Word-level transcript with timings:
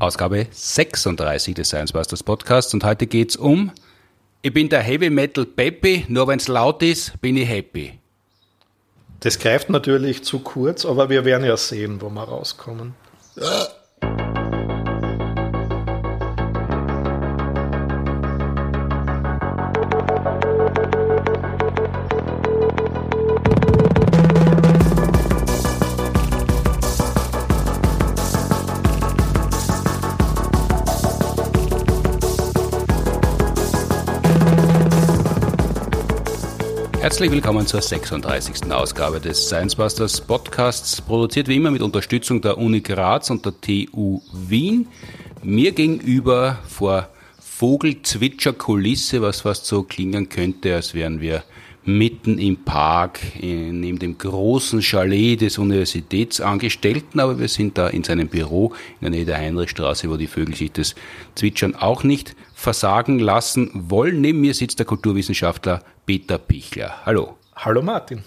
Ausgabe 0.00 0.46
36 0.50 1.54
des 1.54 1.68
Science 1.68 1.92
Busters 1.92 2.22
Podcasts 2.22 2.72
und 2.72 2.84
heute 2.84 3.06
geht's 3.06 3.36
um 3.36 3.70
Ich 4.40 4.52
bin 4.52 4.70
der 4.70 4.80
Heavy 4.80 5.10
Metal 5.10 5.44
Peppy, 5.44 6.06
nur 6.08 6.26
wenn's 6.26 6.48
laut 6.48 6.82
ist, 6.82 7.20
bin 7.20 7.36
ich 7.36 7.46
happy. 7.46 7.98
Das 9.20 9.38
greift 9.38 9.68
natürlich 9.68 10.24
zu 10.24 10.38
kurz, 10.38 10.86
aber 10.86 11.10
wir 11.10 11.26
werden 11.26 11.44
ja 11.44 11.58
sehen, 11.58 12.00
wo 12.00 12.08
wir 12.08 12.22
rauskommen. 12.22 12.94
Herzlich 37.20 37.42
willkommen 37.42 37.66
zur 37.66 37.82
36. 37.82 38.72
Ausgabe 38.72 39.20
des 39.20 39.44
Science 39.44 39.76
Busters 39.76 40.22
Podcasts, 40.22 41.02
produziert 41.02 41.48
wie 41.48 41.56
immer 41.56 41.70
mit 41.70 41.82
Unterstützung 41.82 42.40
der 42.40 42.56
Uni 42.56 42.80
Graz 42.80 43.28
und 43.28 43.44
der 43.44 43.52
TU 43.60 44.22
Wien. 44.32 44.88
Mir 45.42 45.72
gegenüber 45.72 46.58
vor 46.66 47.10
Vogelzwitscherkulisse, 47.38 49.20
was 49.20 49.42
fast 49.42 49.66
so 49.66 49.82
klingen 49.82 50.30
könnte, 50.30 50.74
als 50.74 50.94
wären 50.94 51.20
wir 51.20 51.44
mitten 51.84 52.38
im 52.38 52.64
Park, 52.64 53.20
neben 53.40 53.98
dem 53.98 54.18
großen 54.18 54.82
Chalet 54.82 55.40
des 55.40 55.58
Universitätsangestellten, 55.58 57.20
aber 57.20 57.38
wir 57.38 57.48
sind 57.48 57.78
da 57.78 57.88
in 57.88 58.04
seinem 58.04 58.28
Büro 58.28 58.74
in 59.00 59.02
der 59.02 59.10
Nähe 59.10 59.24
der 59.24 59.38
Heinrichstraße, 59.38 60.10
wo 60.10 60.16
die 60.16 60.26
Vögel 60.26 60.54
sich 60.54 60.72
das 60.72 60.94
Zwitschern 61.34 61.74
auch 61.74 62.04
nicht 62.04 62.36
versagen 62.54 63.18
lassen 63.18 63.70
wollen. 63.74 64.20
Neben 64.20 64.40
mir 64.40 64.54
sitzt 64.54 64.78
der 64.78 64.86
Kulturwissenschaftler 64.86 65.82
Peter 66.04 66.38
Pichler. 66.38 66.94
Hallo. 67.06 67.38
Hallo 67.56 67.82
Martin. 67.82 68.22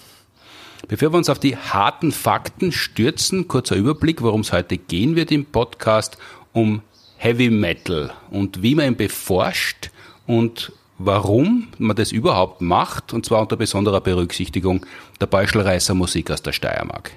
Bevor 0.87 1.13
wir 1.13 1.17
uns 1.17 1.29
auf 1.29 1.39
die 1.39 1.55
harten 1.55 2.11
Fakten 2.11 2.71
stürzen, 2.71 3.47
kurzer 3.47 3.75
Überblick, 3.75 4.21
worum 4.21 4.41
es 4.41 4.51
heute 4.51 4.77
gehen 4.77 5.15
wird 5.15 5.31
im 5.31 5.45
Podcast, 5.45 6.17
um 6.51 6.81
Heavy 7.17 7.49
Metal 7.49 8.11
und 8.31 8.61
wie 8.61 8.75
man 8.75 8.87
ihn 8.87 8.95
beforscht 8.97 9.91
und 10.27 10.73
warum 11.05 11.67
man 11.77 11.95
das 11.95 12.11
überhaupt 12.11 12.61
macht, 12.61 13.13
und 13.13 13.25
zwar 13.25 13.41
unter 13.41 13.55
besonderer 13.55 14.01
Berücksichtigung 14.01 14.85
der 15.19 15.27
Beischelreißer 15.27 15.93
Musik 15.93 16.31
aus 16.31 16.41
der 16.41 16.51
Steiermark. 16.51 17.11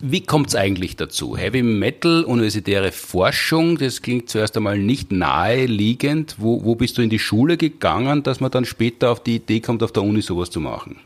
Wie 0.00 0.22
kommt 0.22 0.48
es 0.48 0.54
eigentlich 0.54 0.96
dazu? 0.96 1.36
Heavy 1.36 1.62
Metal, 1.62 2.24
universitäre 2.24 2.92
Forschung, 2.92 3.76
das 3.76 4.00
klingt 4.00 4.30
zuerst 4.30 4.56
einmal 4.56 4.78
nicht 4.78 5.12
naheliegend. 5.12 6.36
Wo, 6.38 6.64
wo 6.64 6.76
bist 6.76 6.96
du 6.96 7.02
in 7.02 7.10
die 7.10 7.18
Schule 7.18 7.58
gegangen, 7.58 8.22
dass 8.22 8.40
man 8.40 8.50
dann 8.50 8.64
später 8.64 9.10
auf 9.10 9.22
die 9.22 9.36
Idee 9.36 9.60
kommt, 9.60 9.82
auf 9.82 9.92
der 9.92 10.02
Uni 10.02 10.22
sowas 10.22 10.50
zu 10.50 10.60
machen? 10.60 10.96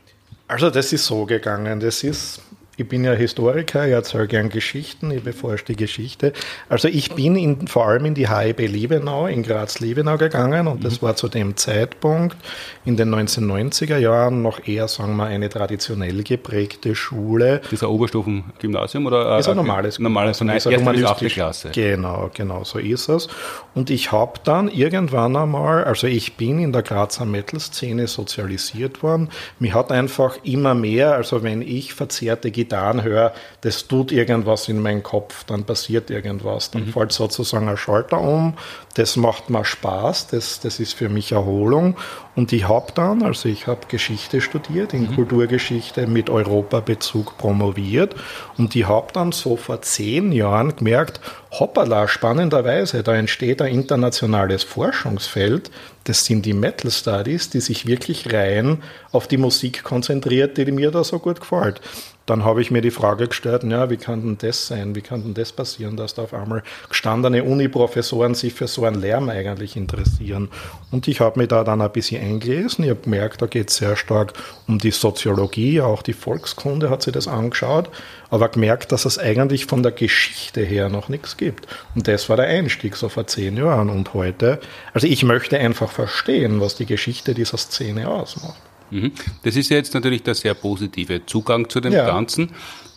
Also 0.47 0.69
das 0.69 0.93
ist 0.93 1.05
so 1.05 1.25
gegangen. 1.25 1.81
Das 1.81 2.03
ist 2.03 2.41
ich 2.81 2.87
bin 2.87 3.03
ja 3.03 3.13
Historiker, 3.13 3.85
ich 3.85 3.93
erzähle 3.93 4.27
gern 4.27 4.49
Geschichten, 4.49 5.11
ich 5.11 5.23
beforsche 5.23 5.65
die 5.65 5.75
Geschichte. 5.75 6.33
Also 6.67 6.87
ich 6.87 7.13
bin 7.13 7.35
in, 7.35 7.67
vor 7.67 7.87
allem 7.87 8.05
in 8.05 8.15
die 8.15 8.29
HIB 8.29 8.59
Liebenau, 8.59 9.27
in 9.27 9.43
Graz-Liebenau 9.43 10.17
gegangen 10.17 10.67
und 10.67 10.83
das 10.83 11.01
mhm. 11.01 11.05
war 11.05 11.15
zu 11.15 11.27
dem 11.27 11.55
Zeitpunkt 11.57 12.37
in 12.83 12.97
den 12.97 13.13
1990er 13.13 13.97
Jahren 13.97 14.41
noch 14.41 14.67
eher, 14.67 14.87
sagen 14.87 15.15
wir, 15.15 15.25
eine 15.25 15.49
traditionell 15.49 16.23
geprägte 16.23 16.95
Schule. 16.95 17.59
Das 17.63 17.73
ist 17.73 17.83
ein 17.83 17.89
Oberstufengymnasium 17.89 19.05
oder? 19.05 19.37
Ist 19.37 19.47
ein 19.47 19.55
normales 19.55 19.99
normales, 19.99 20.37
so 20.37 20.43
eine 20.43 20.55
erste 20.55 21.27
Klasse. 21.27 21.69
Genau, 21.73 22.29
genau, 22.33 22.63
so 22.63 22.79
ist 22.79 23.09
es. 23.09 23.27
Und 23.75 23.89
ich 23.89 24.11
habe 24.11 24.39
dann 24.43 24.67
irgendwann 24.67 25.35
einmal, 25.35 25.83
also 25.83 26.07
ich 26.07 26.35
bin 26.35 26.59
in 26.59 26.71
der 26.71 26.81
Grazer 26.81 27.25
Metal-Szene 27.25 28.07
sozialisiert 28.07 29.03
worden. 29.03 29.29
Mir 29.59 29.73
hat 29.73 29.91
einfach 29.91 30.37
immer 30.43 30.73
mehr, 30.73 31.13
also 31.13 31.43
wenn 31.43 31.61
ich 31.61 31.93
verzerrte 31.93 32.49
Gitarre 32.51 32.70
Gitarren 32.71 33.03
höre, 33.03 33.33
das 33.61 33.87
tut 33.87 34.13
irgendwas 34.13 34.69
in 34.69 34.81
meinen 34.81 35.03
Kopf, 35.03 35.43
dann 35.43 35.65
passiert 35.65 36.09
irgendwas, 36.09 36.71
dann 36.71 36.85
mhm. 36.85 36.93
fällt 36.93 37.11
sozusagen 37.11 37.67
ein 37.67 37.75
Schalter 37.75 38.21
um, 38.21 38.53
das 38.95 39.17
macht 39.17 39.49
mir 39.49 39.65
Spaß, 39.65 40.27
das, 40.27 40.61
das 40.61 40.79
ist 40.79 40.93
für 40.93 41.09
mich 41.09 41.33
Erholung. 41.33 41.97
Und 42.33 42.53
ich 42.53 42.67
habe 42.69 42.93
dann, 42.95 43.23
also 43.23 43.49
ich 43.49 43.67
habe 43.67 43.87
Geschichte 43.89 44.39
studiert, 44.39 44.93
in 44.93 45.03
mhm. 45.03 45.15
Kulturgeschichte 45.15 46.07
mit 46.07 46.29
Europabezug 46.29 47.37
promoviert. 47.37 48.15
Und 48.57 48.73
ich 48.73 48.87
habe 48.87 49.11
dann 49.11 49.33
so 49.33 49.57
vor 49.57 49.81
zehn 49.81 50.31
Jahren 50.31 50.75
gemerkt, 50.75 51.19
hoppala, 51.51 52.07
spannenderweise, 52.07 53.03
da 53.03 53.15
entsteht 53.15 53.61
ein 53.61 53.73
internationales 53.73 54.63
Forschungsfeld, 54.63 55.71
das 56.05 56.25
sind 56.25 56.45
die 56.45 56.53
Metal 56.53 56.89
Studies, 56.89 57.49
die 57.49 57.59
sich 57.59 57.85
wirklich 57.85 58.33
rein 58.33 58.81
auf 59.11 59.27
die 59.27 59.37
Musik 59.37 59.83
konzentriert, 59.83 60.57
die 60.57 60.71
mir 60.71 60.89
da 60.89 61.03
so 61.03 61.19
gut 61.19 61.41
gefällt 61.41 61.81
dann 62.25 62.45
habe 62.45 62.61
ich 62.61 62.69
mir 62.69 62.81
die 62.81 62.91
Frage 62.91 63.27
gestellt, 63.27 63.63
ja, 63.63 63.89
wie 63.89 63.97
kann 63.97 64.21
denn 64.21 64.37
das 64.37 64.67
sein? 64.67 64.95
Wie 64.95 65.01
kann 65.01 65.23
denn 65.23 65.33
das 65.33 65.51
passieren, 65.51 65.97
dass 65.97 66.13
da 66.13 66.23
auf 66.23 66.33
einmal 66.33 66.63
gestandene 66.87 67.43
Uni-Professoren 67.43 68.35
sich 68.35 68.53
für 68.53 68.67
so 68.67 68.85
einen 68.85 69.01
Lärm 69.01 69.29
eigentlich 69.29 69.75
interessieren? 69.75 70.49
Und 70.91 71.07
ich 71.07 71.19
habe 71.19 71.39
mich 71.39 71.49
da 71.49 71.63
dann 71.63 71.81
ein 71.81 71.91
bisschen 71.91 72.21
eingelesen. 72.21 72.83
Ich 72.83 72.91
habe 72.91 73.01
gemerkt, 73.01 73.41
da 73.41 73.47
geht 73.47 73.69
es 73.69 73.77
sehr 73.77 73.95
stark 73.95 74.33
um 74.67 74.77
die 74.77 74.91
Soziologie, 74.91 75.81
auch 75.81 76.03
die 76.03 76.13
Volkskunde 76.13 76.89
hat 76.89 77.01
sich 77.01 77.13
das 77.13 77.27
angeschaut, 77.27 77.89
aber 78.29 78.49
gemerkt, 78.49 78.91
dass 78.91 79.05
es 79.05 79.17
eigentlich 79.17 79.65
von 79.65 79.81
der 79.81 79.91
Geschichte 79.91 80.61
her 80.61 80.89
noch 80.89 81.09
nichts 81.09 81.37
gibt. 81.37 81.67
Und 81.95 82.07
das 82.07 82.29
war 82.29 82.37
der 82.37 82.47
Einstieg 82.47 82.95
so 82.95 83.09
vor 83.09 83.25
zehn 83.27 83.57
Jahren 83.57 83.89
und 83.89 84.13
heute. 84.13 84.59
Also 84.93 85.07
ich 85.07 85.23
möchte 85.23 85.57
einfach 85.57 85.91
verstehen, 85.91 86.61
was 86.61 86.75
die 86.75 86.85
Geschichte 86.85 87.33
dieser 87.33 87.57
Szene 87.57 88.07
ausmacht. 88.07 88.61
Mhm. 88.91 89.11
Das 89.43 89.55
ist 89.55 89.69
ja 89.69 89.77
jetzt 89.77 89.93
natürlich 89.93 90.23
der 90.23 90.35
sehr 90.35 90.53
positive 90.53 91.25
Zugang 91.25 91.69
zu 91.69 91.79
dem 91.79 91.93
ja. 91.93 92.05
Ganzen. 92.05 92.49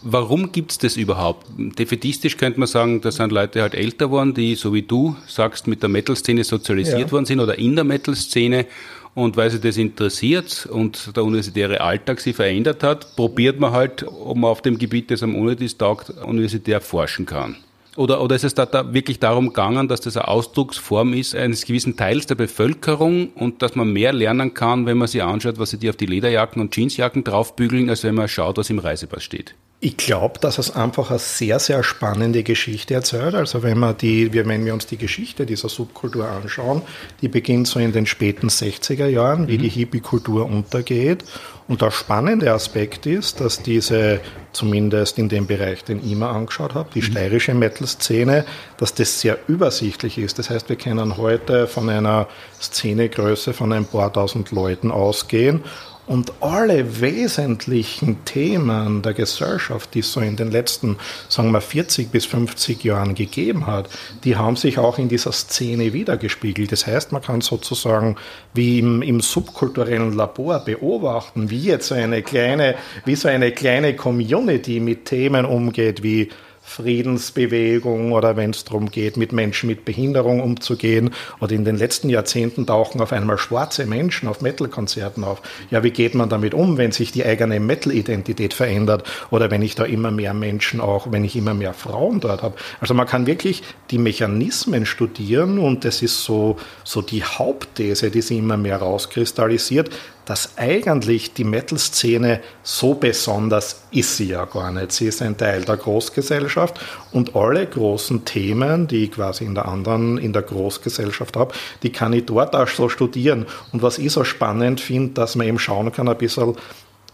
Warum 0.03 0.53
gibt 0.53 0.73
es 0.73 0.79
das 0.79 0.97
überhaupt? 0.99 1.47
Defetistisch 1.57 2.37
könnte 2.37 2.61
man 2.61 2.67
sagen, 2.67 3.01
das 3.01 3.17
sind 3.17 3.33
Leute 3.33 3.63
halt 3.63 3.75
älter 3.75 4.11
worden, 4.11 4.35
die, 4.35 4.55
so 4.55 4.75
wie 4.75 4.83
du 4.83 5.17
sagst, 5.27 5.67
mit 5.67 5.83
der 5.83 5.89
Metal-Szene 5.89 6.45
sozialisiert 6.45 7.01
ja. 7.01 7.13
worden 7.13 7.25
sind 7.25 7.41
oder 7.41 7.59
in 7.59 7.75
der 7.75 7.85
Metal-Szene. 7.85 8.67
Und 9.15 9.37
weil 9.37 9.51
sie 9.51 9.61
das 9.61 9.77
interessiert 9.77 10.67
und 10.67 11.17
der 11.17 11.25
universitäre 11.25 11.81
Alltag 11.81 12.21
sie 12.21 12.33
verändert 12.33 12.83
hat, 12.83 13.15
probiert 13.15 13.61
man 13.61 13.71
halt, 13.71 14.03
ob 14.03 14.37
man 14.37 14.51
auf 14.51 14.61
dem 14.61 14.77
Gebiet, 14.77 15.11
das 15.11 15.23
am 15.23 15.37
Unitis 15.37 15.79
taugt, 15.79 16.11
universitär 16.11 16.81
forschen 16.81 17.25
kann. 17.25 17.57
Oder, 17.97 18.21
oder 18.21 18.35
ist 18.35 18.45
es 18.45 18.55
da, 18.55 18.67
da 18.67 18.93
wirklich 18.93 19.21
darum 19.21 19.49
gegangen, 19.49 19.87
dass 19.87 20.01
das 20.01 20.17
eine 20.17 20.27
Ausdrucksform 20.27 21.13
ist 21.13 21.35
eines 21.35 21.65
gewissen 21.65 21.97
Teils 21.97 22.27
der 22.27 22.35
Bevölkerung 22.35 23.29
und 23.35 23.63
dass 23.63 23.77
man 23.77 23.93
mehr 23.93 24.13
lernen 24.13 24.53
kann, 24.53 24.87
wenn 24.87 24.99
man 24.99 25.07
sich 25.07 25.23
anschaut, 25.23 25.59
was 25.59 25.71
sie 25.71 25.79
die 25.79 25.91
auf 25.91 25.97
die 25.97 26.07
Lederjacken 26.07 26.61
und 26.61 26.75
Jeansjacken 26.75 27.23
draufbügeln, 27.23 27.89
als 27.89 28.03
wenn 28.03 28.17
man 28.17 28.29
schaut, 28.29 28.57
was 28.57 28.71
im 28.71 28.81
Reisepass 28.81 29.23
steht? 29.23 29.55
Ich 29.85 29.99
glaube, 29.99 30.39
dass 30.41 30.57
es 30.57 30.75
einfach 30.75 31.11
eine 31.11 31.19
sehr, 31.19 31.59
sehr 31.59 31.83
spannende 31.83 32.43
Geschichte 32.43 32.95
erzählt. 32.95 33.35
Also 33.35 33.63
wenn, 33.63 33.79
wir 33.81 33.93
die, 33.93 34.33
wenn 34.33 34.65
wir 34.65 34.73
uns 34.73 34.87
die 34.87 34.97
Geschichte 34.97 35.45
dieser 35.45 35.69
Subkultur 35.69 36.27
anschauen, 36.27 36.81
die 37.21 37.29
beginnt 37.29 37.69
so 37.69 37.79
in 37.79 37.93
den 37.93 38.07
späten 38.07 38.49
60er 38.49 39.09
Jahren, 39.09 39.47
wie 39.47 39.59
mhm. 39.59 39.63
die 39.63 39.69
Hippie-Kultur 39.69 40.47
untergeht. 40.47 41.27
Und 41.69 41.83
der 41.83 41.91
spannende 41.91 42.51
Aspekt 42.51 43.05
ist, 43.05 43.43
dass 43.43 43.63
diese, 43.63 44.21
zumindest 44.55 45.19
in 45.19 45.29
dem 45.29 45.47
Bereich, 45.47 45.85
den 45.85 45.99
ich 45.99 46.17
mir 46.17 46.29
angeschaut 46.29 46.73
habe, 46.73 46.89
die 46.95 47.03
mhm. 47.03 47.05
steirische 47.05 47.53
Metal-Szene, 47.53 48.47
dass 48.79 48.95
das 48.95 49.21
sehr 49.21 49.37
übersichtlich 49.49 50.17
ist. 50.17 50.39
Das 50.39 50.49
heißt, 50.49 50.71
wir 50.71 50.77
können 50.77 51.19
heute 51.19 51.67
von 51.67 51.91
einer 51.91 52.27
Szenegröße 52.59 53.53
von 53.53 53.71
ein 53.75 53.85
paar 53.85 54.11
tausend 54.11 54.51
Leuten 54.51 54.91
ausgehen 54.91 55.63
und 56.07 56.33
alle 56.41 57.01
wesentlichen 57.01 58.25
Themen 58.25 59.03
der 59.03 59.15
Gesellschaft, 59.15 59.95
die 59.95 60.01
es 60.01 60.13
so 60.13 60.21
in 60.21 60.37
den 60.37 60.51
letzten, 60.51 60.97
sagen 61.29 61.51
wir, 61.51 61.61
40 61.61 62.11
bis 62.11 62.27
50 62.27 62.85
Jahren 62.85 63.15
gegeben 63.15 63.67
hat, 63.67 63.89
die 64.25 64.37
haben 64.37 64.57
sich 64.57 64.79
auch 64.79 64.99
in 64.99 65.09
dieser 65.09 65.33
Szene 65.33 65.93
wiedergespiegelt. 65.93 66.73
Das 66.73 66.87
heißt, 66.87 67.13
man 67.13 67.23
kann 67.23 67.41
sozusagen 67.41 68.17
wie 68.53 68.79
im, 68.79 69.03
im 69.03 69.21
subkulturellen 69.21 70.13
Labor 70.13 70.61
beobachten, 70.61 71.51
wie 71.51 71.61
jetzt 71.61 71.89
so 71.89 71.95
eine 71.95 72.23
kleine, 72.23 72.75
wie 73.05 73.17
so 73.17 73.29
eine 73.29 73.53
kleine 73.53 73.97
Community 73.97 74.81
mit 74.81 75.07
Themen 75.07 75.45
umgeht, 75.45 76.03
wie 76.03 76.31
Friedensbewegung 76.65 78.13
oder 78.13 78.37
wenn 78.37 78.51
es 78.51 78.65
darum 78.65 78.91
geht, 78.91 79.17
mit 79.17 79.33
Menschen 79.33 79.69
mit 79.69 79.85
Behinderung 79.85 80.41
umzugehen. 80.41 81.11
Oder 81.41 81.53
in 81.53 81.65
den 81.65 81.77
letzten 81.77 82.09
Jahrzehnten 82.09 82.67
tauchen 82.67 83.01
auf 83.01 83.13
einmal 83.13 83.39
schwarze 83.39 83.87
Menschen 83.87 84.29
auf 84.29 84.41
Metal-Konzerten 84.41 85.25
auf. 85.25 85.43
Ja, 85.71 85.85
wie 85.85 85.91
geht 85.91 86.15
man 86.15 86.31
damit 86.31 86.55
um, 86.55 86.79
wenn 86.79 86.91
sich 86.91 87.13
die 87.13 87.25
eigene 87.25 87.61
Metal-Identität 87.61 88.55
verändert 88.55 89.05
oder 89.31 89.51
wenn 89.51 89.63
ich 89.63 89.75
da 89.75 89.85
immer 89.85 90.11
mehr 90.11 90.35
Menschen 90.35 90.81
auch, 90.81 91.13
wenn 91.13 91.25
ich 91.25 91.37
immer 91.37 91.55
mehr 91.55 91.75
Frauen 91.75 92.21
dort 92.21 92.43
habe? 92.43 92.57
Also 92.81 92.95
man 92.95 93.07
kann 93.07 93.27
wirklich 93.27 93.63
die 93.91 93.99
Mechanismen 93.99 94.87
studieren 94.87 95.59
und 95.59 95.85
das 95.85 96.03
ist 96.03 96.25
so, 96.25 96.57
so 96.83 97.03
die 97.03 97.23
Hauptthese, 97.23 98.11
die 98.11 98.23
sich 98.23 98.39
immer 98.39 98.57
mehr 98.57 98.79
rauskristallisiert, 98.79 99.91
dass 100.25 100.57
eigentlich 100.57 101.35
die 101.35 101.45
Metal-Szene 101.45 102.41
so 102.63 102.95
besonders 102.95 103.83
ist 103.91 104.17
sie 104.17 104.29
ja 104.29 104.45
gar 104.45 104.73
nicht. 104.73 104.93
Sie 104.93 105.07
ist 105.07 105.23
ein 105.23 105.37
Teil 105.37 105.65
der 105.65 105.77
Großgesellschaft 105.77 106.81
und 107.13 107.37
alle 107.37 107.67
großen 107.67 108.25
Themen, 108.25 108.87
die 108.87 109.05
ich 109.05 109.13
quasi 109.13 109.45
in 109.45 109.55
der 109.55 109.67
anderen, 109.67 110.19
in 110.19 110.33
der 110.33 110.43
Großgesellschaft 110.43 111.37
habe, 111.37 111.55
die 111.83 111.93
kann 111.93 112.13
ich 112.13 112.27
dort 112.27 112.55
auch 112.55 112.69
so 112.69 112.89
studieren. 112.89 113.47
Und 113.73 113.83
was 113.83 113.99
ich 113.99 114.13
so 114.13 114.25
spannend 114.25 114.81
finde, 114.81 115.15
dass 115.15 115.37
man 115.37 115.47
eben 115.47 115.59
schauen 115.59 115.93
kann, 115.93 116.09
ein 116.09 116.19
bisschen 116.19 116.57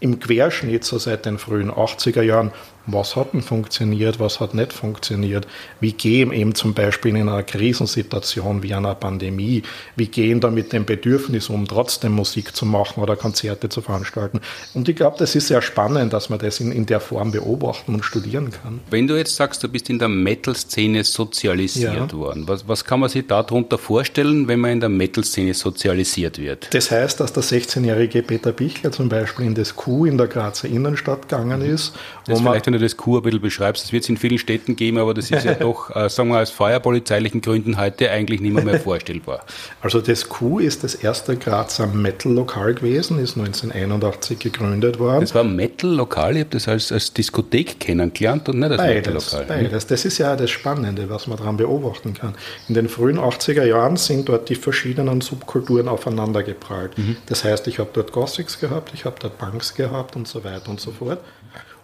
im 0.00 0.18
Querschnitt, 0.18 0.84
so 0.84 0.98
seit 0.98 1.26
den 1.26 1.38
frühen 1.38 1.70
80er 1.70 2.22
Jahren, 2.22 2.52
was 2.86 3.16
hat 3.16 3.32
denn 3.32 3.42
funktioniert, 3.42 4.18
was 4.20 4.40
hat 4.40 4.54
nicht 4.54 4.72
funktioniert, 4.72 5.46
wie 5.80 5.92
gehen 5.92 6.32
eben 6.32 6.54
zum 6.54 6.74
Beispiel 6.74 7.16
in 7.16 7.28
einer 7.28 7.42
Krisensituation 7.42 8.62
wie 8.62 8.74
einer 8.74 8.94
Pandemie, 8.94 9.62
wie 9.96 10.06
gehen 10.06 10.40
da 10.40 10.50
mit 10.50 10.72
dem 10.72 10.84
Bedürfnis 10.84 11.48
um, 11.48 11.66
trotzdem 11.66 12.12
Musik 12.12 12.54
zu 12.54 12.66
machen 12.66 13.02
oder 13.02 13.16
Konzerte 13.16 13.68
zu 13.68 13.80
veranstalten. 13.80 14.40
Und 14.74 14.88
ich 14.88 14.96
glaube, 14.96 15.16
das 15.18 15.34
ist 15.34 15.48
sehr 15.48 15.62
spannend, 15.62 16.12
dass 16.12 16.30
man 16.30 16.38
das 16.38 16.60
in, 16.60 16.72
in 16.72 16.86
der 16.86 17.00
Form 17.00 17.32
beobachten 17.32 17.94
und 17.94 18.04
studieren 18.04 18.50
kann. 18.50 18.80
Wenn 18.90 19.06
du 19.06 19.16
jetzt 19.16 19.36
sagst, 19.36 19.62
du 19.62 19.68
bist 19.68 19.90
in 19.90 19.98
der 19.98 20.08
Metal-Szene 20.08 21.04
sozialisiert 21.04 22.12
ja. 22.12 22.12
worden, 22.12 22.48
was, 22.48 22.66
was 22.66 22.84
kann 22.84 23.00
man 23.00 23.08
sich 23.08 23.26
darunter 23.26 23.78
vorstellen, 23.78 24.48
wenn 24.48 24.60
man 24.60 24.72
in 24.72 24.80
der 24.80 24.88
Metal-Szene 24.88 25.54
sozialisiert 25.54 26.38
wird? 26.38 26.72
Das 26.72 26.90
heißt, 26.90 27.20
dass 27.20 27.32
der 27.32 27.42
16-jährige 27.42 28.22
Peter 28.22 28.52
Bichler 28.52 28.92
zum 28.92 29.08
Beispiel 29.08 29.46
in 29.46 29.54
das 29.54 29.76
Q 29.76 30.06
in 30.06 30.18
der 30.18 30.26
Grazer 30.26 30.68
Innenstadt 30.68 31.28
gegangen 31.28 31.62
ist, 31.62 31.92
wo 32.26 32.38
man 32.40 32.54
du 32.72 32.78
das 32.78 32.96
Kur 32.96 33.20
ein 33.20 33.22
bisschen 33.22 33.40
beschreibst. 33.40 33.84
Das 33.84 33.92
wird 33.92 34.02
es 34.02 34.08
in 34.08 34.16
vielen 34.16 34.38
Städten 34.38 34.76
geben, 34.76 34.98
aber 34.98 35.14
das 35.14 35.30
ist 35.30 35.44
ja 35.44 35.54
doch, 35.60 35.94
äh, 35.94 36.08
sagen 36.08 36.30
wir 36.30 36.40
aus 36.40 36.50
feuerpolizeilichen 36.50 37.40
Gründen 37.40 37.78
heute 37.78 38.10
eigentlich 38.10 38.40
nicht 38.40 38.52
mehr, 38.52 38.64
mehr 38.64 38.80
vorstellbar. 38.80 39.44
Also 39.80 40.00
das 40.00 40.28
Q 40.28 40.58
ist 40.58 40.84
das 40.84 40.94
erste 40.94 41.36
Grazer 41.36 41.86
Metal-Lokal 41.86 42.74
gewesen, 42.74 43.18
ist 43.18 43.36
1981 43.36 44.38
gegründet 44.38 44.98
worden. 44.98 45.20
Das 45.20 45.34
war 45.34 45.44
Metal-Lokal, 45.44 46.36
ich 46.36 46.40
habe 46.40 46.50
das 46.50 46.68
als, 46.68 46.92
als 46.92 47.12
Diskothek 47.12 47.80
kennengelernt 47.80 48.48
und 48.48 48.60
nicht 48.60 48.70
als 48.70 48.82
Metal-Lokal. 48.82 49.44
Beides, 49.46 49.86
das 49.86 50.04
ist 50.04 50.18
ja 50.18 50.36
das 50.36 50.50
Spannende, 50.50 51.08
was 51.08 51.26
man 51.26 51.38
daran 51.38 51.56
beobachten 51.56 52.14
kann. 52.14 52.34
In 52.68 52.74
den 52.74 52.88
frühen 52.88 53.18
80er 53.18 53.64
Jahren 53.64 53.96
sind 53.96 54.28
dort 54.28 54.48
die 54.48 54.54
verschiedenen 54.54 55.20
Subkulturen 55.20 55.88
aufeinander 55.88 56.42
geprallt. 56.42 56.96
Mhm. 56.96 57.16
Das 57.26 57.44
heißt, 57.44 57.66
ich 57.66 57.78
habe 57.78 57.90
dort 57.92 58.12
Gothics 58.12 58.58
gehabt, 58.60 58.92
ich 58.94 59.04
habe 59.04 59.16
dort 59.20 59.38
Punks 59.38 59.74
gehabt 59.74 60.16
und 60.16 60.28
so 60.28 60.44
weiter 60.44 60.68
und 60.68 60.80
so 60.80 60.90
fort. 60.90 61.20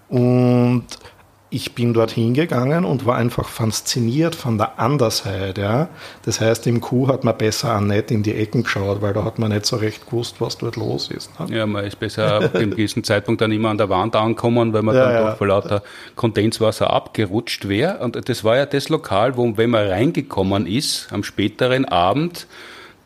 Und 0.08 0.86
ich 1.48 1.74
bin 1.74 1.94
dort 1.94 2.10
hingegangen 2.10 2.84
und 2.84 3.06
war 3.06 3.16
einfach 3.16 3.48
fasziniert 3.48 4.34
von 4.34 4.58
der 4.58 4.80
Andersheit. 4.80 5.58
Ja? 5.58 5.88
Das 6.24 6.40
heißt, 6.40 6.66
im 6.66 6.80
Kuh 6.80 7.08
hat 7.08 7.22
man 7.22 7.36
besser 7.36 7.76
auch 7.76 7.80
nicht 7.80 8.10
in 8.10 8.24
die 8.24 8.34
Ecken 8.34 8.64
geschaut, 8.64 9.00
weil 9.00 9.14
da 9.14 9.24
hat 9.24 9.38
man 9.38 9.52
nicht 9.52 9.64
so 9.64 9.76
recht 9.76 10.06
gewusst, 10.06 10.40
was 10.40 10.58
dort 10.58 10.76
los 10.76 11.08
ist. 11.08 11.38
Ne? 11.38 11.56
Ja, 11.56 11.66
man 11.66 11.84
ist 11.84 11.98
besser 12.00 12.42
ab 12.42 12.54
einem 12.56 12.70
gewissen 12.72 13.04
Zeitpunkt 13.04 13.40
dann 13.40 13.52
immer 13.52 13.70
an 13.70 13.78
der 13.78 13.88
Wand 13.88 14.16
angekommen, 14.16 14.72
weil 14.72 14.82
man 14.82 14.96
ja, 14.96 15.04
dann 15.04 15.14
ja. 15.14 15.30
doch 15.30 15.38
vor 15.38 15.46
lauter 15.46 15.82
Kondenswasser 16.16 16.90
abgerutscht 16.90 17.68
wäre. 17.68 17.98
Und 17.98 18.28
das 18.28 18.42
war 18.42 18.56
ja 18.56 18.66
das 18.66 18.88
Lokal, 18.88 19.36
wo, 19.36 19.56
wenn 19.56 19.70
man 19.70 19.86
reingekommen 19.86 20.66
ist, 20.66 21.12
am 21.12 21.22
späteren 21.22 21.84
Abend, 21.84 22.48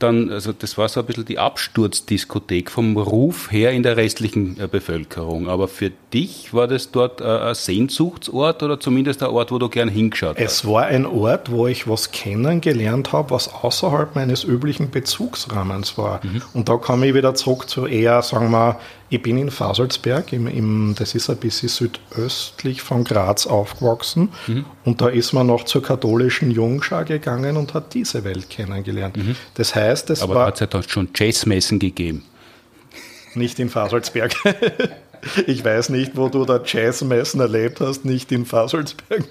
dann, 0.02 0.30
also 0.30 0.52
das 0.52 0.76
war 0.78 0.88
so 0.88 1.00
ein 1.00 1.06
bisschen 1.06 1.24
die 1.24 1.38
Absturzdiskothek 1.38 2.70
vom 2.70 2.96
Ruf 2.96 3.52
her 3.52 3.72
in 3.72 3.82
der 3.82 3.96
restlichen 3.96 4.58
äh, 4.60 4.66
Bevölkerung. 4.66 5.48
Aber 5.48 5.68
für 5.68 5.90
dich 6.12 6.52
war 6.52 6.66
das 6.66 6.90
dort 6.90 7.20
äh, 7.20 7.24
ein 7.24 7.54
Sehnsuchtsort 7.54 8.62
oder 8.62 8.80
zumindest 8.80 9.22
ein 9.22 9.30
Ort, 9.30 9.52
wo 9.52 9.58
du 9.58 9.68
gern 9.68 9.88
hingeschaut 9.88 10.36
hast? 10.36 10.44
Es 10.44 10.66
war 10.66 10.86
ein 10.86 11.06
Ort, 11.06 11.50
wo 11.50 11.66
ich 11.66 11.88
was 11.88 12.10
kennengelernt 12.10 13.12
habe, 13.12 13.30
was 13.30 13.52
außerhalb 13.52 14.14
meines 14.14 14.44
üblichen 14.44 14.90
Bezugsrahmens 14.90 15.96
war. 15.98 16.20
Mhm. 16.24 16.42
Und 16.54 16.68
da 16.68 16.76
komme 16.76 17.06
ich 17.06 17.14
wieder 17.14 17.34
zurück 17.34 17.68
zu 17.68 17.86
eher, 17.86 18.22
sagen 18.22 18.50
wir, 18.50 18.80
ich 19.10 19.20
bin 19.20 19.36
in 19.36 19.50
Fasalsberg, 19.50 20.32
im, 20.32 20.46
im, 20.46 20.94
das 20.96 21.16
ist 21.16 21.28
ein 21.28 21.36
bisschen 21.36 21.68
südöstlich 21.68 22.80
von 22.80 23.02
Graz 23.02 23.44
aufgewachsen. 23.46 24.30
Mhm. 24.46 24.64
Und 24.84 25.00
da 25.00 25.08
ist 25.08 25.32
man 25.32 25.48
noch 25.48 25.64
zur 25.64 25.82
katholischen 25.82 26.52
Jungschar 26.52 27.04
gegangen 27.04 27.56
und 27.56 27.74
hat 27.74 27.92
diese 27.92 28.22
Welt 28.22 28.48
kennengelernt. 28.48 29.16
Mhm. 29.16 29.34
Das 29.54 29.74
heißt, 29.74 30.10
es 30.10 30.22
Aber 30.22 30.34
war. 30.34 30.42
Aber 30.42 30.46
hat 30.48 30.62
es 30.62 30.68
ja 30.72 30.82
schon 30.88 31.08
Jazzmessen 31.14 31.80
gegeben? 31.80 32.24
Nicht 33.34 33.58
in 33.58 33.68
Fasalsberg. 33.68 34.32
ich 35.46 35.64
weiß 35.64 35.88
nicht, 35.88 36.16
wo 36.16 36.28
du 36.28 36.44
da 36.44 36.60
Jazzmessen 36.64 37.40
erlebt 37.40 37.80
hast, 37.80 38.04
nicht 38.04 38.30
in 38.30 38.46
Fasalsberg. 38.46 39.24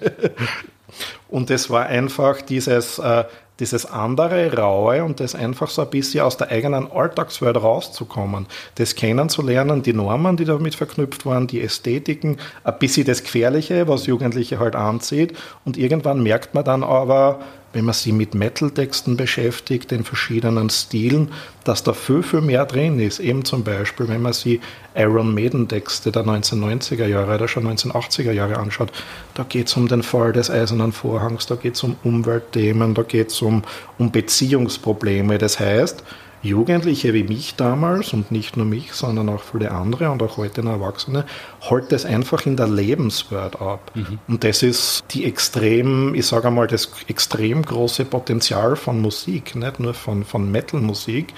Und 1.30 1.52
es 1.52 1.70
war 1.70 1.86
einfach 1.86 2.42
dieses, 2.42 3.00
äh, 3.00 3.24
dieses 3.60 3.86
andere 3.86 4.56
Raue 4.56 5.04
und 5.04 5.20
das 5.20 5.36
einfach 5.36 5.70
so 5.70 5.82
ein 5.82 5.90
bisschen 5.90 6.22
aus 6.22 6.38
der 6.38 6.50
eigenen 6.50 6.92
Alltagswelt 6.92 7.58
rauszukommen, 7.58 8.48
das 8.76 8.96
kennenzulernen, 8.96 9.84
die 9.84 9.94
Normen, 9.94 10.38
die 10.38 10.46
damit 10.46 10.76
verknüpft 10.76 11.26
waren, 11.26 11.48
die 11.48 11.62
Ästhetiken, 11.62 12.38
ein 12.64 12.80
bisschen 12.80 13.06
das 13.06 13.24
Gefährliche, 13.24 13.88
was 13.88 14.06
Jugendliche 14.06 14.60
halt 14.60 14.76
anzieht. 14.76 15.38
Und 15.66 15.78
irgendwann 15.78 16.24
merkt 16.24 16.54
man 16.54 16.64
dann 16.64 16.84
aber, 16.84 17.40
wenn 17.74 17.86
man 17.86 17.94
sich 17.94 18.14
mit 18.14 18.34
Metal-Texten 18.34 19.16
beschäftigt, 19.16 19.92
in 19.92 20.04
verschiedenen 20.04 20.70
Stilen, 20.70 21.32
dass 21.64 21.84
da 21.84 21.94
viel, 21.94 22.24
viel 22.24 22.42
mehr 22.42 22.66
drin 22.66 23.00
ist. 23.00 23.20
Eben 23.20 23.46
zum 23.46 23.64
Beispiel, 23.64 24.08
wenn 24.08 24.22
man 24.22 24.34
sich 24.34 24.60
Iron 24.96 25.34
Maiden-Texte 25.34 26.12
der 26.12 26.24
1990er 26.24 27.06
Jahre 27.06 27.36
oder 27.36 27.48
schon 27.48 27.68
1980er 27.68 28.32
Jahre 28.32 28.58
anschaut, 28.58 28.92
da 29.36 29.44
geht 29.44 29.68
es 29.68 29.78
um 29.78 29.88
den 29.88 30.04
Fall 30.04 30.34
des 30.34 30.50
Eisernen 30.50 30.92
Vorhangs, 30.92 31.46
da 31.46 31.56
geht 31.56 31.76
es 31.76 31.84
um 31.84 31.96
Umweltthemen, 32.04 32.96
da 32.96 33.04
geht 33.04 33.30
es 33.30 33.42
um, 33.42 33.64
um 33.98 34.12
Beziehungsprobleme. 34.12 35.38
Das 35.38 35.60
heißt, 35.60 36.04
Jugendliche 36.42 37.14
wie 37.14 37.24
mich 37.24 37.56
damals 37.56 38.14
und 38.14 38.32
nicht 38.32 38.56
nur 38.56 38.66
mich, 38.66 38.94
sondern 38.94 39.30
auch 39.30 39.44
viele 39.44 39.72
andere 39.72 40.10
und 40.10 40.24
auch 40.24 40.38
heute 40.38 40.62
Erwachsene, 40.62 41.26
holt 41.62 41.92
das 41.92 42.06
einfach 42.06 42.46
in 42.46 42.56
der 42.56 42.68
Lebenswelt 42.68 43.62
ab. 43.62 43.92
Mhm. 43.94 44.20
Und 44.28 44.44
das 44.44 44.64
ist 44.64 45.04
die 45.12 45.26
extrem, 45.26 46.16
ich 46.16 46.26
sage 46.26 46.48
einmal, 46.48 46.68
das 46.68 46.92
extrem 47.08 47.62
große 47.62 48.06
Potenzial 48.06 48.76
von 48.76 49.02
Musik, 49.02 49.56
nicht 49.56 49.80
nur 49.80 49.94
von, 49.94 50.24
von 50.24 50.50
Metal-Musik. 50.52 51.34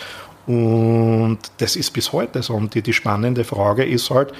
Und 0.47 1.39
das 1.57 1.75
ist 1.75 1.91
bis 1.91 2.11
heute 2.11 2.43
so. 2.43 2.53
Und 2.53 2.75
die, 2.75 2.81
die 2.81 2.93
spannende 2.93 3.43
Frage 3.43 3.83
ist 3.83 4.09
halt, 4.09 4.33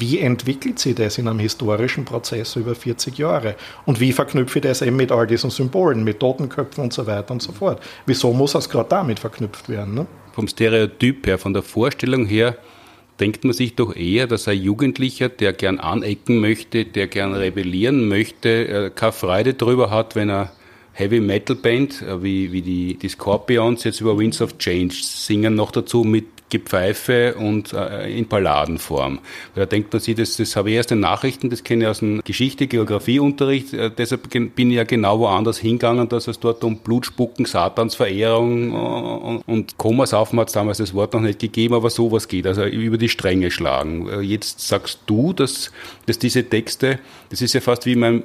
wie 0.00 0.18
entwickelt 0.20 0.78
sich 0.78 0.94
das 0.94 1.18
in 1.18 1.28
einem 1.28 1.38
historischen 1.38 2.04
Prozess 2.04 2.56
über 2.56 2.74
40 2.74 3.18
Jahre? 3.18 3.56
Und 3.84 4.00
wie 4.00 4.12
verknüpfe 4.12 4.58
ich 4.58 4.62
das 4.62 4.82
eben 4.82 4.96
mit 4.96 5.12
all 5.12 5.26
diesen 5.26 5.50
Symbolen, 5.50 6.04
mit 6.04 6.20
Totenköpfen 6.20 6.84
und 6.84 6.92
so 6.92 7.06
weiter 7.06 7.30
und 7.32 7.42
so 7.42 7.52
fort? 7.52 7.82
Wieso 8.06 8.32
muss 8.32 8.52
das 8.52 8.68
gerade 8.68 8.88
damit 8.88 9.18
verknüpft 9.18 9.68
werden? 9.68 9.94
Ne? 9.94 10.06
Vom 10.32 10.48
Stereotyp 10.48 11.26
her, 11.26 11.38
von 11.38 11.52
der 11.52 11.62
Vorstellung 11.62 12.26
her, 12.26 12.56
denkt 13.20 13.44
man 13.44 13.52
sich 13.52 13.74
doch 13.74 13.94
eher, 13.94 14.26
dass 14.26 14.48
ein 14.48 14.60
Jugendlicher, 14.60 15.28
der 15.28 15.52
gern 15.52 15.78
anecken 15.78 16.38
möchte, 16.40 16.84
der 16.84 17.06
gern 17.06 17.34
rebellieren 17.34 18.08
möchte, 18.08 18.68
äh, 18.68 18.90
keine 18.94 19.12
Freude 19.12 19.54
darüber 19.54 19.90
hat, 19.90 20.14
wenn 20.14 20.28
er 20.28 20.52
Heavy 20.92 21.20
Metal 21.20 21.56
Band, 21.56 22.02
äh, 22.02 22.22
wie, 22.22 22.52
wie 22.52 22.62
die, 22.62 22.94
die 22.94 23.08
Scorpions 23.08 23.84
jetzt 23.84 24.00
über 24.00 24.18
Winds 24.18 24.40
of 24.40 24.58
Change 24.58 24.94
singen, 25.00 25.54
noch 25.54 25.70
dazu 25.70 26.04
mit 26.04 26.24
Gepfeife 26.48 27.34
und 27.34 27.72
äh, 27.72 28.08
in 28.16 28.28
Balladenform. 28.28 29.18
Da 29.54 29.66
denkt 29.66 29.92
man 29.92 30.00
sich, 30.00 30.14
das, 30.14 30.36
das 30.36 30.54
habe 30.54 30.70
ich 30.70 30.76
erst 30.76 30.92
in 30.92 31.00
Nachrichten, 31.00 31.50
das 31.50 31.64
kenne 31.64 31.84
ich 31.84 31.90
aus 31.90 31.98
dem 31.98 32.22
Geschichte, 32.24 32.68
Geografieunterricht, 32.68 33.74
äh, 33.74 33.90
deshalb 33.90 34.30
bin 34.30 34.70
ich 34.70 34.76
ja 34.76 34.84
genau 34.84 35.18
woanders 35.18 35.58
hingegangen, 35.58 36.08
dass 36.08 36.28
es 36.28 36.38
dort 36.38 36.62
um 36.62 36.78
Blutspucken, 36.78 37.46
Satansverehrung 37.46 38.72
äh, 38.72 39.50
und 39.50 39.76
Komasaufen 39.76 40.38
hat 40.38 40.48
es 40.48 40.54
damals 40.54 40.78
das 40.78 40.94
Wort 40.94 41.14
noch 41.14 41.20
nicht 41.20 41.40
gegeben, 41.40 41.74
aber 41.74 41.90
sowas 41.90 42.28
geht, 42.28 42.46
also 42.46 42.64
über 42.64 42.96
die 42.96 43.08
Stränge 43.08 43.50
schlagen. 43.50 44.08
Äh, 44.08 44.20
jetzt 44.20 44.60
sagst 44.60 45.00
du, 45.06 45.32
dass, 45.32 45.72
dass 46.06 46.18
diese 46.18 46.48
Texte, 46.48 47.00
das 47.30 47.42
ist 47.42 47.54
ja 47.54 47.60
fast 47.60 47.86
wie 47.86 47.96
mein, 47.96 48.22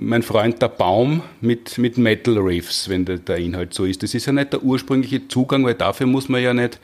mein 0.00 0.22
Freund 0.22 0.60
der 0.60 0.68
Baum 0.68 1.22
mit, 1.40 1.78
mit 1.78 1.96
Metal 1.96 2.36
Riffs, 2.36 2.90
wenn 2.90 3.06
der, 3.06 3.18
der 3.18 3.38
Inhalt 3.38 3.72
so 3.72 3.86
ist. 3.86 4.02
Das 4.02 4.12
ist 4.12 4.26
ja 4.26 4.32
nicht 4.32 4.52
der 4.52 4.62
ursprüngliche 4.62 5.28
Zugang, 5.28 5.64
weil 5.64 5.74
dafür 5.74 6.06
muss 6.06 6.28
man 6.28 6.42
ja 6.42 6.52
nicht 6.52 6.78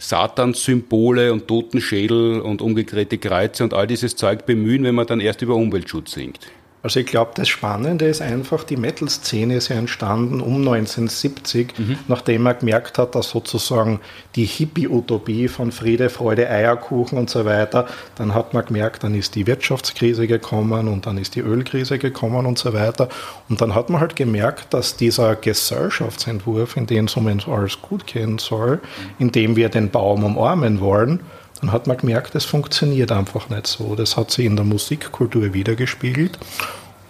Satanssymbole 0.00 1.32
und 1.32 1.46
Totenschädel 1.46 2.40
und 2.40 2.62
umgedrehte 2.62 3.18
Kreuze 3.18 3.62
und 3.62 3.74
all 3.74 3.86
dieses 3.86 4.16
Zeug 4.16 4.46
bemühen, 4.46 4.82
wenn 4.82 4.94
man 4.94 5.06
dann 5.06 5.20
erst 5.20 5.42
über 5.42 5.54
Umweltschutz 5.54 6.12
singt. 6.12 6.50
Also 6.82 7.00
ich 7.00 7.06
glaube, 7.06 7.32
das 7.34 7.48
Spannende 7.48 8.06
ist 8.06 8.22
einfach, 8.22 8.64
die 8.64 8.76
Metal-Szene 8.76 9.56
ist 9.56 9.68
ja 9.68 9.76
entstanden 9.76 10.40
um 10.40 10.56
1970, 10.56 11.78
mhm. 11.78 11.98
nachdem 12.08 12.42
man 12.42 12.58
gemerkt 12.58 12.96
hat, 12.96 13.14
dass 13.14 13.30
sozusagen 13.30 14.00
die 14.34 14.46
Hippie-Utopie 14.46 15.48
von 15.48 15.72
Friede, 15.72 16.08
Freude, 16.08 16.48
Eierkuchen 16.48 17.18
und 17.18 17.28
so 17.28 17.44
weiter, 17.44 17.86
dann 18.16 18.34
hat 18.34 18.54
man 18.54 18.64
gemerkt, 18.64 19.04
dann 19.04 19.14
ist 19.14 19.34
die 19.34 19.46
Wirtschaftskrise 19.46 20.26
gekommen 20.26 20.88
und 20.88 21.04
dann 21.06 21.18
ist 21.18 21.34
die 21.34 21.40
Ölkrise 21.40 21.98
gekommen 21.98 22.46
und 22.46 22.58
so 22.58 22.72
weiter. 22.72 23.10
Und 23.50 23.60
dann 23.60 23.74
hat 23.74 23.90
man 23.90 24.00
halt 24.00 24.16
gemerkt, 24.16 24.72
dass 24.72 24.96
dieser 24.96 25.36
Gesellschaftsentwurf, 25.36 26.76
in 26.76 26.86
dem 26.86 27.04
es 27.04 27.16
um 27.16 27.26
alles 27.26 27.82
gut 27.82 28.06
gehen 28.06 28.38
soll, 28.38 28.80
in 29.18 29.32
dem 29.32 29.54
wir 29.56 29.68
den 29.68 29.90
Baum 29.90 30.24
umarmen 30.24 30.80
wollen, 30.80 31.20
dann 31.60 31.72
hat 31.72 31.86
man 31.86 31.96
gemerkt, 31.96 32.34
es 32.34 32.44
funktioniert 32.44 33.12
einfach 33.12 33.48
nicht 33.48 33.66
so. 33.66 33.94
Das 33.94 34.16
hat 34.16 34.30
sich 34.30 34.46
in 34.46 34.56
der 34.56 34.64
Musikkultur 34.64 35.52
wiedergespiegelt. 35.52 36.38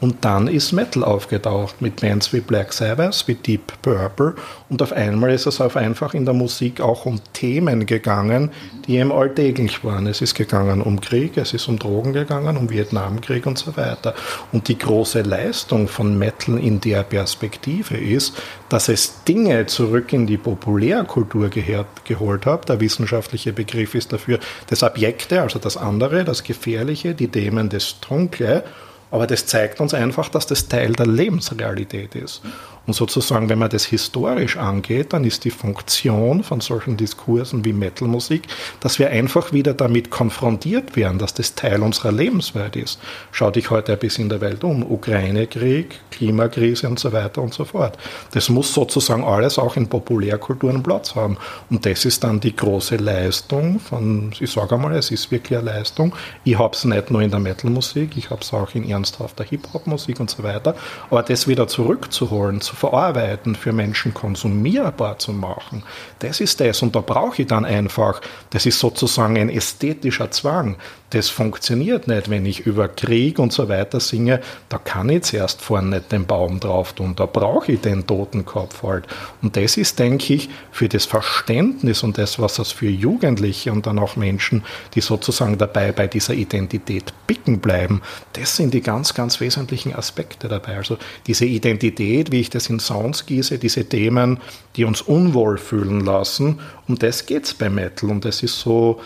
Und 0.00 0.24
dann 0.24 0.48
ist 0.48 0.72
Metal 0.72 1.04
aufgetaucht 1.04 1.82
mit 1.82 2.00
Bands 2.00 2.32
wie 2.32 2.40
Black 2.40 2.72
Sabbath, 2.72 3.24
wie 3.26 3.34
Deep 3.34 3.72
Purple. 3.82 4.34
Und 4.70 4.80
auf 4.80 4.92
einmal 4.92 5.30
ist 5.32 5.46
es 5.46 5.60
auf 5.60 5.76
einfach 5.76 6.14
in 6.14 6.24
der 6.24 6.32
Musik 6.32 6.80
auch 6.80 7.04
um 7.04 7.20
Themen 7.34 7.84
gegangen, 7.84 8.50
die 8.86 8.96
eben 8.96 9.12
alltäglich 9.12 9.84
waren. 9.84 10.06
Es 10.06 10.22
ist 10.22 10.34
gegangen 10.34 10.80
um 10.80 11.00
Krieg, 11.00 11.36
es 11.36 11.52
ist 11.52 11.68
um 11.68 11.78
Drogen 11.78 12.14
gegangen, 12.14 12.56
um 12.56 12.70
Vietnamkrieg 12.70 13.44
und 13.46 13.58
so 13.58 13.76
weiter. 13.76 14.14
Und 14.52 14.68
die 14.68 14.78
große 14.78 15.20
Leistung 15.20 15.86
von 15.86 16.18
Metal 16.18 16.58
in 16.58 16.80
der 16.80 17.02
Perspektive 17.02 17.98
ist, 17.98 18.40
dass 18.70 18.88
es 18.88 19.24
Dinge 19.24 19.66
zurück 19.66 20.14
in 20.14 20.26
die 20.26 20.38
Populärkultur 20.38 21.50
geholt 21.50 22.46
hat. 22.46 22.70
Der 22.70 22.80
wissenschaftliche 22.80 23.52
Begriff 23.52 23.94
ist 23.94 24.12
dafür 24.12 24.38
das 24.68 24.82
Objekte, 24.82 25.42
also 25.42 25.58
das 25.58 25.76
andere, 25.76 26.24
das 26.24 26.42
Gefährliche, 26.42 27.14
die 27.14 27.28
Themen, 27.28 27.68
das 27.68 28.00
Dunkle 28.00 28.64
aber 29.10 29.26
das 29.26 29.46
zeigt 29.46 29.80
uns 29.80 29.94
einfach, 29.94 30.28
dass 30.28 30.46
das 30.46 30.68
Teil 30.68 30.92
der 30.92 31.06
Lebensrealität 31.06 32.14
ist. 32.14 32.42
Und 32.86 32.94
sozusagen, 32.94 33.48
wenn 33.48 33.58
man 33.58 33.70
das 33.70 33.84
historisch 33.84 34.56
angeht, 34.56 35.12
dann 35.12 35.24
ist 35.24 35.44
die 35.44 35.50
Funktion 35.50 36.42
von 36.42 36.60
solchen 36.60 36.96
Diskursen 36.96 37.64
wie 37.64 37.72
Metalmusik, 37.72 38.42
dass 38.80 38.98
wir 38.98 39.10
einfach 39.10 39.52
wieder 39.52 39.74
damit 39.74 40.10
konfrontiert 40.10 40.96
werden, 40.96 41.18
dass 41.18 41.34
das 41.34 41.54
Teil 41.54 41.82
unserer 41.82 42.12
Lebenswelt 42.12 42.76
ist. 42.76 42.98
Schau 43.32 43.50
dich 43.50 43.70
heute 43.70 43.92
ein 43.92 43.98
bisschen 43.98 44.24
in 44.24 44.28
der 44.30 44.40
Welt 44.40 44.64
um. 44.64 44.82
Ukraine-Krieg, 44.82 46.00
Klimakrise 46.10 46.88
und 46.88 46.98
so 46.98 47.12
weiter 47.12 47.42
und 47.42 47.54
so 47.54 47.64
fort. 47.64 47.98
Das 48.32 48.48
muss 48.48 48.72
sozusagen 48.72 49.24
alles 49.24 49.58
auch 49.58 49.76
in 49.76 49.88
Populärkulturen 49.88 50.82
Platz 50.82 51.14
haben. 51.14 51.36
Und 51.68 51.86
das 51.86 52.04
ist 52.04 52.24
dann 52.24 52.40
die 52.40 52.56
große 52.56 52.96
Leistung 52.96 53.78
von, 53.78 54.32
ich 54.38 54.50
sage 54.50 54.74
einmal, 54.74 54.94
es 54.96 55.10
ist 55.10 55.30
wirklich 55.30 55.58
eine 55.58 55.70
Leistung. 55.70 56.14
Ich 56.44 56.58
habe 56.58 56.74
es 56.74 56.84
nicht 56.84 57.10
nur 57.10 57.22
in 57.22 57.30
der 57.30 57.40
Metalmusik, 57.40 58.16
ich 58.16 58.30
habe 58.30 58.40
es 58.42 58.52
auch 58.52 58.74
in 58.74 58.88
ernsthafter 58.88 59.44
Hip-Hop-Musik 59.44 60.20
und 60.20 60.30
so 60.30 60.42
weiter. 60.42 60.74
Aber 61.10 61.22
das 61.22 61.46
wieder 61.46 61.68
zurückzuholen, 61.68 62.60
zu 62.70 62.76
verarbeiten, 62.76 63.56
für 63.56 63.72
Menschen 63.72 64.14
konsumierbar 64.14 65.18
zu 65.18 65.32
machen. 65.32 65.82
Das 66.20 66.40
ist 66.40 66.60
das. 66.60 66.82
Und 66.82 66.94
da 66.94 67.00
brauche 67.00 67.42
ich 67.42 67.48
dann 67.48 67.64
einfach, 67.64 68.20
das 68.50 68.64
ist 68.64 68.78
sozusagen 68.78 69.36
ein 69.36 69.50
ästhetischer 69.50 70.30
Zwang. 70.30 70.76
Das 71.10 71.28
funktioniert 71.28 72.06
nicht, 72.06 72.30
wenn 72.30 72.46
ich 72.46 72.60
über 72.60 72.86
Krieg 72.86 73.40
und 73.40 73.52
so 73.52 73.68
weiter 73.68 73.98
singe. 73.98 74.40
Da 74.68 74.78
kann 74.78 75.08
ich 75.08 75.24
zuerst 75.24 75.60
vorne 75.60 75.96
nicht 75.96 76.12
den 76.12 76.24
Baum 76.26 76.60
drauf 76.60 76.92
tun. 76.92 77.14
Da 77.16 77.26
brauche 77.26 77.72
ich 77.72 77.80
den 77.80 78.06
Totenkopf 78.06 78.84
halt. 78.84 79.06
Und 79.42 79.56
das 79.56 79.76
ist, 79.76 79.98
denke 79.98 80.34
ich, 80.34 80.48
für 80.70 80.88
das 80.88 81.06
Verständnis 81.06 82.04
und 82.04 82.16
das, 82.16 82.38
was 82.38 82.54
das 82.54 82.70
für 82.70 82.88
Jugendliche 82.88 83.72
und 83.72 83.86
dann 83.86 83.98
auch 83.98 84.14
Menschen, 84.14 84.62
die 84.94 85.00
sozusagen 85.00 85.58
dabei 85.58 85.90
bei 85.90 86.06
dieser 86.06 86.34
Identität 86.34 87.12
bicken 87.26 87.58
bleiben, 87.58 88.02
das 88.34 88.54
sind 88.54 88.72
die 88.72 88.80
ganz, 88.80 89.12
ganz 89.12 89.40
wesentlichen 89.40 89.92
Aspekte 89.92 90.46
dabei. 90.46 90.76
Also 90.76 90.96
diese 91.26 91.44
Identität, 91.44 92.30
wie 92.30 92.40
ich 92.40 92.50
das 92.50 92.59
in 92.68 92.80
Sounds 92.80 93.24
gieße, 93.24 93.58
diese 93.58 93.88
Themen, 93.88 94.38
die 94.76 94.84
uns 94.84 95.00
unwohl 95.00 95.56
fühlen 95.56 96.04
lassen, 96.04 96.58
um 96.88 96.98
das 96.98 97.24
geht 97.26 97.44
es 97.44 97.54
bei 97.54 97.70
Metal. 97.70 98.10
Und 98.10 98.24
das 98.24 98.42
ist 98.42 98.60
so, 98.60 99.00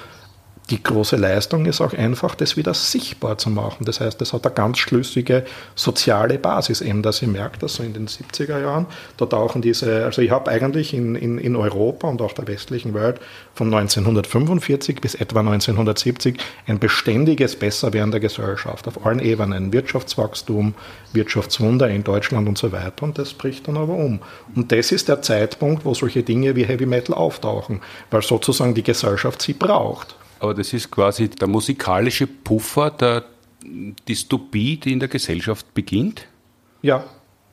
die 0.71 0.83
große 0.83 1.17
Leistung 1.17 1.67
ist 1.67 1.83
auch 1.83 1.93
einfach, 1.93 2.35
das 2.35 2.57
wieder 2.57 2.73
sichtbar 2.73 3.37
zu 3.37 3.51
machen. 3.51 3.85
Das 3.85 4.01
heißt, 4.01 4.19
das 4.21 4.33
hat 4.33 4.47
eine 4.47 4.55
ganz 4.55 4.79
schlüssige 4.79 5.45
soziale 5.75 6.39
Basis, 6.39 6.81
eben, 6.81 7.03
dass 7.03 7.21
ich 7.21 7.29
merke, 7.29 7.59
dass 7.59 7.75
so 7.75 7.83
in 7.83 7.93
den 7.93 8.09
70er 8.09 8.63
Jahren, 8.63 8.87
da 9.19 9.27
tauchen 9.27 9.61
diese, 9.61 10.05
also 10.07 10.23
ich 10.23 10.31
habe 10.31 10.51
eigentlich 10.51 10.95
in, 10.95 11.17
in, 11.17 11.37
in 11.37 11.55
Europa 11.55 12.09
und 12.09 12.23
auch 12.23 12.33
der 12.33 12.47
westlichen 12.47 12.95
Welt 12.95 13.21
von 13.55 13.67
1945 13.67 15.03
bis 15.03 15.15
etwa 15.15 15.41
1970 15.41 16.39
ein 16.67 16.79
beständiges 16.79 17.57
Besserwerden 17.57 18.11
der 18.11 18.21
Gesellschaft. 18.21 18.89
Auf 18.89 19.05
allen 19.05 19.21
Ebenen, 19.21 19.71
Wirtschaftswachstum, 19.71 20.75
Wirtschaftswunder 21.13 21.91
in 21.91 22.05
Deutschland 22.05 22.49
und 22.49 22.57
so 22.57 22.73
weiter. 22.73 23.03
Und 23.03 23.19
das 23.19 23.35
bricht 23.35 23.69
dann 23.69 23.77
aber 23.77 23.95
um. 23.95 24.21
Und 24.57 24.73
das 24.73 24.93
ist 24.93 25.09
der 25.09 25.21
Zeitpunkt, 25.21 25.85
wo 25.85 25.93
solche 25.93 26.23
Dinge 26.23 26.57
wie 26.57 26.65
Heavy 26.65 26.87
Metal 26.87 27.15
auftauchen, 27.15 27.83
weil 28.11 28.23
sozusagen 28.23 28.73
die 28.73 28.83
Gesellschaft 28.83 29.43
sie 29.43 29.53
braucht 29.53 30.17
aber 30.45 30.55
das 30.55 30.73
ist 30.75 30.91
quasi 30.91 31.29
der 31.29 31.49
musikalische 31.49 32.27
Puffer 32.27 32.91
der 32.91 33.25
Dystopie, 34.07 34.77
die 34.77 34.93
in 34.93 35.01
der 35.01 35.09
Gesellschaft 35.09 35.73
beginnt? 35.73 36.27
Ja, 36.83 37.05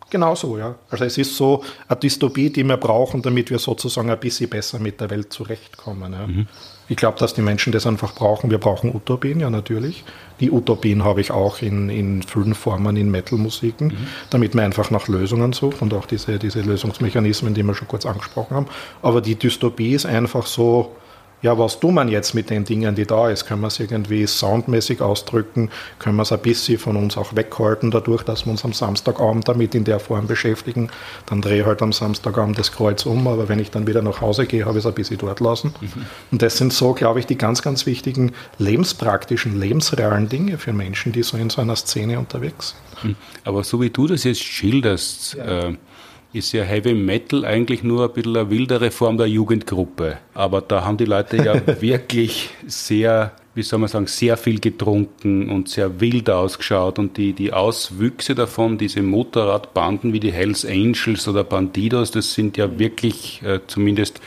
genau 0.09 0.35
so, 0.35 0.57
ja. 0.57 0.75
Also 0.89 1.05
es 1.05 1.17
ist 1.17 1.37
so 1.37 1.63
eine 1.87 1.97
Dystopie, 1.97 2.49
die 2.49 2.65
wir 2.65 2.75
brauchen, 2.75 3.21
damit 3.21 3.49
wir 3.49 3.59
sozusagen 3.59 4.09
ein 4.09 4.19
bisschen 4.19 4.49
besser 4.49 4.77
mit 4.79 4.99
der 4.99 5.09
Welt 5.09 5.31
zurechtkommen. 5.31 6.11
Ja. 6.11 6.27
Mhm. 6.27 6.47
Ich 6.89 6.97
glaube, 6.97 7.17
dass 7.17 7.33
die 7.33 7.41
Menschen 7.41 7.71
das 7.71 7.87
einfach 7.87 8.13
brauchen. 8.13 8.51
Wir 8.51 8.57
brauchen 8.57 8.93
Utopien, 8.93 9.39
ja 9.39 9.49
natürlich. 9.49 10.03
Die 10.41 10.51
Utopien 10.51 11.05
habe 11.05 11.21
ich 11.21 11.31
auch 11.31 11.61
in, 11.61 11.89
in 11.89 12.23
vielen 12.23 12.55
Formen 12.55 12.97
in 12.97 13.09
Metal-Musiken, 13.09 13.87
mhm. 13.87 14.07
damit 14.29 14.53
man 14.53 14.65
einfach 14.65 14.91
nach 14.91 15.07
Lösungen 15.07 15.53
sucht 15.53 15.81
und 15.81 15.93
auch 15.93 16.05
diese, 16.05 16.37
diese 16.37 16.59
Lösungsmechanismen, 16.59 17.53
die 17.53 17.63
wir 17.63 17.73
schon 17.73 17.87
kurz 17.87 18.05
angesprochen 18.05 18.57
haben. 18.57 18.67
Aber 19.01 19.21
die 19.21 19.35
Dystopie 19.35 19.93
ist 19.93 20.05
einfach 20.05 20.45
so, 20.45 20.93
ja, 21.41 21.57
was 21.57 21.79
tut 21.79 21.91
man 21.91 22.07
jetzt 22.07 22.33
mit 22.33 22.49
den 22.49 22.65
Dingen, 22.65 22.95
die 22.95 23.05
da 23.05 23.29
ist? 23.29 23.45
Können 23.45 23.61
wir 23.61 23.67
es 23.67 23.79
irgendwie 23.79 24.27
soundmäßig 24.27 25.01
ausdrücken? 25.01 25.69
Können 25.97 26.15
wir 26.15 26.23
es 26.23 26.31
ein 26.31 26.39
bisschen 26.39 26.77
von 26.77 26.95
uns 26.95 27.17
auch 27.17 27.35
weghalten, 27.35 27.89
dadurch, 27.89 28.23
dass 28.23 28.45
wir 28.45 28.51
uns 28.51 28.63
am 28.63 28.73
Samstagabend 28.73 29.47
damit 29.47 29.73
in 29.73 29.83
der 29.83 29.99
Form 29.99 30.27
beschäftigen? 30.27 30.89
Dann 31.25 31.41
drehe 31.41 31.61
ich 31.61 31.65
halt 31.65 31.81
am 31.81 31.93
Samstagabend 31.93 32.59
das 32.59 32.71
Kreuz 32.71 33.05
um, 33.05 33.27
aber 33.27 33.49
wenn 33.49 33.59
ich 33.59 33.71
dann 33.71 33.87
wieder 33.87 34.01
nach 34.01 34.21
Hause 34.21 34.45
gehe, 34.45 34.65
habe 34.65 34.77
ich 34.77 34.85
es 34.85 34.87
ein 34.87 34.93
bisschen 34.93 35.17
dort 35.17 35.39
lassen. 35.39 35.73
Mhm. 35.81 36.05
Und 36.31 36.41
das 36.41 36.57
sind 36.57 36.73
so, 36.73 36.93
glaube 36.93 37.19
ich, 37.19 37.25
die 37.25 37.37
ganz, 37.37 37.61
ganz 37.61 37.85
wichtigen 37.85 38.33
lebenspraktischen, 38.59 39.59
lebensrealen 39.59 40.29
Dinge 40.29 40.57
für 40.59 40.73
Menschen, 40.73 41.11
die 41.11 41.23
so 41.23 41.37
in 41.37 41.49
so 41.49 41.61
einer 41.61 41.75
Szene 41.75 42.19
unterwegs 42.19 42.75
sind. 43.01 43.11
Mhm. 43.11 43.15
Aber 43.45 43.63
so 43.63 43.81
wie 43.81 43.89
du 43.89 44.07
das 44.07 44.23
jetzt 44.23 44.43
schilderst, 44.43 45.35
ja. 45.35 45.69
äh, 45.69 45.73
ist 46.33 46.53
ja 46.53 46.63
Heavy 46.63 46.93
Metal 46.93 47.43
eigentlich 47.45 47.83
nur 47.83 48.05
ein 48.05 48.13
bisschen 48.13 48.37
eine 48.37 48.49
wildere 48.49 48.91
Form 48.91 49.17
der 49.17 49.27
Jugendgruppe. 49.27 50.17
Aber 50.33 50.61
da 50.61 50.85
haben 50.85 50.97
die 50.97 51.05
Leute 51.05 51.37
ja 51.37 51.61
wirklich 51.81 52.49
sehr, 52.67 53.33
wie 53.53 53.63
soll 53.63 53.79
man 53.79 53.89
sagen, 53.89 54.07
sehr 54.07 54.37
viel 54.37 54.59
getrunken 54.59 55.49
und 55.49 55.67
sehr 55.67 55.99
wild 55.99 56.29
ausgeschaut. 56.29 56.99
Und 56.99 57.17
die, 57.17 57.33
die 57.33 57.51
Auswüchse 57.51 58.33
davon, 58.33 58.77
diese 58.77 59.01
Motorradbanden 59.01 60.13
wie 60.13 60.19
die 60.19 60.31
Hells 60.31 60.65
Angels 60.65 61.27
oder 61.27 61.43
Bandidos, 61.43 62.11
das 62.11 62.33
sind 62.33 62.55
ja 62.57 62.79
wirklich 62.79 63.41
äh, 63.43 63.59
zumindest 63.67 64.21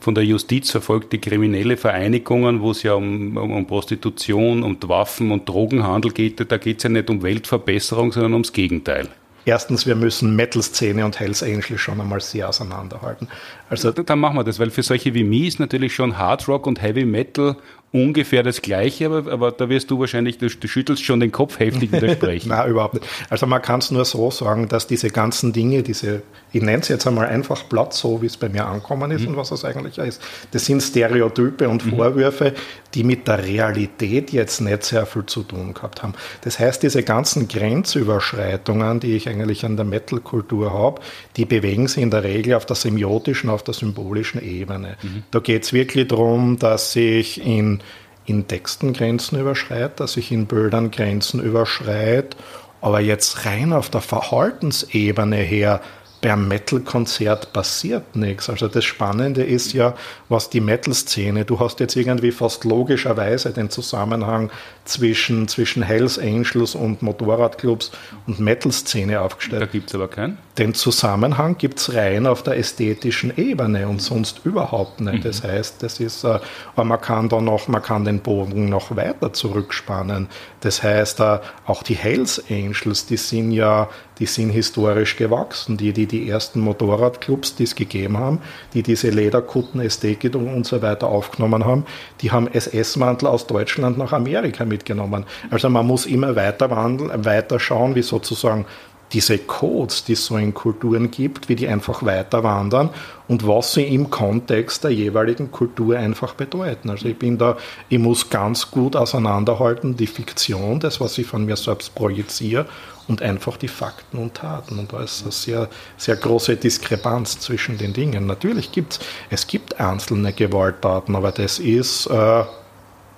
von 0.00 0.16
der 0.16 0.24
Justiz 0.24 0.70
verfolgte 0.70 1.18
kriminelle 1.18 1.76
Vereinigungen, 1.76 2.60
wo 2.60 2.72
es 2.72 2.82
ja 2.82 2.94
um, 2.94 3.36
um, 3.36 3.52
um 3.52 3.66
Prostitution, 3.66 4.64
um 4.64 4.76
Waffen 4.86 5.30
und 5.30 5.48
Drogenhandel 5.48 6.10
geht. 6.12 6.50
Da 6.50 6.56
geht 6.56 6.78
es 6.78 6.82
ja 6.82 6.90
nicht 6.90 7.08
um 7.08 7.22
Weltverbesserung, 7.22 8.10
sondern 8.10 8.32
ums 8.32 8.52
Gegenteil. 8.52 9.08
Erstens, 9.44 9.86
wir 9.86 9.96
müssen 9.96 10.36
Metal-Szene 10.36 11.04
und 11.04 11.18
Hells 11.18 11.42
Angels 11.42 11.80
schon 11.80 12.00
einmal 12.00 12.20
sehr 12.20 12.48
auseinanderhalten. 12.48 13.28
Also 13.68 13.90
dann 13.90 14.18
machen 14.18 14.36
wir 14.36 14.44
das, 14.44 14.58
weil 14.58 14.70
für 14.70 14.82
solche 14.82 15.14
wie 15.14 15.24
mich 15.24 15.48
ist 15.48 15.60
natürlich 15.60 15.94
schon 15.94 16.18
Hard 16.18 16.46
Rock 16.48 16.66
und 16.66 16.80
Heavy 16.80 17.04
Metal 17.04 17.56
ungefähr 17.92 18.42
das 18.42 18.62
Gleiche, 18.62 19.06
aber, 19.06 19.30
aber 19.30 19.52
da 19.52 19.68
wirst 19.68 19.90
du 19.90 20.00
wahrscheinlich, 20.00 20.38
du, 20.38 20.48
du 20.48 20.66
schüttelst 20.66 21.04
schon 21.04 21.20
den 21.20 21.30
Kopf 21.30 21.58
heftig 21.58 21.92
widersprechen. 21.92 22.48
Nein, 22.50 22.70
überhaupt 22.70 22.94
nicht. 22.94 23.06
Also 23.28 23.46
man 23.46 23.60
kann 23.60 23.80
es 23.80 23.90
nur 23.90 24.04
so 24.06 24.30
sagen, 24.30 24.68
dass 24.68 24.86
diese 24.86 25.10
ganzen 25.10 25.52
Dinge, 25.52 25.82
diese, 25.82 26.22
ich 26.52 26.62
nenne 26.62 26.80
es 26.80 26.88
jetzt 26.88 27.06
einmal 27.06 27.26
einfach 27.26 27.68
platt, 27.68 27.92
so 27.92 28.22
wie 28.22 28.26
es 28.26 28.36
bei 28.38 28.48
mir 28.48 28.66
ankommen 28.66 29.10
ist 29.10 29.22
mhm. 29.22 29.28
und 29.28 29.36
was 29.36 29.50
es 29.50 29.64
eigentlich 29.64 29.98
ist, 29.98 30.22
das 30.52 30.64
sind 30.64 30.82
Stereotype 30.82 31.68
und 31.68 31.84
mhm. 31.84 31.90
Vorwürfe, 31.90 32.54
die 32.94 33.04
mit 33.04 33.28
der 33.28 33.44
Realität 33.44 34.32
jetzt 34.32 34.60
nicht 34.60 34.84
sehr 34.84 35.04
viel 35.04 35.26
zu 35.26 35.42
tun 35.42 35.74
gehabt 35.74 36.02
haben. 36.02 36.14
Das 36.42 36.58
heißt, 36.58 36.82
diese 36.82 37.02
ganzen 37.02 37.46
Grenzüberschreitungen, 37.46 39.00
die 39.00 39.16
ich 39.16 39.26
eigentlich 39.32 39.64
an 39.64 39.76
der 39.76 39.84
Metal-Kultur 39.84 40.72
habe, 40.72 41.00
die 41.36 41.44
bewegen 41.44 41.88
sich 41.88 42.02
in 42.02 42.10
der 42.10 42.22
Regel 42.22 42.54
auf 42.54 42.66
der 42.66 42.76
semiotischen, 42.76 43.50
auf 43.50 43.62
der 43.62 43.74
symbolischen 43.74 44.42
Ebene. 44.42 44.96
Mhm. 45.02 45.22
Da 45.30 45.40
geht 45.40 45.64
es 45.64 45.72
wirklich 45.72 46.08
darum, 46.08 46.58
dass 46.58 46.92
sich 46.92 47.44
in 47.44 47.80
in 48.24 48.46
Texten 48.46 48.92
Grenzen 48.92 49.40
überschreitet, 49.40 50.00
dass 50.00 50.16
ich 50.16 50.30
in 50.30 50.46
Bildern 50.46 50.90
Grenzen 50.90 51.42
überschreitet, 51.42 52.36
aber 52.80 53.00
jetzt 53.00 53.46
rein 53.46 53.72
auf 53.72 53.90
der 53.90 54.00
Verhaltensebene 54.00 55.36
her 55.36 55.80
beim 56.22 56.46
Metal-Konzert 56.46 57.52
passiert 57.52 58.14
nichts. 58.14 58.48
Also 58.48 58.68
das 58.68 58.84
Spannende 58.84 59.42
ist 59.42 59.72
ja, 59.72 59.94
was 60.28 60.48
die 60.48 60.60
Metal-Szene, 60.60 61.44
du 61.44 61.58
hast 61.58 61.80
jetzt 61.80 61.96
irgendwie 61.96 62.30
fast 62.30 62.64
logischerweise 62.64 63.50
den 63.50 63.70
Zusammenhang 63.70 64.50
zwischen, 64.84 65.48
zwischen 65.48 65.82
Hells 65.82 66.20
Angels 66.20 66.76
und 66.76 67.02
Motorradclubs 67.02 67.90
und 68.28 68.38
Metal-Szene 68.38 69.20
aufgestellt. 69.20 69.62
Da 69.62 69.66
gibt 69.66 69.88
es 69.88 69.96
aber 69.96 70.06
keinen. 70.06 70.38
Den 70.58 70.74
Zusammenhang 70.74 71.58
gibt 71.58 71.80
es 71.80 71.92
rein 71.92 72.26
auf 72.26 72.44
der 72.44 72.56
ästhetischen 72.56 73.36
Ebene 73.36 73.88
und 73.88 74.00
sonst 74.00 74.42
überhaupt 74.44 75.00
nicht. 75.00 75.18
Mhm. 75.18 75.22
Das 75.22 75.42
heißt, 75.42 75.82
das 75.82 75.98
ist, 75.98 76.22
äh, 76.22 76.38
man 76.76 77.00
kann 77.00 77.30
da 77.30 77.40
noch, 77.40 77.66
man 77.66 77.82
kann 77.82 78.04
den 78.04 78.20
Bogen 78.20 78.68
noch 78.68 78.94
weiter 78.94 79.32
zurückspannen. 79.32 80.28
Das 80.60 80.84
heißt, 80.84 81.18
äh, 81.18 81.38
auch 81.66 81.82
die 81.82 81.94
Hells 81.94 82.42
Angels, 82.48 83.06
die 83.06 83.16
sind 83.16 83.50
ja, 83.50 83.88
die 84.22 84.26
sind 84.26 84.50
historisch 84.50 85.16
gewachsen. 85.16 85.76
Die, 85.76 85.92
die, 85.92 86.06
die 86.06 86.30
ersten 86.30 86.60
Motorradclubs, 86.60 87.56
die 87.56 87.64
es 87.64 87.74
gegeben 87.74 88.18
haben, 88.18 88.38
die 88.72 88.84
diese 88.84 89.10
Lederkutten, 89.10 89.80
Ästhetik 89.80 90.36
und 90.36 90.64
so 90.64 90.80
weiter 90.80 91.08
aufgenommen 91.08 91.64
haben, 91.64 91.86
die 92.20 92.30
haben 92.30 92.46
SS-Mantel 92.46 93.26
aus 93.26 93.48
Deutschland 93.48 93.98
nach 93.98 94.12
Amerika 94.12 94.64
mitgenommen. 94.64 95.24
Also 95.50 95.68
man 95.70 95.88
muss 95.88 96.06
immer 96.06 96.36
weiter 96.36 96.70
wandeln, 96.70 97.24
weiter 97.24 97.58
schauen, 97.58 97.96
wie 97.96 98.02
sozusagen 98.02 98.64
diese 99.12 99.38
Codes, 99.38 100.04
die 100.04 100.12
es 100.12 100.24
so 100.24 100.36
in 100.36 100.54
Kulturen 100.54 101.10
gibt, 101.10 101.48
wie 101.48 101.56
die 101.56 101.66
einfach 101.66 102.04
weiter 102.04 102.44
wandern 102.44 102.90
und 103.26 103.44
was 103.46 103.74
sie 103.74 103.82
im 103.82 104.08
Kontext 104.08 104.84
der 104.84 104.92
jeweiligen 104.92 105.50
Kultur 105.50 105.98
einfach 105.98 106.34
bedeuten. 106.34 106.90
Also 106.90 107.08
ich 107.08 107.18
bin 107.18 107.38
da, 107.38 107.56
ich 107.88 107.98
muss 107.98 108.30
ganz 108.30 108.70
gut 108.70 108.94
auseinanderhalten, 108.94 109.96
die 109.96 110.06
Fiktion, 110.06 110.78
das, 110.78 111.00
was 111.00 111.18
ich 111.18 111.26
von 111.26 111.44
mir 111.44 111.56
selbst 111.56 111.94
projiziere 111.96 112.66
und 113.08 113.22
einfach 113.22 113.56
die 113.56 113.68
Fakten 113.68 114.18
und 114.18 114.34
Taten. 114.34 114.78
Und 114.78 114.92
da 114.92 115.02
ist 115.02 115.22
eine 115.22 115.32
sehr, 115.32 115.68
sehr 115.96 116.16
große 116.16 116.56
Diskrepanz 116.56 117.38
zwischen 117.40 117.78
den 117.78 117.92
Dingen. 117.92 118.26
Natürlich 118.26 118.72
gibt 118.72 119.00
es, 119.30 119.46
gibt 119.46 119.80
einzelne 119.80 120.32
Gewalttaten, 120.32 121.16
aber 121.16 121.32
das 121.32 121.58
ist, 121.58 122.06
äh, 122.06 122.44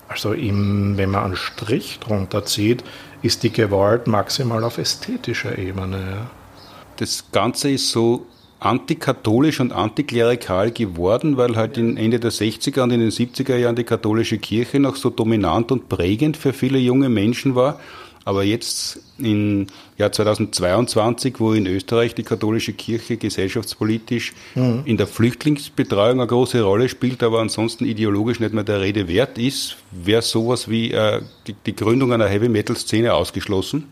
also 0.09 0.33
im, 0.33 0.97
wenn 0.97 1.11
man 1.11 1.25
einen 1.25 1.37
Strich 1.37 1.99
drunter 2.01 2.45
zieht, 2.45 2.85
ist 3.23 3.43
die 3.43 3.53
Gewalt 3.53 4.07
maximal 4.07 4.65
auf 4.65 4.79
ästhetischer 4.79 5.59
Ebene. 5.59 6.29
Das 6.97 7.25
Ganze 7.33 7.71
ist 7.71 7.91
so 7.91 8.27
antikatholisch 8.61 9.61
und 9.61 9.73
antiklerikal 9.73 10.71
geworden, 10.71 11.37
weil 11.37 11.57
halt 11.57 11.77
in 11.77 11.97
Ende 11.97 12.19
der 12.19 12.33
60er 12.33 12.83
und 12.83 12.93
in 12.93 13.01
den 13.01 13.11
70er 13.11 13.57
Jahren 13.57 13.77
die 13.77 13.85
katholische 13.85 14.39
Kirche 14.39 14.81
noch 14.81 14.97
so 14.97 15.11
dominant 15.11 15.71
und 15.71 15.89
prägend 15.89 16.37
für 16.37 16.53
viele 16.53 16.79
junge 16.79 17.09
Menschen 17.09 17.55
war 17.55 17.79
aber 18.25 18.43
jetzt 18.43 19.01
im 19.19 19.67
Jahr 19.99 20.13
2022, 20.13 21.39
wo 21.41 21.53
in 21.53 21.67
Österreich 21.67 22.15
die 22.15 22.23
katholische 22.23 22.73
Kirche 22.73 23.17
gesellschaftspolitisch 23.17 24.33
mhm. 24.55 24.83
in 24.85 24.97
der 24.97 25.07
Flüchtlingsbetreuung 25.07 26.21
eine 26.21 26.27
große 26.27 26.63
Rolle 26.63 26.89
spielt, 26.89 27.23
aber 27.23 27.41
ansonsten 27.41 27.85
ideologisch 27.85 28.41
nicht 28.41 28.55
mehr 28.55 28.65
der 28.65 28.81
Rede 28.81 29.09
wert 29.09 29.39
ist, 29.39 29.77
wäre 29.91 30.23
sowas 30.23 30.69
wie 30.69 30.93
äh, 30.93 31.21
die, 31.47 31.55
die 31.67 31.77
Gründung 31.77 32.13
einer 32.13 32.29
Heavy-Metal-Szene 32.29 33.13
ausgeschlossen? 33.13 33.85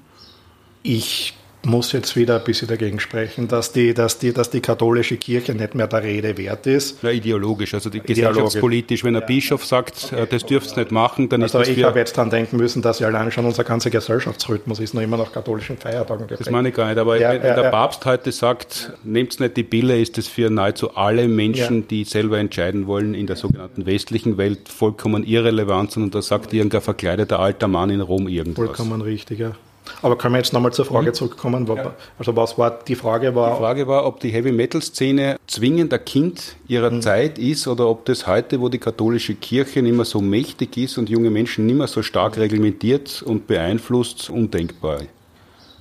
Ich 0.82 1.34
muss 1.64 1.92
jetzt 1.92 2.16
wieder 2.16 2.38
ein 2.38 2.44
bisschen 2.44 2.68
dagegen 2.68 2.98
sprechen, 2.98 3.48
dass 3.48 3.72
die, 3.72 3.94
dass 3.94 4.18
die, 4.18 4.32
dass 4.32 4.50
die 4.50 4.60
katholische 4.60 5.16
Kirche 5.16 5.54
nicht 5.54 5.74
mehr 5.74 5.86
der 5.86 6.02
Rede 6.02 6.36
wert 6.36 6.66
ist. 6.66 6.98
Na, 7.02 7.10
ideologisch, 7.10 7.74
also 7.74 7.88
die 7.88 8.00
gesellschaftspolitisch. 8.00 9.04
Wenn 9.04 9.16
ein 9.16 9.24
Bischof 9.26 9.64
sagt, 9.64 10.10
okay. 10.12 10.22
Äh, 10.22 10.26
das 10.26 10.44
dürft 10.44 10.72
ihr 10.72 10.78
nicht 10.78 10.90
machen, 10.90 11.28
dann 11.28 11.42
also 11.42 11.60
ist 11.60 11.68
das 11.68 11.76
ich 11.76 11.84
habe 11.84 11.98
jetzt 11.98 12.16
dran 12.16 12.30
denken 12.30 12.56
müssen, 12.56 12.82
dass 12.82 12.98
ja 12.98 13.06
allein 13.06 13.30
schon 13.30 13.44
unser 13.44 13.64
ganzer 13.64 13.90
Gesellschaftsrhythmus 13.90 14.80
ist 14.80 14.94
noch 14.94 15.02
immer 15.02 15.16
nach 15.16 15.30
katholischen 15.30 15.76
Feiertagen 15.76 16.26
geprägt. 16.26 16.40
Das 16.40 16.50
meine 16.50 16.70
ich 16.70 16.74
gar 16.74 16.88
nicht, 16.88 16.98
aber 16.98 17.18
ja, 17.18 17.30
wenn 17.30 17.42
ja, 17.42 17.54
der 17.54 17.64
ja. 17.64 17.70
Papst 17.70 18.04
heute 18.06 18.32
sagt, 18.32 18.92
nehmt 19.04 19.38
nicht 19.38 19.56
die 19.56 19.62
Bille, 19.62 20.00
ist 20.00 20.18
das 20.18 20.26
für 20.26 20.50
nahezu 20.50 20.96
alle 20.96 21.28
Menschen, 21.28 21.86
die 21.86 22.04
selber 22.04 22.38
entscheiden 22.38 22.86
wollen, 22.86 23.14
in 23.14 23.26
der 23.26 23.36
sogenannten 23.36 23.86
westlichen 23.86 24.36
Welt 24.36 24.68
vollkommen 24.68 25.24
irrelevant, 25.24 25.96
und 25.96 26.14
da 26.14 26.22
sagt 26.22 26.52
irgendein 26.52 26.80
verkleideter 26.80 27.38
alter 27.38 27.68
Mann 27.68 27.90
in 27.90 28.00
Rom 28.00 28.28
irgendwas. 28.28 28.66
Vollkommen 28.66 29.00
richtig, 29.02 29.38
ja. 29.38 29.52
Aber 30.00 30.16
können 30.16 30.34
wir 30.34 30.38
jetzt 30.38 30.52
nochmal 30.52 30.72
zur 30.72 30.84
Frage 30.84 31.10
mhm. 31.10 31.14
zurückkommen? 31.14 31.66
Ja. 31.66 31.94
Also 32.18 32.36
was 32.36 32.58
war 32.58 32.78
die 32.86 32.94
Frage 32.94 33.34
war? 33.34 33.52
Die 33.52 33.58
Frage 33.58 33.86
war, 33.86 34.06
ob 34.06 34.20
die 34.20 34.30
Heavy 34.30 34.52
Metal 34.52 34.82
Szene 34.82 35.36
zwingend 35.46 35.92
ein 35.92 36.04
Kind 36.04 36.56
ihrer 36.68 36.90
mhm. 36.90 37.02
Zeit 37.02 37.38
ist 37.38 37.66
oder 37.66 37.88
ob 37.88 38.04
das 38.04 38.26
heute, 38.26 38.60
wo 38.60 38.68
die 38.68 38.78
katholische 38.78 39.34
Kirche 39.34 39.82
nicht 39.82 39.94
mehr 39.94 40.04
so 40.04 40.20
mächtig 40.20 40.76
ist 40.76 40.98
und 40.98 41.10
junge 41.10 41.30
Menschen 41.30 41.66
nicht 41.66 41.76
mehr 41.76 41.86
so 41.86 42.02
stark 42.02 42.36
reglementiert 42.36 43.22
und 43.22 43.46
beeinflusst, 43.46 44.30
undenkbar. 44.30 45.00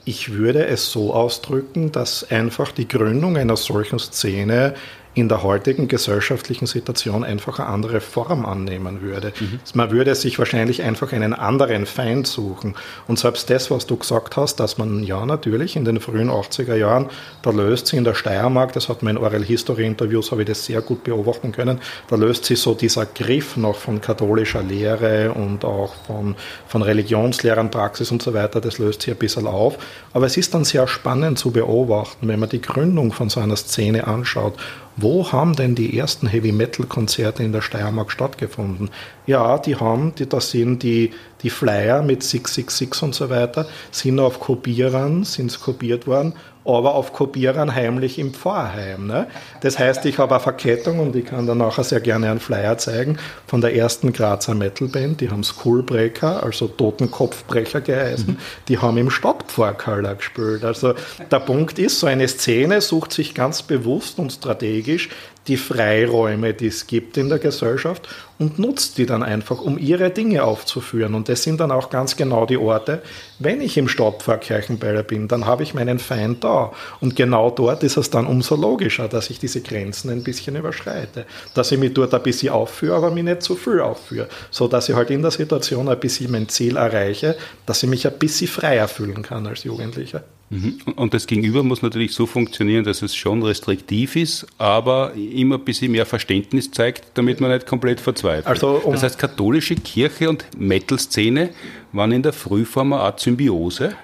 Ich 0.03 0.33
würde 0.33 0.65
es 0.65 0.91
so 0.91 1.13
ausdrücken, 1.13 1.91
dass 1.91 2.29
einfach 2.31 2.71
die 2.71 2.87
Gründung 2.87 3.37
einer 3.37 3.55
solchen 3.55 3.99
Szene 3.99 4.73
in 5.13 5.27
der 5.27 5.43
heutigen 5.43 5.89
gesellschaftlichen 5.89 6.67
Situation 6.67 7.25
einfach 7.25 7.59
eine 7.59 7.67
andere 7.67 7.99
Form 7.99 8.45
annehmen 8.45 9.01
würde. 9.01 9.33
Mhm. 9.37 9.59
Man 9.73 9.91
würde 9.91 10.15
sich 10.15 10.39
wahrscheinlich 10.39 10.83
einfach 10.83 11.11
einen 11.11 11.33
anderen 11.33 11.85
Feind 11.85 12.27
suchen. 12.27 12.75
Und 13.07 13.19
selbst 13.19 13.49
das, 13.49 13.69
was 13.69 13.85
du 13.85 13.97
gesagt 13.97 14.37
hast, 14.37 14.61
dass 14.61 14.77
man 14.77 15.03
ja 15.03 15.25
natürlich 15.25 15.75
in 15.75 15.83
den 15.83 15.99
frühen 15.99 16.29
80er 16.29 16.75
Jahren, 16.75 17.09
da 17.41 17.49
löst 17.49 17.87
sich 17.87 17.97
in 17.97 18.05
der 18.05 18.13
Steiermark, 18.13 18.71
das 18.71 18.87
hat 18.87 19.03
man 19.03 19.17
in 19.17 19.21
Oral 19.21 19.43
History 19.43 19.85
Interviews, 19.85 20.31
habe 20.31 20.43
ich 20.43 20.47
das 20.47 20.65
sehr 20.65 20.81
gut 20.81 21.03
beobachten 21.03 21.51
können, 21.51 21.81
da 22.07 22.15
löst 22.15 22.45
sich 22.45 22.59
so 22.61 22.73
dieser 22.73 23.05
Griff 23.05 23.57
noch 23.57 23.75
von 23.75 23.99
katholischer 23.99 24.63
Lehre 24.63 25.33
und 25.33 25.65
auch 25.65 25.93
von, 26.07 26.35
von 26.67 26.81
Religionslehrern, 26.83 27.69
Praxis 27.69 28.11
und 28.11 28.21
so 28.21 28.33
weiter, 28.33 28.61
das 28.61 28.77
löst 28.77 29.01
sich 29.01 29.13
ein 29.13 29.17
bisschen 29.17 29.45
auf. 29.45 29.77
Aber 30.13 30.25
es 30.25 30.37
ist 30.37 30.53
dann 30.53 30.63
sehr 30.63 30.87
spannend 30.87 31.37
zu 31.37 31.51
beobachten, 31.51 32.29
wenn 32.29 32.39
man 32.39 32.49
die 32.49 32.61
Gründung 32.61 33.11
von 33.11 33.29
so 33.29 33.41
einer 33.41 33.57
Szene 33.57 34.07
anschaut 34.07 34.53
wo 34.97 35.31
haben 35.31 35.55
denn 35.55 35.75
die 35.75 35.97
ersten 35.97 36.27
Heavy 36.27 36.51
Metal 36.51 36.85
Konzerte 36.85 37.43
in 37.43 37.51
der 37.51 37.61
Steiermark 37.61 38.11
stattgefunden? 38.11 38.89
Ja, 39.25 39.57
die 39.57 39.75
haben, 39.75 40.13
die, 40.15 40.27
das 40.27 40.51
sind 40.51 40.83
die, 40.83 41.11
die 41.43 41.49
Flyer 41.49 42.01
mit 42.01 42.23
666 42.23 43.03
und 43.03 43.15
so 43.15 43.29
weiter, 43.29 43.67
sind 43.91 44.19
auf 44.19 44.39
Kopierern, 44.39 45.23
sind 45.23 45.59
kopiert 45.59 46.07
worden 46.07 46.33
aber 46.65 46.95
auf 46.95 47.13
Kopierern 47.13 47.73
heimlich 47.73 48.19
im 48.19 48.33
Pfarrheim. 48.33 49.07
Ne? 49.07 49.27
Das 49.61 49.79
heißt, 49.79 50.05
ich 50.05 50.19
habe 50.19 50.35
eine 50.35 50.43
Verkettung 50.43 50.99
und 50.99 51.15
ich 51.15 51.25
kann 51.25 51.47
dann 51.47 51.57
nachher 51.57 51.83
sehr 51.83 52.01
gerne 52.01 52.29
einen 52.29 52.39
Flyer 52.39 52.77
zeigen 52.77 53.17
von 53.47 53.61
der 53.61 53.75
ersten 53.75 54.13
Grazer 54.13 54.53
Metalband, 54.53 55.21
die 55.21 55.29
haben 55.29 55.43
Skullbreaker, 55.43 56.43
also 56.43 56.67
Totenkopfbrecher 56.67 57.81
geheißen, 57.81 58.33
mhm. 58.33 58.37
die 58.67 58.77
haben 58.77 58.97
im 58.97 59.09
Stadtpfarrkeller 59.09 60.15
gespielt. 60.15 60.63
Also 60.63 60.93
der 61.31 61.39
Punkt 61.39 61.79
ist, 61.79 61.99
so 61.99 62.07
eine 62.07 62.27
Szene 62.27 62.81
sucht 62.81 63.13
sich 63.13 63.33
ganz 63.33 63.63
bewusst 63.63 64.19
und 64.19 64.31
strategisch 64.31 65.09
die 65.47 65.57
Freiräume, 65.57 66.53
die 66.53 66.67
es 66.67 66.85
gibt 66.85 67.17
in 67.17 67.29
der 67.29 67.39
Gesellschaft 67.39 68.07
und 68.37 68.59
nutzt 68.59 68.97
die 68.97 69.05
dann 69.05 69.23
einfach, 69.23 69.59
um 69.59 69.77
ihre 69.77 70.11
Dinge 70.11 70.43
aufzuführen. 70.43 71.15
Und 71.15 71.29
das 71.29 71.43
sind 71.43 71.59
dann 71.59 71.71
auch 71.71 71.89
ganz 71.89 72.15
genau 72.15 72.45
die 72.45 72.57
Orte. 72.57 73.01
Wenn 73.39 73.59
ich 73.59 73.77
im 73.77 73.87
Stadtpfarrkirchenbeiler 73.87 75.03
bin, 75.03 75.27
dann 75.27 75.45
habe 75.45 75.63
ich 75.63 75.73
meinen 75.73 75.97
Feind 75.99 76.43
da. 76.43 76.71
Und 76.99 77.15
genau 77.15 77.49
dort 77.49 77.83
ist 77.83 77.97
es 77.97 78.11
dann 78.11 78.27
umso 78.27 78.55
logischer, 78.55 79.07
dass 79.07 79.29
ich 79.31 79.39
diese 79.39 79.61
Grenzen 79.61 80.11
ein 80.11 80.23
bisschen 80.23 80.55
überschreite. 80.55 81.25
Dass 81.55 81.71
ich 81.71 81.79
mich 81.79 81.93
dort 81.93 82.13
ein 82.13 82.23
bisschen 82.23 82.53
aufführe, 82.53 82.97
aber 82.97 83.11
mich 83.11 83.23
nicht 83.23 83.41
zu 83.41 83.55
viel 83.55 83.79
aufführe. 83.79 84.27
So 84.51 84.67
dass 84.67 84.89
ich 84.89 84.95
halt 84.95 85.09
in 85.09 85.23
der 85.23 85.31
Situation 85.31 85.89
ein 85.89 85.99
bisschen 85.99 86.31
mein 86.31 86.49
Ziel 86.49 86.77
erreiche, 86.77 87.35
dass 87.65 87.81
ich 87.81 87.89
mich 87.89 88.05
ein 88.05 88.17
bisschen 88.17 88.47
freier 88.47 88.87
fühlen 88.87 89.23
kann 89.23 89.47
als 89.47 89.63
Jugendlicher. 89.63 90.23
Mhm. 90.51 90.79
Und 90.97 91.13
das 91.13 91.27
Gegenüber 91.27 91.63
muss 91.63 91.81
natürlich 91.81 92.13
so 92.13 92.25
funktionieren, 92.25 92.83
dass 92.83 93.01
es 93.01 93.15
schon 93.15 93.41
restriktiv 93.41 94.17
ist, 94.17 94.45
aber 94.57 95.13
immer 95.13 95.55
ein 95.55 95.63
bisschen 95.63 95.93
mehr 95.93 96.05
Verständnis 96.05 96.69
zeigt, 96.71 97.05
damit 97.13 97.39
man 97.39 97.51
nicht 97.51 97.65
komplett 97.65 98.01
verzweifelt. 98.01 98.47
Also, 98.47 98.81
um 98.83 98.91
das 98.91 99.03
heißt, 99.03 99.17
katholische 99.17 99.75
Kirche 99.75 100.29
und 100.29 100.45
Metal-Szene 100.57 101.51
waren 101.93 102.11
in 102.11 102.21
der 102.21 102.33
Frühform 102.33 102.91
eine 102.91 103.01
Art 103.01 103.21
Symbiose. 103.21 103.95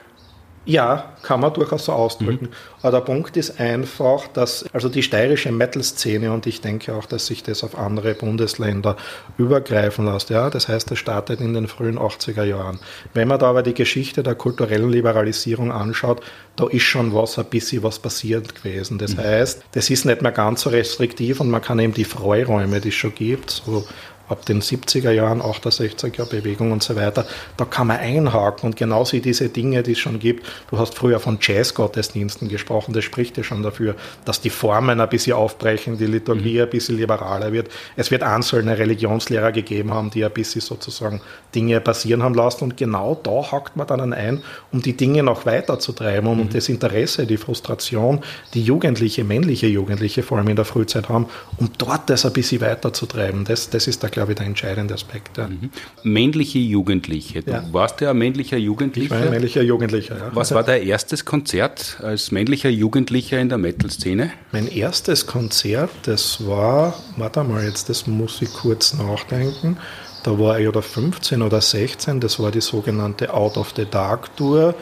Ja, 0.67 1.13
kann 1.23 1.39
man 1.39 1.53
durchaus 1.53 1.85
so 1.85 1.93
ausdrücken. 1.93 2.47
Mhm. 2.47 2.81
Aber 2.81 2.91
der 2.91 3.05
Punkt 3.05 3.37
ist 3.37 3.57
einfach, 3.57 4.27
dass 4.27 4.65
also 4.73 4.89
die 4.89 5.01
steirische 5.01 5.49
Metal-Szene 5.49 6.29
und 6.33 6.45
ich 6.45 6.59
denke 6.59 6.93
auch, 6.93 7.05
dass 7.05 7.27
sich 7.27 7.41
das 7.41 7.63
auf 7.63 7.77
andere 7.77 8.13
Bundesländer 8.13 8.97
übergreifen 9.37 10.05
lässt. 10.05 10.29
Ja, 10.29 10.49
das 10.49 10.67
heißt, 10.67 10.91
es 10.91 10.99
startet 10.99 11.39
in 11.39 11.53
den 11.53 11.69
frühen 11.69 11.97
80er 11.97 12.43
Jahren. 12.43 12.79
Wenn 13.13 13.29
man 13.29 13.39
da 13.39 13.49
aber 13.49 13.63
die 13.63 13.73
Geschichte 13.73 14.23
der 14.23 14.35
kulturellen 14.35 14.89
Liberalisierung 14.89 15.71
anschaut, 15.71 16.21
da 16.57 16.67
ist 16.67 16.83
schon 16.83 17.13
was, 17.13 17.39
ein 17.39 17.45
bisschen 17.45 17.83
was 17.83 17.99
passiert 17.99 18.53
gewesen. 18.55 18.97
Das 18.97 19.15
mhm. 19.15 19.21
heißt, 19.21 19.63
das 19.71 19.89
ist 19.89 20.03
nicht 20.03 20.21
mehr 20.21 20.33
ganz 20.33 20.61
so 20.61 20.69
restriktiv 20.69 21.39
und 21.39 21.49
man 21.49 21.61
kann 21.61 21.79
eben 21.79 21.93
die 21.93 22.03
Freiräume, 22.03 22.81
die 22.81 22.89
es 22.89 22.95
schon 22.95 23.15
gibt, 23.15 23.51
so 23.51 23.85
ab 24.29 24.45
den 24.45 24.61
70er 24.61 25.11
Jahren, 25.11 25.41
68er 25.41 26.25
Bewegung 26.25 26.71
und 26.71 26.83
so 26.83 26.95
weiter, 26.95 27.25
da 27.55 27.65
kann 27.65 27.87
man 27.87 27.97
einhaken 27.97 28.67
und 28.67 28.75
genauso 28.75 29.17
diese 29.19 29.49
Dinge, 29.49 29.83
die 29.83 29.93
es 29.93 29.99
schon 29.99 30.19
gibt. 30.19 30.45
Du 30.69 30.77
hast 30.77 30.95
früher 30.95 31.19
von 31.19 31.37
Jazz-Gottesdiensten 31.41 32.49
gesprochen, 32.49 32.93
das 32.93 33.03
spricht 33.03 33.37
ja 33.37 33.43
schon 33.43 33.63
dafür, 33.63 33.95
dass 34.25 34.41
die 34.41 34.49
Formen 34.49 34.99
ein 34.99 35.09
bisschen 35.09 35.33
aufbrechen, 35.33 35.97
die 35.97 36.05
Liturgie 36.05 36.55
mhm. 36.55 36.63
ein 36.63 36.69
bisschen 36.69 36.97
liberaler 36.97 37.53
wird. 37.53 37.69
Es 37.95 38.11
wird 38.11 38.23
einzelne 38.23 38.77
Religionslehrer 38.77 39.51
gegeben 39.51 39.93
haben, 39.93 40.09
die 40.09 40.25
ein 40.25 40.31
bisschen 40.31 40.61
sozusagen 40.61 41.21
Dinge 41.55 41.79
passieren 41.79 42.23
haben 42.23 42.35
lassen 42.35 42.65
und 42.65 42.77
genau 42.77 43.15
da 43.15 43.51
hakt 43.51 43.77
man 43.77 43.87
dann 43.87 44.13
ein, 44.13 44.43
um 44.71 44.81
die 44.81 44.97
Dinge 44.97 45.23
noch 45.23 45.45
weiter 45.45 45.79
zu 45.79 45.93
treiben 45.93 46.27
und 46.27 46.37
mhm. 46.37 46.49
das 46.49 46.69
Interesse, 46.69 47.25
die 47.25 47.37
Frustration, 47.37 48.21
die 48.53 48.61
Jugendliche, 48.61 49.23
männliche 49.23 49.67
Jugendliche 49.67 50.23
vor 50.23 50.37
allem 50.37 50.49
in 50.49 50.55
der 50.55 50.65
Frühzeit 50.65 51.09
haben, 51.09 51.27
um 51.57 51.69
dort 51.77 52.09
das 52.09 52.25
ein 52.25 52.33
bisschen 52.33 52.61
weiterzutreiben. 52.61 53.45
Das, 53.45 53.69
das 53.69 53.87
ist 53.87 54.03
der 54.03 54.09
glaube 54.17 54.31
ich, 54.31 54.37
der 54.37 54.47
entscheidende 54.47 54.95
Aspekt. 54.95 55.37
Ja. 55.37 55.47
Mhm. 55.47 55.69
Männliche 56.01 56.57
Jugendliche. 56.57 57.43
Du 57.43 57.51
ja. 57.51 57.63
warst 57.71 58.01
ja 58.01 58.09
ein 58.09 58.17
männlicher 58.17 58.57
Jugendlicher. 58.57 59.05
Ich 59.05 59.21
war 59.21 59.27
ein 59.27 59.29
männlicher 59.29 59.61
Jugendlicher, 59.61 60.17
ja. 60.17 60.31
Was 60.33 60.51
war 60.55 60.63
dein 60.63 60.81
erstes 60.81 61.23
Konzert 61.23 61.99
als 62.01 62.31
männlicher 62.31 62.69
Jugendlicher 62.69 63.39
in 63.39 63.49
der 63.49 63.59
Metal-Szene? 63.59 64.31
Mein 64.51 64.67
erstes 64.67 65.27
Konzert, 65.27 65.91
das 66.03 66.47
war, 66.47 66.95
warte 67.15 67.43
mal 67.43 67.63
jetzt, 67.63 67.89
das 67.89 68.07
muss 68.07 68.41
ich 68.41 68.51
kurz 68.51 68.95
nachdenken. 68.95 69.77
Da 70.23 70.39
war 70.39 70.59
ich 70.59 70.67
oder 70.67 70.81
15 70.81 71.43
oder 71.43 71.61
16, 71.61 72.19
das 72.19 72.39
war 72.39 72.49
die 72.49 72.61
sogenannte 72.61 73.31
Out 73.31 73.55
of 73.57 73.73
the 73.75 73.85
Dark 73.85 74.35
Tour 74.35 74.73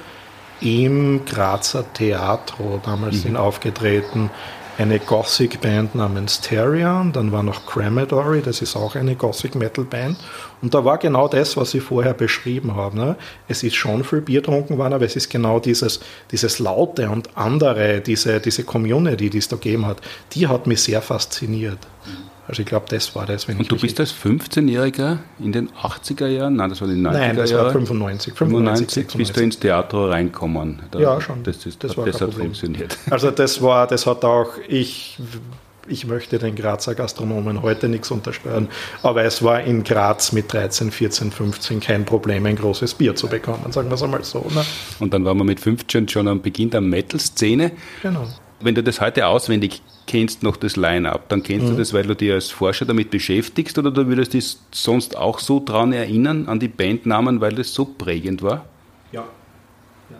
im 0.61 1.25
Grazer 1.25 1.83
Theatro. 1.93 2.79
Damals 2.85 3.17
mhm. 3.17 3.19
sind 3.19 3.35
aufgetreten 3.35 4.29
eine 4.77 4.99
Gothic-Band 4.99 5.95
namens 5.95 6.41
Therion, 6.41 7.13
dann 7.13 7.31
war 7.31 7.43
noch 7.43 7.65
Crematory, 7.65 8.41
das 8.41 8.61
ist 8.61 8.75
auch 8.75 8.95
eine 8.95 9.15
Gothic-Metal-Band. 9.15 10.17
Und 10.61 10.73
da 10.73 10.83
war 10.83 10.97
genau 10.97 11.27
das, 11.27 11.55
was 11.55 11.73
ich 11.73 11.83
vorher 11.83 12.13
beschrieben 12.13 12.75
habe. 12.75 12.97
Ne? 12.97 13.15
Es 13.47 13.63
ist 13.63 13.75
schon 13.75 14.03
viel 14.03 14.21
Bier 14.21 14.41
getrunken 14.41 14.77
worden, 14.77 14.93
aber 14.93 15.05
es 15.05 15.15
ist 15.15 15.29
genau 15.29 15.59
dieses, 15.59 16.01
dieses 16.31 16.59
Laute 16.59 17.09
und 17.09 17.37
andere, 17.37 18.01
diese, 18.01 18.39
diese 18.39 18.63
Community, 18.63 19.29
die 19.29 19.37
es 19.37 19.47
da 19.47 19.55
gegeben 19.55 19.85
hat, 19.85 20.01
die 20.33 20.47
hat 20.47 20.67
mich 20.67 20.81
sehr 20.81 21.01
fasziniert. 21.01 21.79
Also 22.47 22.61
ich 22.61 22.67
glaube, 22.67 22.85
das 22.89 23.15
war 23.15 23.25
das. 23.25 23.45
und 23.45 23.71
du 23.71 23.77
bist 23.77 23.99
als 23.99 24.13
15-Jähriger 24.13 25.17
in 25.39 25.51
den 25.51 25.69
80er 25.71 26.27
Jahren, 26.27 26.55
nein, 26.55 26.69
das 26.69 26.81
war 26.81 26.87
in 26.87 27.03
den 27.03 27.07
90er 27.07 27.11
Nein, 27.11 27.35
das 27.35 27.51
Jahre, 27.51 27.65
war 27.65 27.71
95. 27.71 28.33
95, 28.35 29.03
95 29.03 29.17
bist 29.17 29.35
du 29.35 29.41
ins 29.41 29.59
Theater 29.59 30.09
reinkommen. 30.09 30.81
Da, 30.91 30.99
ja, 30.99 31.19
schon. 31.19 31.43
Das, 31.43 31.65
ist, 31.65 31.83
das, 31.83 31.95
das 31.95 32.21
hat 32.21 32.33
funktioniert. 32.33 32.97
Also 33.09 33.31
das 33.31 33.61
war, 33.61 33.87
das 33.87 34.05
hat 34.05 34.23
auch, 34.25 34.53
ich, 34.67 35.17
ich 35.87 36.05
möchte 36.05 36.37
den 36.37 36.55
Grazer 36.55 36.93
Gastronomen 36.93 37.61
heute 37.61 37.87
nichts 37.87 38.11
untersteuern, 38.11 38.67
aber 39.01 39.23
es 39.23 39.43
war 39.43 39.61
in 39.61 39.83
Graz 39.83 40.31
mit 40.31 40.51
13, 40.51 40.91
14, 40.91 41.31
15 41.31 41.79
kein 41.79 42.05
Problem, 42.05 42.45
ein 42.45 42.55
großes 42.55 42.93
Bier 42.95 43.15
zu 43.15 43.27
bekommen, 43.27 43.71
sagen 43.71 43.89
wir 43.89 43.95
es 43.95 44.03
einmal 44.03 44.23
so. 44.23 44.45
Ne? 44.53 44.63
Und 44.99 45.13
dann 45.13 45.25
waren 45.25 45.37
wir 45.37 45.43
mit 45.43 45.59
15 45.59 46.07
schon 46.09 46.27
am 46.27 46.41
Beginn 46.41 46.69
der 46.69 46.81
Metal-Szene. 46.81 47.71
Genau. 48.01 48.27
Wenn 48.65 48.73
du 48.73 48.81
das 48.81 48.99
heute 48.99 49.27
auswendig 49.27 49.83
kennst 50.07 50.41
noch 50.41 50.57
das 50.57 50.75
Line-up, 50.75 51.29
dann 51.29 51.43
kennst 51.43 51.67
mhm. 51.67 51.71
du 51.71 51.77
das, 51.77 51.93
weil 51.93 52.03
du 52.03 52.15
dich 52.15 52.31
als 52.31 52.49
Forscher 52.49 52.85
damit 52.85 53.11
beschäftigst 53.11 53.77
oder 53.77 53.91
du 53.91 54.07
würdest 54.07 54.33
dich 54.33 54.57
sonst 54.71 55.15
auch 55.15 55.37
so 55.37 55.61
dran 55.63 55.93
erinnern, 55.93 56.47
an 56.47 56.59
die 56.59 56.67
Bandnamen, 56.67 57.41
weil 57.41 57.53
das 57.53 57.73
so 57.73 57.85
prägend 57.85 58.41
war? 58.41 58.65
Ja. 59.11 59.21
ja. 60.09 60.17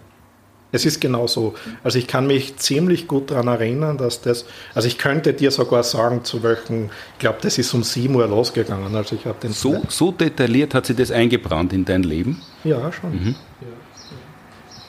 Es 0.72 0.86
ist 0.86 1.02
genau 1.02 1.26
so. 1.26 1.56
Also 1.84 1.98
ich 1.98 2.06
kann 2.08 2.28
mich 2.28 2.56
ziemlich 2.58 3.08
gut 3.08 3.32
daran 3.32 3.48
erinnern, 3.48 3.98
dass 3.98 4.22
das, 4.22 4.46
also 4.76 4.88
ich 4.88 5.00
könnte 5.00 5.34
dir 5.34 5.50
sogar 5.50 5.82
sagen, 5.82 6.24
zu 6.24 6.44
welchen, 6.44 6.92
ich 7.14 7.20
glaube, 7.20 7.40
das 7.42 7.58
ist 7.58 7.74
um 7.74 7.82
7 7.82 8.14
Uhr 8.14 8.28
losgegangen. 8.28 8.96
Also 8.96 9.16
ich 9.16 9.24
den 9.24 9.54
so, 9.54 9.82
so 9.90 10.12
detailliert 10.12 10.76
hat 10.76 10.86
sich 10.86 10.96
das 10.96 11.10
eingebrannt 11.10 11.74
in 11.74 11.84
dein 11.84 12.04
Leben? 12.04 12.42
Ja, 12.64 12.92
schon. 12.92 13.12
Mhm. 13.12 13.36
Ja. 13.62 13.68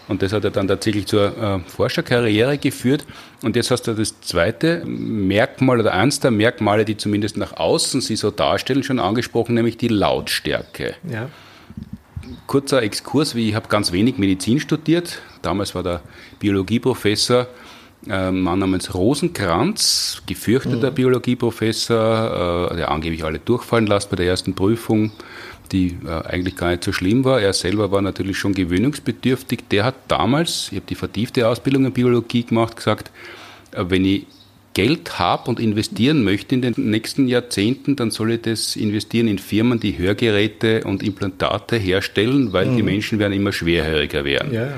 Und 0.08 0.22
das 0.22 0.32
hat 0.32 0.44
er 0.44 0.50
dann 0.50 0.68
tatsächlich 0.68 1.06
zur 1.06 1.36
äh, 1.36 1.58
Forscherkarriere 1.68 2.58
geführt. 2.58 3.04
Und 3.42 3.56
jetzt 3.56 3.70
hast 3.70 3.82
du 3.82 3.94
das 3.94 4.20
zweite 4.20 4.84
Merkmal 4.84 5.80
oder 5.80 5.92
eins 5.94 6.20
der 6.20 6.30
Merkmale, 6.30 6.84
die 6.84 6.96
zumindest 6.96 7.36
nach 7.36 7.56
außen 7.56 8.00
sie 8.00 8.16
so 8.16 8.30
darstellen, 8.30 8.82
schon 8.82 9.00
angesprochen, 9.00 9.54
nämlich 9.54 9.76
die 9.76 9.88
Lautstärke. 9.88 10.94
Ja. 11.10 11.28
Kurzer 12.46 12.82
Exkurs, 12.82 13.34
wie 13.34 13.48
ich 13.48 13.54
habe 13.54 13.68
ganz 13.68 13.92
wenig 13.92 14.18
Medizin 14.18 14.60
studiert. 14.60 15.20
Damals 15.42 15.74
war 15.74 15.82
der 15.82 16.00
Biologieprofessor 16.38 17.48
äh, 18.06 18.12
ein 18.12 18.40
Mann 18.40 18.60
namens 18.60 18.94
Rosenkranz, 18.94 20.22
gefürchteter 20.26 20.90
mhm. 20.90 20.94
Biologieprofessor, 20.94 22.70
äh, 22.70 22.76
der 22.76 22.90
angeblich 22.90 23.24
alle 23.24 23.40
durchfallen 23.40 23.86
lässt 23.86 24.10
bei 24.10 24.16
der 24.16 24.26
ersten 24.26 24.54
Prüfung 24.54 25.10
die 25.72 25.96
äh, 26.06 26.10
eigentlich 26.26 26.56
gar 26.56 26.70
nicht 26.70 26.84
so 26.84 26.92
schlimm 26.92 27.24
war. 27.24 27.40
Er 27.40 27.52
selber 27.52 27.90
war 27.90 28.02
natürlich 28.02 28.38
schon 28.38 28.54
gewöhnungsbedürftig. 28.54 29.60
Der 29.70 29.84
hat 29.84 29.94
damals, 30.08 30.68
ich 30.70 30.76
habe 30.76 30.86
die 30.88 30.94
vertiefte 30.94 31.48
Ausbildung 31.48 31.86
in 31.86 31.92
Biologie 31.92 32.44
gemacht, 32.44 32.76
gesagt, 32.76 33.10
äh, 33.72 33.84
wenn 33.88 34.04
ich 34.04 34.26
Geld 34.74 35.18
habe 35.18 35.48
und 35.48 35.58
investieren 35.58 36.22
möchte 36.22 36.54
in 36.54 36.60
den 36.60 36.74
nächsten 36.76 37.28
Jahrzehnten, 37.28 37.96
dann 37.96 38.10
soll 38.10 38.32
ich 38.32 38.42
das 38.42 38.76
investieren 38.76 39.26
in 39.26 39.38
Firmen, 39.38 39.80
die 39.80 39.96
Hörgeräte 39.96 40.84
und 40.84 41.02
Implantate 41.02 41.76
herstellen, 41.76 42.52
weil 42.52 42.66
mhm. 42.66 42.76
die 42.76 42.82
Menschen 42.82 43.18
werden 43.18 43.32
immer 43.32 43.52
schwerhöriger 43.52 44.26
werden. 44.26 44.52
Ja. 44.52 44.74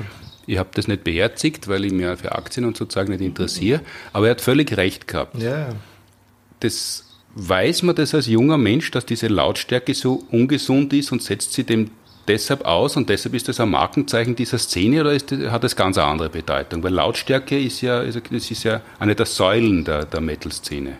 Ich 0.47 0.57
habe 0.57 0.69
das 0.73 0.87
nicht 0.87 1.03
beherzigt, 1.03 1.67
weil 1.67 1.83
ich 1.83 1.91
mir 1.91 2.15
für 2.15 2.31
Aktien 2.31 2.65
und 2.65 2.77
sozusagen 2.77 3.11
nicht 3.11 3.21
interessiere, 3.21 3.81
aber 4.13 4.27
er 4.27 4.31
hat 4.31 4.41
völlig 4.41 4.77
recht 4.77 5.05
gehabt. 5.05 5.41
Ja. 5.41 5.75
Das 6.61 7.08
Weiß 7.41 7.83
man 7.83 7.95
das 7.95 8.13
als 8.13 8.27
junger 8.27 8.57
Mensch, 8.57 8.91
dass 8.91 9.05
diese 9.05 9.27
Lautstärke 9.27 9.93
so 9.93 10.25
ungesund 10.29 10.91
ist 10.91 11.13
und 11.13 11.23
setzt 11.23 11.53
sie 11.53 11.63
dem 11.63 11.89
deshalb 12.27 12.65
aus 12.65 12.97
und 12.97 13.09
deshalb 13.09 13.33
ist 13.33 13.47
das 13.47 13.59
ein 13.59 13.69
Markenzeichen 13.69 14.35
dieser 14.35 14.57
Szene 14.57 15.01
oder 15.01 15.13
ist, 15.13 15.31
hat 15.31 15.63
das 15.63 15.75
ganz 15.75 15.97
eine 15.97 16.07
andere 16.07 16.29
Bedeutung? 16.29 16.83
Weil 16.83 16.93
Lautstärke 16.93 17.57
ist 17.57 17.81
ja, 17.81 18.03
das 18.03 18.51
ist 18.51 18.63
ja 18.63 18.81
eine 18.99 19.15
der 19.15 19.25
Säulen 19.25 19.85
der, 19.85 20.05
der 20.05 20.19
Metal-Szene. 20.21 20.97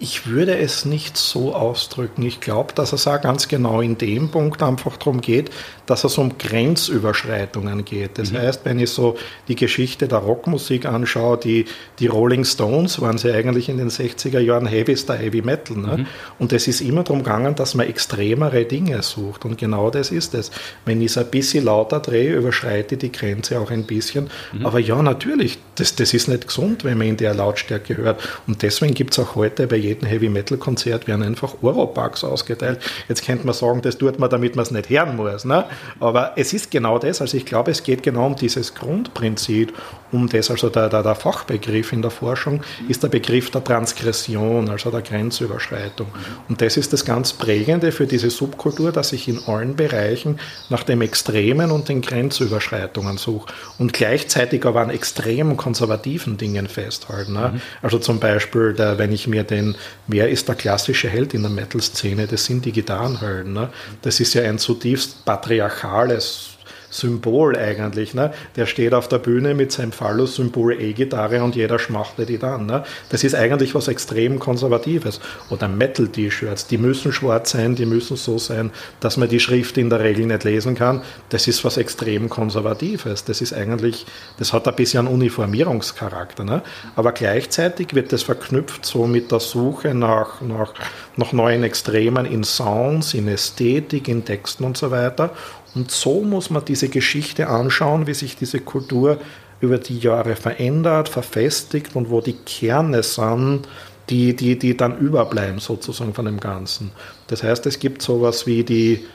Ich 0.00 0.28
würde 0.28 0.56
es 0.56 0.84
nicht 0.84 1.16
so 1.16 1.54
ausdrücken. 1.54 2.22
Ich 2.22 2.38
glaube, 2.38 2.72
dass 2.72 2.92
es 2.92 3.08
auch 3.08 3.20
ganz 3.20 3.48
genau 3.48 3.80
in 3.80 3.98
dem 3.98 4.30
Punkt 4.30 4.62
einfach 4.62 4.96
darum 4.96 5.20
geht, 5.20 5.50
dass 5.86 6.04
es 6.04 6.18
um 6.18 6.38
Grenzüberschreitungen 6.38 7.84
geht. 7.84 8.16
Das 8.18 8.30
mhm. 8.30 8.38
heißt, 8.38 8.64
wenn 8.64 8.78
ich 8.78 8.90
so 8.90 9.16
die 9.48 9.56
Geschichte 9.56 10.06
der 10.06 10.18
Rockmusik 10.18 10.86
anschaue, 10.86 11.38
die, 11.38 11.64
die 11.98 12.06
Rolling 12.06 12.44
Stones 12.44 13.00
waren 13.00 13.18
sie 13.18 13.32
eigentlich 13.32 13.68
in 13.68 13.78
den 13.78 13.90
60er 13.90 14.38
Jahren 14.38 14.66
Heavy 14.66 14.96
Star 14.96 15.16
Heavy 15.16 15.42
Metal. 15.42 15.76
Ne? 15.76 15.98
Mhm. 15.98 16.06
Und 16.38 16.52
es 16.52 16.68
ist 16.68 16.80
immer 16.80 17.02
darum 17.02 17.24
gegangen, 17.24 17.56
dass 17.56 17.74
man 17.74 17.88
extremere 17.88 18.66
Dinge 18.66 19.02
sucht. 19.02 19.44
Und 19.44 19.58
genau 19.58 19.90
das 19.90 20.12
ist 20.12 20.32
es. 20.34 20.52
Wenn 20.84 21.00
ich 21.00 21.10
es 21.10 21.18
ein 21.18 21.28
bisschen 21.28 21.64
lauter 21.64 21.98
drehe, 21.98 22.36
überschreite 22.36 22.94
ich 22.94 23.00
die 23.00 23.10
Grenze 23.10 23.58
auch 23.58 23.72
ein 23.72 23.84
bisschen. 23.84 24.30
Mhm. 24.52 24.64
Aber 24.64 24.78
ja, 24.78 25.02
natürlich, 25.02 25.58
das, 25.78 25.94
das 25.94 26.14
ist 26.14 26.28
nicht 26.28 26.46
gesund, 26.46 26.84
wenn 26.84 26.98
man 26.98 27.06
in 27.06 27.16
der 27.16 27.34
Lautstärke 27.34 27.96
hört. 27.96 28.20
Und 28.46 28.62
deswegen 28.62 28.94
gibt 28.94 29.12
es 29.12 29.18
auch 29.18 29.34
heute 29.34 29.66
bei 29.66 29.76
jedem 29.76 30.08
Heavy 30.08 30.28
Metal 30.28 30.58
Konzert 30.58 31.06
werden 31.06 31.22
einfach 31.22 31.54
Oropax 31.62 32.24
ausgeteilt. 32.24 32.80
Jetzt 33.08 33.24
könnte 33.24 33.46
man 33.46 33.54
sagen, 33.54 33.82
das 33.82 33.98
tut 33.98 34.18
man, 34.18 34.30
damit 34.30 34.56
man 34.56 34.64
es 34.64 34.70
nicht 34.70 34.90
hören 34.90 35.16
muss. 35.16 35.44
Ne? 35.44 35.64
Aber 36.00 36.32
es 36.36 36.52
ist 36.52 36.70
genau 36.70 36.98
das. 36.98 37.20
Also 37.20 37.36
ich 37.36 37.46
glaube, 37.46 37.70
es 37.70 37.82
geht 37.82 38.02
genau 38.02 38.26
um 38.26 38.36
dieses 38.36 38.74
Grundprinzip, 38.74 39.72
um 40.12 40.28
das, 40.28 40.50
also 40.50 40.68
der, 40.68 40.88
der, 40.88 41.02
der 41.02 41.14
Fachbegriff 41.14 41.92
in 41.92 42.02
der 42.02 42.10
Forschung 42.10 42.62
ist 42.88 43.02
der 43.02 43.08
Begriff 43.08 43.50
der 43.50 43.62
Transgression, 43.62 44.68
also 44.68 44.90
der 44.90 45.02
Grenzüberschreitung. 45.02 46.08
Und 46.48 46.60
das 46.60 46.76
ist 46.76 46.92
das 46.92 47.04
ganz 47.04 47.32
Prägende 47.32 47.92
für 47.92 48.06
diese 48.06 48.30
Subkultur, 48.30 48.92
dass 48.92 49.12
ich 49.12 49.28
in 49.28 49.40
allen 49.46 49.76
Bereichen 49.76 50.38
nach 50.68 50.82
dem 50.82 51.02
Extremen 51.02 51.70
und 51.70 51.88
den 51.88 52.00
Grenzüberschreitungen 52.00 53.18
suche 53.18 53.52
und 53.78 53.92
gleichzeitig 53.92 54.64
aber 54.64 54.80
an 54.80 54.90
extrem 54.90 55.56
konservativen 55.56 56.36
Dingen 56.36 56.68
festhalten. 56.68 57.34
Ne? 57.34 57.60
Also 57.82 57.98
zum 57.98 58.20
Beispiel, 58.20 58.72
der, 58.72 58.98
wenn 58.98 59.12
ich 59.12 59.26
mir 59.26 59.44
den, 59.44 59.76
wer 60.06 60.28
ist 60.28 60.48
der 60.48 60.54
klassische 60.54 61.08
Held 61.08 61.34
in 61.34 61.42
der 61.42 61.50
Metal-Szene, 61.50 62.26
das 62.26 62.44
sind 62.44 62.64
die 62.64 62.72
Gitarrenhelden. 62.72 63.52
Ne? 63.52 63.70
Das 64.02 64.20
ist 64.20 64.34
ja 64.34 64.42
ein 64.42 64.58
zutiefst 64.58 65.24
patriarchales 65.24 66.47
Symbol 66.90 67.56
eigentlich. 67.56 68.14
Ne? 68.14 68.32
Der 68.56 68.66
steht 68.66 68.94
auf 68.94 69.08
der 69.08 69.18
Bühne 69.18 69.54
mit 69.54 69.72
seinem 69.72 69.92
Phallus-Symbol 69.92 70.80
E-Gitarre 70.80 71.42
und 71.42 71.56
jeder 71.56 71.78
schmachtet 71.78 72.28
die 72.28 72.38
dann. 72.38 72.66
Ne? 72.66 72.84
Das 73.10 73.24
ist 73.24 73.34
eigentlich 73.34 73.74
was 73.74 73.88
extrem 73.88 74.38
Konservatives. 74.38 75.20
Oder 75.50 75.68
Metal-T-Shirts, 75.68 76.66
die 76.66 76.78
müssen 76.78 77.12
schwarz 77.12 77.50
sein, 77.50 77.74
die 77.74 77.86
müssen 77.86 78.16
so 78.16 78.38
sein, 78.38 78.70
dass 79.00 79.16
man 79.16 79.28
die 79.28 79.40
Schrift 79.40 79.76
in 79.78 79.90
der 79.90 80.00
Regel 80.00 80.26
nicht 80.26 80.44
lesen 80.44 80.74
kann. 80.74 81.02
Das 81.28 81.46
ist 81.46 81.64
was 81.64 81.76
extrem 81.76 82.28
Konservatives. 82.28 83.24
Das 83.24 83.40
ist 83.40 83.52
eigentlich, 83.52 84.06
das 84.38 84.52
hat 84.52 84.66
ein 84.66 84.74
bisschen 84.74 85.06
einen 85.06 85.14
Uniformierungscharakter. 85.14 86.44
Ne? 86.44 86.62
Aber 86.96 87.12
gleichzeitig 87.12 87.94
wird 87.94 88.12
das 88.12 88.22
verknüpft 88.22 88.84
so 88.84 89.06
mit 89.06 89.30
der 89.30 89.40
Suche 89.40 89.94
nach, 89.94 90.40
nach, 90.40 90.74
nach 91.16 91.32
neuen 91.32 91.64
Extremen 91.64 92.26
in 92.26 92.44
Sounds, 92.44 93.14
in 93.14 93.28
Ästhetik, 93.28 94.08
in 94.08 94.24
Texten 94.24 94.64
und 94.64 94.76
so 94.76 94.90
weiter. 94.90 95.30
Und 95.78 95.92
so 95.92 96.22
muss 96.22 96.50
man 96.50 96.64
diese 96.64 96.88
Geschichte 96.88 97.46
anschauen, 97.46 98.08
wie 98.08 98.14
sich 98.14 98.34
diese 98.34 98.58
Kultur 98.58 99.18
über 99.60 99.78
die 99.78 100.00
Jahre 100.00 100.34
verändert, 100.34 101.08
verfestigt 101.08 101.94
und 101.94 102.10
wo 102.10 102.20
die 102.20 102.32
Kerne 102.32 103.04
sind, 103.04 103.68
die, 104.10 104.34
die, 104.34 104.58
die 104.58 104.76
dann 104.76 104.98
überbleiben 104.98 105.60
sozusagen 105.60 106.14
von 106.14 106.24
dem 106.24 106.40
Ganzen. 106.40 106.90
Das 107.28 107.44
heißt, 107.44 107.64
es 107.66 107.78
gibt 107.78 108.02
sowas 108.02 108.44
wie 108.44 108.64
die, 108.64 109.06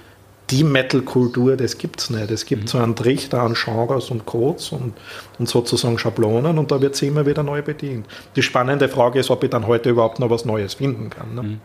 die 0.52 0.64
Metal-Kultur, 0.64 1.58
das 1.58 1.78
gibt 1.78 2.00
es 2.00 2.10
nicht. 2.10 2.32
Es 2.32 2.46
gibt 2.46 2.64
mhm. 2.64 2.68
so 2.68 2.78
einen 2.78 2.96
Trichter 2.96 3.42
an 3.42 3.56
Genres 3.56 4.10
und 4.10 4.26
Codes 4.26 4.72
und, 4.72 4.94
und 5.40 5.50
sozusagen 5.50 6.00
Schablonen 6.00 6.58
und 6.58 6.72
da 6.72 6.80
wird 6.80 6.96
sie 6.96 7.08
immer 7.08 7.26
wieder 7.26 7.44
neu 7.44 7.62
bedient. 7.62 8.06
Die 8.38 8.42
spannende 8.42 8.88
Frage 8.88 9.20
ist, 9.20 9.30
ob 9.30 9.44
ich 9.44 9.50
dann 9.50 9.68
heute 9.68 9.90
überhaupt 9.90 10.20
noch 10.22 10.30
was 10.30 10.46
Neues 10.46 10.76
finden 10.76 11.10
kann. 11.10 11.36
Ne? 11.36 11.44
Mhm. 11.44 11.62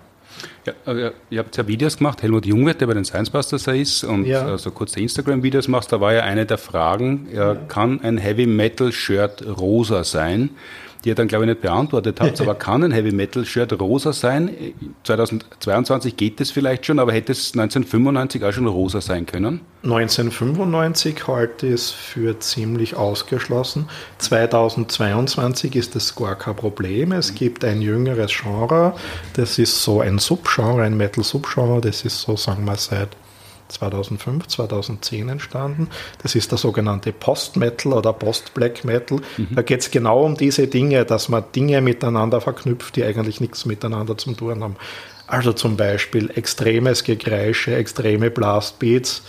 Ja, 0.67 1.11
ihr 1.31 1.39
habt 1.39 1.57
ja 1.57 1.67
Videos 1.67 1.97
gemacht, 1.97 2.23
Helmut 2.23 2.47
Jungwirth, 2.47 2.81
der 2.81 2.87
bei 2.87 2.95
den 2.95 3.05
Science 3.05 3.31
Busters 3.31 3.67
ist 3.69 4.05
und 4.05 4.25
ja. 4.25 4.45
so 4.45 4.53
also 4.53 4.71
kurze 4.71 5.01
Instagram-Videos 5.01 5.69
machst, 5.69 5.93
da 5.93 6.01
war 6.01 6.13
ja 6.13 6.23
eine 6.23 6.47
der 6.47 6.59
Fragen, 6.59 7.29
ja, 7.33 7.55
kann 7.55 8.01
ein 8.03 8.19
Heavy 8.19 8.47
Metal 8.47 8.93
Shirt 8.93 9.45
rosa 9.47 10.05
sein? 10.05 10.51
Die 11.05 11.11
ihr 11.11 11.15
dann, 11.15 11.29
glaube 11.29 11.45
ich, 11.45 11.49
nicht 11.51 11.61
beantwortet 11.61 12.21
habt. 12.21 12.41
Aber 12.41 12.55
kann 12.55 12.85
ein 12.85 12.93
Heavy 12.93 13.13
Metal 13.13 13.45
Shirt 13.45 13.79
rosa 13.81 14.13
sein? 14.13 14.51
2022 15.05 16.17
geht 16.17 16.41
es 16.41 16.51
vielleicht 16.51 16.87
schon, 16.87 16.99
aber 16.99 17.13
hätte 17.13 17.33
es 17.33 17.53
1995 17.53 18.45
auch 18.45 18.53
schon 18.53 18.67
rosa 18.67 19.01
sein 19.01 19.27
können? 19.27 19.61
1995 19.85 21.27
halte 21.29 21.69
ich 21.69 21.75
es 21.75 21.91
für 21.91 22.39
ziemlich 22.41 22.97
ausgeschlossen. 22.97 23.89
2022 24.19 25.77
ist 25.77 25.95
das 25.95 26.15
gar 26.15 26.37
kein 26.37 26.57
Problem. 26.57 27.13
Es 27.13 27.35
gibt 27.35 27.65
ein 27.65 27.81
jüngeres 27.81 28.33
Genre, 28.33 28.95
das 29.35 29.59
ist 29.59 29.83
so 29.83 30.01
ein 30.01 30.19
Subgenre, 30.19 30.83
ein 30.83 30.97
Metal-Subgenre, 30.97 31.81
das 31.81 32.05
ist 32.05 32.21
so, 32.21 32.37
sagen 32.37 32.65
wir, 32.65 32.77
seit 32.77 33.11
2005, 33.69 34.47
2010 34.47 35.29
entstanden. 35.29 35.89
Das 36.23 36.35
ist 36.35 36.51
der 36.51 36.59
sogenannte 36.59 37.13
Post-Metal 37.13 37.93
oder 37.93 38.13
Post-Black 38.13 38.85
Metal. 38.85 39.21
Mhm. 39.37 39.49
Da 39.55 39.63
geht 39.63 39.81
es 39.81 39.91
genau 39.91 40.25
um 40.25 40.37
diese 40.37 40.67
Dinge, 40.67 41.05
dass 41.05 41.29
man 41.29 41.45
Dinge 41.55 41.81
miteinander 41.81 42.41
verknüpft, 42.41 42.97
die 42.97 43.05
eigentlich 43.05 43.41
nichts 43.41 43.67
miteinander 43.67 44.17
zu 44.17 44.33
tun 44.35 44.63
haben. 44.63 44.77
Also 45.27 45.53
zum 45.53 45.77
Beispiel 45.77 46.31
extremes 46.35 47.05
Gekreische, 47.05 47.77
extreme 47.77 48.31
Blastbeats, 48.31 49.23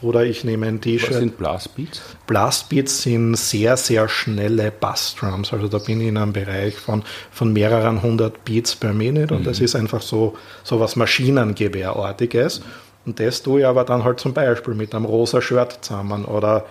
oder 0.00 0.24
ich 0.24 0.44
nehme 0.44 0.66
ein 0.66 0.80
T-Shirt. 0.80 1.10
Was 1.10 1.18
sind 1.18 1.38
Blastbeats? 1.38 2.00
Blastbeats 2.26 3.02
sind 3.02 3.34
sehr, 3.34 3.76
sehr 3.76 4.08
schnelle 4.08 4.70
Bassdrums. 4.70 5.52
Also 5.52 5.66
da 5.68 5.78
bin 5.78 6.00
ich 6.00 6.08
in 6.08 6.16
einem 6.16 6.32
Bereich 6.32 6.76
von, 6.76 7.02
von 7.30 7.52
mehreren 7.52 8.02
hundert 8.02 8.44
Beats 8.44 8.76
per 8.76 8.92
Minute 8.92 9.34
und 9.34 9.40
mhm. 9.40 9.44
das 9.44 9.60
ist 9.60 9.74
einfach 9.74 10.02
so, 10.02 10.36
so 10.62 10.78
was 10.78 10.94
Maschinengewehrartiges. 10.96 12.62
Und 13.08 13.18
das 13.20 13.42
tue 13.42 13.60
ich 13.60 13.66
aber 13.66 13.84
dann 13.84 14.04
halt 14.04 14.20
zum 14.20 14.34
Beispiel 14.34 14.74
mit 14.74 14.94
einem 14.94 15.06
rosa 15.06 15.40
Shirt 15.40 15.78
zusammen 15.80 16.26
oder 16.26 16.66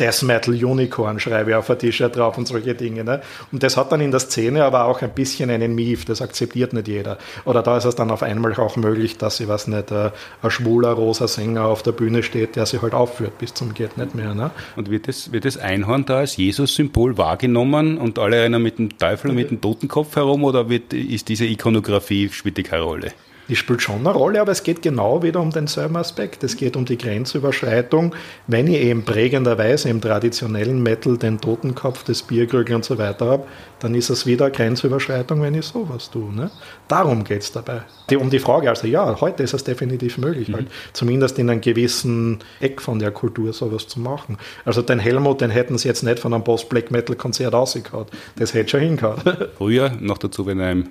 Death 0.00 0.22
Metal 0.22 0.52
Unicorn 0.52 1.20
schreibe 1.20 1.50
ich 1.50 1.56
auf 1.56 1.70
ein 1.70 1.78
T-Shirt 1.78 2.16
drauf 2.16 2.36
und 2.38 2.48
solche 2.48 2.74
Dinge. 2.74 3.04
Ne? 3.04 3.20
Und 3.52 3.62
das 3.62 3.76
hat 3.76 3.92
dann 3.92 4.00
in 4.00 4.10
der 4.10 4.18
Szene 4.18 4.64
aber 4.64 4.86
auch 4.86 5.00
ein 5.00 5.10
bisschen 5.10 5.48
einen 5.48 5.76
Mief, 5.76 6.04
das 6.06 6.22
akzeptiert 6.22 6.72
nicht 6.72 6.88
jeder. 6.88 7.18
Oder 7.44 7.62
da 7.62 7.76
ist 7.76 7.84
es 7.84 7.94
dann 7.94 8.10
auf 8.10 8.24
einmal 8.24 8.52
auch 8.54 8.74
möglich, 8.74 9.16
dass 9.16 9.38
ich 9.38 9.46
weiß 9.46 9.68
nicht, 9.68 9.92
äh, 9.92 10.10
ein 10.42 10.50
schwuler 10.50 10.90
rosa 10.90 11.28
Sänger 11.28 11.66
auf 11.66 11.84
der 11.84 11.92
Bühne 11.92 12.24
steht, 12.24 12.56
der 12.56 12.66
sich 12.66 12.82
halt 12.82 12.94
aufführt 12.94 13.38
bis 13.38 13.54
zum 13.54 13.72
geht 13.72 13.96
nicht 13.96 14.16
mehr. 14.16 14.34
Ne? 14.34 14.50
Und 14.74 14.90
wird 14.90 15.06
das, 15.06 15.30
wird 15.30 15.44
das 15.44 15.56
Einhorn 15.56 16.04
da 16.04 16.18
als 16.18 16.36
Jesus-Symbol 16.36 17.16
wahrgenommen 17.16 17.96
und 17.96 18.18
alle 18.18 18.42
rennen 18.42 18.60
mit 18.60 18.80
dem 18.80 18.98
Teufel 18.98 19.30
und 19.30 19.36
mit 19.36 19.50
dem 19.50 19.60
Totenkopf 19.60 20.16
herum 20.16 20.42
oder 20.42 20.68
wird, 20.68 20.92
ist 20.92 21.28
diese 21.28 21.44
Ikonografie 21.44 22.28
spielt 22.32 22.56
die 22.56 22.64
keine 22.64 22.82
Rolle? 22.82 23.12
Die 23.50 23.56
spielt 23.56 23.82
schon 23.82 23.98
eine 23.98 24.10
Rolle, 24.10 24.40
aber 24.40 24.52
es 24.52 24.62
geht 24.62 24.80
genau 24.80 25.24
wieder 25.24 25.40
um 25.40 25.50
denselben 25.50 25.96
Aspekt. 25.96 26.44
Es 26.44 26.56
geht 26.56 26.76
um 26.76 26.84
die 26.84 26.96
Grenzüberschreitung. 26.96 28.14
Wenn 28.46 28.68
ich 28.68 28.80
eben 28.80 29.04
prägenderweise 29.04 29.88
im 29.88 30.00
traditionellen 30.00 30.80
Metal 30.80 31.18
den 31.18 31.40
Totenkopf, 31.40 32.04
das 32.04 32.22
Bierkrügel 32.22 32.76
und 32.76 32.84
so 32.84 32.96
weiter 32.96 33.26
habe, 33.26 33.44
dann 33.80 33.96
ist 33.96 34.08
es 34.08 34.24
wieder 34.24 34.50
Grenzüberschreitung, 34.50 35.42
wenn 35.42 35.54
ich 35.54 35.64
sowas 35.64 36.10
tue. 36.10 36.32
Ne? 36.32 36.52
Darum 36.86 37.24
geht 37.24 37.42
es 37.42 37.50
dabei. 37.50 37.82
Die, 38.08 38.16
um 38.16 38.30
die 38.30 38.38
Frage, 38.38 38.68
also 38.68 38.86
ja, 38.86 39.20
heute 39.20 39.42
ist 39.42 39.52
es 39.52 39.64
definitiv 39.64 40.16
möglich, 40.18 40.48
mhm. 40.48 40.54
halt, 40.54 40.66
zumindest 40.92 41.36
in 41.40 41.50
einem 41.50 41.60
gewissen 41.60 42.38
Eck 42.60 42.80
von 42.80 43.00
der 43.00 43.10
Kultur 43.10 43.52
sowas 43.52 43.88
zu 43.88 43.98
machen. 43.98 44.38
Also 44.64 44.80
den 44.80 45.00
Helmut, 45.00 45.40
den 45.40 45.50
hätten 45.50 45.76
sie 45.76 45.88
jetzt 45.88 46.04
nicht 46.04 46.20
von 46.20 46.32
einem 46.32 46.44
Post-Black-Metal-Konzert 46.44 47.52
ausgehauen. 47.52 48.06
Das 48.36 48.54
hätte 48.54 48.70
schon 48.70 48.80
hingehauen. 48.80 49.20
Früher, 49.58 49.90
noch 49.98 50.18
dazu, 50.18 50.46
wenn 50.46 50.60
er 50.60 50.84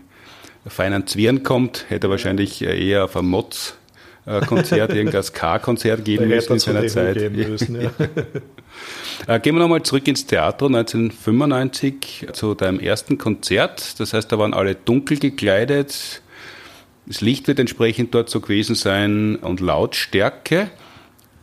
Zwirn 0.67 1.43
kommt, 1.43 1.85
hätte 1.89 2.07
er 2.07 2.09
wahrscheinlich 2.11 2.61
eher 2.61 3.05
auf 3.05 3.15
ein 3.15 3.25
Mods 3.25 3.75
Konzert, 4.47 4.93
irgendein 4.93 5.23
Ska-Konzert 5.23 6.05
geben 6.05 6.27
müssen 6.27 6.53
in 6.53 6.59
seiner 6.59 6.87
Zeit. 6.87 7.31
Müssen, 7.31 7.81
ja. 7.81 7.91
Äh, 9.27 9.39
gehen 9.41 9.55
wir 9.55 9.59
nochmal 9.59 9.83
zurück 9.83 10.07
ins 10.07 10.25
Theater 10.25 10.67
1995 10.67 12.27
zu 12.31 12.53
deinem 12.53 12.79
ersten 12.79 13.17
Konzert. 13.17 13.99
Das 13.99 14.13
heißt, 14.13 14.31
da 14.31 14.39
waren 14.39 14.53
alle 14.53 14.75
dunkel 14.75 15.19
gekleidet. 15.19 16.21
Das 17.05 17.19
Licht 17.19 17.47
wird 17.47 17.59
entsprechend 17.59 18.15
dort 18.15 18.29
so 18.29 18.39
gewesen 18.39 18.75
sein 18.75 19.35
und 19.35 19.59
Lautstärke. 19.59 20.69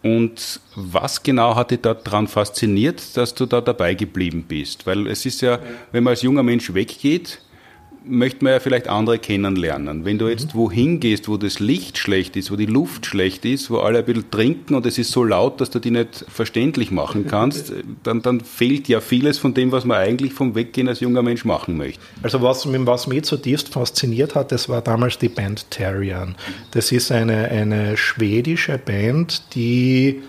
Und 0.03 0.61
was 0.75 1.23
genau 1.23 1.55
hat 1.55 1.71
dich 1.71 1.81
daran 1.81 2.29
fasziniert, 2.29 3.17
dass 3.17 3.35
du 3.35 3.45
da 3.45 3.61
dabei 3.61 3.95
geblieben 3.95 4.47
bist? 4.49 4.87
Weil 4.87 5.07
es 5.07 5.27
ist 5.27 5.43
ja, 5.43 5.59
wenn 5.93 6.05
man 6.05 6.13
als 6.13 6.23
junger 6.23 6.43
Mensch 6.43 6.73
weggeht, 6.73 7.41
möchte 8.09 8.45
man 8.45 8.55
ja 8.55 8.61
vielleicht 8.61 8.89
andere 8.89 9.19
kennenlernen. 9.19 10.05
Wenn 10.05 10.19
du 10.19 10.29
jetzt 10.29 10.55
mhm. 10.55 10.59
wohin 10.59 11.01
gehst, 11.01 11.29
wo 11.29 11.37
das 11.37 11.61
Licht 11.61 11.99
schlecht 11.99 12.37
ist, 12.37 12.51
wo 12.51 12.57
die 12.57 12.67
Luft 12.67 13.07
schlecht 13.07 13.45
ist, 13.45 13.71
wo 13.71 13.79
alle 13.79 13.99
ein 13.99 14.05
bisschen 14.05 14.31
trinken 14.31 14.75
und 14.75 14.87
es 14.87 14.99
ist 14.99 15.11
so 15.11 15.25
laut, 15.25 15.61
dass 15.61 15.71
du 15.71 15.79
die 15.79 15.91
nicht 15.91 16.25
verständlich 16.29 16.91
machen 16.91 17.27
kannst, 17.31 17.73
dann, 18.03 18.23
dann 18.23 18.41
fehlt 18.41 18.89
ja 18.89 19.01
vieles 19.01 19.39
von 19.39 19.55
dem, 19.55 19.73
was 19.73 19.85
man 19.85 19.99
eigentlich 19.99 20.33
vom 20.33 20.55
Weggehen 20.55 20.89
als 20.89 21.01
junger 21.01 21.23
Mensch 21.23 21.45
machen 21.45 21.77
möchte. 21.77 22.01
Also 22.23 22.43
was, 22.43 22.67
was 22.67 23.07
mich 23.07 23.25
zutiefst 23.25 23.69
fasziniert 23.69 24.35
hat, 24.35 24.53
das 24.53 24.69
war 24.69 24.83
damals 24.83 25.19
die 25.19 25.29
Band 25.29 25.71
Terrian. 25.71 26.37
Das 26.71 26.93
ist 26.93 27.11
eine, 27.11 27.49
eine 27.49 27.97
schwedische 27.97 28.79
Band, 28.79 29.55
die 29.55 30.23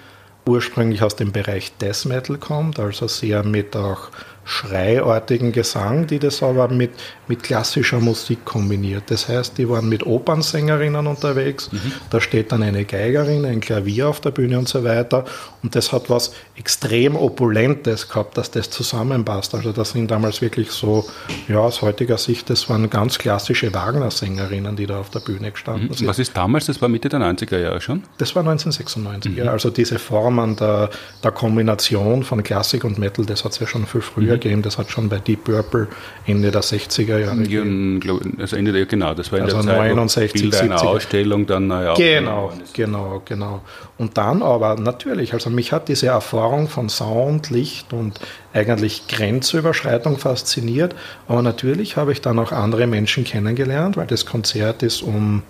ursprünglich 0.48 1.04
aus 1.04 1.16
dem 1.16 1.32
Bereich 1.32 1.74
Death 1.78 2.06
Metal 2.06 2.38
kommt, 2.38 2.80
also 2.80 3.08
sehr 3.08 3.44
mit 3.44 3.76
auch 3.76 4.10
schreiartigen 4.48 5.52
Gesang, 5.52 6.08
die 6.08 6.20
das 6.20 6.42
aber 6.42 6.70
mit, 6.70 6.92
mit 7.28 7.44
klassischer 7.44 8.00
Musik 8.00 8.46
kombiniert. 8.46 9.04
Das 9.08 9.28
heißt, 9.28 9.58
die 9.58 9.68
waren 9.68 9.90
mit 9.90 10.06
Opernsängerinnen 10.06 11.06
unterwegs, 11.06 11.70
mhm. 11.72 11.92
da 12.10 12.22
steht 12.22 12.52
dann 12.54 12.64
eine 12.64 12.86
Geigerin, 12.86 13.46
ein 13.46 13.60
Klavier 13.60 14.08
auf 14.08 14.22
der 14.22 14.32
Bühne 14.32 14.58
und 14.58 14.70
so 14.70 14.84
weiter 14.86 15.26
und 15.64 15.76
das 15.76 15.92
hat 15.92 16.10
was 16.10 16.34
extrem 16.56 17.18
Opulentes 17.18 18.08
gehabt, 18.08 18.38
dass 18.38 18.50
das 18.50 18.70
zusammenpasst. 18.70 19.54
Also 19.54 19.74
das 19.74 19.92
sind 19.92 20.10
damals 20.10 20.42
wirklich 20.42 20.72
so, 20.72 21.06
ja, 21.50 21.60
aus 21.60 21.82
heutiger 21.82 22.18
Sicht, 22.18 22.50
das 22.50 22.70
waren 22.70 22.90
ganz 22.90 23.18
klassische 23.18 23.74
Wagner-Sängerinnen, 23.74 24.78
die 24.78 24.86
da 24.86 25.02
auf 25.02 25.10
der 25.10 25.20
Bühne 25.20 25.52
gestanden 25.52 25.90
mhm. 25.90 25.94
sind. 25.94 26.08
Was 26.08 26.20
ist 26.20 26.38
damals? 26.38 26.68
Das 26.68 26.82
war 26.82 26.88
Mitte 26.88 27.10
der 27.10 27.20
90er 27.20 27.58
Jahre 27.58 27.82
schon? 27.82 28.04
Das 28.18 28.34
war 28.34 28.44
1996, 28.44 29.34
mhm. 29.34 29.38
ja. 29.38 29.52
Also 29.52 29.70
diese 29.70 30.00
Formen 30.00 30.56
der, 30.56 30.90
der 31.22 31.32
Kombination 31.32 32.24
von 32.24 32.42
Klassik 32.44 32.86
und 32.86 32.98
Metal, 32.98 33.26
das 33.26 33.44
hat 33.44 33.52
es 33.52 33.60
ja 33.60 33.68
schon 33.68 33.86
viel 33.86 34.02
früher. 34.02 34.37
Gegeben. 34.40 34.62
Das 34.62 34.78
hat 34.78 34.90
schon 34.90 35.10
bei 35.10 35.20
Deep 35.20 35.44
Purple 35.46 35.88
Ende 36.26 36.52
der 36.52 36.62
60er 36.62 37.18
Jahre 37.20 37.38
ja, 37.38 37.44
gegeben. 37.44 38.00
Also 38.40 38.56
Ende 38.56 38.72
der, 38.72 38.86
genau, 38.86 39.14
das 39.14 39.32
war 39.32 39.40
in 39.40 39.46
also 39.46 39.62
der 39.62 39.66
Zeit, 39.66 39.96
69, 39.96 40.42
Bilder 40.42 40.62
70er. 40.62 40.86
Ausstellung 40.86 41.46
dann 41.46 41.68
neu 41.68 41.94
Genau, 41.96 42.54
genau, 42.74 43.22
genau. 43.26 43.62
Und 43.98 44.18
dann 44.18 44.44
aber 44.44 44.76
natürlich, 44.76 45.34
also 45.34 45.50
mich 45.50 45.72
hat 45.72 45.88
diese 45.88 46.08
Erfahrung 46.08 46.68
von 46.68 46.90
Sound, 46.90 47.50
Licht 47.50 47.94
und 47.94 48.20
eigentlich 48.54 49.08
Grenzüberschreitung 49.08 50.18
fasziniert. 50.18 50.96
Aber 51.28 51.42
natürlich 51.42 51.98
habe 51.98 52.12
ich 52.12 52.22
dann 52.22 52.40
auch 52.40 52.52
andere 52.52 52.88
Menschen 52.88 53.24
kennengelernt, 53.24 53.98
weil 53.98 54.08
das 54.08 54.26
Konzert 54.26 54.84
ist 54.84 55.02
um 55.02 55.44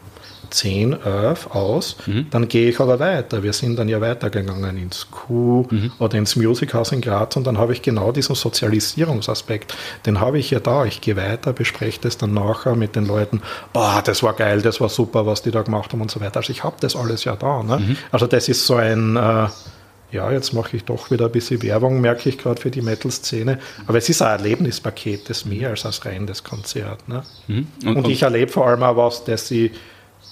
10, 0.50 0.94
11 1.04 1.48
aus, 1.52 1.98
mhm. 2.06 2.28
dann 2.30 2.48
gehe 2.48 2.70
ich 2.70 2.80
aber 2.80 3.00
weiter. 3.00 3.44
Wir 3.44 3.54
sind 3.54 3.78
dann 3.78 3.90
ja 3.90 4.02
weitergegangen 4.02 4.78
ins 4.78 5.10
Q 5.12 5.68
mhm. 5.70 5.92
oder 6.00 6.18
ins 6.18 6.36
Music 6.36 6.74
House 6.74 6.92
in 6.92 7.02
Graz 7.02 7.36
und 7.36 7.46
dann 7.46 7.58
habe 7.58 7.74
ich 7.74 7.82
genau 7.82 8.12
diesen 8.12 8.36
Sozialisierungsaspekt, 8.36 9.76
den 10.06 10.20
habe 10.20 10.40
ich 10.40 10.52
ja 10.52 10.60
da. 10.60 10.86
Ich 10.86 11.02
gehe 11.02 11.16
weiter, 11.16 11.54
bespreche 11.54 12.00
das 12.02 12.18
dann 12.18 12.34
nachher 12.34 12.76
mit 12.76 12.96
den 12.96 13.06
Leuten, 13.06 13.42
boah, 13.74 14.02
das 14.04 14.24
war 14.24 14.34
geil, 14.34 14.62
das 14.62 14.82
war 14.82 14.90
super, 14.90 15.26
was 15.26 15.42
die 15.42 15.52
da 15.52 15.62
gemacht 15.62 15.92
haben 15.94 16.02
und 16.02 16.12
so 16.12 16.20
weiter. 16.20 16.38
Also 16.38 16.52
ich 16.52 16.64
habe 16.64 16.76
das 16.80 16.96
alles 16.96 17.24
ja 17.24 17.36
da. 17.36 17.64
Ne? 17.64 17.80
Mhm. 17.80 17.98
Also 18.12 18.28
das 18.28 18.50
ist 18.50 18.66
so 18.66 18.76
ein... 18.76 19.16
Äh, 19.16 19.48
ja, 20.12 20.32
jetzt 20.32 20.54
mache 20.54 20.78
ich 20.78 20.86
doch 20.86 21.12
wieder 21.12 21.26
ein 21.26 21.32
bisschen 21.32 21.62
Werbung, 21.62 22.00
merke 22.00 22.30
ich 22.30 22.38
gerade 22.38 22.62
für 22.62 22.72
die 22.72 22.82
Metal-Szene. 22.82 23.60
Aber 23.88 23.98
es 23.98 24.08
ist 24.08 24.22
ein 24.22 24.40
Erlebnispaket, 24.40 25.30
das 25.30 25.46
mehr 25.46 25.70
als 25.70 25.84
das 25.84 26.06
rein 26.06 26.26
das 26.26 26.44
Konzert. 26.44 27.08
Ne? 27.10 27.24
Mhm. 27.48 27.68
Und, 27.86 27.98
und, 27.98 28.08
ich 28.08 28.22
erlebe 28.22 28.52
vor 28.52 28.68
allem 28.68 28.84
auch 28.84 28.96
was, 28.96 29.26
dass 29.26 29.48
sie 29.48 29.72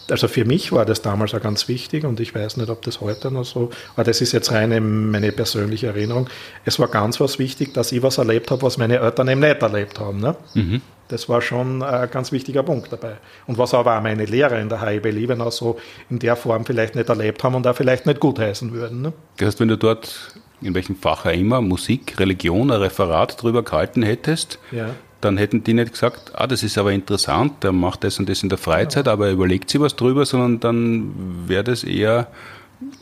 also 0.10 0.28
für 0.28 0.46
mich 0.46 0.72
war 0.72 0.86
das 0.86 1.02
damals 1.02 1.34
auch 1.34 1.41
ganz 1.41 1.68
wichtig 1.68 2.04
und 2.04 2.20
ich 2.20 2.36
weiß 2.36 2.58
nicht, 2.58 2.70
ob 2.70 2.82
das 2.84 3.02
heute 3.02 3.32
noch 3.32 3.46
so, 3.46 3.70
aber 3.96 4.04
das 4.04 4.22
ist 4.22 4.32
jetzt 4.32 4.52
reine 4.52 4.82
meine 4.82 5.32
persönliche 5.32 5.88
Erinnerung. 5.88 6.30
Es 6.63 6.80
war 6.80 6.88
ganz 6.88 7.20
was 7.20 7.39
wichtig, 7.39 7.74
dass 7.74 7.91
ich 7.91 8.04
was 8.04 8.18
erlebt 8.18 8.52
habe, 8.52 8.62
was 8.62 8.78
meine 8.78 9.00
Eltern 9.00 9.28
eben 9.28 9.41
nicht 9.41 9.62
erlebt 9.62 10.00
haben. 10.00 10.20
Ne? 10.20 10.36
Mhm. 10.54 10.82
Das 11.08 11.30
war 11.30 11.41
schon 11.41 11.84
ein 11.84 12.10
ganz 12.10 12.32
wichtiger 12.32 12.63
Punkt 12.63 12.91
dabei. 12.91 13.18
Und 13.46 13.58
was 13.58 13.74
aber 13.74 13.98
auch 13.98 14.02
meine 14.02 14.26
Lehrer 14.26 14.60
in 14.60 14.70
der 14.70 14.82
HIB 14.82 15.06
Liebenau 15.06 15.52
so 15.52 15.78
in 16.10 16.18
der 16.18 16.36
Form 16.36 16.65
vielleicht 16.65 16.96
nicht 16.96 17.10
erlebt 17.10 17.44
haben 17.44 17.56
und 17.56 17.68
auch 17.68 17.76
vielleicht 17.76 18.08
nicht 18.08 18.20
gutheißen 18.20 18.72
würden. 18.74 19.02
Ne? 19.02 19.13
Das 19.38 19.48
heißt, 19.48 19.60
wenn 19.60 19.68
du 19.68 19.78
dort 19.78 20.36
in 20.62 20.74
welchem 20.74 20.96
Fach 20.96 21.26
auch 21.26 21.32
immer 21.32 21.62
Musik, 21.62 22.20
Religion, 22.20 22.72
ein 22.72 22.82
Referat 22.82 23.41
drüber 23.41 23.62
gehalten 23.62 24.02
hättest, 24.02 24.58
ja 24.72 24.89
dann 25.26 25.38
hätten 25.38 25.64
die 25.64 25.74
nicht 25.74 25.92
gesagt, 25.92 26.32
ah, 26.36 26.48
das 26.48 26.64
ist 26.64 26.78
aber 26.78 26.94
interessant, 26.94 27.64
der 27.64 27.72
macht 27.72 28.04
das 28.04 28.20
und 28.20 28.30
das 28.30 28.44
in 28.44 28.50
der 28.50 28.58
Freizeit, 28.58 29.08
aber 29.08 29.28
er 29.28 29.34
überlegt 29.34 29.70
sich 29.70 29.82
was 29.82 29.96
drüber, 29.96 30.26
sondern 30.26 30.60
dann 30.60 31.48
wäre 31.48 31.64
das 31.64 31.84
eher 31.84 32.28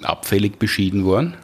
abfällig 0.02 0.58
beschieden 0.58 1.06
worden. 1.06 1.36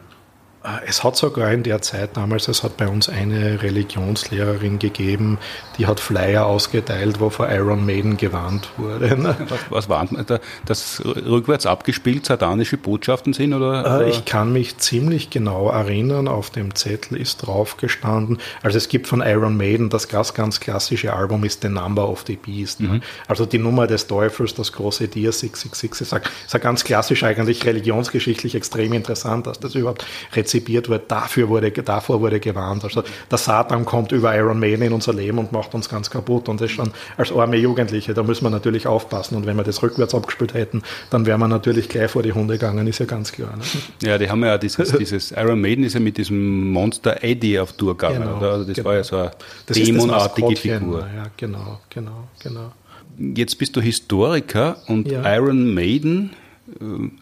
Es 0.86 1.06
hat 1.06 1.15
sogar 1.15 1.54
in 1.54 1.63
der 1.63 1.82
Zeit 1.82 2.17
damals, 2.17 2.50
es 2.50 2.63
hat 2.63 2.76
bei 2.76 2.88
uns 2.89 3.08
eine 3.08 3.62
Religionslehrerin 3.62 4.78
gegeben, 4.78 5.38
die 5.78 5.88
hat 5.88 6.02
Flyer 6.02 6.45
ausgeteilt, 6.45 7.22
wo 7.22 7.30
vor 7.30 7.50
Iron 7.50 7.86
Maiden 7.86 8.17
gewarnt 8.17 8.69
wurde. 8.76 9.10
Was, 9.50 9.60
was 9.69 9.89
warnt 9.89 10.12
man? 10.12 10.26
Dass 10.65 11.02
rückwärts 11.06 11.65
abgespielt 11.65 12.26
satanische 12.26 12.78
Botschaften 12.78 13.34
sind? 13.34 13.54
Oder, 13.54 13.80
oder? 13.82 14.08
Ich 14.08 14.26
kann 14.26 14.52
mich 14.52 14.78
ziemlich 14.78 15.30
genau 15.30 15.69
erinnern, 15.69 16.28
auf 16.28 16.50
dem 16.50 16.76
Zettel 16.76 17.17
ist 17.17 17.38
drauf 17.38 17.78
gestanden, 17.78 18.38
also 18.62 18.78
es 18.78 18.89
gibt 18.89 19.08
von 19.08 19.22
Iron 19.22 19.56
Maiden, 19.56 19.89
das 19.89 20.10
ganz, 20.10 20.34
ganz 20.34 20.60
klassische 20.60 21.13
Album 21.13 21.43
ist 21.45 21.62
The 21.62 21.69
Number 21.69 22.10
of 22.10 22.26
the 22.28 22.36
Beast. 22.36 22.82
Mhm. 22.82 23.02
Also 23.28 23.45
die 23.45 23.60
Nummer 23.60 23.88
des 23.88 24.08
Teufels, 24.08 24.56
das 24.56 24.74
große 24.74 25.08
Tier 25.08 25.32
666, 25.32 26.02
ist, 26.02 26.54
ist 26.54 26.62
ganz 26.62 26.84
klassisch 26.84 27.24
eigentlich 27.24 27.65
religionsgeschichtlich 27.65 28.56
extrem 28.56 28.93
interessant, 28.93 29.48
dass 29.48 29.60
das 29.60 29.76
überhaupt 29.76 30.06
rezipiert 30.50 30.90
wurde, 30.90 31.04
dafür 31.08 31.50
wurde, 31.50 31.72
davor 31.72 32.22
wurde 32.22 32.40
gewarnt. 32.40 32.84
Also 32.84 33.04
der 33.30 33.38
Satan 33.38 33.86
kommt 33.86 34.12
über 34.12 34.36
Iron 34.36 34.60
Maiden 34.60 34.84
in 34.84 34.94
unser 34.94 35.14
Leben 35.14 35.38
und 35.38 35.52
macht 35.52 35.74
uns 35.74 35.90
ganz 35.90 36.10
kaputt. 36.10 36.50
Und 36.50 36.62
das 36.62 36.72
schon 36.72 36.92
als 37.18 37.32
arme 37.32 37.58
Jugendliche, 37.58 38.14
da 38.14 38.24
müssen 38.24 38.44
wir 38.44 38.50
natürlich 38.50 38.88
aufpassen. 38.88 39.36
Und 39.36 39.46
wenn 39.46 39.56
wir 39.56 39.64
das 39.64 39.82
rückwärts 39.84 40.16
abgespielt 40.16 40.54
hätten, 40.54 40.82
dann 41.10 41.26
wären 41.26 41.40
wir 41.40 41.48
natürlich 41.48 41.90
gleich 41.90 42.12
vor 42.12 42.24
die 42.24 42.34
Hunde 42.34 42.56
gegangen, 42.56 42.88
ist 42.88 43.00
ja 43.00 43.06
ganz 43.06 43.32
klar. 43.32 43.56
Ne? 43.56 43.64
Ja, 44.02 44.18
die 44.18 44.30
haben 44.30 44.44
ja 44.44 44.58
dieses, 44.58 44.92
dieses 44.98 45.32
Iron 45.32 45.62
Maiden 45.62 45.84
ist 45.84 45.94
ja 45.94 46.00
mit 46.00 46.18
diesem 46.18 46.72
Monster 46.72 47.24
Eddie 47.24 47.60
auf 47.60 47.74
Tour 47.74 47.96
gegangen, 47.96 48.24
genau, 48.24 48.38
oder? 48.38 48.52
Also 48.52 48.66
das 48.66 48.76
genau. 48.76 48.90
war 48.90 48.96
ja 48.96 49.04
so 49.04 49.18
eine 49.18 49.32
dämonartige 49.70 50.56
Figur. 50.56 51.08
Ja, 51.16 51.26
genau, 51.38 51.80
genau, 51.90 52.28
genau. 52.42 52.72
Jetzt 53.18 53.58
bist 53.58 53.76
du 53.76 53.82
Historiker 53.82 54.78
und 54.88 55.12
ja. 55.12 55.36
Iron 55.36 55.74
Maiden 55.74 56.32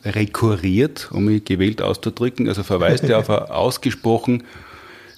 rekurriert, 0.03 1.10
um 1.12 1.25
mich 1.25 1.43
gewählt 1.45 1.81
auszudrücken, 1.81 2.47
also 2.47 2.63
verweist 2.63 3.03
ja 3.03 3.19
auf 3.19 3.29
eine 3.29 3.51
ausgesprochen, 3.53 4.43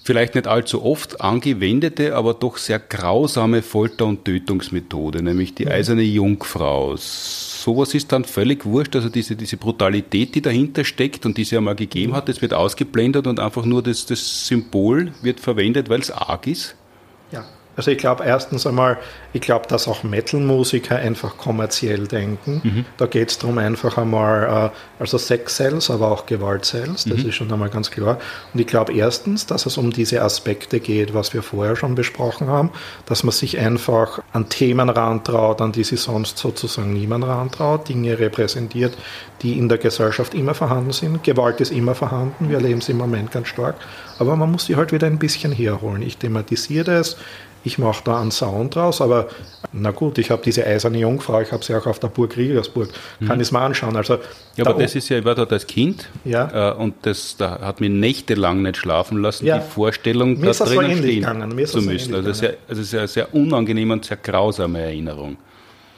vielleicht 0.04 0.36
nicht 0.36 0.48
allzu 0.48 0.84
oft 0.84 1.22
angewendete, 1.22 2.16
aber 2.16 2.34
doch 2.34 2.58
sehr 2.58 2.80
grausame 2.80 3.62
Folter- 3.62 4.08
und 4.08 4.26
Tötungsmethode, 4.26 5.22
nämlich 5.22 5.54
die 5.54 5.68
eiserne 5.68 6.02
Jungfrau. 6.02 6.96
Sowas 6.98 7.94
ist 7.94 8.12
dann 8.12 8.26
völlig 8.26 8.66
wurscht, 8.66 8.96
also 8.96 9.10
diese, 9.10 9.36
diese 9.36 9.58
Brutalität, 9.58 10.34
die 10.34 10.42
dahinter 10.42 10.84
steckt 10.84 11.26
und 11.26 11.38
die 11.38 11.44
es 11.44 11.52
ja 11.52 11.62
mal 11.62 11.76
gegeben 11.76 12.16
hat, 12.16 12.28
das 12.28 12.42
wird 12.42 12.54
ausgeblendet 12.54 13.28
und 13.28 13.40
einfach 13.40 13.66
nur 13.66 13.84
das, 13.84 14.06
das 14.06 14.48
Symbol 14.48 15.12
wird 15.22 15.40
verwendet, 15.40 15.90
weil 15.90 16.00
es 16.00 16.10
arg 16.10 16.48
ist. 16.48 16.76
Also 17.80 17.92
ich 17.92 17.98
glaube 17.98 18.26
erstens 18.26 18.68
einmal, 18.68 18.98
ich 19.32 19.40
glaube, 19.40 19.66
dass 19.70 19.88
auch 19.88 20.04
Metal-Musiker 20.04 20.98
einfach 20.98 21.38
kommerziell 21.38 22.10
denken. 22.10 22.60
Mhm. 22.62 22.86
Da 22.98 23.06
geht 23.06 23.30
es 23.30 23.38
darum 23.38 23.58
einfach 23.58 23.98
einmal, 23.98 24.72
äh, 24.74 25.00
also 25.00 25.18
Sex-Sales, 25.18 25.90
aber 25.90 26.12
auch 26.12 26.26
Gewalt-Sales, 26.26 27.06
das 27.06 27.20
mhm. 27.20 27.30
ist 27.30 27.36
schon 27.36 27.54
einmal 27.54 27.70
ganz 27.70 27.90
klar. 27.90 28.20
Und 28.54 28.60
ich 28.60 28.68
glaube 28.68 28.92
erstens, 28.92 29.46
dass 29.46 29.66
es 29.66 29.78
um 29.78 29.92
diese 29.92 30.22
Aspekte 30.22 30.82
geht, 30.82 31.14
was 31.14 31.34
wir 31.34 31.42
vorher 31.42 31.78
schon 31.78 31.96
besprochen 31.96 32.50
haben, 32.50 32.72
dass 33.06 33.24
man 33.24 33.32
sich 33.32 33.58
einfach 33.58 34.20
an 34.34 34.50
Themen 34.50 34.90
rantraut, 34.90 35.62
an 35.62 35.72
die 35.72 35.86
sich 35.86 36.02
sonst 36.02 36.38
sozusagen 36.38 36.92
niemand 36.92 37.26
rantraut, 37.26 37.88
Dinge 37.88 38.20
repräsentiert, 38.20 38.98
die 39.42 39.58
in 39.58 39.70
der 39.70 39.78
Gesellschaft 39.78 40.34
immer 40.34 40.54
vorhanden 40.54 40.92
sind. 40.92 41.24
Gewalt 41.24 41.62
ist 41.62 41.72
immer 41.72 41.96
vorhanden, 41.96 42.50
wir 42.50 42.58
erleben 42.58 42.80
es 42.80 42.90
im 42.90 42.98
Moment 42.98 43.32
ganz 43.32 43.48
stark, 43.48 43.76
aber 44.18 44.36
man 44.36 44.52
muss 44.52 44.66
sie 44.66 44.76
halt 44.76 44.92
wieder 44.92 45.08
ein 45.08 45.18
bisschen 45.18 45.54
herholen. 45.54 46.02
Ich 46.02 46.18
thematisiere 46.18 46.84
das, 46.84 47.16
ich 47.64 47.78
mache 47.78 48.04
da 48.04 48.22
einen 48.22 48.32
Sound 48.32 48.76
draus, 48.76 49.02
aber 49.02 49.28
na 49.72 49.92
gut, 49.92 50.18
ich 50.18 50.32
habe 50.32 50.42
diese 50.44 50.66
eiserne 50.66 51.00
Jungfrau, 51.00 51.42
ich 51.42 51.52
habe 51.52 51.64
sie 51.64 51.76
auch 51.76 51.86
auf 51.86 52.00
der 52.00 52.08
Burg 52.08 52.38
Riegersburg, 52.38 52.90
kann 53.20 53.28
mhm. 53.28 53.42
ich 53.42 53.48
es 53.48 53.52
mal 53.52 53.66
anschauen. 53.66 53.96
Also, 53.96 54.18
ja, 54.56 54.66
aber 54.66 54.82
das 54.82 54.96
ist 54.96 55.10
ja, 55.10 55.20
ich 55.20 55.26
war 55.26 55.36
dort 55.36 55.52
als 55.52 55.68
Kind 55.68 56.10
ja. 56.26 56.72
Äh, 56.72 56.76
und 56.76 56.96
das 57.04 57.36
da 57.38 57.60
hat 57.60 57.82
mich 57.82 57.90
nächtelang 57.90 58.62
nicht 58.62 58.78
schlafen 58.78 59.22
lassen, 59.22 59.46
ja. 59.46 59.60
die 59.60 59.70
Vorstellung, 59.70 60.42
da 60.42 60.52
drinnen 60.52 60.98
stehen 60.98 61.68
zu 61.68 61.82
müssen. 61.82 62.16
Also, 62.16 62.34
sehr, 62.34 62.58
also 62.68 62.84
sehr, 62.84 63.08
sehr 63.08 63.34
unangenehme 63.34 63.94
und 63.94 64.06
sehr 64.06 64.18
grausame 64.18 64.82
Erinnerung. 64.82 65.38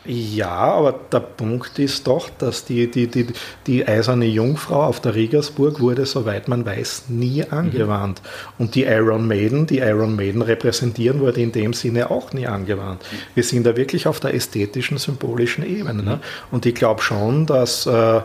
Ja, 0.03 0.49
aber 0.49 0.99
der 1.11 1.19
Punkt 1.19 1.77
ist 1.77 2.07
doch, 2.07 2.29
dass 2.29 2.65
die, 2.65 2.89
die, 2.89 3.05
die, 3.05 3.27
die 3.67 3.87
eiserne 3.87 4.25
Jungfrau 4.25 4.83
auf 4.83 4.99
der 4.99 5.13
Riegersburg 5.13 5.79
wurde, 5.79 6.07
soweit 6.07 6.47
man 6.47 6.65
weiß, 6.65 7.05
nie 7.09 7.43
angewandt. 7.43 8.21
Mhm. 8.23 8.53
Und 8.57 8.75
die 8.75 8.83
Iron 8.83 9.27
Maiden, 9.27 9.67
die 9.67 9.77
Iron 9.77 10.15
Maiden 10.15 10.41
repräsentieren, 10.41 11.19
wurde 11.19 11.41
in 11.41 11.51
dem 11.51 11.73
Sinne 11.73 12.09
auch 12.09 12.33
nie 12.33 12.47
angewandt. 12.47 13.03
Wir 13.35 13.43
sind 13.43 13.63
da 13.63 13.77
wirklich 13.77 14.07
auf 14.07 14.19
der 14.19 14.33
ästhetischen, 14.33 14.97
symbolischen 14.97 15.63
Ebene. 15.63 16.01
Ne? 16.01 16.19
Und 16.49 16.65
ich 16.65 16.73
glaube 16.73 17.03
schon, 17.03 17.45
dass 17.45 17.85
äh, 17.85 18.21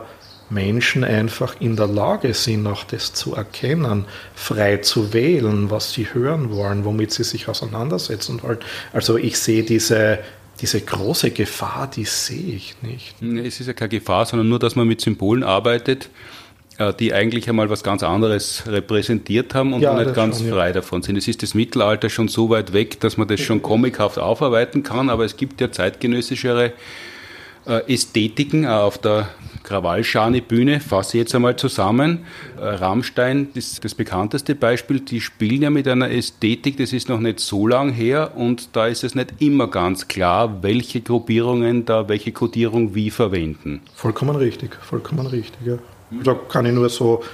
Menschen 0.48 1.04
einfach 1.04 1.56
in 1.60 1.76
der 1.76 1.88
Lage 1.88 2.32
sind, 2.32 2.66
auch 2.66 2.84
das 2.84 3.12
zu 3.12 3.34
erkennen, 3.34 4.06
frei 4.34 4.78
zu 4.78 5.12
wählen, 5.12 5.70
was 5.70 5.92
sie 5.92 6.06
hören 6.12 6.50
wollen, 6.50 6.86
womit 6.86 7.12
sie 7.12 7.24
sich 7.24 7.48
auseinandersetzen 7.48 8.42
wollen. 8.42 8.58
Also 8.94 9.18
ich 9.18 9.38
sehe 9.38 9.62
diese 9.62 10.20
diese 10.60 10.80
große 10.80 11.30
Gefahr, 11.30 11.90
die 11.94 12.04
sehe 12.04 12.54
ich 12.54 12.74
nicht. 12.82 13.14
Es 13.44 13.60
ist 13.60 13.66
ja 13.66 13.72
keine 13.72 13.90
Gefahr, 13.90 14.26
sondern 14.26 14.48
nur, 14.48 14.58
dass 14.58 14.76
man 14.76 14.88
mit 14.88 15.00
Symbolen 15.00 15.42
arbeitet, 15.42 16.08
äh, 16.78 16.92
die 16.94 17.12
eigentlich 17.12 17.48
einmal 17.48 17.70
was 17.70 17.82
ganz 17.82 18.02
anderes 18.02 18.64
repräsentiert 18.66 19.54
haben 19.54 19.72
und 19.72 19.82
ja, 19.82 19.94
nicht 19.94 20.14
ganz 20.14 20.38
schon, 20.38 20.50
frei 20.50 20.68
ja. 20.68 20.72
davon 20.74 21.02
sind. 21.02 21.16
Es 21.16 21.28
ist 21.28 21.42
das 21.42 21.54
Mittelalter 21.54 22.08
schon 22.08 22.28
so 22.28 22.50
weit 22.50 22.72
weg, 22.72 23.00
dass 23.00 23.16
man 23.16 23.28
das 23.28 23.40
schon 23.40 23.62
comichaft 23.62 24.18
aufarbeiten 24.18 24.82
kann, 24.82 25.10
aber 25.10 25.24
es 25.24 25.36
gibt 25.36 25.60
ja 25.60 25.70
zeitgenössischere 25.70 26.72
äh, 27.66 27.92
Ästhetiken 27.92 28.66
auf 28.66 28.98
der 28.98 29.28
Krawallschane-Bühne, 29.66 30.80
fasse 30.80 31.16
ich 31.16 31.22
jetzt 31.24 31.34
einmal 31.34 31.56
zusammen. 31.56 32.24
Äh, 32.58 32.64
Rammstein 32.64 33.48
ist 33.54 33.84
das 33.84 33.94
bekannteste 33.94 34.54
Beispiel, 34.54 35.00
die 35.00 35.20
spielen 35.20 35.62
ja 35.62 35.70
mit 35.70 35.86
einer 35.88 36.10
Ästhetik, 36.10 36.78
das 36.78 36.92
ist 36.92 37.08
noch 37.08 37.20
nicht 37.20 37.40
so 37.40 37.66
lang 37.66 37.92
her 37.92 38.32
und 38.36 38.74
da 38.74 38.86
ist 38.86 39.04
es 39.04 39.14
nicht 39.14 39.34
immer 39.40 39.68
ganz 39.68 40.08
klar, 40.08 40.62
welche 40.62 41.00
Gruppierungen 41.00 41.84
da 41.84 42.08
welche 42.08 42.32
Kodierung 42.32 42.94
wie 42.94 43.10
verwenden. 43.10 43.82
Vollkommen 43.94 44.36
richtig, 44.36 44.76
vollkommen 44.76 45.26
richtig, 45.26 45.66
ja. 45.66 45.78
Da 46.22 46.34
kann 46.34 46.66
ich 46.66 46.72
nur 46.72 46.88
so 46.88 47.24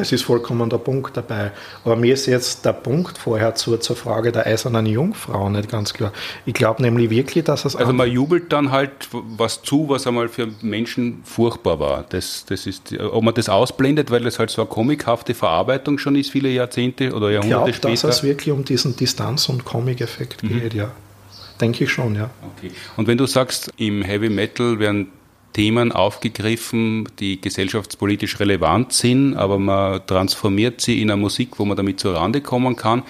das 0.00 0.12
ist 0.12 0.24
vollkommen 0.24 0.68
der 0.70 0.78
Punkt 0.78 1.16
dabei. 1.16 1.52
Aber 1.84 1.96
mir 1.96 2.14
ist 2.14 2.26
jetzt 2.26 2.64
der 2.64 2.72
Punkt 2.72 3.18
vorher 3.18 3.54
zur, 3.54 3.80
zur 3.80 3.96
Frage 3.96 4.32
der 4.32 4.46
eisernen 4.46 4.86
Jungfrau 4.86 5.48
nicht 5.50 5.70
ganz 5.70 5.92
klar. 5.92 6.12
Ich 6.46 6.54
glaube 6.54 6.82
nämlich 6.82 7.10
wirklich, 7.10 7.44
dass 7.44 7.64
es. 7.64 7.76
Also 7.76 7.92
man 7.92 8.10
jubelt 8.10 8.52
dann 8.52 8.70
halt 8.70 8.90
was 9.12 9.62
zu, 9.62 9.88
was 9.88 10.06
einmal 10.06 10.28
für 10.28 10.48
Menschen 10.62 11.20
furchtbar 11.24 11.78
war. 11.78 12.04
Das, 12.08 12.44
das 12.46 12.66
ist, 12.66 12.98
ob 12.98 13.22
man 13.22 13.34
das 13.34 13.48
ausblendet, 13.48 14.10
weil 14.10 14.22
das 14.22 14.38
halt 14.38 14.50
so 14.50 14.62
eine 14.62 14.68
komikhafte 14.68 15.34
Verarbeitung 15.34 15.98
schon 15.98 16.16
ist, 16.16 16.30
viele 16.30 16.48
Jahrzehnte 16.48 17.12
oder 17.12 17.30
Jahrhunderte 17.30 17.70
ich 17.70 17.80
glaub, 17.80 17.92
später. 17.92 18.08
dass 18.08 18.16
es 18.16 18.22
wirklich 18.22 18.52
um 18.52 18.64
diesen 18.64 18.96
Distanz- 18.96 19.48
und 19.48 19.64
Comic-Effekt 19.64 20.42
mhm. 20.42 20.48
geht, 20.48 20.74
ja. 20.74 20.90
Denke 21.60 21.84
ich 21.84 21.92
schon, 21.92 22.14
ja. 22.14 22.30
Okay. 22.56 22.72
Und 22.96 23.06
wenn 23.06 23.18
du 23.18 23.26
sagst, 23.26 23.70
im 23.76 24.02
Heavy 24.02 24.30
Metal 24.30 24.78
werden 24.78 25.08
Themen 25.52 25.92
aufgegriffen, 25.92 27.08
die 27.18 27.40
gesellschaftspolitisch 27.40 28.38
relevant 28.40 28.92
sind, 28.92 29.36
aber 29.36 29.58
man 29.58 30.06
transformiert 30.06 30.80
sie 30.80 31.02
in 31.02 31.10
eine 31.10 31.20
Musik, 31.20 31.58
wo 31.58 31.64
man 31.64 31.76
damit 31.76 32.00
zur 32.00 32.14
Rande 32.14 32.40
kommen 32.40 32.76
kann. 32.76 33.02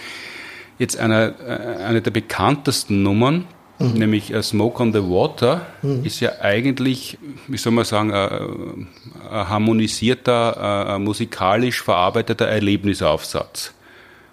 Jetzt 0.79 0.99
eine, 0.99 1.35
äh, 1.47 1.83
eine 1.83 2.01
der 2.01 2.11
bekanntesten 2.11 3.03
Nummern, 3.03 3.47
mhm. 3.79 3.93
nämlich 3.93 4.35
A 4.35 4.43
Smoke 4.43 4.83
on 4.83 4.93
the 4.93 5.01
Water, 5.01 5.67
mhm. 5.83 6.05
ist 6.05 6.21
ja 6.21 6.41
eigentlich, 6.41 7.19
wie 7.49 7.59
soll 7.59 7.73
man 7.73 7.85
sagen, 7.85 8.13
ein, 8.13 8.89
ein 9.31 9.49
harmonisierter, 9.49 10.95
ein 10.95 11.05
musikalisch 11.05 11.83
verarbeiteter 11.83 12.47
Erlebnisaufsatz. 12.47 13.75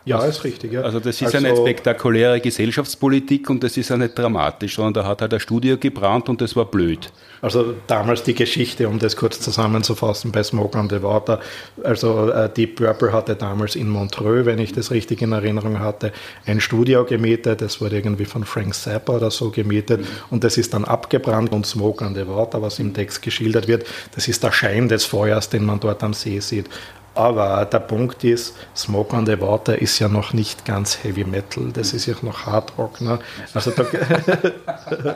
Ja, 0.08 0.24
ist 0.24 0.44
richtig. 0.44 0.74
Ja. 0.74 0.82
Also 0.82 1.00
das 1.00 1.22
ist 1.22 1.36
also, 1.36 1.38
eine 1.38 1.56
spektakuläre 1.56 2.40
Gesellschaftspolitik 2.40 3.50
und 3.50 3.64
das 3.64 3.76
ist 3.78 3.90
ja 3.90 3.98
nicht 3.98 4.18
dramatisch, 4.18 4.76
sondern 4.76 4.94
da 4.94 5.06
hat 5.06 5.22
halt 5.22 5.34
ein 5.34 5.40
Studio 5.40 5.78
gebrannt 5.78 6.30
und 6.30 6.40
das 6.42 6.56
war 6.56 6.66
blöd. 6.66 7.12
Also 7.42 7.76
damals 7.88 8.24
die 8.24 8.34
Geschichte, 8.34 8.88
um 8.88 9.00
das 9.00 9.16
kurz 9.16 9.40
zusammenzufassen, 9.40 10.32
bei 10.32 10.42
Smoke 10.44 10.78
on 10.78 10.90
the 10.90 11.04
Water. 11.04 11.40
Also 11.84 12.30
äh, 12.30 12.50
Deep 12.50 12.78
Purple 12.78 13.12
hatte 13.12 13.36
damals 13.36 13.76
in 13.76 13.90
Montreux, 13.90 14.46
wenn 14.46 14.60
ich 14.60 14.72
das 14.72 14.92
richtig 14.92 15.22
in 15.22 15.34
Erinnerung 15.34 15.80
hatte, 15.80 16.14
ein 16.46 16.62
Studio 16.62 17.04
gemietet. 17.04 17.62
Das 17.62 17.82
wurde 17.82 17.98
irgendwie 17.98 18.26
von 18.26 18.46
Frank 18.46 18.74
Zappa 18.74 19.18
oder 19.18 19.30
so 19.30 19.52
gemietet 19.52 20.02
mhm. 20.02 20.08
und 20.32 20.44
das 20.44 20.58
ist 20.58 20.74
dann 20.74 20.86
abgebrannt 20.86 21.52
und 21.52 21.66
Smoke 21.66 22.04
on 22.04 22.16
the 22.16 22.28
Water, 22.28 22.62
was 22.62 22.80
im 22.80 22.94
Text 22.94 23.22
geschildert 23.22 23.68
wird, 23.68 23.86
das 24.16 24.28
ist 24.28 24.44
der 24.44 24.52
Schein 24.52 24.88
des 24.88 25.06
Feuers, 25.06 25.50
den 25.50 25.66
man 25.66 25.80
dort 25.80 26.04
am 26.04 26.14
See 26.14 26.40
sieht. 26.40 26.70
Aber 27.18 27.66
der 27.66 27.80
Punkt 27.80 28.24
ist, 28.24 28.56
Smoke 28.76 29.16
on 29.16 29.26
the 29.26 29.42
Water 29.42 29.82
ist 29.82 29.98
ja 29.98 30.08
noch 30.08 30.34
nicht 30.34 30.66
ganz 30.66 31.04
Heavy 31.04 31.24
Metal, 31.24 31.72
das 31.74 31.94
ist 31.94 32.06
ja 32.06 32.14
noch 32.22 32.46
Hard 32.46 32.78
Rock. 32.78 33.02
Ne? 33.02 33.18
Also, 33.54 33.72
da, 33.72 33.86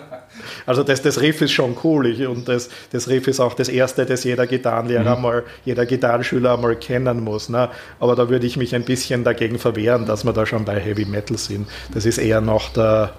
also 0.66 0.84
das, 0.84 1.04
das 1.04 1.22
Riff 1.22 1.42
ist 1.42 1.52
schon 1.52 1.78
cool 1.84 2.08
ich, 2.08 2.26
und 2.26 2.48
das, 2.48 2.70
das 2.92 3.08
Riff 3.08 3.28
ist 3.28 3.40
auch 3.40 3.54
das 3.54 3.70
erste, 3.70 4.06
das 4.06 4.24
jeder 4.24 4.48
Gitarrenlehrer 4.48 5.16
mhm. 5.16 5.22
mal, 5.22 5.44
jeder 5.64 5.86
Gitarrenschüler 5.86 6.58
mal 6.58 6.76
kennen 6.76 7.24
muss. 7.24 7.50
Ne? 7.50 7.70
Aber 8.00 8.16
da 8.16 8.30
würde 8.30 8.48
ich 8.48 8.58
mich 8.58 8.74
ein 8.74 8.84
bisschen 8.84 9.24
dagegen 9.24 9.60
verwehren, 9.60 10.08
dass 10.08 10.24
wir 10.24 10.34
da 10.34 10.48
schon 10.48 10.66
bei 10.66 10.80
Heavy 10.80 11.06
Metal 11.06 11.38
sind. 11.38 11.68
Das 11.94 12.06
ist 12.06 12.18
eher 12.18 12.42
noch 12.42 12.70
der, 12.74 13.14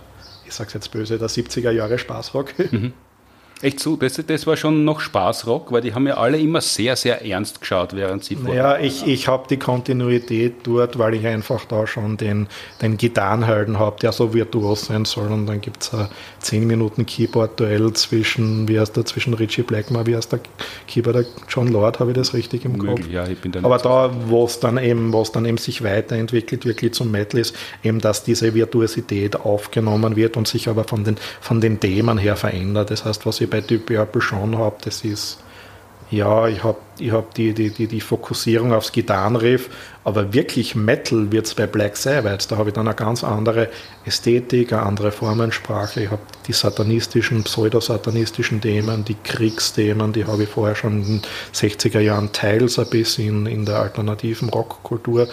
ich 0.45 0.55
sag's 0.55 0.75
jetzt 0.75 0.91
böse, 0.91 1.19
der 1.19 1.29
70er 1.29 1.71
Jahre 1.71 1.99
Spaßrock. 1.99 2.73
Mhm. 2.73 2.93
Echt 3.63 3.79
so, 3.79 3.95
das, 3.95 4.21
das 4.27 4.47
war 4.49 4.57
schon 4.57 4.85
noch 4.85 4.99
Spaßrock, 4.99 5.71
weil 5.71 5.83
die 5.83 5.95
haben 5.95 6.09
ja 6.09 6.17
alle 6.17 6.37
immer 6.37 6.61
sehr, 6.61 6.97
sehr 6.97 7.25
ernst 7.25 7.61
geschaut, 7.61 7.95
während 7.95 8.25
sie 8.25 8.35
vor. 8.35 8.53
Ja, 8.53 8.77
ich, 8.77 9.07
ich 9.07 9.29
habe 9.29 9.47
die 9.49 9.57
Kontinuität 9.57 10.55
dort, 10.65 10.99
weil 10.99 11.15
ich 11.15 11.25
einfach 11.25 11.65
da 11.67 11.87
schon 11.87 12.17
den, 12.17 12.49
den 12.83 12.97
Gitarrenhelden 12.97 13.79
habe, 13.79 14.01
der 14.01 14.11
so 14.11 14.35
virtuos 14.35 14.87
sein 14.87 15.05
soll. 15.05 15.31
Und 15.31 15.47
dann 15.47 15.61
gibt 15.61 15.85
es 15.85 15.95
ein 15.95 16.09
10 16.41 16.67
Minuten 16.67 17.07
Keyboard-Duell 17.07 17.93
zwischen, 17.93 18.67
wie 18.67 18.81
heißt 18.81 18.97
der, 18.97 19.05
zwischen 19.05 19.33
Richie 19.35 19.63
Blackmore, 19.63 20.07
wie 20.07 20.17
heißt 20.17 20.33
der 20.33 20.41
Keyboarder 20.89 21.25
John 21.49 21.69
Lord, 21.69 22.01
habe 22.01 22.11
ich 22.11 22.17
das 22.17 22.35
richtig 22.35 22.65
im 22.65 22.73
Möglich, 22.73 23.07
Kopf? 23.07 23.13
Ja, 23.13 23.29
ich 23.29 23.39
bin 23.39 23.53
da 23.53 23.61
Aber 23.63 23.79
da, 23.79 24.11
wo 24.27 24.45
es 24.45 24.59
dann 24.59 24.77
eben, 24.77 25.13
wo 25.13 25.23
es 25.23 25.31
dann 25.31 25.45
eben 25.45 25.59
sich 25.59 25.85
weiterentwickelt, 25.85 26.67
wirklich 26.67 26.95
zum 26.95 27.13
Metal 27.13 27.39
ist, 27.39 27.55
eben, 27.85 28.01
dass 28.01 28.25
diese 28.25 28.55
Virtuosität 28.55 29.37
aufgenommen 29.37 30.17
wird 30.17 30.37
und 30.37 30.49
sich 30.49 30.69
aber 30.69 30.83
von 30.83 31.05
den, 31.05 31.17
von 31.41 31.61
den 31.61 31.79
Themen 31.79 32.19
her 32.19 32.35
verändert. 32.35 32.91
Das 32.91 33.05
heißt, 33.05 33.25
was 33.25 33.41
ich 33.41 33.52
bei 33.53 33.61
Deep 33.61 33.87
Purple 33.87 34.23
schon 34.23 34.59
habe, 34.59 34.77
das 34.83 35.05
ist 35.05 35.39
ja, 36.11 36.47
ich 36.47 36.63
habe 36.63 36.79
ich 36.99 37.11
hab 37.11 37.33
die, 37.35 37.55
die, 37.55 37.71
die, 37.71 37.87
die 37.87 38.01
Fokussierung 38.03 38.75
aufs 38.75 38.93
Gitarrenriff, 38.93 39.71
aber 40.05 40.35
wirklich 40.35 40.75
Metal 40.75 41.33
wird 41.33 41.47
es 41.47 41.55
bei 41.55 41.67
Black 41.67 41.97
Sabbath. 41.97 42.51
Da 42.53 42.59
habe 42.59 42.69
ich 42.69 42.75
dann 42.75 42.87
eine 42.87 42.95
ganz 42.95 43.25
andere 43.25 43.71
Ästhetik, 44.05 44.75
eine 44.75 44.83
andere 44.83 45.11
Formensprache. 45.11 46.03
Ich 46.03 46.11
habe 46.11 46.21
die 46.47 46.53
satanistischen, 46.53 47.45
pseudosatanistischen 47.45 48.61
Themen, 48.61 49.07
die 49.07 49.17
Kriegsthemen, 49.25 50.13
die 50.13 50.27
habe 50.27 50.43
ich 50.43 50.51
vorher 50.51 50.75
schon 50.75 51.03
in 51.03 51.07
den 51.07 51.23
60er 51.55 52.01
Jahren 52.01 52.31
teils 52.31 52.79
ein 52.79 52.91
bisschen 52.91 53.47
in 53.47 53.65
der 53.65 53.79
alternativen 53.79 54.51
Rockkultur 54.51 55.29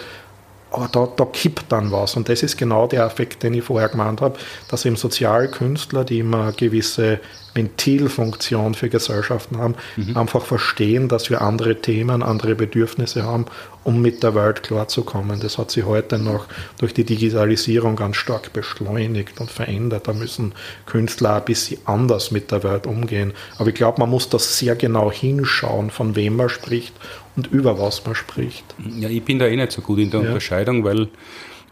aber 0.70 0.88
da, 0.88 1.08
da 1.16 1.24
kippt 1.24 1.64
dann 1.70 1.90
was. 1.90 2.16
Und 2.16 2.28
das 2.28 2.42
ist 2.42 2.56
genau 2.56 2.86
der 2.86 3.04
Effekt, 3.04 3.42
den 3.42 3.54
ich 3.54 3.64
vorher 3.64 3.88
gemeint 3.88 4.20
habe, 4.20 4.38
dass 4.68 4.84
eben 4.84 4.96
Sozialkünstler, 4.96 6.04
die 6.04 6.20
immer 6.20 6.42
eine 6.42 6.52
gewisse 6.52 7.20
Ventilfunktion 7.54 8.74
für 8.74 8.88
Gesellschaften 8.88 9.58
haben, 9.58 9.74
mhm. 9.96 10.16
einfach 10.16 10.44
verstehen, 10.44 11.08
dass 11.08 11.30
wir 11.30 11.42
andere 11.42 11.80
Themen, 11.80 12.22
andere 12.22 12.54
Bedürfnisse 12.54 13.24
haben, 13.24 13.46
um 13.82 14.00
mit 14.00 14.22
der 14.22 14.34
Welt 14.34 14.62
klarzukommen. 14.62 15.40
Das 15.40 15.58
hat 15.58 15.70
sich 15.70 15.84
heute 15.84 16.18
noch 16.18 16.46
durch 16.78 16.94
die 16.94 17.04
Digitalisierung 17.04 17.96
ganz 17.96 18.16
stark 18.16 18.52
beschleunigt 18.52 19.40
und 19.40 19.50
verändert. 19.50 20.06
Da 20.06 20.12
müssen 20.12 20.52
Künstler 20.86 21.36
ein 21.36 21.44
bisschen 21.44 21.78
anders 21.86 22.30
mit 22.30 22.52
der 22.52 22.62
Welt 22.62 22.86
umgehen. 22.86 23.32
Aber 23.58 23.70
ich 23.70 23.74
glaube, 23.74 24.00
man 24.00 24.10
muss 24.10 24.28
das 24.28 24.58
sehr 24.58 24.76
genau 24.76 25.10
hinschauen, 25.10 25.90
von 25.90 26.14
wem 26.14 26.36
man 26.36 26.48
spricht 26.48 26.94
und 27.40 27.52
über 27.52 27.78
was 27.78 28.04
man 28.04 28.14
spricht. 28.14 28.64
Ja, 28.98 29.08
ich 29.08 29.22
bin 29.22 29.38
da 29.38 29.46
eh 29.46 29.56
nicht 29.56 29.72
so 29.72 29.80
gut 29.80 29.98
in 29.98 30.10
der 30.10 30.20
ja. 30.20 30.26
Unterscheidung, 30.26 30.84
weil, 30.84 31.08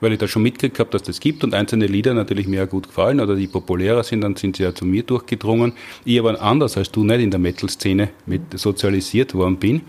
weil 0.01 0.13
ich 0.13 0.19
da 0.19 0.27
schon 0.27 0.43
mitgekriegt 0.43 0.79
habe, 0.79 0.91
dass 0.91 1.03
das 1.03 1.21
gibt 1.21 1.45
und 1.45 1.53
einzelne 1.53 1.87
Lieder 1.87 2.15
natürlich 2.15 2.49
mir 2.49 2.67
gut 2.67 2.89
gefallen 2.89 3.21
oder 3.21 3.37
die 3.37 3.47
populärer 3.47 4.03
sind, 4.03 4.23
dann 4.23 4.35
sind 4.37 4.57
sie 4.57 4.63
ja 4.63 4.75
zu 4.75 4.87
mir 4.87 5.03
durchgedrungen. 5.03 5.75
Ich 6.07 6.19
aber 6.19 6.41
anders 6.41 6.79
als 6.79 6.91
du 6.91 7.05
nicht 7.05 7.21
in 7.21 7.31
der 7.31 7.41
Metal-Szene 7.41 8.09
mit 8.25 8.59
sozialisiert 8.59 9.35
worden 9.35 9.59
bin. 9.59 9.83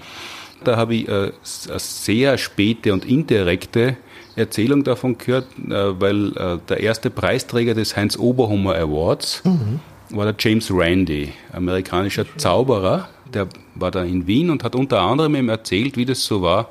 Da 0.66 0.76
habe 0.76 0.96
ich 0.96 1.08
äh, 1.08 1.12
eine 1.12 1.80
sehr 1.80 2.38
späte 2.38 2.92
und 2.92 3.06
indirekte 3.06 3.96
Erzählung 4.36 4.84
davon 4.84 5.18
gehört, 5.18 5.48
äh, 5.66 6.02
weil 6.02 6.36
äh, 6.36 6.58
der 6.68 6.82
erste 6.82 7.10
Preisträger 7.10 7.74
des 7.74 7.96
Heinz 7.96 8.18
Oberhummer 8.18 8.76
Awards 8.76 9.44
mhm. 9.46 9.80
war 10.10 10.26
der 10.26 10.36
James 10.38 10.70
Randi, 10.70 11.32
amerikanischer 11.54 12.26
Zauberer, 12.36 13.08
der 13.34 13.48
war 13.82 13.92
da 13.92 14.04
in 14.04 14.28
Wien 14.28 14.50
und 14.50 14.64
hat 14.64 14.76
unter 14.76 15.02
anderem 15.02 15.36
ihm 15.36 15.50
erzählt, 15.50 15.98
wie 15.98 16.06
das 16.06 16.24
so 16.24 16.42
war, 16.42 16.70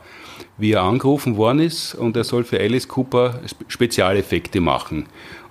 wie 0.56 0.72
er 0.72 0.82
angerufen 0.82 1.36
worden 1.36 1.60
ist 1.60 1.94
und 1.94 2.16
er 2.16 2.24
soll 2.24 2.44
für 2.44 2.58
Alice 2.60 2.88
Cooper 2.88 3.40
Spezialeffekte 3.68 4.60
machen. 4.60 5.06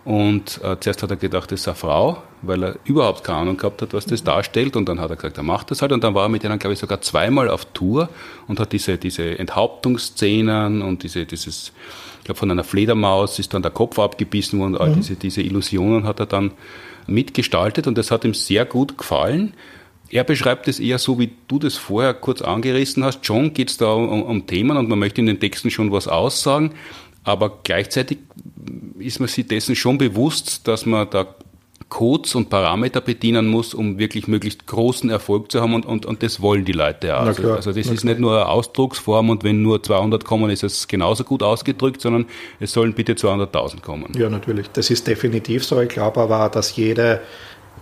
Und 0.07 0.61
äh, 0.63 0.77
zuerst 0.79 1.03
hat 1.03 1.11
er 1.11 1.17
gedacht, 1.17 1.51
das 1.51 1.59
ist 1.59 1.67
eine 1.67 1.75
Frau, 1.75 2.23
weil 2.41 2.63
er 2.63 2.75
überhaupt 2.85 3.25
keine 3.25 3.39
Ahnung 3.39 3.57
gehabt 3.57 3.81
hat, 3.81 3.93
was 3.93 4.05
das 4.05 4.23
darstellt. 4.23 4.77
Und 4.77 4.87
dann 4.87 5.01
hat 5.01 5.09
er 5.09 5.17
gesagt, 5.17 5.35
er 5.35 5.43
macht 5.43 5.69
das 5.69 5.81
halt. 5.81 5.91
Und 5.91 6.01
dann 6.01 6.15
war 6.15 6.27
er 6.27 6.29
mit 6.29 6.43
denen, 6.43 6.59
glaube 6.59 6.75
ich, 6.75 6.79
sogar 6.79 7.01
zweimal 7.01 7.49
auf 7.49 7.65
Tour 7.65 8.07
und 8.47 8.57
hat 8.61 8.71
diese, 8.71 8.97
diese 8.97 9.37
Enthauptungsszenen 9.37 10.81
und 10.81 11.03
diese, 11.03 11.25
dieses, 11.25 11.73
ich 12.19 12.23
glaube, 12.23 12.39
von 12.39 12.49
einer 12.49 12.63
Fledermaus 12.63 13.37
ist 13.39 13.53
dann 13.53 13.63
der 13.63 13.71
Kopf 13.71 13.99
abgebissen 13.99 14.61
worden. 14.61 14.77
All 14.77 14.91
mhm. 14.91 14.95
diese, 14.95 15.15
diese 15.15 15.41
Illusionen 15.41 16.05
hat 16.05 16.21
er 16.21 16.25
dann 16.25 16.51
mitgestaltet 17.05 17.85
und 17.85 17.97
das 17.97 18.09
hat 18.09 18.23
ihm 18.23 18.33
sehr 18.33 18.63
gut 18.63 18.97
gefallen. 18.97 19.55
Er 20.09 20.23
beschreibt 20.23 20.67
es 20.67 20.79
eher 20.79 20.99
so, 20.99 21.19
wie 21.19 21.31
du 21.47 21.59
das 21.59 21.75
vorher 21.75 22.13
kurz 22.13 22.41
angerissen 22.41 23.03
hast. 23.03 23.25
Schon 23.25 23.53
geht 23.53 23.69
es 23.69 23.77
da 23.77 23.91
um, 23.91 24.23
um, 24.23 24.47
Themen 24.47 24.77
und 24.77 24.89
man 24.89 24.99
möchte 24.99 25.21
in 25.21 25.27
den 25.27 25.39
Texten 25.39 25.69
schon 25.69 25.91
was 25.91 26.07
aussagen, 26.07 26.71
aber 27.23 27.59
gleichzeitig 27.63 28.19
ist 28.99 29.19
man 29.19 29.27
sich 29.27 29.47
dessen 29.47 29.75
schon 29.75 29.97
bewusst, 29.97 30.67
dass 30.67 30.85
man 30.85 31.09
da 31.09 31.35
Codes 31.89 32.35
und 32.35 32.49
Parameter 32.49 32.99
bedienen 32.99 33.47
muss, 33.47 33.73
um 33.73 33.97
wirklich 33.97 34.27
möglichst 34.27 34.67
großen 34.67 35.09
Erfolg 35.09 35.51
zu 35.51 35.61
haben 35.61 35.73
und, 35.73 35.85
und, 35.85 36.05
und 36.05 36.21
das 36.21 36.41
wollen 36.41 36.65
die 36.65 36.73
Leute 36.73 37.17
auch. 37.17 37.25
Also, 37.25 37.53
also 37.53 37.71
das 37.71 37.87
ist 37.87 38.03
nicht 38.03 38.19
nur 38.19 38.33
eine 38.33 38.49
Ausdrucksform 38.49 39.29
und 39.29 39.43
wenn 39.43 39.61
nur 39.61 39.81
200 39.81 40.25
kommen, 40.25 40.49
ist 40.49 40.63
es 40.63 40.87
genauso 40.87 41.23
gut 41.23 41.43
ausgedrückt, 41.43 42.01
sondern 42.01 42.25
es 42.59 42.73
sollen 42.73 42.93
bitte 42.93 43.13
200.000 43.13 43.81
kommen. 43.81 44.11
Ja, 44.17 44.29
natürlich. 44.29 44.67
Das 44.73 44.89
ist 44.89 45.07
definitiv 45.07 45.63
so. 45.63 45.79
Ich 45.79 45.89
glaube 45.89 46.19
aber, 46.19 46.49
dass 46.49 46.75
jede 46.75 47.21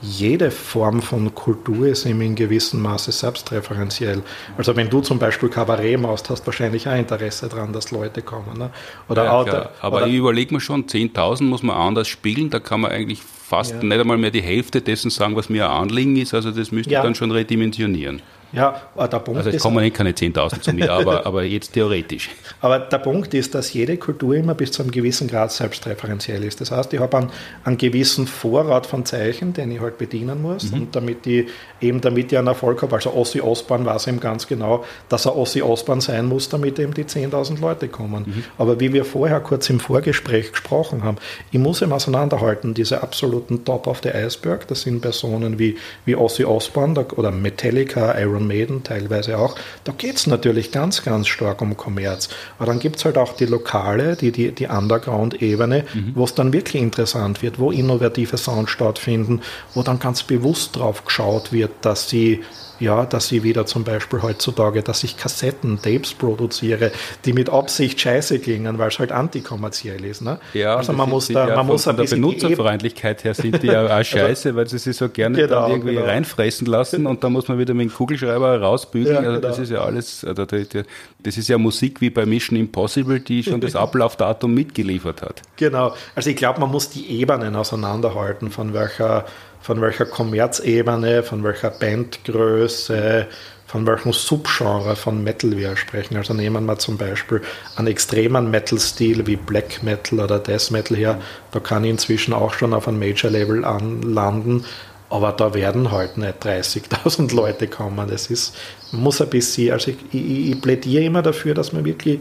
jede 0.07 0.51
Form 0.51 1.01
von 1.01 1.33
Kultur 1.33 1.87
ist 1.87 2.05
eben 2.05 2.21
in 2.21 2.35
gewissem 2.35 2.81
Maße 2.81 3.11
selbstreferenziell. 3.11 4.21
Also 4.57 4.75
wenn 4.75 4.89
du 4.89 5.01
zum 5.01 5.19
Beispiel 5.19 5.49
Kabarett 5.49 5.99
machst, 5.99 6.29
hast 6.29 6.41
du 6.41 6.47
wahrscheinlich 6.47 6.87
auch 6.87 6.95
Interesse 6.95 7.49
daran, 7.49 7.73
dass 7.73 7.91
Leute 7.91 8.21
kommen. 8.21 8.57
Ne? 8.57 8.69
Oder 9.09 9.25
ja, 9.25 9.31
Auto, 9.31 9.57
Aber 9.81 9.97
oder 9.97 10.07
ich 10.07 10.15
überlege 10.15 10.53
mir 10.53 10.61
schon, 10.61 10.85
10.000 10.85 11.43
muss 11.43 11.63
man 11.63 11.75
anders 11.75 12.07
spielen, 12.07 12.49
da 12.49 12.59
kann 12.59 12.81
man 12.81 12.91
eigentlich 12.91 13.21
fast 13.21 13.71
ja. 13.71 13.83
nicht 13.83 13.99
einmal 13.99 14.17
mehr 14.17 14.31
die 14.31 14.41
Hälfte 14.41 14.81
dessen 14.81 15.09
sagen, 15.09 15.35
was 15.35 15.49
mir 15.49 15.69
ein 15.69 15.83
Anliegen 15.83 16.17
ist. 16.17 16.33
Also 16.33 16.51
das 16.51 16.71
müsste 16.71 16.93
ja. 16.93 17.03
dann 17.03 17.15
schon 17.15 17.31
redimensionieren. 17.31 18.21
Ja, 18.51 18.81
der 18.95 19.19
Punkt 19.19 19.39
also 19.39 19.49
es 19.49 19.61
kommen 19.61 19.83
nicht 19.83 19.95
keine 19.95 20.11
10.000 20.11 20.61
zu 20.61 20.73
mir, 20.73 20.91
aber, 20.91 21.25
aber 21.25 21.43
jetzt 21.43 21.73
theoretisch. 21.73 22.29
Aber 22.61 22.79
der 22.79 22.97
Punkt 22.97 23.33
ist, 23.33 23.53
dass 23.53 23.73
jede 23.73 23.97
Kultur 23.97 24.35
immer 24.35 24.55
bis 24.55 24.71
zu 24.71 24.81
einem 24.81 24.91
gewissen 24.91 25.27
Grad 25.27 25.51
selbstreferenziell 25.51 26.43
ist. 26.43 26.61
Das 26.61 26.71
heißt, 26.71 26.93
ich 26.93 26.99
habe 26.99 27.17
einen, 27.17 27.29
einen 27.63 27.77
gewissen 27.77 28.25
Vorrat 28.25 28.87
von 28.87 29.05
Zeichen, 29.05 29.53
den 29.53 29.71
ich 29.71 29.79
halt 29.79 29.97
bedienen 29.97 30.41
muss, 30.41 30.71
mhm. 30.71 30.81
und 30.81 30.95
damit 30.95 31.27
ich 31.27 31.47
eben 31.81 32.01
damit 32.01 32.31
ich 32.31 32.37
einen 32.37 32.47
Erfolg 32.47 32.81
habe. 32.81 32.95
Also 32.95 33.13
Ossi 33.13 33.41
Osborn 33.41 33.85
weiß 33.85 34.07
eben 34.07 34.19
ganz 34.19 34.47
genau, 34.47 34.83
dass 35.09 35.25
er 35.25 35.35
Ossi 35.35 35.61
Osborn 35.61 36.01
sein 36.01 36.25
muss, 36.25 36.49
damit 36.49 36.79
eben 36.79 36.93
die 36.93 37.03
10.000 37.03 37.59
Leute 37.59 37.87
kommen. 37.87 38.23
Mhm. 38.25 38.43
Aber 38.57 38.79
wie 38.79 38.93
wir 38.93 39.05
vorher 39.05 39.41
kurz 39.41 39.69
im 39.69 39.79
Vorgespräch 39.79 40.51
gesprochen 40.51 41.03
haben, 41.03 41.17
ich 41.51 41.59
muss 41.59 41.81
eben 41.81 41.91
auseinanderhalten, 41.91 42.73
diese 42.73 43.03
absoluten 43.03 43.63
Top 43.65 43.85
of 43.87 44.01
the 44.03 44.09
Iceberg, 44.09 44.67
das 44.67 44.81
sind 44.81 45.01
Personen 45.01 45.59
wie, 45.59 45.77
wie 46.05 46.15
Ossi 46.15 46.45
Osborn 46.45 46.97
oder 46.97 47.31
Metallica, 47.31 48.17
Iron 48.19 48.34
Maiden 48.39 48.83
teilweise 48.83 49.37
auch, 49.37 49.55
da 49.83 49.91
geht 49.91 50.15
es 50.17 50.27
natürlich 50.27 50.71
ganz, 50.71 51.03
ganz 51.03 51.27
stark 51.27 51.61
um 51.61 51.77
Kommerz. 51.77 52.29
Aber 52.57 52.67
dann 52.67 52.79
gibt 52.79 52.97
es 52.97 53.05
halt 53.05 53.17
auch 53.17 53.35
die 53.35 53.45
Lokale, 53.45 54.15
die, 54.15 54.31
die, 54.31 54.51
die 54.51 54.67
Underground-Ebene, 54.67 55.85
mhm. 55.93 56.11
wo 56.15 56.23
es 56.23 56.33
dann 56.33 56.53
wirklich 56.53 56.81
interessant 56.81 57.41
wird, 57.41 57.59
wo 57.59 57.71
innovative 57.71 58.37
Sounds 58.37 58.71
stattfinden, 58.71 59.41
wo 59.73 59.83
dann 59.83 59.99
ganz 59.99 60.23
bewusst 60.23 60.75
drauf 60.75 61.05
geschaut 61.05 61.51
wird, 61.51 61.71
dass 61.81 62.09
sie 62.09 62.43
ja, 62.79 63.05
dass 63.05 63.31
ich 63.31 63.43
wieder 63.43 63.65
zum 63.65 63.83
Beispiel 63.83 64.21
heutzutage, 64.21 64.83
dass 64.83 65.03
ich 65.03 65.17
Kassetten, 65.17 65.81
Tapes 65.81 66.13
produziere, 66.13 66.91
die 67.25 67.33
mit 67.33 67.49
Absicht 67.49 67.99
scheiße 67.99 68.39
klingen, 68.39 68.77
weil 68.77 68.89
es 68.89 68.99
halt 68.99 69.11
antikommerziell 69.11 70.03
ist. 70.03 70.21
Ne? 70.21 70.39
Ja, 70.53 70.75
also 70.75 70.93
man 70.93 71.09
muss 71.09 71.27
da, 71.27 71.47
ja 71.47 71.55
man 71.55 71.67
muss 71.67 71.83
von 71.83 71.97
der 71.97 72.05
Benutzerfreundlichkeit 72.05 73.23
her 73.23 73.33
sind 73.33 73.61
die 73.63 73.67
ja 73.67 73.85
auch 73.99 74.03
scheiße, 74.03 74.49
also, 74.49 74.55
weil 74.55 74.67
sie 74.67 74.77
sich 74.77 74.95
so 74.95 75.09
gerne 75.09 75.37
genau, 75.37 75.69
irgendwie 75.69 75.95
genau. 75.95 76.05
reinfressen 76.05 76.67
lassen 76.67 77.05
und 77.07 77.23
dann 77.23 77.33
muss 77.33 77.47
man 77.47 77.57
wieder 77.57 77.73
mit 77.73 77.89
dem 77.89 77.93
Kugelschreiber 77.93 78.59
rausbügeln. 78.59 79.23
Ja, 79.23 79.29
also 79.29 79.41
das 79.41 79.55
genau. 79.55 79.63
ist 79.63 79.69
ja 79.71 79.81
alles, 79.81 80.25
also 80.25 80.45
das 80.45 81.37
ist 81.37 81.47
ja 81.47 81.57
Musik 81.57 82.01
wie 82.01 82.09
bei 82.09 82.25
Mission 82.25 82.57
Impossible, 82.57 83.19
die 83.19 83.43
schon 83.43 83.61
das 83.61 83.75
Ablaufdatum 83.75 84.53
mitgeliefert 84.53 85.21
hat. 85.21 85.41
Genau, 85.57 85.93
also 86.15 86.29
ich 86.29 86.35
glaube, 86.35 86.59
man 86.59 86.71
muss 86.71 86.89
die 86.89 87.19
Ebenen 87.19 87.55
auseinanderhalten, 87.55 88.51
von 88.51 88.73
welcher 88.73 89.25
von 89.65 89.81
welcher 89.81 90.05
Kommerzebene, 90.05 91.23
von 91.23 91.43
welcher 91.43 91.71
Bandgröße, 91.71 93.25
von 93.65 93.87
welchem 93.87 94.13
Subgenre 94.13 94.95
von 94.95 95.23
Metal 95.23 95.57
wir 95.57 95.75
sprechen. 95.75 96.17
Also 96.17 96.35
nehmen 96.35 96.67
wir 96.67 96.77
zum 96.77 96.97
Beispiel 96.97 97.41
einen 97.75 97.87
extremen 97.87 98.51
Metal-Stil 98.51 99.25
wie 99.25 99.37
Black 99.37 99.81
Metal 99.81 100.19
oder 100.19 100.37
Death 100.37 100.69
Metal 100.69 100.95
her. 100.95 101.19
Da 101.51 101.59
kann 101.59 101.83
ich 101.83 101.89
inzwischen 101.89 102.31
auch 102.31 102.53
schon 102.53 102.75
auf 102.75 102.87
ein 102.87 102.99
Major-Label 102.99 103.65
anlanden, 103.65 104.65
aber 105.09 105.31
da 105.31 105.55
werden 105.55 105.91
halt 105.91 106.19
nicht 106.19 106.45
30.000 106.45 107.35
Leute 107.35 107.67
kommen. 107.67 108.07
Das 108.07 108.27
ist, 108.27 108.55
muss 108.91 109.19
ein 109.19 109.31
bisschen, 109.31 109.73
also 109.73 109.89
ich, 109.89 109.97
ich, 110.11 110.51
ich 110.51 110.61
plädiere 110.61 111.05
immer 111.05 111.23
dafür, 111.23 111.55
dass 111.55 111.73
man 111.73 111.85
wirklich 111.85 112.19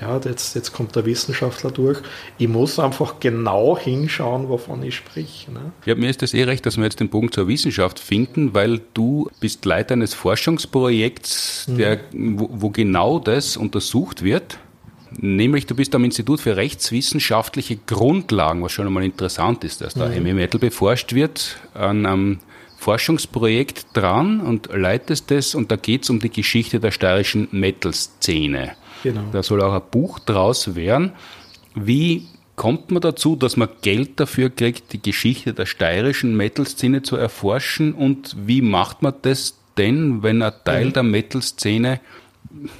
ja, 0.00 0.20
jetzt, 0.24 0.54
jetzt 0.54 0.72
kommt 0.72 0.94
der 0.94 1.06
Wissenschaftler 1.06 1.70
durch. 1.70 1.98
Ich 2.38 2.48
muss 2.48 2.78
einfach 2.78 3.18
genau 3.18 3.78
hinschauen, 3.78 4.48
wovon 4.48 4.82
ich 4.82 4.96
sprich. 4.96 5.48
Ne? 5.52 5.72
Ja, 5.86 5.94
mir 5.94 6.10
ist 6.10 6.22
das 6.22 6.34
eh 6.34 6.44
recht, 6.44 6.66
dass 6.66 6.76
wir 6.76 6.84
jetzt 6.84 7.00
den 7.00 7.08
Punkt 7.08 7.34
zur 7.34 7.48
Wissenschaft 7.48 7.98
finden, 7.98 8.54
weil 8.54 8.80
du 8.94 9.30
bist 9.40 9.64
Leiter 9.64 9.94
eines 9.94 10.12
Forschungsprojekts, 10.12 11.68
mhm. 11.68 11.78
der, 11.78 12.00
wo, 12.12 12.50
wo 12.52 12.70
genau 12.70 13.18
das 13.18 13.56
untersucht 13.56 14.22
wird. 14.22 14.58
Nämlich, 15.18 15.66
du 15.66 15.74
bist 15.74 15.94
am 15.94 16.04
Institut 16.04 16.40
für 16.40 16.56
rechtswissenschaftliche 16.56 17.76
Grundlagen, 17.76 18.62
was 18.62 18.72
schon 18.72 18.86
einmal 18.86 19.04
interessant 19.04 19.64
ist, 19.64 19.80
dass 19.80 19.94
da 19.94 20.08
mhm. 20.08 20.34
Metal 20.34 20.60
beforscht 20.60 21.14
wird, 21.14 21.58
an 21.72 22.04
einem 22.04 22.38
Forschungsprojekt 22.76 23.86
dran 23.94 24.40
und 24.40 24.68
leitest 24.72 25.30
das 25.30 25.54
und 25.54 25.70
da 25.70 25.76
geht 25.76 26.02
es 26.02 26.10
um 26.10 26.20
die 26.20 26.30
Geschichte 26.30 26.80
der 26.80 26.90
steirischen 26.90 27.48
Metal-Szene. 27.50 28.72
Genau. 29.02 29.22
Da 29.32 29.42
soll 29.42 29.62
auch 29.62 29.74
ein 29.74 29.82
Buch 29.90 30.18
draus 30.18 30.74
werden. 30.74 31.12
Wie 31.74 32.26
kommt 32.56 32.90
man 32.90 33.02
dazu, 33.02 33.36
dass 33.36 33.56
man 33.56 33.68
Geld 33.82 34.18
dafür 34.18 34.50
kriegt, 34.50 34.92
die 34.92 35.02
Geschichte 35.02 35.52
der 35.52 35.66
steirischen 35.66 36.36
Metal-Szene 36.36 37.02
zu 37.02 37.16
erforschen? 37.16 37.92
Und 37.92 38.34
wie 38.46 38.62
macht 38.62 39.02
man 39.02 39.14
das 39.22 39.58
denn, 39.76 40.22
wenn 40.22 40.42
ein 40.42 40.52
Teil 40.64 40.86
mhm. 40.86 40.92
der 40.94 41.02
Metal-Szene 41.02 42.00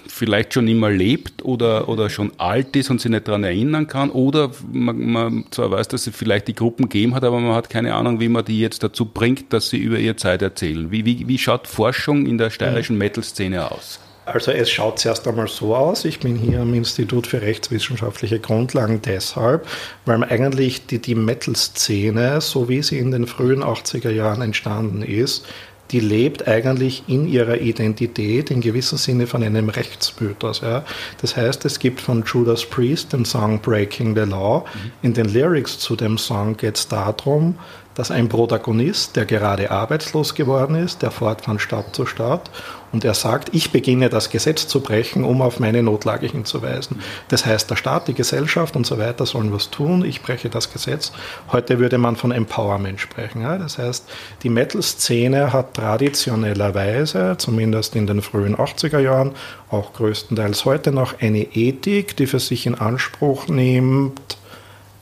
vielleicht 0.06 0.54
schon 0.54 0.68
immer 0.68 0.90
lebt 0.90 1.44
oder, 1.44 1.88
oder 1.88 2.08
schon 2.08 2.32
alt 2.38 2.74
ist 2.76 2.90
und 2.90 3.00
sich 3.00 3.10
nicht 3.10 3.28
daran 3.28 3.44
erinnern 3.44 3.86
kann 3.86 4.10
oder 4.10 4.50
man, 4.72 4.98
man 4.98 5.44
zwar 5.50 5.70
weiß, 5.70 5.88
dass 5.88 6.06
es 6.06 6.16
vielleicht 6.16 6.48
die 6.48 6.54
Gruppen 6.54 6.88
gegeben 6.88 7.14
hat, 7.14 7.24
aber 7.24 7.40
man 7.40 7.54
hat 7.54 7.68
keine 7.68 7.94
Ahnung, 7.94 8.20
wie 8.20 8.28
man 8.28 8.44
die 8.44 8.60
jetzt 8.60 8.82
dazu 8.82 9.06
bringt, 9.06 9.52
dass 9.52 9.68
sie 9.68 9.78
über 9.78 9.98
ihre 9.98 10.16
Zeit 10.16 10.40
erzählen. 10.40 10.90
Wie, 10.90 11.04
wie, 11.04 11.28
wie 11.28 11.38
schaut 11.38 11.66
Forschung 11.66 12.26
in 12.26 12.38
der 12.38 12.50
steirischen 12.50 12.96
Metal-Szene 12.96 13.70
aus? 13.70 14.00
Also 14.26 14.50
es 14.50 14.68
schaut 14.68 14.98
zuerst 14.98 15.26
einmal 15.28 15.46
so 15.46 15.76
aus, 15.76 16.04
ich 16.04 16.18
bin 16.18 16.34
hier 16.34 16.60
am 16.60 16.74
Institut 16.74 17.28
für 17.28 17.42
rechtswissenschaftliche 17.42 18.40
Grundlagen 18.40 19.00
deshalb, 19.00 19.66
weil 20.04 20.24
eigentlich 20.24 20.84
die, 20.86 20.98
die 20.98 21.14
Metal-Szene, 21.14 22.40
so 22.40 22.68
wie 22.68 22.82
sie 22.82 22.98
in 22.98 23.12
den 23.12 23.28
frühen 23.28 23.62
80er 23.62 24.10
Jahren 24.10 24.42
entstanden 24.42 25.02
ist, 25.02 25.46
die 25.92 26.00
lebt 26.00 26.48
eigentlich 26.48 27.04
in 27.06 27.28
ihrer 27.28 27.60
Identität 27.60 28.50
in 28.50 28.60
gewissem 28.60 28.98
Sinne 28.98 29.28
von 29.28 29.44
einem 29.44 29.68
Rechtsmythos. 29.68 30.60
Ja. 30.60 30.84
Das 31.20 31.36
heißt, 31.36 31.64
es 31.64 31.78
gibt 31.78 32.00
von 32.00 32.24
Judas 32.26 32.66
Priest 32.66 33.12
den 33.12 33.24
Song 33.24 33.60
Breaking 33.60 34.16
the 34.16 34.28
Law. 34.28 34.64
Mhm. 34.64 34.92
In 35.02 35.14
den 35.14 35.26
Lyrics 35.26 35.78
zu 35.78 35.94
dem 35.94 36.18
Song 36.18 36.56
geht 36.56 36.76
es 36.76 36.88
darum, 36.88 37.56
dass 37.94 38.10
ein 38.10 38.28
Protagonist, 38.28 39.16
der 39.16 39.24
gerade 39.24 39.70
arbeitslos 39.70 40.34
geworden 40.34 40.74
ist, 40.74 41.02
der 41.02 41.10
fährt 41.10 41.42
von 41.42 41.58
Stadt 41.58 41.94
zu 41.94 42.04
Stadt 42.04 42.50
und 42.92 43.04
er 43.04 43.14
sagt, 43.14 43.54
ich 43.54 43.72
beginne 43.72 44.08
das 44.08 44.30
Gesetz 44.30 44.68
zu 44.68 44.80
brechen, 44.80 45.24
um 45.24 45.42
auf 45.42 45.60
meine 45.60 45.82
Notlage 45.82 46.26
hinzuweisen. 46.26 47.00
Das 47.28 47.44
heißt, 47.44 47.70
der 47.70 47.76
Staat, 47.76 48.08
die 48.08 48.14
Gesellschaft 48.14 48.76
und 48.76 48.86
so 48.86 48.98
weiter 48.98 49.26
sollen 49.26 49.52
was 49.52 49.70
tun, 49.70 50.04
ich 50.04 50.22
breche 50.22 50.48
das 50.48 50.72
Gesetz. 50.72 51.12
Heute 51.52 51.78
würde 51.78 51.98
man 51.98 52.16
von 52.16 52.32
Empowerment 52.32 53.00
sprechen. 53.00 53.42
Ja? 53.42 53.58
Das 53.58 53.78
heißt, 53.78 54.04
die 54.42 54.48
Metal-Szene 54.48 55.52
hat 55.52 55.74
traditionellerweise, 55.74 57.36
zumindest 57.38 57.96
in 57.96 58.06
den 58.06 58.22
frühen 58.22 58.56
80er 58.56 59.00
Jahren, 59.00 59.32
auch 59.70 59.92
größtenteils 59.92 60.64
heute 60.64 60.92
noch, 60.92 61.20
eine 61.20 61.42
Ethik, 61.54 62.16
die 62.16 62.26
für 62.26 62.40
sich 62.40 62.66
in 62.66 62.76
Anspruch 62.76 63.48
nimmt, 63.48 64.38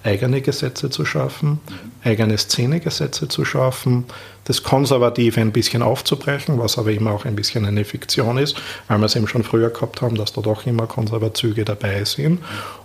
eigene 0.02 0.40
Gesetze 0.40 0.90
zu 0.90 1.04
schaffen, 1.04 1.60
eigene 2.04 2.36
Szenegesetze 2.36 3.28
zu 3.28 3.44
schaffen, 3.44 4.04
das 4.44 4.62
Konservative 4.62 5.40
ein 5.40 5.52
bisschen 5.52 5.82
aufzubrechen, 5.82 6.58
was 6.58 6.78
aber 6.78 6.90
immer 6.90 7.12
auch 7.12 7.24
ein 7.24 7.34
bisschen 7.34 7.64
eine 7.64 7.84
Fiktion 7.84 8.36
ist, 8.38 8.56
weil 8.88 8.98
wir 8.98 9.06
es 9.06 9.16
eben 9.16 9.26
schon 9.26 9.42
früher 9.42 9.70
gehabt 9.70 10.02
haben, 10.02 10.16
dass 10.16 10.32
da 10.32 10.42
doch 10.42 10.66
immer 10.66 10.86
Konservatzüge 10.86 11.64
dabei 11.64 12.04
sind. 12.04 12.40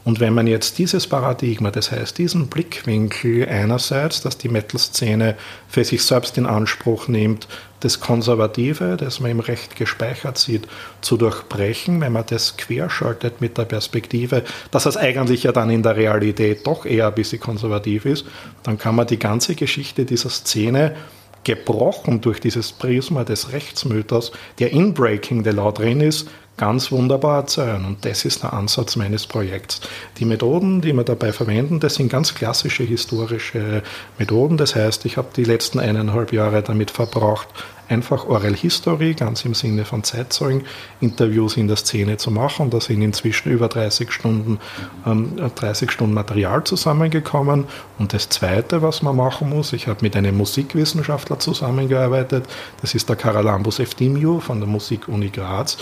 Und 0.06 0.20
wenn 0.20 0.34
man 0.34 0.48
jetzt 0.48 0.78
dieses 0.78 1.08
Paradigma, 1.08 1.70
das 1.72 1.92
heißt 1.92 2.18
diesen 2.18 2.48
Blickwinkel 2.48 3.48
einerseits, 3.48 4.22
dass 4.22 4.38
die 4.38 4.50
Metal-Szene 4.50 5.36
für 5.68 5.84
sich 5.84 6.04
selbst 6.04 6.38
in 6.38 6.46
Anspruch 6.46 7.08
nimmt, 7.10 7.48
das 7.82 8.00
Konservative, 8.00 8.98
das 8.98 9.20
man 9.20 9.32
im 9.32 9.40
Recht 9.40 9.76
gespeichert 9.76 10.38
sieht, 10.38 10.68
zu 11.02 11.16
durchbrechen, 11.16 12.02
wenn 12.02 12.12
man 12.12 12.26
das 12.28 12.58
querschaltet 12.58 13.40
mit 13.40 13.58
der 13.58 13.66
Perspektive, 13.66 14.44
dass 14.72 14.86
es 14.86 14.98
eigentlich 14.98 15.44
ja 15.44 15.52
dann 15.52 15.70
in 15.70 15.84
der 15.84 15.96
Realität 15.96 16.68
doch 16.68 16.86
eher 16.86 17.08
ein 17.08 17.16
bisschen 17.16 17.40
konservativ 17.40 18.06
ist, 18.06 18.26
dann 18.64 18.78
kann 18.78 18.96
man 18.96 19.08
die 19.10 19.20
ganze 19.20 19.56
Geschichte 19.56 20.06
dieser 20.06 20.30
Szene 20.30 20.96
gebrochen 21.44 22.22
durch 22.22 22.40
dieses 22.40 22.72
Prisma 22.72 23.24
des 23.24 23.52
Rechtsmythos, 23.52 24.32
der 24.60 24.72
in 24.72 24.94
Breaking 24.94 25.44
the 25.44 25.52
Law 25.52 25.72
drin 25.72 26.02
ist, 26.02 26.30
ganz 26.58 26.92
wunderbar 26.92 27.38
erzählen. 27.38 27.86
Und 27.86 28.04
das 28.04 28.26
ist 28.26 28.44
der 28.44 28.54
Ansatz 28.54 28.98
meines 28.98 29.26
Projekts. 29.26 29.80
Die 30.18 30.26
Methoden, 30.26 30.82
die 30.82 30.94
wir 30.94 31.06
dabei 31.06 31.32
verwenden, 31.32 31.80
das 31.80 31.96
sind 31.96 32.10
ganz 32.10 32.36
klassische 32.36 32.84
historische 32.84 33.82
Methoden. 34.18 34.58
Das 34.58 34.76
heißt, 34.76 35.06
ich 35.06 35.16
habe 35.16 35.30
die 35.36 35.46
letzten 35.46 35.80
eineinhalb 35.80 36.34
Jahre 36.34 36.62
damit 36.62 36.92
verbracht, 36.92 37.48
einfach 37.90 38.26
Oral 38.26 38.56
History, 38.56 39.14
ganz 39.14 39.44
im 39.46 39.54
Sinne 39.54 39.84
von 39.84 40.04
Zeitzeugen, 40.04 40.64
Interviews 41.02 41.58
in 41.58 41.68
der 41.68 41.78
Szene 41.78 42.18
zu 42.18 42.32
machen. 42.32 42.70
Da 42.70 42.80
sind 42.80 43.02
inzwischen 43.02 43.52
über 43.52 43.68
30 43.68 44.12
Stunden, 44.12 44.60
ähm, 45.06 45.36
30 45.56 45.92
Stunden 45.92 46.14
Material 46.14 46.64
zusammengekommen. 46.64 47.66
Und 47.98 48.14
das 48.14 48.30
Zweite, 48.30 48.82
was 48.82 49.02
man 49.02 49.16
machen 49.16 49.50
muss, 49.50 49.74
ich 49.74 49.88
habe 49.88 50.00
mit 50.02 50.16
einem 50.16 50.38
Musikwissenschaftler 50.38 51.40
zusammengearbeitet, 51.40 52.46
das 52.82 52.96
ist 52.96 53.10
der 53.10 53.16
Karalambus 53.16 53.80
Eftimiou 53.80 54.40
von 54.40 54.60
der 54.60 54.70
Musikuni 54.70 55.30
Graz. 55.30 55.78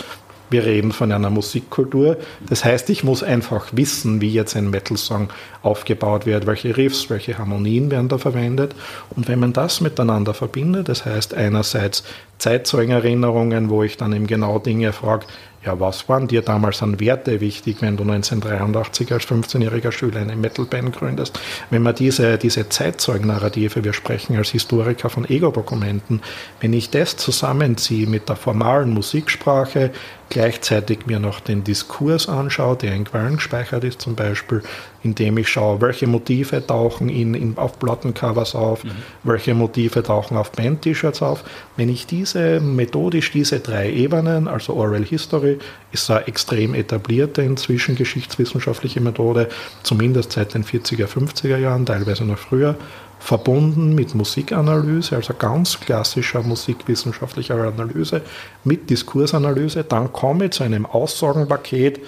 Wir 0.50 0.64
reden 0.64 0.92
von 0.92 1.12
einer 1.12 1.30
Musikkultur. 1.30 2.16
Das 2.48 2.64
heißt, 2.64 2.90
ich 2.90 3.04
muss 3.04 3.22
einfach 3.22 3.68
wissen, 3.72 4.20
wie 4.20 4.32
jetzt 4.32 4.56
ein 4.56 4.70
Metal-Song 4.70 5.28
aufgebaut 5.62 6.26
wird, 6.26 6.46
welche 6.46 6.76
Riffs, 6.76 7.10
welche 7.10 7.38
Harmonien 7.38 7.90
werden 7.90 8.08
da 8.08 8.18
verwendet. 8.18 8.74
Und 9.14 9.28
wenn 9.28 9.40
man 9.40 9.52
das 9.52 9.80
miteinander 9.80 10.34
verbindet, 10.34 10.88
das 10.88 11.04
heißt 11.04 11.34
einerseits 11.34 12.04
Zeitzeugenerinnerungen, 12.38 13.68
wo 13.68 13.82
ich 13.82 13.96
dann 13.96 14.12
eben 14.12 14.26
genau 14.26 14.58
Dinge 14.58 14.92
frage, 14.92 15.26
ja, 15.64 15.78
was 15.80 16.08
waren 16.08 16.28
dir 16.28 16.42
damals 16.42 16.82
an 16.82 17.00
Werte 17.00 17.40
wichtig, 17.40 17.78
wenn 17.80 17.96
du 17.96 18.04
1983 18.04 19.12
als 19.12 19.26
15-jähriger 19.26 19.90
Schüler 19.90 20.20
eine 20.20 20.36
Metalband 20.36 20.96
gründest? 20.96 21.38
Wenn 21.70 21.82
man 21.82 21.96
diese, 21.96 22.38
diese 22.38 22.68
Zeitzeugnarrative, 22.68 23.82
wir 23.82 23.92
sprechen 23.92 24.36
als 24.36 24.50
Historiker 24.50 25.10
von 25.10 25.28
Ego-Dokumenten, 25.28 26.22
wenn 26.60 26.72
ich 26.72 26.90
das 26.90 27.16
zusammenziehe 27.16 28.06
mit 28.06 28.28
der 28.28 28.36
formalen 28.36 28.90
Musiksprache, 28.90 29.90
gleichzeitig 30.30 31.06
mir 31.06 31.18
noch 31.18 31.40
den 31.40 31.64
Diskurs 31.64 32.28
anschaue, 32.28 32.76
der 32.76 32.94
in 32.94 33.04
Quellen 33.04 33.36
gespeichert 33.36 33.84
ist 33.84 34.00
zum 34.00 34.14
Beispiel, 34.14 34.62
indem 35.02 35.38
ich 35.38 35.48
schaue, 35.48 35.80
welche 35.80 36.06
Motive 36.06 36.66
tauchen 36.66 37.08
in, 37.08 37.34
in, 37.34 37.56
auf 37.56 37.78
Plattencovers 37.78 38.54
auf, 38.54 38.84
mhm. 38.84 38.90
welche 39.22 39.54
Motive 39.54 40.02
tauchen 40.02 40.36
auf 40.36 40.52
Band-T-Shirts 40.52 41.22
auf. 41.22 41.44
Wenn 41.76 41.88
ich 41.88 42.06
diese 42.06 42.60
methodisch 42.60 43.30
diese 43.30 43.60
drei 43.60 43.90
Ebenen, 43.90 44.48
also 44.48 44.74
Oral 44.74 45.04
History, 45.04 45.58
ist 45.92 46.10
eine 46.10 46.26
extrem 46.26 46.74
etablierte 46.74 47.42
inzwischen 47.42 47.96
geschichtswissenschaftliche 47.96 49.00
Methode, 49.00 49.48
zumindest 49.82 50.32
seit 50.32 50.54
den 50.54 50.64
40er, 50.64 51.06
50er 51.06 51.56
Jahren, 51.56 51.86
teilweise 51.86 52.24
noch 52.24 52.38
früher, 52.38 52.76
verbunden 53.18 53.94
mit 53.94 54.14
Musikanalyse, 54.14 55.16
also 55.16 55.34
ganz 55.34 55.80
klassischer 55.80 56.42
musikwissenschaftlicher 56.42 57.56
Analyse, 57.56 58.22
mit 58.64 58.88
Diskursanalyse, 58.90 59.84
dann 59.84 60.12
komme 60.12 60.46
ich 60.46 60.50
zu 60.52 60.64
einem 60.64 60.86
Aussagenpaket, 60.86 62.00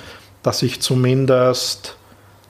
das 0.43 0.63
ich 0.63 0.81
zumindest 0.81 1.97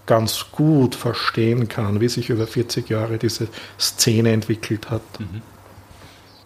ganz 0.07 0.47
gut 0.51 0.95
verstehen 0.95 1.69
kann, 1.69 2.01
wie 2.01 2.09
sich 2.09 2.31
über 2.31 2.47
40 2.47 2.89
Jahre 2.89 3.19
diese 3.19 3.49
Szene 3.79 4.33
entwickelt 4.33 4.91
hat. 4.91 5.03
Mhm. 5.19 5.43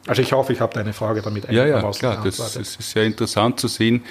Also 0.07 0.21
ich 0.21 0.33
hoffe, 0.33 0.53
ich 0.53 0.61
habe 0.61 0.75
deine 0.75 0.93
Frage 0.93 1.23
damit 1.23 1.51
Ja, 1.51 1.65
ja, 1.65 1.91
klar. 1.93 2.21
Das, 2.23 2.37
das, 2.37 2.57
ist 2.57 2.91
sehr 2.91 3.05
interessant 3.05 3.59
zu 3.59 3.69
sehen, 3.69 4.05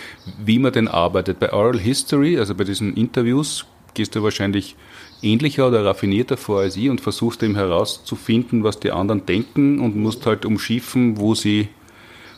wie 0.44 0.58
man 0.58 0.74
denn 0.74 0.88
arbeitet. 0.88 1.40
Bei 1.40 1.54
Oral 1.54 1.80
History, 1.80 2.40
also 2.40 2.56
bei 2.56 2.64
diesen 2.64 2.96
Interviews, 2.96 3.66
gehst 3.94 4.16
du 4.16 4.24
wahrscheinlich 4.24 4.76
ähnlicher 5.24 5.68
oder 5.68 5.86
raffinierter 5.86 6.38
vor 6.38 6.62
als 6.62 6.78
ich 6.78 6.90
und 6.90 7.02
versuchst 7.02 7.44
eben 7.44 7.56
herauszufinden, 7.56 8.64
was 8.64 8.80
die 8.80 8.92
anderen 8.92 9.26
denken 9.26 9.80
und 9.80 9.96
musst 9.96 10.26
halt 10.26 10.46
umschiffen, 10.46 11.18
wo 11.18 11.36
sie 11.36 11.70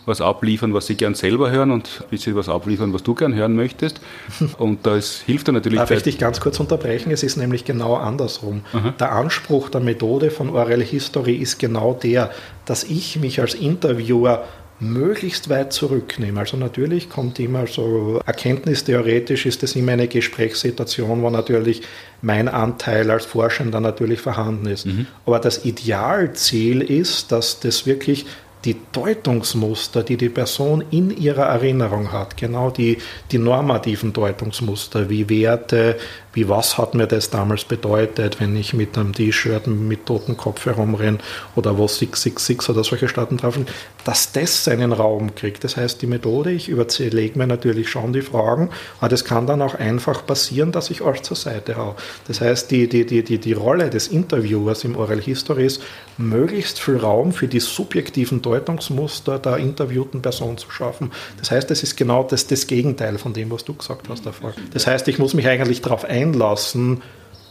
was 0.05 0.21
abliefern, 0.21 0.73
was 0.73 0.85
sie 0.85 0.95
gern 0.95 1.15
selber 1.15 1.51
hören 1.51 1.71
und 1.71 2.01
ein 2.03 2.09
bisschen 2.09 2.35
was 2.35 2.47
abliefern, 2.47 2.93
was 2.93 3.03
du 3.03 3.15
gern 3.15 3.33
hören 3.33 3.55
möchtest. 3.55 4.01
Und 4.57 4.85
das 4.85 5.21
hilft 5.25 5.47
dir 5.47 5.51
natürlich. 5.51 5.79
Darf 5.79 5.91
ich 5.91 6.03
dich 6.03 6.17
ganz 6.17 6.39
kurz 6.39 6.59
unterbrechen? 6.59 7.11
Es 7.11 7.23
ist 7.23 7.37
nämlich 7.37 7.65
genau 7.65 7.95
andersrum. 7.95 8.61
Aha. 8.73 8.93
Der 8.99 9.11
Anspruch 9.13 9.69
der 9.69 9.81
Methode 9.81 10.29
von 10.29 10.49
Oral 10.49 10.83
History 10.83 11.35
ist 11.35 11.57
genau 11.57 11.93
der, 11.93 12.31
dass 12.65 12.83
ich 12.83 13.19
mich 13.19 13.41
als 13.41 13.55
Interviewer 13.55 14.45
möglichst 14.79 15.49
weit 15.49 15.71
zurücknehme. 15.71 16.39
Also 16.39 16.57
natürlich 16.57 17.09
kommt 17.09 17.39
immer 17.39 17.65
so, 17.67 18.21
erkenntnistheoretisch 18.25 19.45
ist 19.45 19.63
es 19.63 19.75
immer 19.75 19.93
eine 19.93 20.07
Gesprächssituation, 20.07 21.21
wo 21.21 21.29
natürlich 21.29 21.81
mein 22.21 22.47
Anteil 22.47 23.09
als 23.09 23.25
Forschender 23.25 23.79
natürlich 23.79 24.19
vorhanden 24.19 24.67
ist. 24.67 24.85
Mhm. 24.85 25.07
Aber 25.25 25.39
das 25.39 25.65
Idealziel 25.65 26.81
ist, 26.81 27.31
dass 27.31 27.59
das 27.59 27.85
wirklich 27.85 28.25
die 28.65 28.75
Deutungsmuster, 28.91 30.03
die 30.03 30.17
die 30.17 30.29
Person 30.29 30.83
in 30.89 31.15
ihrer 31.15 31.45
Erinnerung 31.45 32.11
hat, 32.11 32.35
genau 32.35 32.71
die, 32.71 32.97
die 33.31 33.37
normativen 33.37 34.11
Deutungsmuster, 34.11 35.09
wie 35.09 35.29
Werte, 35.29 35.97
wie 36.35 36.49
was 36.49 36.77
hat 36.77 36.93
mir 36.93 37.07
das 37.07 37.29
damals 37.29 37.63
bedeutet, 37.63 38.39
wenn 38.39 38.55
ich 38.57 38.73
mit 38.73 38.97
einem 38.97 39.13
T-Shirt 39.13 39.67
mit 39.67 40.05
totem 40.05 40.35
Kopf 40.35 40.65
herumrenne 40.65 41.17
oder 41.55 41.77
wo 41.77 41.87
666 41.87 42.69
oder 42.69 42.83
solche 42.83 43.07
Staaten 43.07 43.37
drauf 43.37 43.55
sind, 43.55 43.71
dass 44.03 44.33
das 44.33 44.65
seinen 44.65 44.91
Raum 44.91 45.33
kriegt. 45.33 45.63
Das 45.63 45.77
heißt, 45.77 46.01
die 46.01 46.07
Methode, 46.07 46.51
ich 46.51 46.67
überlege 46.67 47.39
mir 47.39 47.47
natürlich 47.47 47.89
schon 47.89 48.11
die 48.11 48.21
Fragen, 48.21 48.69
aber 48.99 49.09
das 49.09 49.23
kann 49.23 49.47
dann 49.47 49.61
auch 49.61 49.75
einfach 49.75 50.25
passieren, 50.25 50.73
dass 50.73 50.89
ich 50.89 51.01
euch 51.01 51.23
zur 51.23 51.37
Seite 51.37 51.77
haue. 51.77 51.95
Das 52.27 52.41
heißt, 52.41 52.69
die, 52.69 52.89
die, 52.89 53.05
die, 53.05 53.23
die, 53.23 53.39
die 53.39 53.53
Rolle 53.53 53.89
des 53.89 54.09
Interviewers 54.09 54.83
im 54.83 54.97
Oral 54.97 55.21
History 55.21 55.65
ist, 55.65 55.81
möglichst 56.17 56.79
viel 56.79 56.97
Raum 56.97 57.31
für 57.31 57.47
die 57.47 57.59
subjektiven 57.59 58.41
Deutungsmuster 58.41 59.39
der 59.39 59.57
interviewten 59.57 60.21
Person 60.21 60.57
zu 60.57 60.69
schaffen. 60.69 61.11
Das 61.39 61.51
heißt, 61.51 61.71
das 61.71 61.81
ist 61.81 61.95
genau 61.95 62.23
das, 62.23 62.47
das 62.47 62.67
Gegenteil 62.67 63.17
von 63.17 63.33
dem, 63.33 63.51
was 63.51 63.63
du 63.63 63.73
gesagt 63.73 64.09
hast 64.09 64.25
davor. 64.25 64.53
Das 64.73 64.85
heißt, 64.85 65.07
ich 65.07 65.17
muss 65.17 65.33
mich 65.33 65.47
eigentlich 65.47 65.81
darauf 65.81 66.03
einstellen, 66.03 66.24
einlassen, 66.25 67.01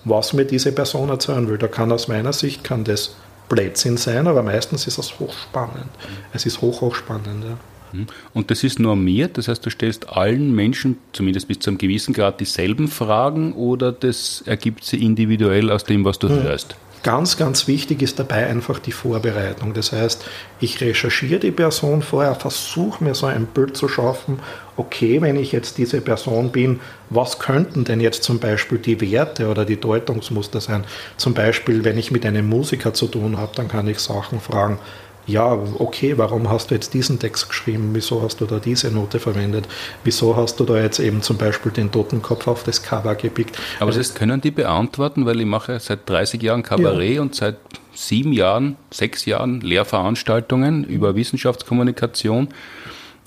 was 0.05 0.33
mir 0.33 0.45
diese 0.45 0.73
Person 0.73 1.09
erzählen 1.09 1.49
will. 1.49 1.59
Da 1.59 1.69
kann 1.69 1.91
aus 1.93 2.09
meiner 2.09 2.33
Sicht 2.33 2.65
kann 2.65 2.85
das 2.85 3.17
Blödsinn 3.49 3.97
sein, 3.97 4.27
aber 4.27 4.43
meistens 4.43 4.87
ist 4.87 4.99
es 4.99 5.19
hochspannend. 5.19 5.89
Es 6.33 6.47
ist 6.47 6.61
hoch, 6.61 6.81
hochspannend. 6.81 7.45
Ja. 7.45 7.59
Mhm. 7.93 8.07
Und 8.33 8.51
das 8.51 8.65
ist 8.65 8.79
normiert, 8.79 9.39
das 9.39 9.49
heißt, 9.49 9.65
du 9.65 9.71
stellst 9.71 10.09
allen 10.09 10.55
Menschen, 10.55 10.99
zumindest 11.13 11.49
bis 11.49 11.61
zu 11.61 11.71
einem 11.71 11.79
gewissen 11.79 12.13
Grad, 12.13 12.41
dieselben 12.41 12.89
Fragen 12.89 13.53
oder 13.53 13.93
das 13.93 14.43
ergibt 14.47 14.85
sie 14.85 15.03
individuell 15.03 15.71
aus 15.71 15.85
dem, 15.85 16.05
was 16.05 16.19
du 16.19 16.29
mhm. 16.29 16.43
hörst? 16.43 16.77
Ganz, 17.05 17.37
ganz 17.37 17.69
wichtig 17.69 18.01
ist 18.01 18.19
dabei 18.19 18.47
einfach 18.47 18.79
die 18.79 18.91
Vorbereitung. 18.91 19.75
Das 19.75 19.93
heißt, 19.93 20.25
ich 20.59 20.81
recherchiere 20.81 21.39
die 21.39 21.51
Person 21.51 22.01
vorher, 22.01 22.35
versuche 22.35 23.05
mir 23.05 23.15
so 23.15 23.27
ein 23.27 23.45
Bild 23.45 23.77
zu 23.77 23.89
schaffen, 23.89 24.39
okay, 24.79 25.21
wenn 25.21 25.37
ich 25.37 25.53
jetzt 25.53 25.77
diese 25.77 26.01
Person 26.01 26.51
bin, 26.51 26.81
was 27.11 27.39
könnten 27.39 27.85
denn 27.85 28.01
jetzt 28.01 28.25
zum 28.25 28.39
Beispiel 28.39 28.79
die 28.79 28.99
Werte 29.03 29.51
oder 29.51 29.67
die 29.67 29.79
Deutungsmuster 29.79 30.63
sein? 30.63 30.85
Zum 31.19 31.35
Beispiel, 31.35 31.85
wenn 31.85 31.99
ich 31.99 32.11
mit 32.11 32.25
einem 32.25 32.49
Musiker 32.49 32.95
zu 32.95 33.07
tun 33.07 33.37
habe, 33.37 33.53
dann 33.55 33.69
kann 33.69 33.87
ich 33.87 33.99
Sachen 33.99 34.41
fragen, 34.41 34.79
ja, 35.27 35.53
okay, 35.79 36.19
warum 36.19 36.51
hast 36.51 36.71
du 36.71 36.75
jetzt 36.75 36.93
diesen 36.95 37.19
Text 37.19 37.49
geschrieben? 37.49 37.91
Wieso 37.93 38.23
hast 38.23 38.41
du 38.41 38.47
da 38.47 38.59
diese 38.59 38.91
Note 38.91 39.19
verwendet? 39.19 39.67
Wieso 40.05 40.37
hast 40.37 40.61
du 40.61 40.65
da 40.65 40.81
jetzt 40.81 40.99
eben 40.99 41.23
zum 41.23 41.39
Beispiel 41.39 41.73
den 41.73 41.91
Totenkopf 41.91 42.47
auf 42.47 42.63
das 42.65 42.83
Cover 42.83 43.15
gepickt? 43.15 43.59
Aber 43.79 43.89
also, 43.89 44.01
das 44.01 44.15
können 44.15 44.41
die 44.41 44.51
beantworten, 44.51 45.25
weil 45.27 45.41
ich 45.41 45.47
mache 45.47 45.81
seit 45.81 46.09
30 46.09 46.43
Jahren 46.43 46.63
Kabarett 46.63 47.15
ja. 47.15 47.23
und 47.23 47.35
seit 47.35 47.57
sieben 47.95 48.33
Jahren, 48.33 48.77
sechs 48.91 49.25
Jahren 49.25 49.61
Lehrveranstaltungen 49.61 50.85
über 50.85 51.15
Wissenschaftskommunikation 51.15 52.49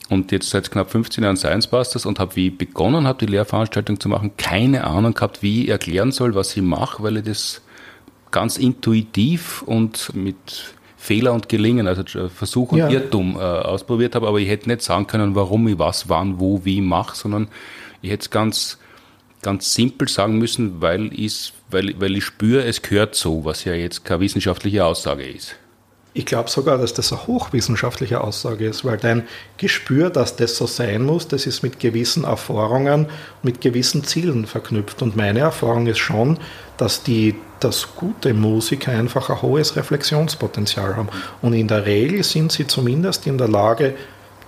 und 0.09 0.31
jetzt 0.31 0.49
seit 0.49 0.69
knapp 0.71 0.91
15 0.91 1.23
Jahren 1.23 1.37
Science 1.37 1.67
Busters 1.67 2.05
und 2.05 2.19
habe, 2.19 2.35
wie 2.35 2.47
ich 2.47 2.57
begonnen 2.57 3.07
habe, 3.07 3.25
die 3.25 3.31
Lehrveranstaltung 3.31 3.99
zu 3.99 4.09
machen, 4.09 4.31
keine 4.37 4.85
Ahnung 4.85 5.13
gehabt, 5.13 5.41
wie 5.41 5.63
ich 5.63 5.69
erklären 5.69 6.11
soll, 6.11 6.35
was 6.35 6.55
ich 6.55 6.63
mache, 6.63 7.03
weil 7.03 7.17
ich 7.17 7.23
das 7.23 7.61
ganz 8.31 8.57
intuitiv 8.57 9.61
und 9.63 10.13
mit 10.13 10.75
Fehler 11.07 11.33
und 11.33 11.47
Gelingen, 11.47 11.87
also 11.87 12.03
Versuch 12.27 12.73
und 12.73 12.79
ja. 12.79 12.89
Irrtum 12.89 13.37
äh, 13.37 13.39
ausprobiert 13.39 14.13
habe, 14.13 14.27
aber 14.27 14.39
ich 14.39 14.49
hätte 14.49 14.67
nicht 14.67 14.81
sagen 14.81 15.07
können, 15.07 15.35
warum 15.35 15.65
ich 15.69 15.79
was, 15.79 16.09
wann, 16.09 16.37
wo, 16.41 16.65
wie 16.65 16.81
mache, 16.81 17.15
sondern 17.15 17.47
ich 18.01 18.11
hätte 18.11 18.23
es 18.23 18.29
ganz, 18.29 18.77
ganz 19.41 19.73
simpel 19.73 20.09
sagen 20.09 20.37
müssen, 20.37 20.81
weil, 20.81 21.09
weil, 21.71 21.95
weil 21.97 22.17
ich 22.17 22.25
spüre, 22.25 22.65
es 22.65 22.81
gehört 22.81 23.15
so, 23.15 23.45
was 23.45 23.63
ja 23.63 23.73
jetzt 23.73 24.03
keine 24.03 24.19
wissenschaftliche 24.19 24.83
Aussage 24.83 25.23
ist. 25.23 25.55
Ich 26.17 26.25
glaube 26.25 26.49
sogar, 26.49 26.79
dass 26.79 26.95
das 26.95 27.13
eine 27.13 27.27
hochwissenschaftliche 27.27 28.21
Aussage 28.21 28.65
ist, 28.65 28.83
weil 28.83 28.97
dein 28.97 29.27
Gespür, 29.57 30.09
dass 30.09 30.35
das 30.35 30.57
so 30.57 30.65
sein 30.65 31.03
muss, 31.03 31.27
das 31.27 31.45
ist 31.45 31.61
mit 31.61 31.79
gewissen 31.79 32.23
Erfahrungen, 32.23 33.05
mit 33.43 33.61
gewissen 33.61 34.03
Zielen 34.03 34.47
verknüpft. 34.47 35.03
Und 35.03 35.15
meine 35.15 35.41
Erfahrung 35.41 35.85
ist 35.85 35.99
schon, 35.99 36.39
dass 36.77 37.03
die, 37.03 37.35
dass 37.59 37.95
gute 37.95 38.33
Musiker 38.33 38.93
einfach 38.93 39.29
ein 39.29 39.43
hohes 39.43 39.75
Reflexionspotenzial 39.75 40.95
haben. 40.95 41.09
Und 41.43 41.53
in 41.53 41.67
der 41.67 41.85
Regel 41.85 42.23
sind 42.23 42.51
sie 42.51 42.65
zumindest 42.65 43.27
in 43.27 43.37
der 43.37 43.47
Lage, 43.47 43.93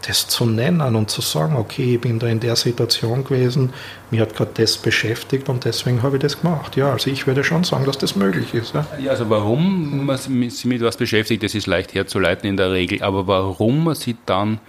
das 0.08 0.28
zu 0.28 0.46
nennen 0.46 0.96
und 0.96 1.10
zu 1.10 1.22
sagen, 1.22 1.56
okay, 1.56 1.96
ich 1.96 2.02
bin 2.02 2.20
da 2.20 2.28
in 2.28 2.40
der 2.40 2.56
Situation 2.56 3.24
gewesen, 3.24 3.74
mir 4.12 4.22
hat 4.22 4.36
gerade 4.36 4.52
das 4.56 4.78
beschäftigt 4.78 5.50
und 5.50 5.66
deswegen 5.66 6.04
habe 6.04 6.18
ich 6.18 6.22
das 6.22 6.42
gemacht. 6.42 6.76
Ja, 6.78 6.92
also 6.92 7.10
ich 7.10 7.28
würde 7.28 7.44
schon 7.44 7.64
sagen, 7.64 7.86
dass 7.86 7.98
das 7.98 8.16
möglich 8.16 8.54
ist. 8.54 8.74
Ja, 8.74 8.86
ja 9.00 9.12
also 9.12 9.30
warum 9.30 10.06
man 10.06 10.18
sich 10.18 10.66
mit 10.66 10.82
was 10.82 10.98
beschäftigt, 10.98 11.44
das 11.44 11.56
ist 11.56 11.68
leicht 11.68 11.94
herzuleiten 11.94 12.50
in 12.50 12.58
der 12.58 12.72
Regel, 12.72 13.04
aber 13.04 13.28
warum 13.28 13.84
man 13.84 13.96
sich 13.96 14.16
dann 14.26 14.60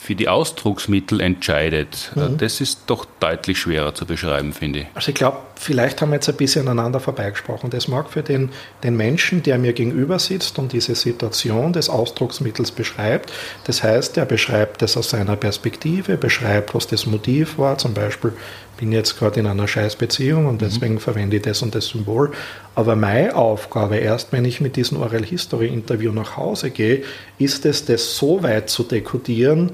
für 0.00 0.14
die 0.14 0.28
Ausdrucksmittel 0.28 1.20
entscheidet, 1.20 2.12
äh, 2.16 2.20
mhm. 2.20 2.38
das 2.38 2.60
ist 2.60 2.82
doch 2.86 3.04
deutlich 3.20 3.58
schwerer 3.58 3.94
zu 3.94 4.06
beschreiben, 4.06 4.52
finde 4.52 4.80
ich. 4.80 4.86
Also 4.94 5.08
ich 5.08 5.14
glaube, 5.14 5.38
vielleicht 5.56 6.00
haben 6.00 6.10
wir 6.10 6.16
jetzt 6.16 6.28
ein 6.28 6.36
bisschen 6.36 6.68
aneinander 6.68 7.00
vorbeigesprochen. 7.00 7.70
Das 7.70 7.88
mag 7.88 8.08
für 8.08 8.22
den, 8.22 8.50
den 8.84 8.96
Menschen, 8.96 9.42
der 9.42 9.58
mir 9.58 9.72
gegenüber 9.72 10.18
sitzt 10.18 10.58
und 10.58 10.72
diese 10.72 10.94
Situation 10.94 11.72
des 11.72 11.90
Ausdrucksmittels 11.90 12.70
beschreibt, 12.70 13.32
das 13.64 13.82
heißt, 13.82 14.16
er 14.16 14.24
beschreibt 14.24 14.82
das 14.82 14.96
aus 14.96 15.10
seiner 15.10 15.36
Perspektive, 15.36 16.16
beschreibt, 16.16 16.74
was 16.74 16.86
das 16.86 17.06
Motiv 17.06 17.58
war, 17.58 17.76
zum 17.76 17.92
Beispiel, 17.94 18.32
bin 18.78 18.92
jetzt 18.92 19.18
gerade 19.18 19.40
in 19.40 19.46
einer 19.46 19.68
Scheißbeziehung 19.68 20.46
und 20.46 20.54
mhm. 20.54 20.58
deswegen 20.66 20.94
mhm. 20.94 21.00
verwende 21.00 21.36
ich 21.36 21.42
das 21.42 21.60
und 21.60 21.74
das 21.74 21.88
Symbol. 21.88 22.30
Aber 22.74 22.96
meine 22.96 23.36
Aufgabe, 23.36 23.96
erst 23.96 24.32
wenn 24.32 24.46
ich 24.46 24.62
mit 24.62 24.76
diesem 24.76 25.02
Oral 25.02 25.24
History 25.24 25.66
Interview 25.68 26.12
nach 26.12 26.38
Hause 26.38 26.70
gehe, 26.70 27.02
ist 27.38 27.66
es, 27.66 27.84
das 27.84 28.16
so 28.16 28.42
weit 28.42 28.70
zu 28.70 28.84
dekodieren, 28.84 29.72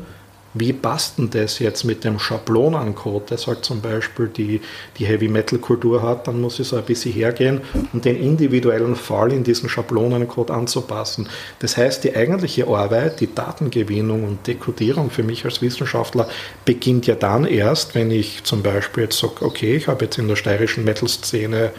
wie 0.55 0.72
passt 0.72 1.18
denn 1.18 1.30
das 1.30 1.59
jetzt 1.59 1.84
mit 1.84 2.05
dem 2.05 2.18
Schablonencode, 2.18 3.30
der 3.30 3.38
halt 3.38 3.64
zum 3.64 3.80
Beispiel 3.80 4.28
die, 4.28 4.61
die 4.96 5.05
Heavy 5.05 5.28
Metal 5.28 5.59
Kultur 5.59 6.02
hat, 6.02 6.28
dann 6.28 6.40
muss 6.40 6.61
ich 6.61 6.68
so 6.68 6.76
ein 6.76 6.84
bisschen 6.84 7.12
hergehen 7.12 7.61
und 7.92 8.05
den 8.05 8.16
individuellen 8.16 8.94
Fall 8.94 9.32
in 9.32 9.42
diesen 9.42 9.68
Schablonencode 9.68 10.52
anzupassen. 10.52 11.28
Das 11.59 11.76
heißt, 11.76 12.05
die 12.05 12.14
eigentliche 12.14 12.68
Arbeit, 12.68 13.20
die 13.20 13.34
Datengewinnung 13.34 14.24
und 14.24 14.46
Dekodierung 14.46 15.11
für 15.11 15.24
mich 15.24 15.44
als 15.44 15.61
Wissenschaftler 15.61 16.28
beginnt 16.64 17.07
ja 17.07 17.16
dann 17.16 17.44
erst, 17.44 17.94
wenn 17.96 18.11
ich 18.11 18.44
zum 18.44 18.62
Beispiel 18.62 19.05
jetzt 19.05 19.18
sage, 19.18 19.44
okay, 19.44 19.76
ich 19.76 19.88
habe 19.88 20.05
jetzt 20.05 20.18
in 20.18 20.28
der 20.28 20.36
steirischen 20.36 20.84
Metal-Szene 20.84 21.72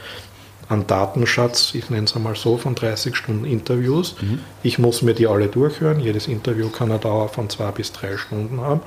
an 0.70 0.88
Datenschatz, 0.88 1.74
ich 1.76 1.90
nenne 1.90 2.06
es 2.06 2.16
einmal 2.16 2.36
so, 2.36 2.58
von 2.58 2.76
30 2.76 3.16
Stunden 3.16 3.46
Interviews. 3.46 4.16
Mhm. 4.22 4.40
Ich 4.64 4.80
muss 4.80 5.02
mir 5.02 5.14
die 5.14 5.28
alle 5.28 5.48
durchhören. 5.48 6.00
Jedes 6.00 6.28
Interview 6.28 6.70
kann 6.70 6.92
eine 6.92 7.00
Dauer 7.00 7.30
von 7.30 7.50
zwei 7.50 7.72
bis 7.72 7.92
drei 7.92 8.18
Stunden 8.18 8.62
haben. 8.62 8.82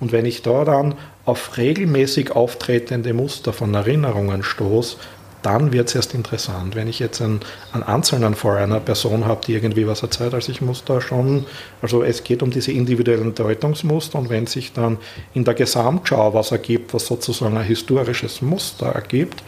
Und 0.00 0.12
wenn 0.12 0.26
ich 0.26 0.42
da 0.42 0.64
dann 0.64 0.94
auf 1.24 1.56
regelmäßig 1.56 2.32
auftretende 2.32 3.14
Muster 3.14 3.52
von 3.52 3.72
Erinnerungen 3.74 4.42
stoße, 4.42 4.96
dann 5.44 5.72
wird 5.72 5.88
es 5.88 5.94
erst 5.94 6.14
interessant. 6.14 6.74
Wenn 6.74 6.88
ich 6.88 6.98
jetzt 6.98 7.20
einen, 7.20 7.40
einen 7.72 7.82
einzelnen 7.82 8.34
Fall 8.34 8.58
einer 8.58 8.80
Person 8.80 9.26
habe, 9.26 9.42
die 9.46 9.52
irgendwie 9.52 9.86
was 9.86 10.02
erzählt, 10.02 10.32
also 10.32 10.50
ich 10.50 10.62
muss 10.62 10.84
da 10.84 11.02
schon, 11.02 11.44
also 11.82 12.02
es 12.02 12.24
geht 12.24 12.42
um 12.42 12.50
diese 12.50 12.72
individuellen 12.72 13.34
Deutungsmuster 13.34 14.18
und 14.18 14.30
wenn 14.30 14.46
sich 14.46 14.72
dann 14.72 14.96
in 15.34 15.44
der 15.44 15.52
Gesamtschau 15.52 16.32
was 16.32 16.50
ergibt, 16.50 16.94
was 16.94 17.06
sozusagen 17.06 17.58
ein 17.58 17.64
historisches 17.64 18.40
Muster 18.40 18.86
ergibt, 18.86 19.42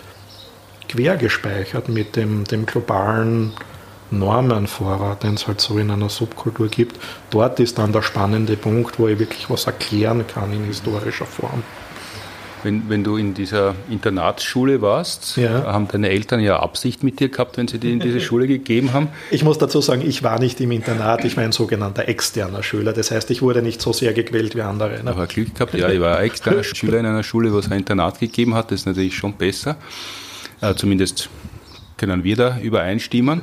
quergespeichert 0.96 1.88
mit 1.88 2.16
dem, 2.16 2.44
dem 2.44 2.66
globalen 2.66 3.52
Normenvorrat, 4.10 5.22
den 5.24 5.34
es 5.34 5.46
halt 5.46 5.60
so 5.60 5.78
in 5.78 5.90
einer 5.90 6.08
Subkultur 6.08 6.68
gibt. 6.68 6.96
Dort 7.30 7.60
ist 7.60 7.78
dann 7.78 7.92
der 7.92 8.02
spannende 8.02 8.56
Punkt, 8.56 8.98
wo 8.98 9.08
ich 9.08 9.18
wirklich 9.18 9.50
was 9.50 9.66
erklären 9.66 10.24
kann 10.26 10.52
in 10.52 10.64
historischer 10.64 11.26
Form. 11.26 11.62
Wenn, 12.62 12.88
wenn 12.88 13.04
du 13.04 13.16
in 13.16 13.34
dieser 13.34 13.74
Internatsschule 13.90 14.80
warst, 14.80 15.36
ja. 15.36 15.64
haben 15.66 15.86
deine 15.86 16.08
Eltern 16.08 16.40
ja 16.40 16.58
Absicht 16.58 17.04
mit 17.04 17.20
dir 17.20 17.28
gehabt, 17.28 17.58
wenn 17.58 17.68
sie 17.68 17.78
dir 17.78 17.92
in 17.92 18.00
diese 18.00 18.20
Schule 18.20 18.46
gegeben 18.46 18.92
haben? 18.92 19.08
Ich 19.30 19.44
muss 19.44 19.58
dazu 19.58 19.80
sagen, 19.80 20.02
ich 20.04 20.22
war 20.22 20.40
nicht 20.40 20.60
im 20.60 20.72
Internat, 20.72 21.24
ich 21.24 21.36
war 21.36 21.44
ein 21.44 21.52
sogenannter 21.52 22.08
externer 22.08 22.62
Schüler. 22.62 22.92
Das 22.92 23.10
heißt, 23.10 23.30
ich 23.30 23.42
wurde 23.42 23.62
nicht 23.62 23.80
so 23.80 23.92
sehr 23.92 24.14
gequält 24.14 24.56
wie 24.56 24.62
andere. 24.62 25.02
Ne? 25.04 25.10
Aber 25.10 25.26
Glück 25.26 25.54
gehabt, 25.54 25.74
ja, 25.74 25.90
ich 25.90 26.00
war 26.00 26.20
externer 26.22 26.64
Schüler 26.64 26.98
in 26.98 27.06
einer 27.06 27.22
Schule, 27.22 27.52
wo 27.52 27.58
es 27.58 27.70
ein 27.70 27.78
Internat 27.78 28.18
gegeben 28.18 28.54
hat, 28.54 28.72
das 28.72 28.80
ist 28.80 28.86
natürlich 28.86 29.16
schon 29.16 29.34
besser. 29.34 29.76
Äh, 30.60 30.74
zumindest 30.74 31.28
können 31.96 32.24
wir 32.24 32.36
da 32.36 32.58
übereinstimmen. 32.58 33.42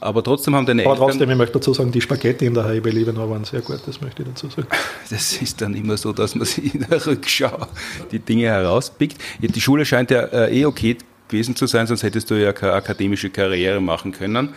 Aber 0.00 0.22
trotzdem 0.22 0.54
haben 0.54 0.66
deine 0.66 0.82
Aber 0.82 0.92
Eltern... 0.92 1.08
trotzdem, 1.08 1.30
ich 1.30 1.36
möchte 1.36 1.54
dazu 1.54 1.72
sagen, 1.72 1.90
die 1.90 2.00
Spaghetti 2.00 2.44
in 2.44 2.52
der 2.52 2.64
Heibe 2.64 2.90
Liebenau 2.90 3.30
waren 3.30 3.44
sehr 3.44 3.62
gut, 3.62 3.80
das 3.86 4.02
möchte 4.02 4.22
ich 4.22 4.28
dazu 4.28 4.50
sagen. 4.50 4.68
Das 5.10 5.40
ist 5.40 5.62
dann 5.62 5.74
immer 5.74 5.96
so, 5.96 6.12
dass 6.12 6.34
man 6.34 6.44
sich 6.44 6.74
in 6.74 6.86
der 6.88 7.06
Rückschau 7.06 7.66
die 8.12 8.18
Dinge 8.18 8.48
herauspickt. 8.48 9.16
Die 9.40 9.60
Schule 9.60 9.86
scheint 9.86 10.10
ja 10.10 10.20
äh, 10.24 10.60
eh 10.60 10.66
okay 10.66 10.98
gewesen 11.28 11.56
zu 11.56 11.66
sein, 11.66 11.86
sonst 11.86 12.02
hättest 12.02 12.30
du 12.30 12.34
ja 12.34 12.52
keine 12.52 12.72
akademische 12.74 13.30
Karriere 13.30 13.80
machen 13.80 14.12
können. 14.12 14.50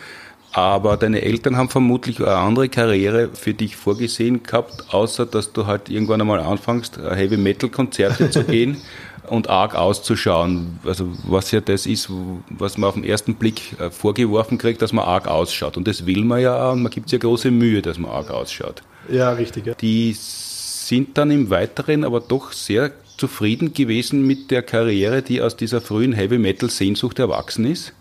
Aber 0.52 0.96
deine 0.96 1.22
Eltern 1.22 1.56
haben 1.56 1.68
vermutlich 1.68 2.18
eine 2.20 2.36
andere 2.36 2.68
Karriere 2.68 3.30
für 3.32 3.54
dich 3.54 3.76
vorgesehen 3.76 4.42
gehabt, 4.42 4.92
außer 4.92 5.24
dass 5.24 5.52
du 5.52 5.66
halt 5.66 5.88
irgendwann 5.88 6.20
einmal 6.20 6.40
anfängst, 6.40 6.98
Heavy 6.98 7.36
Metal 7.36 7.70
Konzerte 7.70 8.30
zu 8.30 8.44
gehen 8.44 8.78
und 9.30 9.48
arg 9.48 9.74
auszuschauen. 9.74 10.78
Also 10.84 11.08
was 11.24 11.50
ja 11.50 11.60
das 11.60 11.86
ist, 11.86 12.10
was 12.50 12.78
man 12.78 12.88
auf 12.88 12.94
den 12.94 13.04
ersten 13.04 13.34
Blick 13.34 13.78
äh, 13.80 13.90
vorgeworfen 13.90 14.58
kriegt, 14.58 14.82
dass 14.82 14.92
man 14.92 15.04
arg 15.04 15.28
ausschaut. 15.28 15.76
Und 15.76 15.86
das 15.86 16.06
will 16.06 16.24
man 16.24 16.40
ja 16.40 16.68
auch 16.68 16.72
und 16.72 16.82
man 16.82 16.90
gibt 16.90 17.10
ja 17.10 17.18
große 17.18 17.50
Mühe, 17.50 17.82
dass 17.82 17.98
man 17.98 18.10
arg 18.10 18.30
ausschaut. 18.30 18.82
Ja, 19.08 19.32
richtig. 19.32 19.66
Ja. 19.66 19.74
Die 19.74 20.14
sind 20.18 21.16
dann 21.18 21.30
im 21.30 21.50
Weiteren 21.50 22.04
aber 22.04 22.20
doch 22.20 22.52
sehr 22.52 22.92
zufrieden 23.16 23.72
gewesen 23.72 24.26
mit 24.26 24.50
der 24.50 24.62
Karriere, 24.62 25.22
die 25.22 25.42
aus 25.42 25.56
dieser 25.56 25.80
frühen 25.80 26.12
Heavy 26.12 26.38
Metal 26.38 26.70
Sehnsucht 26.70 27.18
erwachsen 27.18 27.64
ist? 27.64 27.92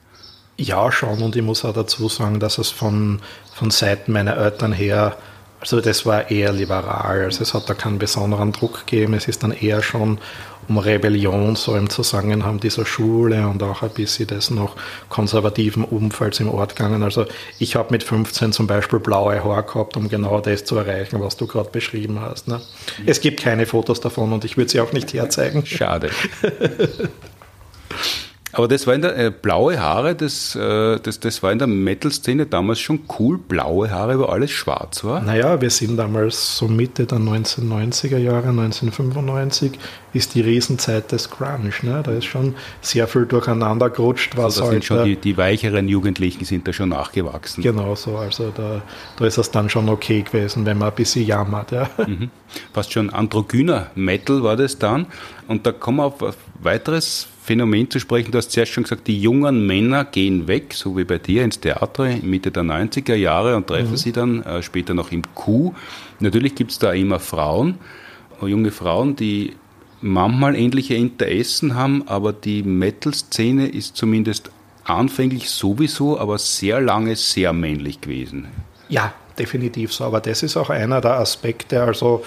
Ja, 0.57 0.91
schon. 0.91 1.21
Und 1.21 1.35
ich 1.35 1.41
muss 1.41 1.65
auch 1.65 1.73
dazu 1.73 2.07
sagen, 2.09 2.39
dass 2.39 2.57
es 2.57 2.69
von, 2.69 3.19
von 3.53 3.71
Seiten 3.71 4.11
meiner 4.11 4.37
Eltern 4.37 4.73
her 4.73 5.17
also 5.59 5.81
das 5.81 6.05
war 6.05 6.29
eher 6.29 6.51
liberal, 6.51 7.23
also 7.23 7.41
es 7.41 7.53
hat 7.53 7.69
da 7.69 7.73
keinen 7.73 7.97
besonderen 7.97 8.51
Druck 8.51 8.85
gegeben, 8.85 9.13
es 9.15 9.27
ist 9.27 9.41
dann 9.43 9.51
eher 9.51 9.81
schon 9.81 10.19
um 10.67 10.77
Rebellion 10.77 11.55
so 11.55 11.75
im 11.75 11.89
Zusammenhang 11.89 12.59
dieser 12.59 12.85
Schule 12.85 13.47
und 13.47 13.61
auch 13.63 13.83
ein 13.83 13.89
bisschen 13.89 14.27
des 14.27 14.49
noch 14.49 14.75
konservativen 15.09 15.83
Umfelds 15.83 16.39
im 16.39 16.49
Ort 16.49 16.75
gegangen. 16.75 17.03
Also 17.03 17.25
ich 17.59 17.75
habe 17.75 17.91
mit 17.91 18.03
15 18.03 18.51
zum 18.51 18.67
Beispiel 18.67 18.99
blaue 18.99 19.43
Haare 19.43 19.63
gehabt, 19.63 19.97
um 19.97 20.09
genau 20.09 20.39
das 20.41 20.65
zu 20.65 20.77
erreichen, 20.77 21.21
was 21.21 21.37
du 21.37 21.47
gerade 21.47 21.69
beschrieben 21.69 22.19
hast. 22.19 22.47
Ne? 22.47 22.61
Es 23.05 23.21
gibt 23.21 23.41
keine 23.41 23.65
Fotos 23.65 24.01
davon 24.01 24.33
und 24.33 24.45
ich 24.45 24.57
würde 24.57 24.69
sie 24.69 24.79
auch 24.79 24.93
nicht 24.93 25.13
herzeigen. 25.13 25.65
Schade. 25.65 26.09
Aber 28.57 28.67
das 28.67 28.87
war 28.87 28.95
in 28.95 29.03
der 29.03 29.15
äh, 29.15 29.29
blaue 29.29 29.79
Haare, 29.79 30.15
das, 30.15 30.55
äh, 30.55 30.99
das, 30.99 31.19
das 31.19 31.43
war 31.43 31.51
in 31.51 31.59
der 31.59 31.67
Metal-Szene 31.67 32.47
damals 32.47 32.79
schon 32.79 33.01
cool. 33.19 33.37
Blaue 33.37 33.91
Haare, 33.91 34.17
wo 34.17 34.23
alles 34.23 34.49
schwarz 34.49 35.03
war. 35.03 35.21
Naja, 35.21 35.61
wir 35.61 35.69
sind 35.69 35.95
damals 35.95 36.57
so 36.57 36.67
Mitte 36.67 37.05
der 37.05 37.19
1990er 37.19 38.17
Jahre, 38.17 38.47
1995 38.47 39.73
ist 40.13 40.33
die 40.33 40.41
Riesenzeit 40.41 41.11
des 41.11 41.29
Grunge. 41.29 41.71
Ne? 41.83 42.01
Da 42.03 42.11
ist 42.13 42.25
schon 42.25 42.55
sehr 42.81 43.07
viel 43.07 43.27
durcheinander 43.27 43.91
gerutscht. 43.91 44.35
Was 44.35 44.59
also 44.59 44.71
sind 44.71 44.83
schon 44.83 45.03
die, 45.03 45.17
die, 45.17 45.37
weicheren 45.37 45.87
Jugendlichen 45.87 46.43
sind 46.43 46.67
da 46.67 46.73
schon 46.73 46.89
nachgewachsen. 46.89 47.61
Genau 47.61 47.93
so, 47.93 48.17
also 48.17 48.49
da, 48.49 48.81
da 49.17 49.25
ist 49.27 49.37
es 49.37 49.51
dann 49.51 49.69
schon 49.69 49.87
okay 49.87 50.23
gewesen, 50.23 50.65
wenn 50.65 50.79
man 50.79 50.89
ein 50.89 50.95
bisschen 50.95 51.27
jammert. 51.27 51.73
Ja. 51.73 51.91
Mhm. 52.07 52.31
Fast 52.73 52.91
schon 52.91 53.11
androgyner 53.11 53.91
Metal 53.93 54.41
war 54.41 54.55
das 54.55 54.79
dann. 54.79 55.05
Und 55.47 55.67
da 55.67 55.71
kommen 55.71 55.97
wir 55.99 56.05
auf 56.05 56.23
ein 56.23 56.33
weiteres 56.59 57.27
Phänomen 57.47 57.89
zu 57.89 58.01
sprechen. 58.01 58.31
Du 58.31 58.37
hast 58.37 58.51
zuerst 58.51 58.73
schon 58.73 58.83
gesagt, 58.83 59.07
die 59.07 59.21
jungen 59.21 59.65
Männer 59.65 60.03
gehen 60.03 60.49
weg, 60.49 60.73
so 60.73 60.97
wie 60.97 61.05
bei 61.05 61.17
dir 61.17 61.45
ins 61.45 61.61
Theater 61.61 62.09
Mitte 62.21 62.51
der 62.51 62.63
90er 62.63 63.15
Jahre 63.15 63.55
und 63.55 63.67
treffen 63.67 63.91
mhm. 63.91 63.97
sie 63.97 64.11
dann 64.11 64.43
äh, 64.43 64.61
später 64.61 64.93
noch 64.93 65.13
im 65.13 65.21
Q. 65.33 65.73
Natürlich 66.19 66.55
gibt 66.55 66.71
es 66.71 66.79
da 66.79 66.91
immer 66.91 67.21
Frauen, 67.21 67.75
äh, 68.41 68.47
junge 68.47 68.71
Frauen, 68.71 69.15
die 69.15 69.53
manchmal 70.01 70.57
ähnliche 70.57 70.95
Interessen 70.95 71.75
haben, 71.75 72.05
aber 72.05 72.33
die 72.33 72.63
Metal-Szene 72.63 73.69
ist 73.69 73.95
zumindest 73.95 74.51
anfänglich 74.83 75.49
sowieso, 75.49 76.19
aber 76.19 76.37
sehr 76.37 76.81
lange 76.81 77.15
sehr 77.15 77.53
männlich 77.53 78.01
gewesen. 78.01 78.47
Ja, 78.89 79.13
definitiv 79.39 79.93
so. 79.93 80.03
Aber 80.03 80.19
das 80.19 80.43
ist 80.43 80.57
auch 80.57 80.69
einer 80.69 80.99
der 80.99 81.13
Aspekte. 81.13 81.81
Also 81.81 82.23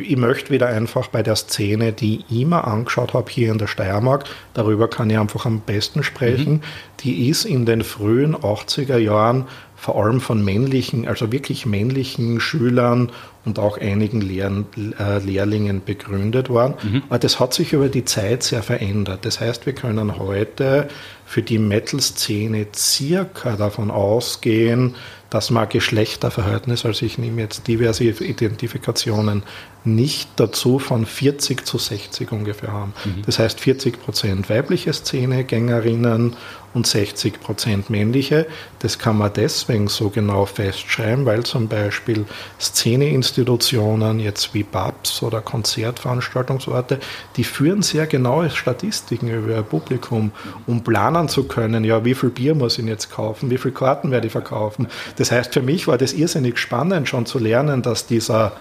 ich, 0.00 0.10
ich, 0.10 0.16
möchte 0.16 0.50
wieder 0.50 0.68
einfach 0.68 1.08
bei 1.08 1.22
der 1.22 1.36
Szene, 1.36 1.92
die 1.92 2.24
ich 2.28 2.40
immer 2.40 2.66
angeschaut 2.66 3.14
habe 3.14 3.30
hier 3.30 3.50
in 3.50 3.58
der 3.58 3.66
Steiermark, 3.66 4.24
darüber 4.54 4.88
kann 4.88 5.10
ich 5.10 5.18
einfach 5.18 5.46
am 5.46 5.60
besten 5.60 6.02
sprechen, 6.02 6.54
mhm. 6.54 6.60
die 7.00 7.28
ist 7.28 7.44
in 7.44 7.66
den 7.66 7.82
frühen 7.82 8.36
80er 8.36 8.98
Jahren 8.98 9.46
vor 9.76 10.02
allem 10.02 10.20
von 10.22 10.42
männlichen, 10.42 11.06
also 11.06 11.30
wirklich 11.30 11.66
männlichen 11.66 12.40
Schülern 12.40 13.12
und 13.44 13.58
auch 13.58 13.76
einigen 13.76 14.22
Lehr 14.22 14.50
äh, 14.98 15.18
Lehrlingen 15.18 15.84
begründet 15.84 16.48
worden. 16.48 16.74
Mhm. 16.82 17.02
Aber 17.08 17.18
das 17.18 17.38
hat 17.38 17.52
sich 17.52 17.74
über 17.74 17.88
die 17.88 18.06
Zeit 18.06 18.42
sehr 18.42 18.62
verändert. 18.62 19.26
Das 19.26 19.40
heißt, 19.40 19.66
wir 19.66 19.74
können 19.74 20.18
heute 20.18 20.88
für 21.26 21.42
die 21.42 21.58
Metal-Szene 21.58 22.68
circa 22.74 23.56
davon 23.56 23.90
ausgehen, 23.90 24.94
dass 25.34 25.50
man 25.50 25.68
Geschlechterverhältnis, 25.68 26.86
also 26.86 27.04
ich 27.04 27.18
nehme 27.18 27.40
jetzt 27.40 27.66
diverse 27.66 28.04
Identifikationen, 28.04 29.42
nicht 29.82 30.28
dazu 30.36 30.78
von 30.78 31.06
40 31.06 31.66
zu 31.66 31.76
60 31.76 32.30
ungefähr 32.30 32.70
haben. 32.70 32.94
Mhm. 33.04 33.22
Das 33.26 33.40
heißt 33.40 33.58
40 33.58 34.00
Prozent 34.00 34.48
weibliche 34.48 34.92
Szenegängerinnen 34.92 36.36
und 36.74 36.86
60 36.86 37.40
Prozent 37.40 37.88
männliche. 37.88 38.46
Das 38.80 38.98
kann 38.98 39.16
man 39.16 39.32
deswegen 39.34 39.88
so 39.88 40.10
genau 40.10 40.44
festschreiben, 40.44 41.24
weil 41.24 41.44
zum 41.44 41.68
Beispiel 41.68 42.26
Szeneinstitutionen, 42.60 44.20
jetzt 44.20 44.52
wie 44.52 44.64
BAPS 44.64 45.22
oder 45.22 45.40
Konzertveranstaltungsorte, 45.40 46.98
die 47.36 47.44
führen 47.44 47.82
sehr 47.82 48.06
genaue 48.06 48.50
Statistiken 48.50 49.28
über 49.28 49.54
ihr 49.54 49.62
Publikum, 49.62 50.32
um 50.66 50.82
planen 50.82 51.28
zu 51.28 51.44
können, 51.44 51.84
ja, 51.84 52.04
wie 52.04 52.14
viel 52.14 52.30
Bier 52.30 52.54
muss 52.54 52.78
ich 52.78 52.84
jetzt 52.84 53.10
kaufen, 53.10 53.50
wie 53.50 53.58
viele 53.58 53.74
Karten 53.74 54.10
werde 54.10 54.26
ich 54.26 54.32
verkaufen. 54.32 54.88
Das 55.16 55.30
heißt, 55.30 55.54
für 55.54 55.62
mich 55.62 55.86
war 55.86 55.96
das 55.96 56.12
irrsinnig 56.12 56.58
spannend, 56.58 57.08
schon 57.08 57.26
zu 57.26 57.38
lernen, 57.38 57.82
dass 57.82 58.06
dieser 58.06 58.52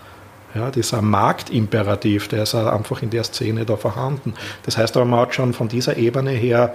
ja, 0.55 0.69
dieser 0.69 1.01
Marktimperativ, 1.01 2.27
der 2.27 2.43
ist 2.43 2.53
einfach 2.53 3.01
in 3.01 3.09
der 3.09 3.23
Szene 3.23 3.65
da 3.65 3.75
vorhanden. 3.75 4.35
Das 4.63 4.77
heißt 4.77 4.95
aber, 4.97 5.05
man 5.05 5.21
hat 5.21 5.35
schon 5.35 5.53
von 5.53 5.67
dieser 5.67 5.97
Ebene 5.97 6.31
her 6.31 6.73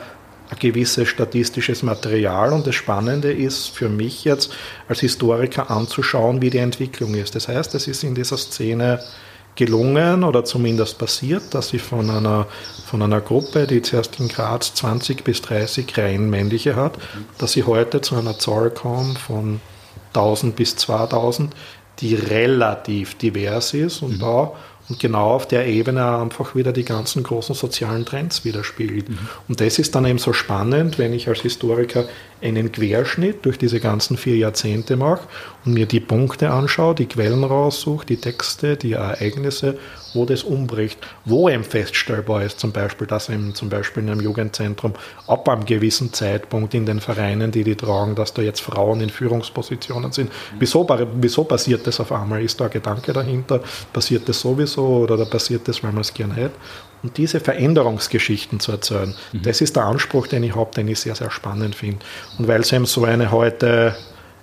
gewisses 0.58 1.08
statistisches 1.08 1.82
Material 1.82 2.52
und 2.52 2.66
das 2.66 2.74
Spannende 2.74 3.32
ist 3.32 3.68
für 3.68 3.88
mich 3.88 4.24
jetzt 4.24 4.52
als 4.88 5.00
Historiker 5.00 5.70
anzuschauen, 5.70 6.42
wie 6.42 6.50
die 6.50 6.58
Entwicklung 6.58 7.14
ist. 7.14 7.34
Das 7.34 7.48
heißt, 7.48 7.74
es 7.74 7.86
ist 7.86 8.04
in 8.04 8.14
dieser 8.14 8.36
Szene 8.36 9.00
gelungen 9.58 10.22
oder 10.22 10.44
zumindest 10.44 10.98
passiert, 10.98 11.52
dass 11.52 11.70
sie 11.70 11.80
von 11.80 12.08
einer, 12.08 12.46
von 12.86 13.02
einer 13.02 13.20
Gruppe, 13.20 13.66
die 13.66 13.82
zuerst 13.82 14.20
in 14.20 14.28
Graz 14.28 14.72
20 14.74 15.24
bis 15.24 15.42
30 15.42 15.98
rein 15.98 16.30
männliche 16.30 16.76
hat, 16.76 16.96
dass 17.38 17.52
sie 17.52 17.64
heute 17.64 18.00
zu 18.00 18.14
einer 18.14 18.38
Zahl 18.38 18.70
kommt 18.70 19.18
von 19.18 19.60
1000 20.14 20.54
bis 20.54 20.76
2000, 20.76 21.54
die 21.98 22.14
relativ 22.14 23.16
divers 23.18 23.74
ist 23.74 24.00
und 24.02 24.18
mhm. 24.18 24.20
da 24.20 24.52
und 24.88 24.98
genau 24.98 25.30
auf 25.32 25.46
der 25.46 25.66
Ebene 25.66 26.18
einfach 26.18 26.54
wieder 26.54 26.72
die 26.72 26.84
ganzen 26.84 27.22
großen 27.22 27.54
sozialen 27.54 28.04
Trends 28.04 28.44
widerspiegelt. 28.44 29.08
Mhm. 29.08 29.18
Und 29.48 29.60
das 29.60 29.78
ist 29.78 29.94
dann 29.94 30.06
eben 30.06 30.18
so 30.18 30.32
spannend, 30.32 30.98
wenn 30.98 31.12
ich 31.12 31.28
als 31.28 31.40
Historiker 31.40 32.04
einen 32.40 32.70
Querschnitt 32.72 33.44
durch 33.44 33.58
diese 33.58 33.80
ganzen 33.80 34.16
vier 34.16 34.36
Jahrzehnte 34.36 34.96
mache 34.96 35.22
und 35.64 35.74
mir 35.74 35.86
die 35.86 36.00
Punkte 36.00 36.50
anschaue, 36.50 36.94
die 36.94 37.06
Quellen 37.06 37.44
raussuche, 37.44 38.06
die 38.06 38.16
Texte, 38.16 38.76
die 38.76 38.92
Ereignisse, 38.92 39.78
wo 40.14 40.24
das 40.24 40.42
umbricht, 40.42 40.98
wo 41.24 41.48
eben 41.48 41.64
feststellbar 41.64 42.42
ist, 42.42 42.60
zum 42.60 42.72
Beispiel, 42.72 43.06
dass 43.06 43.28
eben 43.28 43.54
zum 43.54 43.68
Beispiel 43.68 44.02
in 44.02 44.10
einem 44.10 44.20
Jugendzentrum 44.20 44.94
ab 45.26 45.48
einem 45.48 45.64
gewissen 45.64 46.12
Zeitpunkt 46.12 46.74
in 46.74 46.86
den 46.86 47.00
Vereinen, 47.00 47.50
die 47.50 47.64
die 47.64 47.76
tragen, 47.76 48.14
dass 48.14 48.32
da 48.34 48.42
jetzt 48.42 48.60
Frauen 48.60 49.00
in 49.00 49.10
Führungspositionen 49.10 50.12
sind. 50.12 50.32
Wieso, 50.58 50.86
wieso 51.14 51.44
passiert 51.44 51.86
das 51.86 52.00
auf 52.00 52.12
einmal? 52.12 52.42
Ist 52.42 52.60
da 52.60 52.66
ein 52.66 52.70
Gedanke 52.70 53.12
dahinter? 53.12 53.60
Passiert 53.92 54.28
das 54.28 54.40
sowieso 54.40 54.86
oder 54.86 55.16
da 55.16 55.24
passiert 55.24 55.68
das, 55.68 55.82
weil 55.82 55.92
man 55.92 56.00
es 56.00 56.14
gern 56.14 56.32
hätte? 56.32 56.54
Und 57.02 57.16
diese 57.16 57.40
Veränderungsgeschichten 57.40 58.60
zu 58.60 58.72
erzählen, 58.72 59.14
mhm. 59.32 59.42
das 59.42 59.60
ist 59.60 59.76
der 59.76 59.84
Anspruch, 59.84 60.26
den 60.26 60.42
ich 60.42 60.56
habe, 60.56 60.74
den 60.74 60.88
ich 60.88 61.00
sehr, 61.00 61.14
sehr 61.14 61.30
spannend 61.30 61.74
finde. 61.74 62.04
Und 62.38 62.48
weil 62.48 62.60
es 62.60 62.72
eben 62.72 62.86
so 62.86 63.04
eine 63.04 63.30
heute 63.30 63.94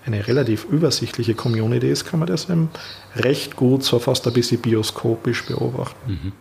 eine 0.06 0.28
relativ 0.28 0.66
übersichtliche 0.66 1.34
Community 1.34 1.90
ist, 1.90 2.06
kann 2.06 2.20
man 2.20 2.28
das 2.28 2.50
eben 2.50 2.70
recht 3.16 3.56
gut, 3.56 3.84
so 3.84 4.00
fast 4.00 4.28
ein 4.28 4.34
bisschen 4.34 4.62
bioskopisch 4.62 5.46
beobachten. 5.46 6.12
Mhm. 6.12 6.32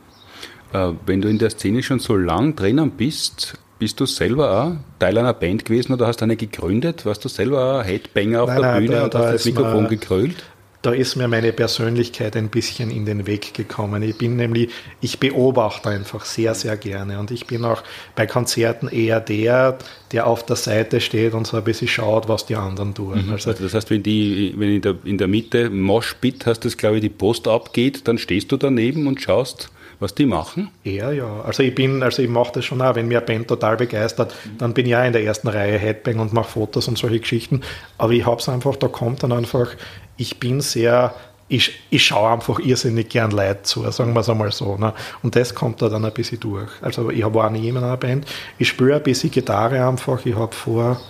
Äh, 0.78 0.92
wenn 1.06 1.22
du 1.22 1.28
in 1.28 1.38
der 1.38 1.50
Szene 1.50 1.82
schon 1.82 1.98
so 1.98 2.16
lang 2.16 2.54
drinnen 2.56 2.90
bist, 2.90 3.58
bist 3.78 3.98
du 4.00 4.06
selber 4.06 4.62
auch 4.62 4.72
Teil 4.98 5.18
einer 5.18 5.32
Band 5.32 5.64
gewesen 5.64 5.92
oder 5.92 6.06
hast 6.06 6.20
du 6.20 6.24
eine 6.24 6.36
gegründet? 6.36 7.04
Warst 7.06 7.24
du 7.24 7.28
selber 7.28 7.80
auch 7.80 7.84
Headbanger 7.84 8.42
auf 8.42 8.48
nein, 8.48 8.60
der 8.60 8.70
nein, 8.70 8.80
Bühne 8.82 8.96
da, 8.96 9.04
und 9.04 9.14
hast 9.14 9.32
das 9.34 9.44
Mikrofon 9.46 9.88
gekrölt? 9.88 10.36
Da 10.84 10.92
ist 10.92 11.16
mir 11.16 11.28
meine 11.28 11.52
Persönlichkeit 11.52 12.36
ein 12.36 12.50
bisschen 12.50 12.90
in 12.90 13.06
den 13.06 13.26
Weg 13.26 13.54
gekommen. 13.54 14.02
Ich 14.02 14.18
bin 14.18 14.36
nämlich, 14.36 14.70
ich 15.00 15.18
beobachte 15.18 15.88
einfach 15.88 16.26
sehr, 16.26 16.54
sehr 16.54 16.76
gerne 16.76 17.18
und 17.18 17.30
ich 17.30 17.46
bin 17.46 17.64
auch 17.64 17.82
bei 18.14 18.26
Konzerten 18.26 18.88
eher 18.88 19.20
der, 19.20 19.78
der 20.12 20.26
auf 20.26 20.44
der 20.44 20.56
Seite 20.56 21.00
steht 21.00 21.32
und 21.32 21.46
so 21.46 21.56
ein 21.56 21.64
bisschen 21.64 21.88
schaut, 21.88 22.28
was 22.28 22.44
die 22.44 22.56
anderen 22.56 22.94
tun. 22.94 23.24
Mhm. 23.24 23.32
Also, 23.32 23.50
also, 23.50 23.64
das 23.64 23.72
heißt, 23.72 23.90
wenn 23.90 24.02
die, 24.02 24.54
wenn 24.58 24.74
in 24.74 24.82
der, 24.82 24.96
in 25.04 25.16
der 25.16 25.26
Mitte 25.26 25.70
Moshpit 25.70 26.44
hast, 26.44 26.66
das 26.66 26.76
glaube 26.76 26.96
ich 26.96 27.02
die 27.02 27.08
Post 27.08 27.48
abgeht, 27.48 28.06
dann 28.06 28.18
stehst 28.18 28.52
du 28.52 28.58
daneben 28.58 29.06
und 29.06 29.22
schaust, 29.22 29.70
was 30.00 30.14
die 30.14 30.26
machen? 30.26 30.70
Ja, 30.82 31.10
ja. 31.10 31.40
Also 31.42 31.62
ich 31.62 31.74
bin, 31.74 32.02
also 32.02 32.22
ich 32.22 32.28
mache 32.28 32.52
das 32.54 32.64
schon 32.64 32.80
auch, 32.80 32.94
wenn 32.94 33.08
mir 33.08 33.18
eine 33.18 33.26
Band 33.26 33.48
total 33.48 33.76
begeistert, 33.76 34.34
dann 34.58 34.74
bin 34.74 34.86
ich 34.86 34.92
ja 34.92 35.04
in 35.04 35.12
der 35.12 35.24
ersten 35.24 35.48
Reihe 35.48 35.78
Headbang 35.78 36.18
und 36.18 36.32
mache 36.32 36.50
Fotos 36.50 36.88
und 36.88 36.98
solche 36.98 37.20
Geschichten. 37.20 37.62
Aber 37.98 38.12
ich 38.12 38.26
habe 38.26 38.40
es 38.40 38.48
einfach, 38.48 38.76
da 38.76 38.88
kommt 38.88 39.22
dann 39.22 39.32
einfach 39.32 39.76
ich 40.16 40.38
bin 40.38 40.60
sehr, 40.60 41.14
ich, 41.48 41.72
ich 41.90 42.04
schaue 42.04 42.32
einfach 42.32 42.58
irrsinnig 42.58 43.08
gern 43.08 43.30
Leid 43.30 43.66
zu, 43.66 43.88
sagen 43.90 44.14
wir 44.14 44.20
es 44.20 44.28
einmal 44.28 44.52
so. 44.52 44.76
Ne? 44.76 44.92
Und 45.22 45.36
das 45.36 45.54
kommt 45.54 45.82
da 45.82 45.88
dann 45.88 46.04
ein 46.04 46.12
bisschen 46.12 46.40
durch. 46.40 46.70
Also 46.80 47.10
ich 47.10 47.24
habe 47.24 47.44
auch 47.44 47.50
nie 47.50 47.68
in 47.68 47.76
einer 47.76 47.96
Band. 47.96 48.26
Ich 48.58 48.68
spiele 48.68 48.96
ein 48.96 49.02
bisschen 49.02 49.30
Gitarre 49.30 49.86
einfach. 49.86 50.24
Ich 50.24 50.34
habe 50.34 50.54
vor, 50.54 51.00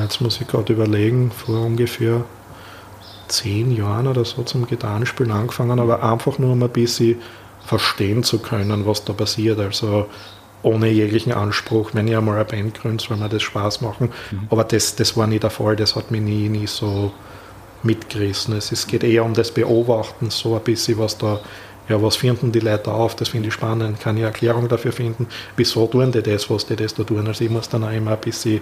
jetzt 0.00 0.20
muss 0.20 0.40
ich 0.40 0.46
gerade 0.46 0.72
überlegen, 0.72 1.30
vor 1.30 1.60
ungefähr 1.62 2.24
zehn 3.32 3.74
Jahren 3.74 4.06
oder 4.06 4.24
so 4.24 4.42
zum 4.42 4.66
Gitarrenspielen 4.66 5.32
angefangen, 5.32 5.80
aber 5.80 6.02
einfach 6.02 6.38
nur 6.38 6.52
um 6.52 6.62
ein 6.62 6.68
bisschen 6.68 7.16
verstehen 7.64 8.22
zu 8.22 8.38
können, 8.38 8.86
was 8.86 9.04
da 9.04 9.12
passiert. 9.12 9.58
Also 9.58 10.06
ohne 10.62 10.88
jeglichen 10.88 11.32
Anspruch, 11.32 11.90
wenn 11.92 12.08
ich 12.08 12.16
einmal 12.16 12.36
eine 12.36 12.44
Band 12.44 12.80
gründe, 12.80 13.02
soll 13.02 13.16
mir 13.16 13.28
das 13.28 13.42
Spaß 13.42 13.80
machen. 13.80 14.10
Mhm. 14.30 14.46
Aber 14.50 14.64
das, 14.64 14.94
das 14.94 15.16
war 15.16 15.26
nie 15.26 15.38
der 15.38 15.50
Fall, 15.50 15.76
das 15.76 15.96
hat 15.96 16.10
mich 16.10 16.20
nie, 16.20 16.48
nie 16.48 16.66
so 16.66 17.12
mitgerissen. 17.82 18.56
Es 18.56 18.86
geht 18.86 19.02
eher 19.02 19.24
um 19.24 19.34
das 19.34 19.50
Beobachten, 19.50 20.30
so 20.30 20.54
ein 20.54 20.62
bisschen, 20.62 20.98
was 20.98 21.18
da, 21.18 21.40
ja, 21.88 22.00
was 22.00 22.16
finden 22.16 22.52
die 22.52 22.60
Leute 22.60 22.92
auf, 22.92 23.16
das 23.16 23.28
finde 23.28 23.48
ich 23.48 23.54
spannend, 23.54 24.00
kann 24.00 24.16
ich 24.16 24.22
Erklärung 24.22 24.68
dafür 24.68 24.92
finden, 24.92 25.26
wieso 25.56 25.86
tun 25.86 26.12
die 26.12 26.22
das, 26.22 26.48
was 26.48 26.66
die 26.66 26.76
das 26.76 26.94
da 26.94 27.02
tun. 27.02 27.26
Also 27.26 27.44
ich 27.44 27.50
muss 27.50 27.68
dann 27.68 27.82
auch 27.82 27.92
immer 27.92 28.12
ein 28.12 28.20
bisschen 28.20 28.60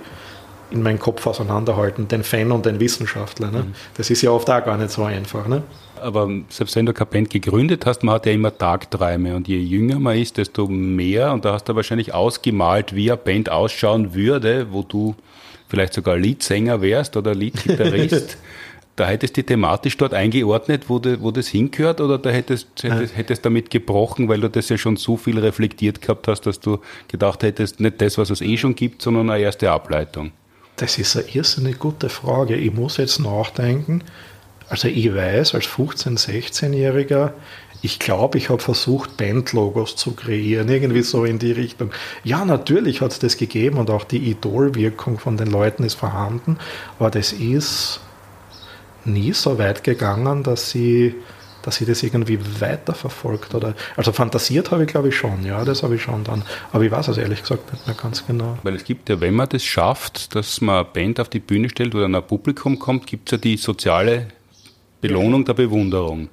in 0.71 0.83
meinen 0.83 0.99
Kopf 0.99 1.27
auseinanderhalten, 1.27 2.09
den 2.09 2.23
Fan 2.23 2.53
und 2.53 2.67
den 2.67 2.81
Wissenschaftler. 2.81 3.51
Ne? 3.51 3.59
Mhm. 3.61 3.75
Das 3.97 4.11
ist 4.11 4.23
ja 4.23 4.31
oft 4.31 4.49
auch 4.51 4.65
gar 4.65 4.77
nicht 4.77 4.91
so 4.91 5.05
einfach. 5.05 5.47
Ne? 5.49 5.63
Aber 6.01 6.29
selbst 6.49 6.77
wenn 6.77 6.87
du 6.87 6.93
keine 6.93 7.11
Band 7.11 7.31
gegründet 7.31 7.87
hast, 7.87 8.03
man 8.03 8.15
hat 8.15 8.27
ja 8.27 8.33
immer 8.33 8.57
Tagträume 8.57 9.37
und 9.37 9.49
je 9.49 9.59
jünger 9.59 9.99
man 9.99 10.17
ist, 10.17 10.39
desto 10.39 10.67
mehr 10.67 11.33
und 11.33 11.45
da 11.45 11.53
hast 11.53 11.69
du 11.69 11.77
wahrscheinlich 11.77 12.15
ausgemalt, 12.15 12.95
wie 12.95 13.11
eine 13.11 13.19
Band 13.19 13.51
ausschauen 13.51 14.15
würde, 14.15 14.69
wo 14.71 14.83
du 14.83 15.15
vielleicht 15.69 15.95
sogar 15.95 16.17
Leadsänger 16.17 16.81
wärst 16.81 17.17
oder 17.17 17.35
Leadgitarrist. 17.35 18.39
da 19.01 19.07
hättest 19.07 19.37
du 19.37 19.43
thematisch 19.43 19.97
dort 19.97 20.13
eingeordnet, 20.13 20.89
wo, 20.89 20.99
de, 20.99 21.21
wo 21.21 21.31
das 21.31 21.49
hingehört, 21.49 22.03
oder 22.03 22.19
da 22.19 22.29
hättest, 22.29 22.69
hättest, 22.83 23.17
hättest 23.17 23.45
damit 23.47 23.71
gebrochen, 23.71 24.29
weil 24.29 24.41
du 24.41 24.51
das 24.51 24.69
ja 24.69 24.77
schon 24.77 24.97
so 24.97 25.17
viel 25.17 25.39
reflektiert 25.39 26.03
gehabt 26.03 26.29
hast, 26.29 26.43
dass 26.43 26.61
du 26.61 26.81
gedacht 27.09 27.43
hättest, 27.43 27.81
nicht 27.81 28.01
das, 28.03 28.19
was 28.19 28.29
es 28.29 28.43
eh 28.43 28.59
schon 28.59 28.75
gibt, 28.75 29.01
sondern 29.01 29.31
eine 29.31 29.43
erste 29.43 29.71
Ableitung? 29.71 30.33
Das 30.81 30.97
ist 30.97 31.15
eine 31.15 31.29
irrsinnig 31.29 31.79
gute 31.79 32.09
Frage. 32.09 32.57
Ich 32.57 32.73
muss 32.73 32.97
jetzt 32.97 33.19
nachdenken. 33.19 34.03
Also 34.71 34.89
ich 34.89 35.15
weiß, 35.15 35.55
als 35.55 35.67
15-, 35.67 36.19
16-Jähriger, 36.19 37.33
ich 37.83 37.99
glaube, 37.99 38.39
ich 38.39 38.49
habe 38.49 38.63
versucht, 38.63 39.19
Bandlogos 39.19 39.97
zu 39.97 40.13
kreieren, 40.13 40.71
irgendwie 40.71 41.03
so 41.03 41.27
in 41.27 41.39
die 41.39 41.53
Richtung. 41.53 41.91
Ja, 42.25 42.47
natürlich 42.47 43.03
hat 43.03 43.13
es 43.13 43.19
das 43.19 43.37
gegeben 43.37 43.77
und 43.77 43.91
auch 43.91 44.05
die 44.05 44.31
Idolwirkung 44.31 45.19
von 45.19 45.37
den 45.37 45.49
Leuten 45.49 45.85
ist 45.85 45.97
vorhanden, 45.97 46.57
aber 46.99 47.11
das 47.11 47.35
ist 47.35 48.01
nie 49.05 49.35
so 49.35 49.59
weit 49.59 49.85
gegangen, 49.85 50.43
dass 50.43 50.71
sie 50.71 51.15
dass 51.63 51.81
ich 51.81 51.87
das 51.87 52.03
irgendwie 52.03 52.39
weiterverfolgt 52.61 53.55
oder 53.55 53.75
also 53.97 54.13
fantasiert 54.13 54.71
habe 54.71 54.85
ich 54.85 54.89
glaube 54.89 55.09
ich 55.09 55.17
schon, 55.17 55.45
ja, 55.45 55.65
das 55.65 55.83
habe 55.83 55.97
ich 55.97 56.03
schon 56.03 56.25
dann, 56.25 56.43
aber 56.73 56.85
ich 56.85 56.91
weiß 56.91 57.09
es 57.09 57.19
ehrlich 57.19 57.41
gesagt 57.41 57.73
nicht 57.73 57.87
mehr 57.87 57.97
ganz 57.97 58.27
genau. 58.27 58.59
Weil 58.63 58.77
es 58.77 58.85
gibt 58.85 59.09
ja, 59.09 59.21
wenn 59.21 59.35
man 59.35 59.49
das 59.49 59.65
schafft, 59.65 60.35
dass 60.35 60.61
man 60.61 60.77
eine 60.77 60.85
Band 60.85 61.21
auf 61.21 61.29
die 61.29 61.41
Bühne 61.41 61.69
stellt 61.69 61.95
oder 61.95 62.07
ein 62.07 62.27
Publikum 62.27 62.79
kommt, 62.79 63.07
gibt 63.07 63.29
es 63.29 63.33
ja 63.33 63.39
die 63.39 63.57
soziale 63.57 64.29
Belohnung 65.01 65.45
der 65.45 65.55
Bewunderung 65.55 66.29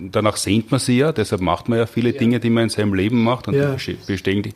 danach 0.00 0.36
sehnt 0.36 0.70
man 0.70 0.80
sie 0.80 0.98
ja, 0.98 1.12
deshalb 1.12 1.40
macht 1.40 1.68
man 1.68 1.78
ja 1.78 1.86
viele 1.86 2.12
ja. 2.12 2.18
Dinge, 2.18 2.40
die 2.40 2.50
man 2.50 2.64
in 2.64 2.68
seinem 2.68 2.94
Leben 2.94 3.22
macht 3.22 3.48
und 3.48 3.54
ja. 3.54 3.76
die, 3.76 3.96
bestehen 4.06 4.42
die, 4.42 4.52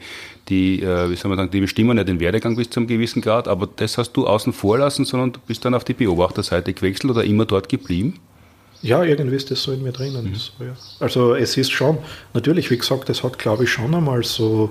die, 0.48 0.82
äh, 0.82 1.10
wie 1.10 1.16
soll 1.16 1.28
man 1.28 1.38
sagen, 1.38 1.50
die 1.50 1.60
bestimmen 1.60 1.96
ja 1.96 2.04
den 2.04 2.20
Werdegang 2.20 2.56
bis 2.56 2.70
zu 2.70 2.80
einem 2.80 2.86
gewissen 2.86 3.22
Grad, 3.22 3.48
aber 3.48 3.68
das 3.76 3.98
hast 3.98 4.12
du 4.12 4.26
außen 4.26 4.52
vor 4.52 4.78
lassen, 4.78 5.04
sondern 5.04 5.32
du 5.32 5.40
bist 5.46 5.64
dann 5.64 5.74
auf 5.74 5.84
die 5.84 5.94
Beobachterseite 5.94 6.72
gewechselt 6.72 7.10
oder 7.10 7.24
immer 7.24 7.44
dort 7.44 7.68
geblieben? 7.68 8.14
Ja, 8.82 9.02
irgendwie 9.02 9.36
ist 9.36 9.50
das 9.50 9.62
so 9.62 9.72
in 9.72 9.82
mir 9.82 9.92
drinnen. 9.92 10.30
Mhm. 10.30 10.34
So, 10.34 10.64
ja. 10.64 10.72
Also 11.00 11.34
es 11.34 11.56
ist 11.56 11.70
schon, 11.70 11.98
natürlich, 12.34 12.70
wie 12.70 12.78
gesagt, 12.78 13.10
es 13.10 13.22
hat 13.22 13.38
glaube 13.38 13.64
ich 13.64 13.70
schon 13.70 13.94
einmal 13.94 14.22
so 14.22 14.70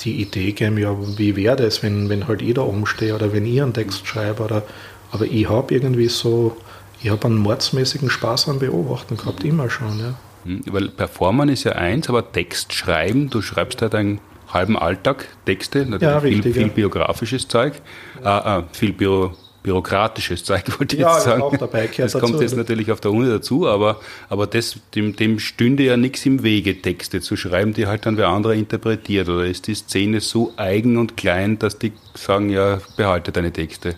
die 0.00 0.20
Idee 0.20 0.52
gegeben, 0.52 0.78
ja, 0.78 0.94
wie 1.16 1.36
wäre 1.36 1.56
das, 1.56 1.82
wenn, 1.82 2.08
wenn 2.08 2.28
halt 2.28 2.42
ich 2.42 2.54
da 2.54 2.62
umstehe 2.62 3.14
oder 3.14 3.32
wenn 3.32 3.46
ich 3.46 3.60
einen 3.60 3.72
Text 3.72 4.06
schreibe 4.06 4.44
oder, 4.44 4.62
aber 5.10 5.24
ich 5.24 5.48
habe 5.48 5.74
irgendwie 5.74 6.08
so, 6.08 6.56
ich 7.02 7.10
habe 7.10 7.26
einen 7.26 7.38
mordsmäßigen 7.38 8.10
Spaß 8.10 8.48
am 8.48 8.58
Beobachten 8.58 9.16
gehabt, 9.16 9.42
immer 9.44 9.70
schon. 9.70 9.98
Ja. 9.98 10.14
Hm, 10.44 10.62
weil 10.66 10.88
Performen 10.88 11.48
ist 11.48 11.64
ja 11.64 11.72
eins, 11.72 12.08
aber 12.08 12.30
Text 12.30 12.72
schreiben, 12.72 13.30
du 13.30 13.42
schreibst 13.42 13.82
halt 13.82 13.94
deinen 13.94 14.20
halben 14.52 14.78
Alltag 14.78 15.26
Texte, 15.44 15.80
natürlich 15.80 16.02
ja, 16.02 16.18
richtig, 16.18 16.42
viel, 16.42 16.52
viel 16.52 16.62
ja. 16.62 16.68
biografisches 16.68 17.48
Zeug, 17.48 17.74
äh, 18.22 18.62
viel 18.72 18.92
Büro, 18.92 19.32
bürokratisches 19.68 20.44
Zeug, 20.44 20.64
wollte 20.78 20.96
ich 20.96 21.02
ja, 21.02 21.14
jetzt 21.14 21.24
sagen. 21.24 21.42
Dabei, 21.58 21.90
das 21.94 22.14
kommt 22.14 22.34
dazu, 22.34 22.42
jetzt 22.42 22.56
natürlich 22.56 22.90
auf 22.90 23.00
der 23.00 23.10
Uni 23.10 23.28
dazu, 23.28 23.68
aber, 23.68 24.00
aber 24.30 24.46
das, 24.46 24.78
dem, 24.94 25.14
dem 25.14 25.38
stünde 25.38 25.82
ja 25.82 25.98
nichts 25.98 26.24
im 26.24 26.42
Wege, 26.42 26.80
Texte 26.80 27.20
zu 27.20 27.36
schreiben, 27.36 27.74
die 27.74 27.86
halt 27.86 28.06
dann 28.06 28.16
wer 28.16 28.28
andere 28.28 28.56
interpretiert. 28.56 29.28
Oder 29.28 29.44
ist 29.44 29.66
die 29.66 29.74
Szene 29.74 30.20
so 30.20 30.54
eigen 30.56 30.96
und 30.96 31.18
klein, 31.18 31.58
dass 31.58 31.78
die 31.78 31.92
sagen, 32.14 32.48
ja, 32.48 32.80
behalte 32.96 33.30
deine 33.30 33.52
Texte? 33.52 33.96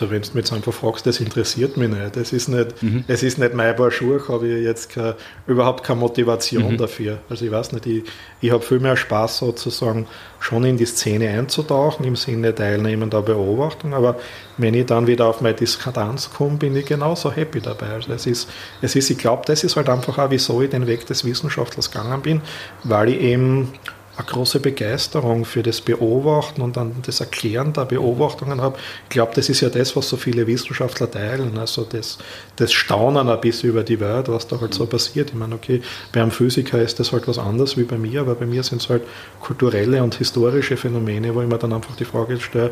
Also 0.00 0.10
wenn 0.10 0.22
du 0.22 0.28
mich 0.28 0.36
jetzt 0.36 0.52
einfach 0.52 0.72
fragst, 0.72 1.06
das 1.06 1.20
interessiert 1.20 1.76
mich 1.76 1.88
nicht. 1.88 2.16
Das 2.16 2.32
ist 2.32 2.48
nicht, 2.48 2.82
mhm. 2.82 3.04
es 3.06 3.22
ist 3.22 3.38
nicht 3.38 3.54
mein 3.54 3.74
Paar 3.76 3.90
Schuhe, 3.90 4.20
habe 4.28 4.48
ich 4.48 4.64
jetzt 4.64 4.90
keine, 4.90 5.14
überhaupt 5.46 5.84
keine 5.84 6.00
Motivation 6.00 6.72
mhm. 6.72 6.76
dafür. 6.78 7.18
Also 7.30 7.44
ich 7.44 7.50
weiß 7.50 7.72
nicht, 7.72 7.86
ich, 7.86 8.04
ich 8.40 8.50
habe 8.50 8.62
viel 8.62 8.80
mehr 8.80 8.96
Spaß 8.96 9.38
sozusagen 9.38 10.06
schon 10.40 10.64
in 10.64 10.76
die 10.76 10.84
Szene 10.84 11.30
einzutauchen, 11.30 12.04
im 12.04 12.16
Sinne 12.16 12.54
teilnehmender 12.54 13.22
Beobachtung, 13.22 13.94
aber 13.94 14.16
wenn 14.58 14.74
ich 14.74 14.86
dann 14.86 15.06
wieder 15.06 15.26
auf 15.26 15.40
meine 15.40 15.54
Diskrepanz 15.54 16.30
komme, 16.30 16.58
bin 16.58 16.76
ich 16.76 16.84
genauso 16.84 17.32
happy 17.32 17.60
dabei. 17.60 17.90
Also 17.94 18.12
es 18.12 18.26
ist, 18.26 18.50
es 18.82 18.94
ist 18.94 19.08
ich 19.10 19.18
glaube, 19.18 19.42
das 19.46 19.64
ist 19.64 19.76
halt 19.76 19.88
einfach 19.88 20.18
auch, 20.18 20.30
wieso 20.30 20.60
ich 20.60 20.70
den 20.70 20.86
Weg 20.86 21.06
des 21.06 21.24
Wissenschaftlers 21.24 21.90
gegangen 21.90 22.20
bin, 22.20 22.40
weil 22.82 23.08
ich 23.08 23.20
eben 23.20 23.72
eine 24.16 24.26
große 24.26 24.60
Begeisterung 24.60 25.44
für 25.44 25.62
das 25.62 25.80
Beobachten 25.80 26.62
und 26.62 26.76
dann 26.76 26.94
das 27.04 27.20
Erklären 27.20 27.72
der 27.72 27.84
Beobachtungen 27.84 28.60
habe. 28.60 28.78
Ich 29.04 29.10
glaube, 29.10 29.32
das 29.34 29.48
ist 29.48 29.60
ja 29.60 29.68
das, 29.68 29.96
was 29.96 30.08
so 30.08 30.16
viele 30.16 30.46
Wissenschaftler 30.46 31.10
teilen. 31.10 31.58
Also 31.58 31.84
das, 31.84 32.18
das 32.56 32.72
Staunen 32.72 33.28
ein 33.28 33.40
bisschen 33.40 33.70
über 33.70 33.82
die 33.82 33.98
Welt, 33.98 34.28
was 34.28 34.46
da 34.46 34.60
halt 34.60 34.72
so 34.72 34.86
passiert. 34.86 35.30
Ich 35.30 35.36
meine, 35.36 35.56
okay, 35.56 35.82
bei 36.12 36.22
einem 36.22 36.30
Physiker 36.30 36.80
ist 36.80 37.00
das 37.00 37.12
halt 37.12 37.26
was 37.26 37.38
anderes 37.38 37.76
wie 37.76 37.82
bei 37.82 37.98
mir, 37.98 38.20
aber 38.20 38.36
bei 38.36 38.46
mir 38.46 38.62
sind 38.62 38.82
es 38.82 38.88
halt 38.88 39.02
kulturelle 39.40 40.02
und 40.02 40.14
historische 40.14 40.76
Phänomene, 40.76 41.34
wo 41.34 41.42
ich 41.42 41.48
mir 41.48 41.58
dann 41.58 41.72
einfach 41.72 41.96
die 41.96 42.04
Frage 42.04 42.38
stelle, 42.38 42.70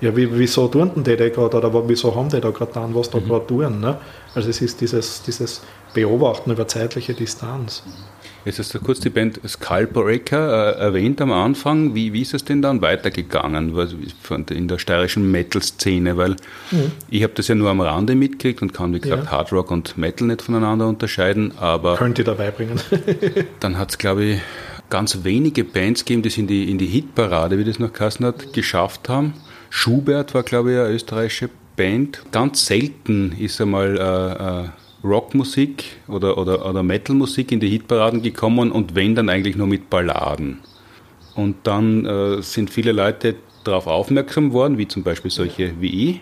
ja, 0.00 0.16
wie, 0.16 0.36
wieso 0.36 0.66
tun 0.66 0.90
denn 0.96 1.04
die 1.04 1.16
da 1.16 1.28
gerade 1.28 1.58
oder 1.58 1.88
wieso 1.88 2.12
haben 2.12 2.28
die 2.28 2.40
da 2.40 2.50
gerade 2.50 2.72
dann, 2.72 2.92
was 2.92 3.08
da 3.08 3.20
mhm. 3.20 3.28
gerade 3.28 3.46
tun? 3.46 3.80
Ne? 3.80 3.98
Also 4.34 4.50
es 4.50 4.60
ist 4.60 4.80
dieses, 4.80 5.22
dieses 5.22 5.62
Beobachten 5.94 6.50
über 6.50 6.66
zeitliche 6.66 7.14
Distanz. 7.14 7.84
Mhm. 7.86 7.92
Jetzt 8.44 8.58
hast 8.58 8.74
du 8.74 8.80
kurz 8.80 9.00
die 9.00 9.10
Band 9.10 9.40
Skullbreaker 9.46 10.76
äh, 10.76 10.80
erwähnt 10.80 11.20
am 11.20 11.30
Anfang. 11.32 11.94
Wie, 11.94 12.12
wie 12.12 12.22
ist 12.22 12.34
es 12.34 12.44
denn 12.44 12.60
dann 12.60 12.82
weitergegangen 12.82 13.76
in 14.50 14.68
der 14.68 14.78
steirischen 14.78 15.30
Metal-Szene? 15.30 16.16
Weil 16.16 16.30
mhm. 16.70 16.92
ich 17.08 17.22
habe 17.22 17.32
das 17.34 17.48
ja 17.48 17.54
nur 17.54 17.70
am 17.70 17.80
Rande 17.80 18.14
mitgekriegt 18.14 18.62
und 18.62 18.74
kann, 18.74 18.92
wie 18.94 19.00
gesagt, 19.00 19.24
ja. 19.24 19.30
Hard 19.30 19.52
Rock 19.52 19.70
und 19.70 19.96
Metal 19.96 20.26
nicht 20.26 20.42
voneinander 20.42 20.88
unterscheiden. 20.88 21.52
Aber 21.58 21.96
Könnt 21.96 22.18
ihr 22.18 22.24
dabei 22.24 22.50
bringen. 22.50 22.80
dann 23.60 23.78
hat 23.78 23.90
es, 23.90 23.98
glaube 23.98 24.24
ich, 24.24 24.40
ganz 24.90 25.24
wenige 25.24 25.64
Bands 25.64 26.04
gegeben, 26.04 26.22
die 26.22 26.28
es 26.28 26.38
in 26.38 26.46
die, 26.46 26.70
in 26.70 26.78
die 26.78 26.86
Hitparade, 26.86 27.58
wie 27.58 27.64
das 27.64 27.78
noch 27.78 27.92
geheißen 27.92 28.26
hat, 28.26 28.52
geschafft 28.52 29.08
haben. 29.08 29.34
Schubert 29.70 30.34
war, 30.34 30.42
glaube 30.42 30.72
ich, 30.72 30.78
eine 30.78 30.90
österreichische 30.90 31.48
Band. 31.76 32.22
Ganz 32.32 32.66
selten 32.66 33.32
ist 33.38 33.60
einmal 33.60 33.96
äh, 33.96 34.64
äh, 34.64 34.68
Rockmusik 35.04 35.84
oder, 36.08 36.38
oder, 36.38 36.68
oder 36.68 36.82
Metalmusik 36.82 37.52
in 37.52 37.60
die 37.60 37.68
Hitparaden 37.68 38.22
gekommen 38.22 38.70
und 38.70 38.94
wenn 38.94 39.14
dann 39.14 39.28
eigentlich 39.28 39.56
nur 39.56 39.66
mit 39.66 39.90
Balladen. 39.90 40.58
Und 41.34 41.56
dann 41.64 42.04
äh, 42.04 42.42
sind 42.42 42.70
viele 42.70 42.92
Leute 42.92 43.36
darauf 43.64 43.86
aufmerksam 43.86 44.52
worden, 44.52 44.78
wie 44.78 44.88
zum 44.88 45.02
Beispiel 45.02 45.30
solche 45.30 45.80
wie 45.80 46.10
ich, 46.10 46.20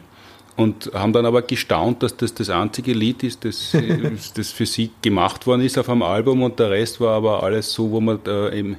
und 0.57 0.91
haben 0.93 1.13
dann 1.13 1.25
aber 1.25 1.43
gestaunt, 1.43 2.03
dass 2.03 2.17
das 2.17 2.35
das 2.35 2.51
einzige 2.51 2.93
Lied 2.93 3.23
ist, 3.23 3.45
das, 3.45 3.75
das 4.35 4.51
für 4.51 4.67
sie 4.67 4.91
gemacht 5.01 5.47
worden 5.47 5.63
ist 5.63 5.79
auf 5.79 5.89
einem 5.89 6.03
Album 6.03 6.43
und 6.43 6.59
der 6.59 6.71
Rest 6.71 7.01
war 7.01 7.17
aber 7.17 7.43
alles 7.43 7.73
so, 7.73 7.91
wo 7.91 8.01
man 8.01 8.21
äh, 8.27 8.59
eben 8.59 8.77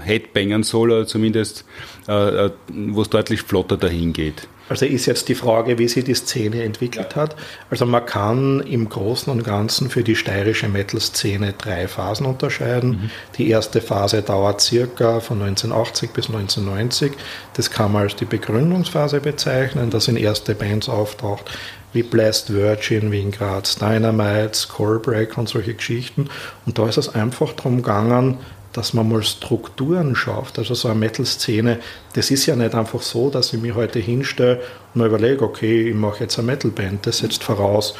Headbangern 0.00 0.62
soll 0.62 0.90
oder 0.90 1.06
zumindest 1.06 1.64
äh, 2.08 2.46
äh 2.46 2.50
wo 2.68 3.02
es 3.02 3.08
deutlich 3.08 3.42
flotter 3.42 3.76
dahin 3.76 4.12
geht. 4.12 4.48
Also 4.68 4.86
ist 4.86 5.06
jetzt 5.06 5.28
die 5.28 5.34
Frage, 5.34 5.78
wie 5.78 5.88
sich 5.88 6.04
die 6.04 6.14
Szene 6.14 6.62
entwickelt 6.62 7.16
hat. 7.16 7.36
Also 7.70 7.86
man 7.86 8.04
kann 8.04 8.60
im 8.60 8.88
Großen 8.88 9.32
und 9.32 9.44
Ganzen 9.44 9.90
für 9.90 10.02
die 10.02 10.16
steirische 10.16 10.68
Metal-Szene 10.68 11.54
drei 11.56 11.88
Phasen 11.88 12.26
unterscheiden. 12.26 12.90
Mhm. 12.90 13.10
Die 13.36 13.48
erste 13.48 13.80
Phase 13.80 14.22
dauert 14.22 14.60
circa 14.60 15.20
von 15.20 15.40
1980 15.40 16.10
bis 16.10 16.26
1990. 16.26 17.12
Das 17.54 17.70
kann 17.70 17.92
man 17.92 18.02
als 18.02 18.16
die 18.16 18.24
Begründungsphase 18.24 19.20
bezeichnen, 19.20 19.90
dass 19.90 20.08
in 20.08 20.16
erste 20.16 20.54
Bands 20.54 20.88
auftaucht, 20.88 21.50
wie 21.92 22.02
Blast 22.02 22.52
Virgin, 22.52 23.10
wie 23.10 23.22
in 23.22 23.30
Graz 23.30 23.76
Dynamite, 23.76 24.54
Skullbreak 24.54 25.38
und 25.38 25.48
solche 25.48 25.74
Geschichten. 25.74 26.28
Und 26.66 26.78
da 26.78 26.88
ist 26.88 26.98
es 26.98 27.14
einfach 27.14 27.52
darum 27.54 27.78
gegangen, 27.78 28.38
dass 28.78 28.94
man 28.94 29.08
mal 29.08 29.22
Strukturen 29.22 30.14
schafft. 30.14 30.58
Also 30.58 30.74
so 30.74 30.88
eine 30.88 30.98
Metal-Szene, 30.98 31.80
das 32.14 32.30
ist 32.30 32.46
ja 32.46 32.54
nicht 32.54 32.74
einfach 32.74 33.02
so, 33.02 33.28
dass 33.28 33.52
ich 33.52 33.60
mich 33.60 33.74
heute 33.74 33.98
hinstelle 33.98 34.60
und 34.94 35.02
mir 35.02 35.08
überlege, 35.08 35.44
okay, 35.44 35.88
ich 35.90 35.94
mache 35.94 36.20
jetzt 36.20 36.38
eine 36.38 36.46
Metal-Band. 36.46 37.06
Das 37.06 37.18
setzt 37.18 37.42
voraus, 37.42 37.94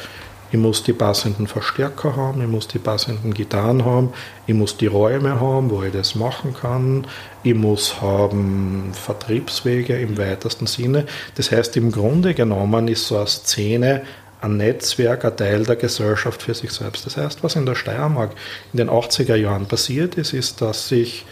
ich 0.51 0.57
muss 0.57 0.81
die 0.81 0.93
passenden 0.93 1.47
Verstärker 1.47 2.15
haben, 2.15 2.41
ich 2.41 2.47
muss 2.47 2.67
die 2.67 2.79
passenden 2.79 3.33
Gitarren 3.33 3.85
haben, 3.85 4.13
ich 4.47 4.55
muss 4.55 4.77
die 4.77 4.87
Räume 4.87 5.39
haben, 5.39 5.69
wo 5.69 5.83
ich 5.83 5.91
das 5.91 6.15
machen 6.15 6.55
kann, 6.59 7.05
ich 7.43 7.53
muss 7.53 8.01
haben 8.01 8.91
Vertriebswege 8.93 9.99
im 9.99 10.17
weitesten 10.17 10.65
Sinne. 10.65 11.05
Das 11.35 11.51
heißt, 11.51 11.77
im 11.77 11.91
Grunde 11.91 12.33
genommen 12.33 12.87
ist 12.87 13.07
so 13.07 13.17
eine 13.17 13.27
Szene 13.27 14.01
ein 14.41 14.57
Netzwerk, 14.57 15.25
ein 15.25 15.35
Teil 15.35 15.63
der 15.65 15.75
Gesellschaft 15.75 16.41
für 16.41 16.53
sich 16.53 16.71
selbst. 16.71 17.05
Das 17.05 17.17
heißt, 17.17 17.43
was 17.43 17.55
in 17.55 17.65
der 17.65 17.75
Steiermark 17.75 18.31
in 18.73 18.77
den 18.77 18.89
80er 18.89 19.35
Jahren 19.35 19.65
passiert 19.65 20.15
ist, 20.15 20.33
ist, 20.33 20.61
dass 20.61 20.87
sich 20.87 21.25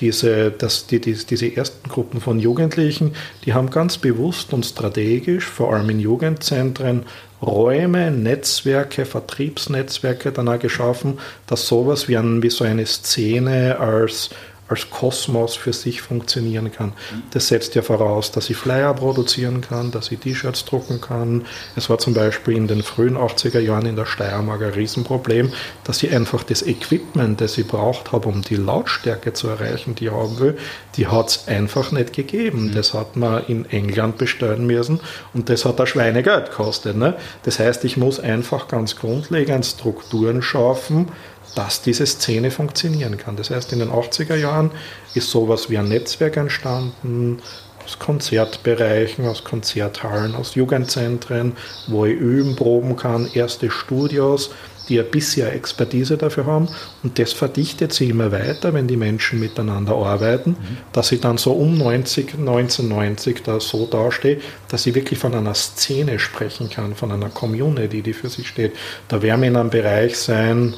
diese, 0.00 0.50
dass 0.50 0.86
die, 0.86 1.00
die, 1.00 1.14
diese 1.14 1.54
ersten 1.54 1.88
Gruppen 1.88 2.20
von 2.20 2.40
Jugendlichen, 2.40 3.14
die 3.44 3.54
haben 3.54 3.70
ganz 3.70 3.98
bewusst 3.98 4.52
und 4.52 4.66
strategisch, 4.66 5.44
vor 5.46 5.72
allem 5.72 5.88
in 5.90 6.00
Jugendzentren, 6.00 7.04
Räume, 7.40 8.10
Netzwerke, 8.10 9.04
Vertriebsnetzwerke 9.04 10.32
danach 10.32 10.58
geschaffen, 10.58 11.18
dass 11.46 11.66
sowas 11.66 12.08
wie, 12.08 12.16
ein, 12.16 12.42
wie 12.42 12.50
so 12.50 12.64
eine 12.64 12.86
Szene 12.86 13.78
als 13.78 14.30
als 14.72 14.90
Kosmos 14.90 15.54
für 15.54 15.72
sich 15.72 16.00
funktionieren 16.00 16.72
kann. 16.72 16.92
Das 17.30 17.48
setzt 17.48 17.74
ja 17.74 17.82
voraus, 17.82 18.32
dass 18.32 18.48
ich 18.50 18.56
Flyer 18.56 18.94
produzieren 18.94 19.60
kann, 19.60 19.90
dass 19.90 20.10
ich 20.10 20.20
T-Shirts 20.20 20.64
drucken 20.64 21.00
kann. 21.00 21.44
Es 21.76 21.90
war 21.90 21.98
zum 21.98 22.14
Beispiel 22.14 22.56
in 22.56 22.68
den 22.68 22.82
frühen 22.82 23.16
80er 23.16 23.60
Jahren 23.60 23.86
in 23.86 23.96
der 23.96 24.06
Steiermark 24.06 24.62
ein 24.62 24.70
Riesenproblem, 24.70 25.52
dass 25.84 26.02
ich 26.02 26.14
einfach 26.14 26.42
das 26.42 26.66
Equipment, 26.66 27.40
das 27.40 27.58
ich 27.58 27.66
braucht 27.66 28.12
habe, 28.12 28.28
um 28.28 28.42
die 28.42 28.56
Lautstärke 28.56 29.32
zu 29.32 29.48
erreichen, 29.48 29.94
die 29.94 30.06
ich 30.06 30.12
haben 30.12 30.38
will, 30.38 30.56
die 30.96 31.06
hat 31.06 31.28
es 31.28 31.48
einfach 31.48 31.92
nicht 31.92 32.12
gegeben. 32.12 32.68
Mhm. 32.68 32.74
Das 32.74 32.94
hat 32.94 33.16
man 33.16 33.44
in 33.46 33.66
England 33.66 34.18
bestellen 34.18 34.66
müssen 34.66 35.00
und 35.34 35.48
das 35.48 35.64
hat 35.64 35.80
ein 35.80 35.86
Schweinegeld 35.86 36.50
gekostet. 36.50 36.96
Ne? 36.96 37.14
Das 37.42 37.58
heißt, 37.58 37.84
ich 37.84 37.96
muss 37.96 38.20
einfach 38.20 38.68
ganz 38.68 38.96
grundlegend 38.96 39.66
Strukturen 39.66 40.42
schaffen, 40.42 41.08
dass 41.54 41.82
diese 41.82 42.06
Szene 42.06 42.50
funktionieren 42.50 43.16
kann. 43.16 43.36
Das 43.36 43.50
heißt, 43.50 43.72
in 43.72 43.80
den 43.80 43.90
80er 43.90 44.36
Jahren 44.36 44.70
ist 45.14 45.30
sowas 45.30 45.70
wie 45.70 45.78
ein 45.78 45.88
Netzwerk 45.88 46.36
entstanden, 46.36 47.42
aus 47.84 47.98
Konzertbereichen, 47.98 49.26
aus 49.26 49.44
Konzerthallen, 49.44 50.34
aus 50.34 50.54
Jugendzentren, 50.54 51.56
wo 51.88 52.04
ich 52.06 52.16
üben, 52.16 52.56
proben 52.56 52.96
kann, 52.96 53.28
erste 53.34 53.70
Studios, 53.70 54.50
die 54.88 54.96
ja 54.96 55.02
bisher 55.02 55.52
Expertise 55.52 56.16
dafür 56.16 56.46
haben. 56.46 56.68
Und 57.02 57.18
das 57.18 57.32
verdichtet 57.32 57.92
sich 57.92 58.10
immer 58.10 58.32
weiter, 58.32 58.74
wenn 58.74 58.88
die 58.88 58.96
Menschen 58.96 59.40
miteinander 59.40 59.94
arbeiten, 59.94 60.50
mhm. 60.50 60.78
dass 60.92 61.12
ich 61.12 61.20
dann 61.20 61.38
so 61.38 61.52
um 61.52 61.78
90, 61.78 62.34
1990 62.34 63.42
da 63.42 63.60
so 63.60 63.86
dastehe, 63.86 64.40
dass 64.68 64.86
ich 64.86 64.94
wirklich 64.94 65.18
von 65.18 65.34
einer 65.34 65.54
Szene 65.54 66.18
sprechen 66.18 66.68
kann, 66.68 66.94
von 66.94 67.12
einer 67.12 67.30
Community, 67.30 68.02
die 68.02 68.12
für 68.12 68.28
sich 68.28 68.48
steht. 68.48 68.72
Da 69.08 69.22
werden 69.22 69.42
wir 69.42 69.48
in 69.48 69.56
einem 69.56 69.70
Bereich 69.70 70.16
sein, 70.16 70.74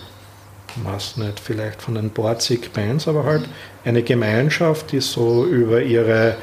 weiß 0.82 1.18
nicht, 1.18 1.40
vielleicht 1.40 1.82
von 1.82 1.94
den 1.94 2.10
Borzig 2.10 2.72
Bands, 2.72 3.06
aber 3.08 3.24
halt 3.24 3.44
eine 3.84 4.02
Gemeinschaft, 4.02 4.92
die 4.92 5.00
so 5.00 5.44
über 5.44 5.82
ihre 5.82 6.36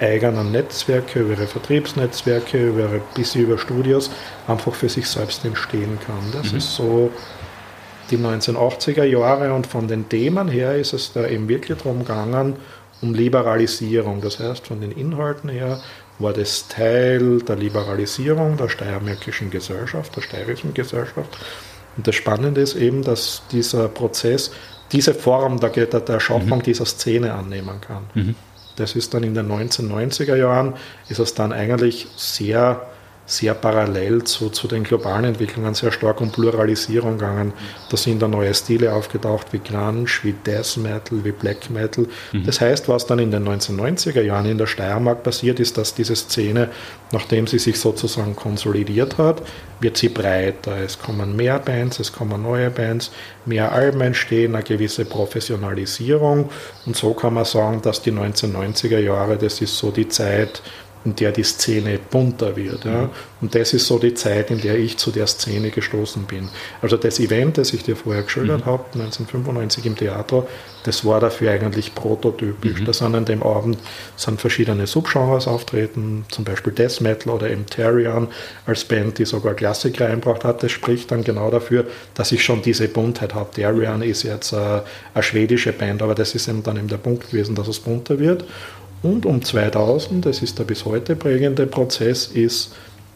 eigenen 0.00 0.52
Netzwerke, 0.52 1.20
über 1.20 1.32
ihre 1.32 1.46
Vertriebsnetzwerke, 1.46 2.68
über 2.68 2.80
ihre, 2.80 3.00
bis 3.14 3.34
über 3.34 3.58
Studios 3.58 4.10
einfach 4.46 4.74
für 4.74 4.88
sich 4.88 5.06
selbst 5.06 5.44
entstehen 5.44 5.98
kann. 6.06 6.32
Das 6.32 6.52
mhm. 6.52 6.58
ist 6.58 6.74
so 6.74 7.10
die 8.10 8.18
1980er 8.18 9.04
Jahre 9.04 9.52
und 9.52 9.66
von 9.66 9.88
den 9.88 10.08
Themen 10.08 10.48
her 10.48 10.76
ist 10.76 10.92
es 10.92 11.12
da 11.12 11.26
eben 11.26 11.48
wirklich 11.48 11.78
darum 11.78 12.00
gegangen, 12.00 12.56
um 13.02 13.14
Liberalisierung. 13.14 14.20
Das 14.20 14.38
heißt, 14.38 14.66
von 14.66 14.80
den 14.80 14.92
Inhalten 14.92 15.48
her 15.48 15.80
war 16.18 16.32
das 16.32 16.68
Teil 16.68 17.42
der 17.42 17.56
Liberalisierung 17.56 18.56
der 18.56 18.68
steiermärkischen 18.68 19.50
Gesellschaft, 19.50 20.16
der 20.16 20.22
steirischen 20.22 20.72
Gesellschaft. 20.72 21.36
Und 21.96 22.06
das 22.06 22.14
Spannende 22.14 22.60
ist 22.60 22.74
eben, 22.74 23.02
dass 23.02 23.42
dieser 23.50 23.88
Prozess 23.88 24.50
diese 24.92 25.14
Form 25.14 25.58
der, 25.60 25.70
der, 25.70 26.00
der 26.00 26.20
Schaffung 26.20 26.58
mhm. 26.58 26.62
dieser 26.62 26.86
Szene 26.86 27.34
annehmen 27.34 27.80
kann. 27.80 28.04
Mhm. 28.14 28.34
Das 28.76 28.94
ist 28.94 29.14
dann 29.14 29.22
in 29.22 29.34
den 29.34 29.50
1990er 29.50 30.36
Jahren, 30.36 30.74
ist 31.08 31.18
es 31.18 31.34
dann 31.34 31.52
eigentlich 31.52 32.06
sehr 32.16 32.86
sehr 33.26 33.54
parallel 33.54 34.22
zu, 34.22 34.50
zu 34.50 34.68
den 34.68 34.84
globalen 34.84 35.24
Entwicklungen 35.24 35.74
sehr 35.74 35.90
stark 35.90 36.20
um 36.20 36.30
Pluralisierung 36.30 37.18
gegangen. 37.18 37.52
Da 37.90 37.96
sind 37.96 38.22
da 38.22 38.28
neue 38.28 38.54
Stile 38.54 38.92
aufgetaucht 38.92 39.48
wie 39.52 39.58
Grunge, 39.58 40.06
wie 40.22 40.32
Death 40.32 40.76
Metal, 40.76 41.24
wie 41.24 41.32
Black 41.32 41.68
Metal. 41.68 42.06
Mhm. 42.32 42.44
Das 42.44 42.60
heißt, 42.60 42.88
was 42.88 43.06
dann 43.06 43.18
in 43.18 43.32
den 43.32 43.46
1990er 43.46 44.22
Jahren 44.22 44.46
in 44.46 44.58
der 44.58 44.66
Steiermark 44.66 45.24
passiert 45.24 45.58
ist, 45.58 45.76
dass 45.76 45.94
diese 45.94 46.14
Szene, 46.14 46.70
nachdem 47.10 47.48
sie 47.48 47.58
sich 47.58 47.80
sozusagen 47.80 48.36
konsolidiert 48.36 49.18
hat, 49.18 49.42
wird 49.80 49.96
sie 49.96 50.08
breiter. 50.08 50.76
Es 50.78 50.98
kommen 50.98 51.34
mehr 51.34 51.58
Bands, 51.58 51.98
es 51.98 52.12
kommen 52.12 52.42
neue 52.42 52.70
Bands, 52.70 53.10
mehr 53.44 53.72
Alben 53.72 54.00
entstehen, 54.00 54.54
eine 54.54 54.64
gewisse 54.64 55.04
Professionalisierung. 55.04 56.48
Und 56.86 56.96
so 56.96 57.12
kann 57.12 57.34
man 57.34 57.44
sagen, 57.44 57.82
dass 57.82 58.02
die 58.02 58.12
1990er 58.12 58.98
Jahre, 58.98 59.36
das 59.36 59.60
ist 59.60 59.76
so 59.76 59.90
die 59.90 60.08
Zeit, 60.08 60.62
in 61.06 61.14
der 61.14 61.30
die 61.30 61.44
Szene 61.44 61.98
bunter 62.10 62.56
wird. 62.56 62.84
Ja. 62.84 63.02
Mhm. 63.02 63.10
Und 63.40 63.54
das 63.54 63.72
ist 63.72 63.86
so 63.86 63.98
die 63.98 64.14
Zeit, 64.14 64.50
in 64.50 64.60
der 64.60 64.76
ich 64.76 64.96
zu 64.96 65.12
der 65.12 65.26
Szene 65.28 65.70
gestoßen 65.70 66.24
bin. 66.24 66.48
Also 66.82 66.96
das 66.96 67.20
Event, 67.20 67.58
das 67.58 67.72
ich 67.72 67.84
dir 67.84 67.96
vorher 67.96 68.24
geschildert 68.24 68.62
mhm. 68.62 68.70
habe, 68.70 68.84
1995 68.94 69.86
im 69.86 69.96
Theater, 69.96 70.46
das 70.82 71.04
war 71.04 71.20
dafür 71.20 71.52
eigentlich 71.52 71.94
prototypisch. 71.94 72.80
Mhm. 72.80 72.84
Da 72.84 72.92
sind 72.92 73.14
an 73.14 73.24
dem 73.24 73.42
Abend 73.42 73.78
sind 74.16 74.40
verschiedene 74.40 74.86
Subgenres 74.86 75.46
auftreten, 75.46 76.24
zum 76.28 76.44
Beispiel 76.44 76.72
Death 76.72 77.00
Metal 77.00 77.32
oder 77.32 77.48
Therion 77.66 78.28
als 78.66 78.84
Band, 78.84 79.18
die 79.18 79.24
sogar 79.24 79.54
Klassik 79.54 80.00
reinbracht 80.00 80.44
hat. 80.44 80.62
Das 80.62 80.72
spricht 80.72 81.12
dann 81.12 81.22
genau 81.22 81.50
dafür, 81.50 81.86
dass 82.14 82.32
ich 82.32 82.42
schon 82.42 82.62
diese 82.62 82.88
Buntheit 82.88 83.34
habe. 83.34 83.50
Therion 83.52 84.02
ist 84.02 84.24
jetzt 84.24 84.52
eine, 84.52 84.82
eine 85.14 85.22
schwedische 85.22 85.72
Band, 85.72 86.02
aber 86.02 86.16
das 86.16 86.34
ist 86.34 86.48
eben 86.48 86.64
dann 86.64 86.76
eben 86.76 86.88
der 86.88 86.96
Punkt 86.96 87.30
gewesen, 87.30 87.54
dass 87.54 87.68
es 87.68 87.78
bunter 87.78 88.18
wird. 88.18 88.44
Und 89.06 89.24
um 89.24 89.40
2000, 89.40 90.26
das 90.26 90.42
ist 90.42 90.58
der 90.58 90.64
bis 90.64 90.84
heute 90.84 91.14
prägende 91.14 91.68
Prozess, 91.68 92.26
ist, 92.26 92.74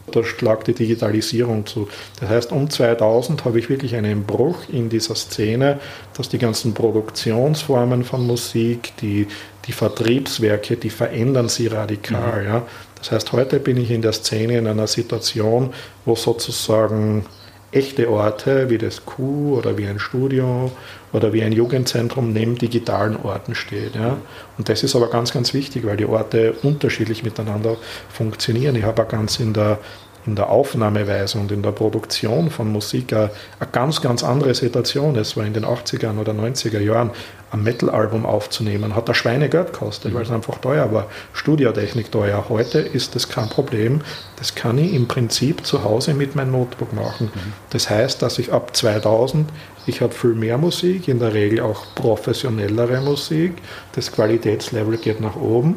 da 0.09 0.23
schlagt 0.23 0.67
die 0.67 0.73
Digitalisierung 0.73 1.65
zu. 1.65 1.89
Das 2.19 2.29
heißt, 2.29 2.51
um 2.53 2.69
2000 2.69 3.43
habe 3.43 3.59
ich 3.59 3.69
wirklich 3.69 3.95
einen 3.95 4.23
Bruch 4.23 4.69
in 4.71 4.87
dieser 4.87 5.15
Szene, 5.15 5.81
dass 6.15 6.29
die 6.29 6.37
ganzen 6.37 6.73
Produktionsformen 6.73 8.05
von 8.05 8.25
Musik, 8.25 8.93
die, 9.01 9.27
die 9.65 9.73
Vertriebswerke, 9.73 10.77
die 10.77 10.89
verändern 10.89 11.49
sie 11.49 11.67
radikal. 11.67 12.41
Mhm. 12.41 12.47
Ja. 12.47 12.61
Das 12.95 13.11
heißt, 13.11 13.33
heute 13.33 13.59
bin 13.59 13.75
ich 13.75 13.91
in 13.91 14.01
der 14.01 14.13
Szene 14.13 14.59
in 14.59 14.67
einer 14.67 14.87
Situation, 14.87 15.73
wo 16.05 16.15
sozusagen 16.15 17.25
echte 17.73 18.09
Orte 18.09 18.69
wie 18.69 18.77
das 18.77 19.05
Q 19.05 19.57
oder 19.57 19.77
wie 19.77 19.87
ein 19.87 19.99
Studio 19.99 20.71
oder 21.13 21.33
wie 21.33 21.43
ein 21.43 21.51
Jugendzentrum 21.51 22.33
neben 22.33 22.57
digitalen 22.57 23.17
Orten 23.17 23.55
steht. 23.55 23.95
Ja. 23.95 24.17
Und 24.57 24.69
das 24.69 24.83
ist 24.83 24.95
aber 24.95 25.09
ganz, 25.09 25.31
ganz 25.33 25.53
wichtig, 25.53 25.85
weil 25.85 25.97
die 25.97 26.05
Orte 26.05 26.53
unterschiedlich 26.63 27.23
miteinander 27.23 27.77
funktionieren. 28.09 28.75
Ich 28.75 28.83
habe 28.83 29.03
auch 29.03 29.07
ganz 29.07 29.39
in 29.39 29.53
der 29.53 29.79
in 30.25 30.35
der 30.35 30.49
Aufnahmeweise 30.49 31.39
und 31.39 31.51
in 31.51 31.61
der 31.61 31.71
Produktion 31.71 32.49
von 32.49 32.71
Musik 32.71 33.13
eine, 33.13 33.31
eine, 33.59 33.69
ganz, 33.71 34.01
ganz 34.01 34.23
andere 34.23 34.53
Situation. 34.53 35.15
Es 35.15 35.35
war 35.35 35.45
in 35.45 35.53
den 35.53 35.65
80er 35.65 36.17
oder 36.17 36.33
90er 36.33 36.79
Jahren, 36.79 37.11
ein 37.51 37.63
Metal-Album 37.63 38.25
aufzunehmen, 38.25 38.95
hat 38.95 39.09
ein 39.09 39.15
Schweinegeld 39.15 39.73
gekostet, 39.73 40.11
mhm. 40.11 40.15
weil 40.15 40.23
es 40.23 40.31
einfach 40.31 40.57
teuer 40.59 40.93
war. 40.93 41.07
Studiotechnik 41.33 42.11
teuer. 42.11 42.45
Heute 42.47 42.79
ist 42.79 43.15
das 43.15 43.27
kein 43.27 43.49
Problem. 43.49 44.01
Das 44.37 44.55
kann 44.55 44.77
ich 44.77 44.93
im 44.93 45.07
Prinzip 45.07 45.65
zu 45.65 45.83
Hause 45.83 46.13
mit 46.13 46.35
meinem 46.35 46.51
Notebook 46.51 46.93
machen. 46.93 47.29
Mhm. 47.33 47.53
Das 47.71 47.89
heißt, 47.89 48.21
dass 48.21 48.39
ich 48.39 48.53
ab 48.53 48.75
2000, 48.75 49.49
ich 49.85 50.01
habe 50.01 50.13
viel 50.13 50.33
mehr 50.33 50.57
Musik, 50.57 51.07
in 51.07 51.19
der 51.19 51.33
Regel 51.33 51.59
auch 51.61 51.83
professionellere 51.95 53.01
Musik. 53.01 53.53
Das 53.93 54.11
Qualitätslevel 54.11 54.97
geht 54.97 55.19
nach 55.19 55.35
oben. 55.35 55.75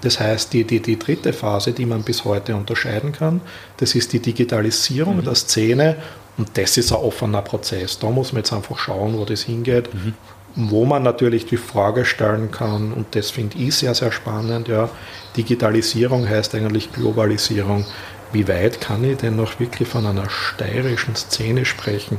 Das 0.00 0.20
heißt, 0.20 0.52
die, 0.52 0.64
die, 0.64 0.80
die 0.80 0.98
dritte 0.98 1.32
Phase, 1.32 1.72
die 1.72 1.86
man 1.86 2.02
bis 2.02 2.24
heute 2.24 2.54
unterscheiden 2.56 3.12
kann, 3.12 3.40
das 3.78 3.94
ist 3.94 4.12
die 4.12 4.20
Digitalisierung 4.20 5.18
mhm. 5.18 5.24
der 5.24 5.34
Szene 5.34 5.96
und 6.38 6.50
das 6.56 6.76
ist 6.76 6.92
ein 6.92 6.98
offener 6.98 7.42
Prozess. 7.42 7.98
Da 7.98 8.10
muss 8.10 8.32
man 8.32 8.40
jetzt 8.40 8.52
einfach 8.52 8.78
schauen, 8.78 9.16
wo 9.18 9.24
das 9.24 9.42
hingeht. 9.42 9.92
Mhm. 9.94 10.14
Wo 10.58 10.86
man 10.86 11.02
natürlich 11.02 11.44
die 11.44 11.58
Frage 11.58 12.06
stellen 12.06 12.50
kann, 12.50 12.92
und 12.92 13.14
das 13.14 13.30
finde 13.30 13.58
ich 13.58 13.74
sehr, 13.74 13.94
sehr 13.94 14.10
spannend, 14.10 14.68
ja, 14.68 14.88
Digitalisierung 15.36 16.26
heißt 16.26 16.54
eigentlich 16.54 16.92
Globalisierung. 16.92 17.84
Wie 18.32 18.48
weit 18.48 18.80
kann 18.80 19.04
ich 19.04 19.18
denn 19.18 19.36
noch 19.36 19.60
wirklich 19.60 19.86
von 19.86 20.06
einer 20.06 20.30
steirischen 20.30 21.14
Szene 21.14 21.66
sprechen, 21.66 22.18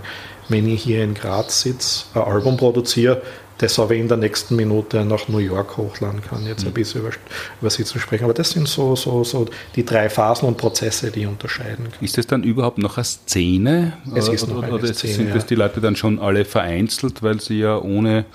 wenn 0.50 0.68
ich 0.68 0.84
hier 0.84 1.04
in 1.04 1.16
Graz 1.16 1.62
sitze, 1.62 2.06
ein 2.14 2.22
Album 2.22 2.58
produziere, 2.58 3.22
das 3.58 3.80
aber 3.80 3.96
in 3.96 4.08
der 4.08 4.18
nächsten 4.18 4.56
Minute 4.56 5.04
nach 5.04 5.28
New 5.28 5.40
York 5.40 5.78
hochladen 5.78 6.22
kann, 6.22 6.46
jetzt 6.46 6.64
ein 6.64 6.70
mhm. 6.70 6.74
bisschen 6.74 7.02
über, 7.02 7.12
über 7.62 7.70
sie 7.70 7.84
zu 7.84 8.00
sprechen. 8.00 8.26
Aber 8.26 8.34
das 8.34 8.52
sind 8.52 8.68
so, 8.68 8.96
so, 8.96 9.24
so 9.24 9.48
die 9.76 9.86
drei 9.86 10.10
Phasen 10.10 10.48
und 10.48 10.58
Prozesse, 10.58 11.12
die 11.12 11.26
unterscheiden 11.26 11.86
können. 11.86 12.04
Ist 12.04 12.18
das 12.18 12.28
dann 12.28 12.44
überhaupt 12.44 12.78
noch 12.78 12.98
eine 12.98 13.06
Szene? 13.06 13.94
Es 14.14 14.28
ist 14.28 14.48
noch 14.48 14.62
eine 14.62 14.74
oder 14.74 14.94
Szene, 14.94 15.14
sind 15.14 15.36
das 15.36 15.46
die 15.46 15.56
Leute 15.56 15.82
dann 15.82 15.96
schon 15.96 16.20
alle 16.20 16.46
vereinzelt, 16.46 17.24
weil 17.24 17.42
sie 17.42 17.60
ja 17.60 17.78
ohne 17.80 18.26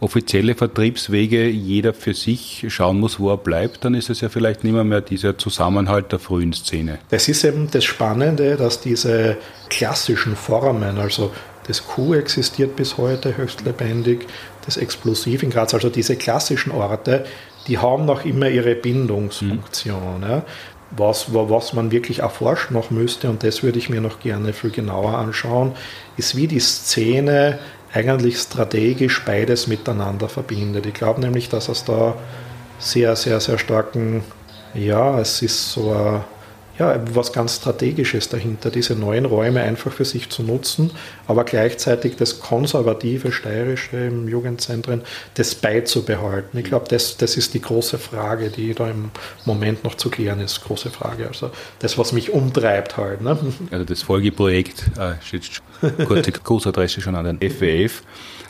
offizielle 0.00 0.54
Vertriebswege 0.54 1.48
jeder 1.48 1.94
für 1.94 2.12
sich 2.12 2.66
schauen 2.68 3.00
muss, 3.00 3.18
wo 3.18 3.30
er 3.30 3.38
bleibt, 3.38 3.84
dann 3.84 3.94
ist 3.94 4.10
es 4.10 4.20
ja 4.20 4.28
vielleicht 4.28 4.62
nicht 4.62 4.74
mehr, 4.74 4.84
mehr 4.84 5.00
dieser 5.00 5.38
Zusammenhalt 5.38 6.12
der 6.12 6.18
frühen 6.18 6.52
Szene. 6.52 6.98
Das 7.08 7.28
ist 7.28 7.44
eben 7.44 7.70
das 7.70 7.84
Spannende, 7.84 8.56
dass 8.56 8.80
diese 8.80 9.38
klassischen 9.70 10.36
Formen, 10.36 10.98
also 10.98 11.32
das 11.66 11.86
Q 11.86 12.14
existiert 12.14 12.76
bis 12.76 12.96
heute 12.96 13.36
höchst 13.36 13.62
lebendig, 13.62 14.26
das 14.64 14.76
Explosiv 14.76 15.42
in 15.42 15.50
Graz, 15.50 15.74
also 15.74 15.88
diese 15.88 16.16
klassischen 16.16 16.72
Orte, 16.72 17.24
die 17.66 17.78
haben 17.78 18.04
noch 18.04 18.24
immer 18.24 18.48
ihre 18.48 18.74
Bindungsfunktion. 18.74 20.20
Mhm. 20.20 20.42
Was, 20.96 21.34
was 21.34 21.72
man 21.72 21.90
wirklich 21.90 22.20
erforschen 22.20 22.74
noch 22.74 22.90
müsste, 22.90 23.28
und 23.28 23.42
das 23.42 23.64
würde 23.64 23.78
ich 23.78 23.90
mir 23.90 24.00
noch 24.00 24.20
gerne 24.20 24.52
viel 24.52 24.70
genauer 24.70 25.18
anschauen, 25.18 25.72
ist, 26.16 26.36
wie 26.36 26.46
die 26.46 26.60
Szene 26.60 27.58
eigentlich 27.92 28.38
strategisch 28.38 29.24
beides 29.24 29.66
miteinander 29.66 30.28
verbindet. 30.28 30.86
Ich 30.86 30.94
glaube 30.94 31.20
nämlich, 31.20 31.48
dass 31.48 31.68
es 31.68 31.84
da 31.84 32.14
sehr, 32.78 33.16
sehr, 33.16 33.40
sehr 33.40 33.58
starken, 33.58 34.22
ja, 34.74 35.18
es 35.18 35.42
ist 35.42 35.72
so 35.72 35.92
ein 35.92 36.22
ja, 36.78 37.00
was 37.14 37.32
ganz 37.32 37.56
Strategisches 37.56 38.28
dahinter, 38.28 38.70
diese 38.70 38.94
neuen 38.94 39.24
Räume 39.24 39.62
einfach 39.62 39.92
für 39.92 40.04
sich 40.04 40.30
zu 40.30 40.42
nutzen, 40.42 40.90
aber 41.26 41.44
gleichzeitig 41.44 42.16
das 42.16 42.40
konservative 42.40 43.32
Steirische 43.32 43.96
im 43.96 44.28
Jugendzentren, 44.28 45.02
das 45.34 45.54
beizubehalten. 45.54 46.58
Ich 46.58 46.64
glaube, 46.64 46.86
das, 46.88 47.16
das 47.16 47.36
ist 47.36 47.54
die 47.54 47.62
große 47.62 47.98
Frage, 47.98 48.50
die 48.50 48.74
da 48.74 48.90
im 48.90 49.10
Moment 49.44 49.84
noch 49.84 49.94
zu 49.94 50.10
klären 50.10 50.40
ist. 50.40 50.64
Große 50.64 50.90
Frage. 50.90 51.28
Also 51.28 51.50
das, 51.78 51.98
was 51.98 52.12
mich 52.12 52.30
umtreibt 52.32 52.96
halt. 52.96 53.20
Ne? 53.22 53.38
Also 53.70 53.84
das 53.84 54.02
Folgeprojekt, 54.02 54.90
äh, 54.98 55.14
kurze 56.06 56.32
Grußadresse 56.32 57.00
schon 57.00 57.14
an 57.14 57.38
den 57.38 57.50
FWF. 57.50 58.02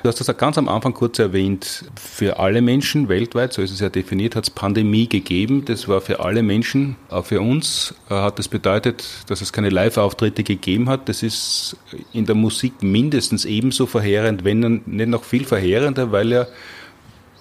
Du 0.02 0.08
hast 0.08 0.20
das 0.20 0.36
ganz 0.36 0.56
am 0.58 0.68
Anfang 0.68 0.94
kurz 0.94 1.18
erwähnt. 1.18 1.84
Für 2.00 2.38
alle 2.38 2.62
Menschen 2.62 3.08
weltweit, 3.08 3.52
so 3.52 3.62
ist 3.62 3.72
es 3.72 3.80
ja 3.80 3.88
definiert, 3.88 4.36
hat 4.36 4.44
es 4.44 4.50
Pandemie 4.50 5.08
gegeben. 5.08 5.64
Das 5.64 5.88
war 5.88 6.00
für 6.00 6.20
alle 6.20 6.42
Menschen, 6.42 6.96
auch 7.08 7.24
für 7.24 7.40
uns, 7.40 7.94
äh, 8.08 8.14
hat 8.14 8.38
das 8.38 8.48
bedeutet, 8.48 9.04
dass 9.26 9.40
es 9.40 9.52
keine 9.52 9.70
Live-Auftritte 9.70 10.44
gegeben 10.44 10.88
hat. 10.88 11.08
Das 11.08 11.22
ist 11.22 11.76
in 12.12 12.26
der 12.26 12.34
Musik 12.34 12.82
mindestens 12.82 13.44
ebenso 13.44 13.86
verheerend, 13.86 14.44
wenn 14.44 14.82
nicht 14.86 15.08
noch 15.08 15.24
viel 15.24 15.44
verheerender, 15.44 16.12
weil 16.12 16.30
ja, 16.30 16.46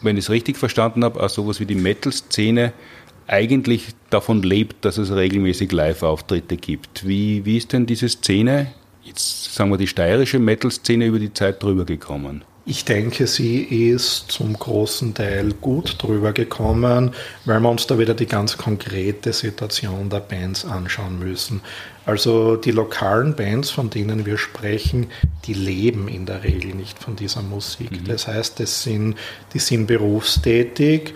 wenn 0.02 0.18
ich 0.18 0.26
es 0.26 0.30
richtig 0.30 0.58
verstanden 0.58 1.04
habe, 1.04 1.22
auch 1.22 1.30
sowas 1.30 1.60
wie 1.60 1.66
die 1.66 1.76
Metal-Szene 1.76 2.74
eigentlich 3.28 3.90
davon 4.10 4.44
lebt, 4.44 4.86
dass 4.86 4.98
es 4.98 5.12
regelmäßig 5.12 5.72
Live-Auftritte 5.72 6.58
gibt. 6.58 7.08
Wie, 7.08 7.44
wie 7.46 7.58
ist 7.58 7.74
denn 7.74 7.86
diese 7.86 8.08
Szene, 8.10 8.74
jetzt 9.06 9.54
sagen 9.54 9.70
wir 9.70 9.78
die 9.78 9.88
steirische 9.88 10.40
Metal-Szene, 10.40 11.06
über 11.06 11.20
die 11.20 11.34
Zeit 11.34 11.64
drüber 11.64 11.86
gekommen? 11.86 12.44
Ich 12.68 12.84
denke, 12.84 13.28
sie 13.28 13.62
ist 13.62 14.32
zum 14.32 14.58
großen 14.58 15.14
Teil 15.14 15.54
gut 15.62 16.02
drüber 16.02 16.34
gekommen, 16.34 17.12
weil 17.46 17.60
wir 17.60 17.70
uns 17.70 17.86
da 17.86 18.00
wieder 18.00 18.16
die 18.16 18.26
ganz 18.26 18.58
konkrete 18.58 19.34
Situation 19.34 20.10
der 20.10 20.22
Bands 20.22 20.66
anschauen 20.66 21.20
müssen. 21.20 21.62
Also 22.08 22.56
die 22.56 22.72
lokalen 22.72 23.36
Bands, 23.36 23.70
von 23.70 23.92
denen 23.92 24.26
wir 24.26 24.40
sprechen, 24.40 25.08
die 25.46 25.54
leben 25.54 26.08
in 26.08 26.26
der 26.26 26.44
Regel 26.44 26.74
nicht 26.74 26.98
von 26.98 27.16
dieser 27.16 27.44
Musik. 27.44 27.92
Mhm. 27.92 28.08
Das 28.08 28.28
heißt, 28.28 28.60
das 28.60 28.82
sind, 28.82 29.16
die 29.54 29.60
sind 29.60 29.86
berufstätig 29.86 31.14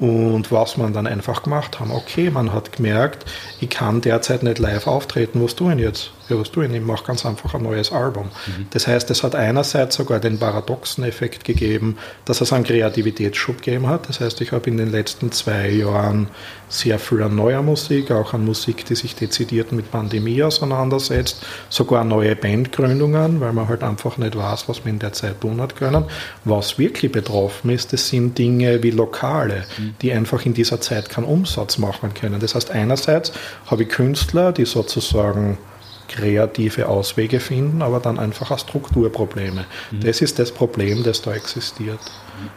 und 0.00 0.50
was 0.50 0.76
man 0.76 0.92
dann 0.92 1.06
einfach 1.06 1.44
gemacht 1.44 1.78
haben, 1.78 1.92
okay, 1.92 2.30
man 2.30 2.52
hat 2.52 2.72
gemerkt, 2.72 3.24
ich 3.60 3.70
kann 3.70 4.00
derzeit 4.00 4.42
nicht 4.42 4.58
live 4.58 4.88
auftreten, 4.88 5.42
was 5.42 5.54
tun 5.54 5.78
jetzt? 5.78 6.10
Ja, 6.28 6.38
was 6.38 6.50
tun? 6.50 6.74
Ich 6.74 6.82
mache 6.82 7.04
ganz 7.04 7.24
einfach 7.24 7.54
ein 7.54 7.62
neues 7.62 7.90
Album. 7.90 8.26
Mhm. 8.26 8.66
Das 8.70 8.86
heißt, 8.86 9.10
es 9.10 9.22
hat 9.22 9.34
einerseits 9.34 9.96
sogar 9.96 10.20
den 10.20 10.38
paradoxen 10.38 11.04
Effekt 11.04 11.44
gegeben, 11.44 11.96
dass 12.26 12.40
es 12.40 12.52
einen 12.52 12.64
Kreativitätsschub 12.64 13.58
gegeben 13.58 13.86
hat. 13.86 14.08
Das 14.08 14.20
heißt, 14.20 14.40
ich 14.42 14.52
habe 14.52 14.68
in 14.68 14.76
den 14.76 14.90
letzten 14.90 15.32
zwei 15.32 15.70
Jahren 15.70 16.28
sehr 16.68 16.98
viel 16.98 17.22
an 17.22 17.34
neuer 17.34 17.62
Musik, 17.62 18.10
auch 18.10 18.34
an 18.34 18.44
Musik, 18.44 18.84
die 18.84 18.94
sich 18.94 19.14
dezidiert 19.14 19.72
mit 19.72 19.90
Pandemie 19.90 20.42
auseinandersetzt, 20.42 21.46
sogar 21.70 22.04
neue 22.04 22.36
Bandgründungen, 22.36 23.40
weil 23.40 23.52
man 23.54 23.68
halt 23.68 23.82
einfach 23.82 24.18
nicht 24.18 24.36
weiß, 24.36 24.68
was 24.68 24.84
man 24.84 24.94
in 24.94 24.98
der 24.98 25.14
Zeit 25.14 25.40
tun 25.40 25.60
hat 25.60 25.76
können. 25.76 26.04
Was 26.44 26.78
wirklich 26.78 27.10
betroffen 27.10 27.70
ist, 27.70 27.92
das 27.92 28.08
sind 28.08 28.36
Dinge 28.36 28.82
wie 28.82 28.90
Lokale, 28.90 29.64
mhm. 29.78 29.94
die 30.02 30.12
einfach 30.12 30.44
in 30.44 30.52
dieser 30.52 30.80
Zeit 30.80 31.08
keinen 31.08 31.24
Umsatz 31.24 31.78
machen 31.78 32.12
können. 32.12 32.38
Das 32.38 32.54
heißt, 32.54 32.70
einerseits 32.70 33.32
habe 33.66 33.84
ich 33.84 33.88
Künstler, 33.88 34.52
die 34.52 34.66
sozusagen 34.66 35.56
kreative 36.08 36.88
Auswege 36.88 37.40
finden, 37.40 37.82
aber 37.82 38.00
dann 38.00 38.18
einfach 38.18 38.50
auch 38.50 38.58
Strukturprobleme. 38.58 39.66
Mhm. 39.90 40.00
Das 40.00 40.20
ist 40.20 40.38
das 40.38 40.52
Problem, 40.52 41.02
das 41.02 41.22
da 41.22 41.34
existiert. 41.34 42.00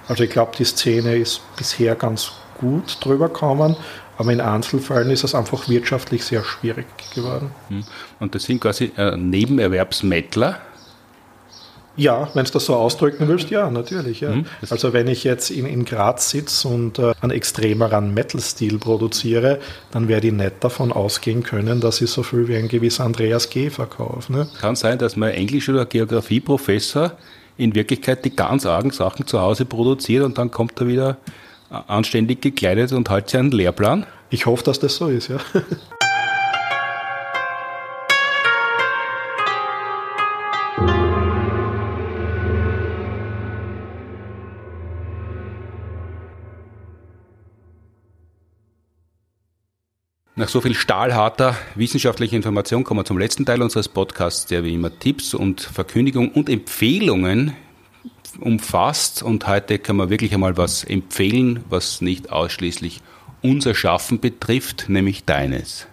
Also 0.07 0.23
ich 0.23 0.29
glaube, 0.29 0.51
die 0.57 0.65
Szene 0.65 1.15
ist 1.15 1.41
bisher 1.57 1.95
ganz 1.95 2.31
gut 2.59 2.97
drüber 3.01 3.27
gekommen, 3.27 3.75
aber 4.17 4.31
in 4.31 4.41
Einzelfällen 4.41 5.09
ist 5.09 5.23
es 5.23 5.33
einfach 5.33 5.67
wirtschaftlich 5.67 6.23
sehr 6.23 6.43
schwierig 6.43 6.85
geworden. 7.15 7.51
Mhm. 7.69 7.83
Und 8.19 8.35
das 8.35 8.43
sind 8.43 8.61
quasi 8.61 8.91
äh, 8.95 9.17
Nebenerwerbsmettler, 9.17 10.59
ja, 11.97 12.29
wenn 12.33 12.45
du 12.45 12.51
das 12.51 12.65
so 12.65 12.75
ausdrücken 12.75 13.27
willst, 13.27 13.49
ja, 13.49 13.69
natürlich. 13.69 14.21
Ja. 14.21 14.31
Mhm, 14.31 14.45
also 14.69 14.93
wenn 14.93 15.07
ich 15.07 15.23
jetzt 15.23 15.51
in, 15.51 15.65
in 15.65 15.85
Graz 15.85 16.29
sitze 16.29 16.67
und 16.67 16.99
äh, 16.99 17.13
einen 17.21 17.31
extremeren 17.31 18.13
Metal-Stil 18.13 18.79
produziere, 18.79 19.59
dann 19.91 20.07
werde 20.07 20.27
ich 20.27 20.33
nicht 20.33 20.63
davon 20.63 20.91
ausgehen 20.91 21.43
können, 21.43 21.81
dass 21.81 22.01
ich 22.01 22.09
so 22.09 22.23
viel 22.23 22.47
wie 22.47 22.55
ein 22.55 22.67
gewisser 22.67 23.03
Andreas 23.03 23.49
G. 23.49 23.69
verkaufe. 23.69 24.31
Ne? 24.31 24.47
Kann 24.59 24.75
sein, 24.75 24.97
dass 24.97 25.15
mein 25.15 25.33
Englisch- 25.33 25.69
oder 25.69 25.85
Geografieprofessor 25.85 27.13
in 27.57 27.75
Wirklichkeit 27.75 28.23
die 28.25 28.35
ganz 28.35 28.65
argen 28.65 28.91
Sachen 28.91 29.27
zu 29.27 29.41
Hause 29.41 29.65
produziert 29.65 30.23
und 30.23 30.37
dann 30.37 30.49
kommt 30.49 30.79
er 30.79 30.87
wieder 30.87 31.17
anständig 31.69 32.41
gekleidet 32.41 32.91
und 32.91 33.09
hat 33.09 33.29
sich 33.29 33.39
einen 33.39 33.51
Lehrplan. 33.51 34.05
Ich 34.29 34.45
hoffe, 34.45 34.63
dass 34.63 34.79
das 34.79 34.95
so 34.95 35.07
ist, 35.07 35.27
ja. 35.27 35.37
Nach 50.35 50.47
so 50.47 50.61
viel 50.61 50.75
stahlharter 50.75 51.57
wissenschaftlicher 51.75 52.37
Information 52.37 52.85
kommen 52.85 53.01
wir 53.01 53.05
zum 53.05 53.17
letzten 53.17 53.45
Teil 53.45 53.61
unseres 53.61 53.89
Podcasts, 53.89 54.45
der 54.45 54.63
wie 54.63 54.75
immer 54.75 54.97
Tipps 54.97 55.33
und 55.33 55.59
Verkündigungen 55.59 56.31
und 56.31 56.47
Empfehlungen 56.47 57.53
umfasst. 58.39 59.23
Und 59.23 59.45
heute 59.47 59.77
kann 59.77 59.97
man 59.97 60.09
wirklich 60.09 60.33
einmal 60.33 60.55
was 60.55 60.85
empfehlen, 60.85 61.65
was 61.69 61.99
nicht 61.99 62.31
ausschließlich 62.31 63.01
unser 63.41 63.75
Schaffen 63.75 64.21
betrifft, 64.21 64.85
nämlich 64.87 65.25
deines. 65.25 65.87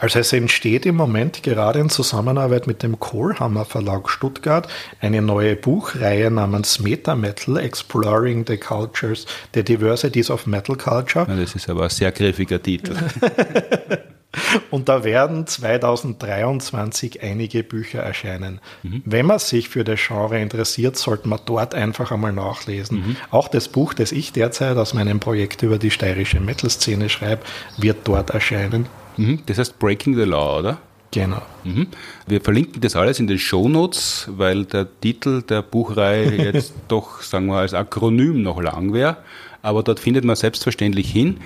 Also 0.00 0.18
es 0.18 0.32
entsteht 0.32 0.86
im 0.86 0.96
Moment 0.96 1.42
gerade 1.42 1.78
in 1.78 1.90
Zusammenarbeit 1.90 2.66
mit 2.66 2.82
dem 2.82 2.98
Kohlhammer 2.98 3.66
Verlag 3.66 4.08
Stuttgart 4.08 4.66
eine 5.00 5.20
neue 5.20 5.56
Buchreihe 5.56 6.30
namens 6.30 6.80
Meta 6.80 7.14
Metal 7.14 7.58
Exploring 7.58 8.46
the 8.46 8.56
Cultures, 8.56 9.26
the 9.52 9.62
Diversities 9.62 10.30
of 10.30 10.46
Metal 10.46 10.74
Culture. 10.74 11.26
Ja, 11.28 11.36
das 11.36 11.54
ist 11.54 11.68
aber 11.68 11.84
ein 11.84 11.90
sehr 11.90 12.12
griffiger 12.12 12.62
Titel. 12.62 12.96
Und 14.70 14.88
da 14.88 15.04
werden 15.04 15.46
2023 15.46 17.22
einige 17.22 17.62
Bücher 17.62 18.00
erscheinen. 18.00 18.60
Mhm. 18.82 19.02
Wenn 19.04 19.26
man 19.26 19.38
sich 19.38 19.68
für 19.68 19.84
das 19.84 20.00
Genre 20.00 20.40
interessiert, 20.40 20.96
sollte 20.96 21.28
man 21.28 21.40
dort 21.44 21.74
einfach 21.74 22.10
einmal 22.12 22.32
nachlesen. 22.32 22.98
Mhm. 23.00 23.16
Auch 23.30 23.48
das 23.48 23.68
Buch, 23.68 23.92
das 23.92 24.12
ich 24.12 24.32
derzeit 24.32 24.76
aus 24.76 24.94
meinem 24.94 25.20
Projekt 25.20 25.62
über 25.62 25.78
die 25.78 25.90
steirische 25.90 26.40
Metal-Szene 26.40 27.08
schreibe, 27.08 27.42
wird 27.76 27.98
dort 28.04 28.30
erscheinen. 28.30 28.86
Mhm. 29.16 29.40
Das 29.46 29.58
heißt 29.58 29.78
Breaking 29.78 30.14
the 30.14 30.22
Law, 30.22 30.58
oder? 30.58 30.78
Genau. 31.12 31.42
Mhm. 31.64 31.88
Wir 32.26 32.40
verlinken 32.40 32.80
das 32.80 32.94
alles 32.94 33.18
in 33.18 33.26
den 33.26 33.38
Shownotes, 33.38 34.28
weil 34.36 34.64
der 34.64 34.86
Titel 35.00 35.42
der 35.42 35.62
Buchreihe 35.62 36.36
jetzt 36.52 36.74
doch, 36.88 37.22
sagen 37.22 37.46
wir, 37.46 37.58
als 37.58 37.74
Akronym 37.74 38.42
noch 38.42 38.60
lang 38.60 38.92
wäre. 38.92 39.16
Aber 39.62 39.82
dort 39.82 40.00
findet 40.00 40.24
man 40.24 40.36
selbstverständlich 40.36 41.10
hin, 41.10 41.38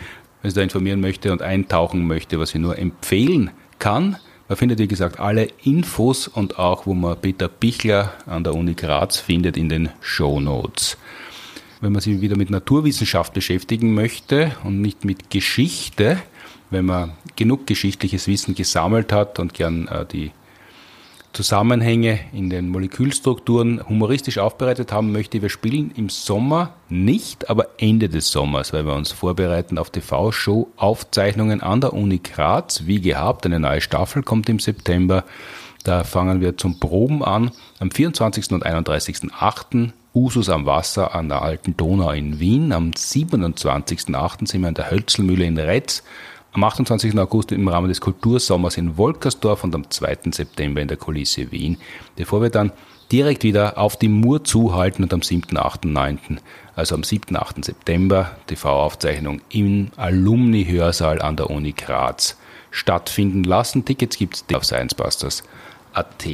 wenn 0.43 0.51
sich 0.51 0.57
da 0.57 0.63
informieren 0.63 1.01
möchte 1.01 1.33
und 1.33 1.43
eintauchen 1.43 2.07
möchte, 2.07 2.39
was 2.39 2.55
ich 2.55 2.61
nur 2.61 2.79
empfehlen 2.79 3.51
kann. 3.79 4.17
Man 4.49 4.59
findet, 4.59 4.79
wie 4.79 4.89
gesagt, 4.89 5.19
alle 5.21 5.49
Infos 5.63 6.29
und 6.29 6.59
auch, 6.59 6.87
wo 6.87 6.93
man 6.93 7.19
Peter 7.19 7.49
Bichler 7.49 8.13
an 8.27 8.45
der 8.45 8.55
Uni 8.55 8.75
Graz 8.75 9.17
findet, 9.17 9.57
in 9.57 9.71
den 9.71 9.89
Shownotes. 10.03 10.99
Wenn 11.81 11.93
man 11.93 12.03
sich 12.03 12.21
wieder 12.21 12.37
mit 12.37 12.51
Naturwissenschaft 12.51 13.33
beschäftigen 13.33 13.95
möchte 13.95 14.53
und 14.63 14.83
nicht 14.83 15.05
mit 15.07 15.31
Geschichte, 15.31 16.19
wenn 16.71 16.87
man 16.87 17.13
genug 17.37 17.67
geschichtliches 17.67 18.27
Wissen 18.27 18.55
gesammelt 18.55 19.13
hat 19.13 19.39
und 19.39 19.55
gern 19.55 19.89
äh, 19.89 20.05
die 20.07 20.33
Zusammenhänge 21.35 22.21
in 22.33 22.49
den 22.49 22.69
Molekülstrukturen 22.69 23.87
humoristisch 23.89 24.39
aufbereitet 24.39 24.93
haben 24.93 25.11
möchte. 25.11 25.43
Wir 25.43 25.49
spielen 25.49 25.91
im 25.97 26.09
Sommer 26.09 26.75
nicht, 26.89 27.51
aber 27.51 27.67
Ende 27.79 28.09
des 28.09 28.31
Sommers, 28.31 28.73
weil 28.73 28.87
wir 28.87 28.95
uns 28.95 29.11
vorbereiten 29.11 29.77
auf 29.77 29.91
TV-Show-Aufzeichnungen 29.91 31.61
an 31.61 31.81
der 31.81 31.93
Uni 31.93 32.19
Graz. 32.19 32.87
Wie 32.87 33.01
gehabt, 33.01 33.47
eine 33.47 33.59
neue 33.59 33.81
Staffel 33.81 34.23
kommt 34.23 34.49
im 34.49 34.61
September. 34.61 35.25
Da 35.83 36.05
fangen 36.05 36.41
wir 36.41 36.57
zum 36.57 36.79
Proben 36.79 37.25
an. 37.25 37.51
Am 37.81 37.91
24. 37.91 38.53
und 38.53 38.65
31.8. 38.65 39.91
Usus 40.15 40.49
am 40.49 40.65
Wasser 40.65 41.17
an 41.17 41.29
der 41.29 41.43
Alten 41.43 41.77
Donau 41.77 42.13
in 42.13 42.39
Wien. 42.39 42.73
Am 42.73 42.93
27.8. 42.93 44.47
sind 44.47 44.63
wir 44.63 44.69
in 44.69 44.75
der 44.75 44.93
Hölzelmühle 44.93 45.45
in 45.45 45.59
Retz 45.59 46.05
am 46.55 46.63
28. 46.63 47.19
August 47.19 47.51
im 47.53 47.67
Rahmen 47.67 47.89
des 47.89 48.01
Kultursommers 48.01 48.77
in 48.77 48.97
Wolkersdorf 48.97 49.65
und 49.65 49.75
am 49.75 49.91
2. 49.91 50.31
September 50.31 50.81
in 50.81 50.89
der 50.89 50.97
Kulisse 50.97 51.51
Wien, 51.51 51.79
bevor 52.15 52.43
wir 52.43 52.51
dann 52.51 52.73
direkt 53.11 53.43
wieder 53.43 53.77
auf 53.77 53.97
die 53.97 54.09
Mur 54.09 54.45
zuhalten 54.45 55.03
und 55.03 55.13
am 55.13 55.21
7., 55.21 55.57
8., 55.57 55.85
9., 55.85 56.41
also 56.77 56.95
am 56.95 57.03
7., 57.03 57.37
8. 57.37 57.65
September 57.65 58.37
TV-Aufzeichnung 58.47 59.41
im 59.51 59.91
Alumni-Hörsaal 59.97 61.21
an 61.21 61.37
der 61.37 61.51
Uni 61.51 61.73
Graz 61.73 62.39
stattfinden 62.71 63.43
lassen. 63.43 63.85
Tickets 63.85 64.17
gibt 64.17 64.37
es 64.37 64.55
auf 64.55 64.65
sciencebusters.at. 64.65 66.25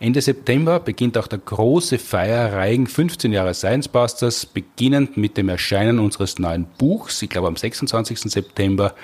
Ende 0.00 0.20
September 0.20 0.80
beginnt 0.80 1.16
auch 1.16 1.28
der 1.28 1.38
große 1.38 1.98
Feierreigen 1.98 2.88
15 2.88 3.32
Jahre 3.32 3.54
Science 3.54 3.86
Busters, 3.86 4.46
beginnend 4.46 5.16
mit 5.16 5.36
dem 5.36 5.48
Erscheinen 5.48 6.00
unseres 6.00 6.40
neuen 6.40 6.66
Buchs, 6.76 7.22
ich 7.22 7.30
glaube 7.30 7.46
am 7.46 7.56
26. 7.56 8.20
September, 8.22 8.94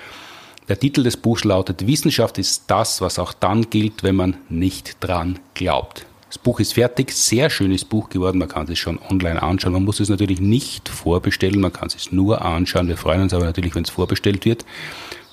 der 0.67 0.79
Titel 0.79 1.03
des 1.03 1.17
Buchs 1.17 1.43
lautet 1.43 1.87
Wissenschaft 1.87 2.37
ist 2.37 2.65
das, 2.67 3.01
was 3.01 3.19
auch 3.19 3.33
dann 3.33 3.69
gilt, 3.69 4.03
wenn 4.03 4.15
man 4.15 4.37
nicht 4.49 4.97
dran 4.99 5.39
glaubt. 5.53 6.05
Das 6.27 6.37
Buch 6.37 6.61
ist 6.61 6.75
fertig, 6.75 7.11
sehr 7.11 7.49
schönes 7.49 7.83
Buch 7.83 8.07
geworden, 8.07 8.37
man 8.37 8.47
kann 8.47 8.65
es 8.71 8.79
schon 8.79 8.99
online 9.09 9.43
anschauen. 9.43 9.73
Man 9.73 9.83
muss 9.83 9.99
es 9.99 10.07
natürlich 10.07 10.39
nicht 10.39 10.87
vorbestellen, 10.87 11.59
man 11.59 11.73
kann 11.73 11.89
es 11.93 12.13
nur 12.13 12.41
anschauen. 12.41 12.87
Wir 12.87 12.95
freuen 12.95 13.23
uns 13.23 13.33
aber 13.33 13.43
natürlich, 13.43 13.75
wenn 13.75 13.83
es 13.83 13.89
vorbestellt 13.89 14.45
wird, 14.45 14.65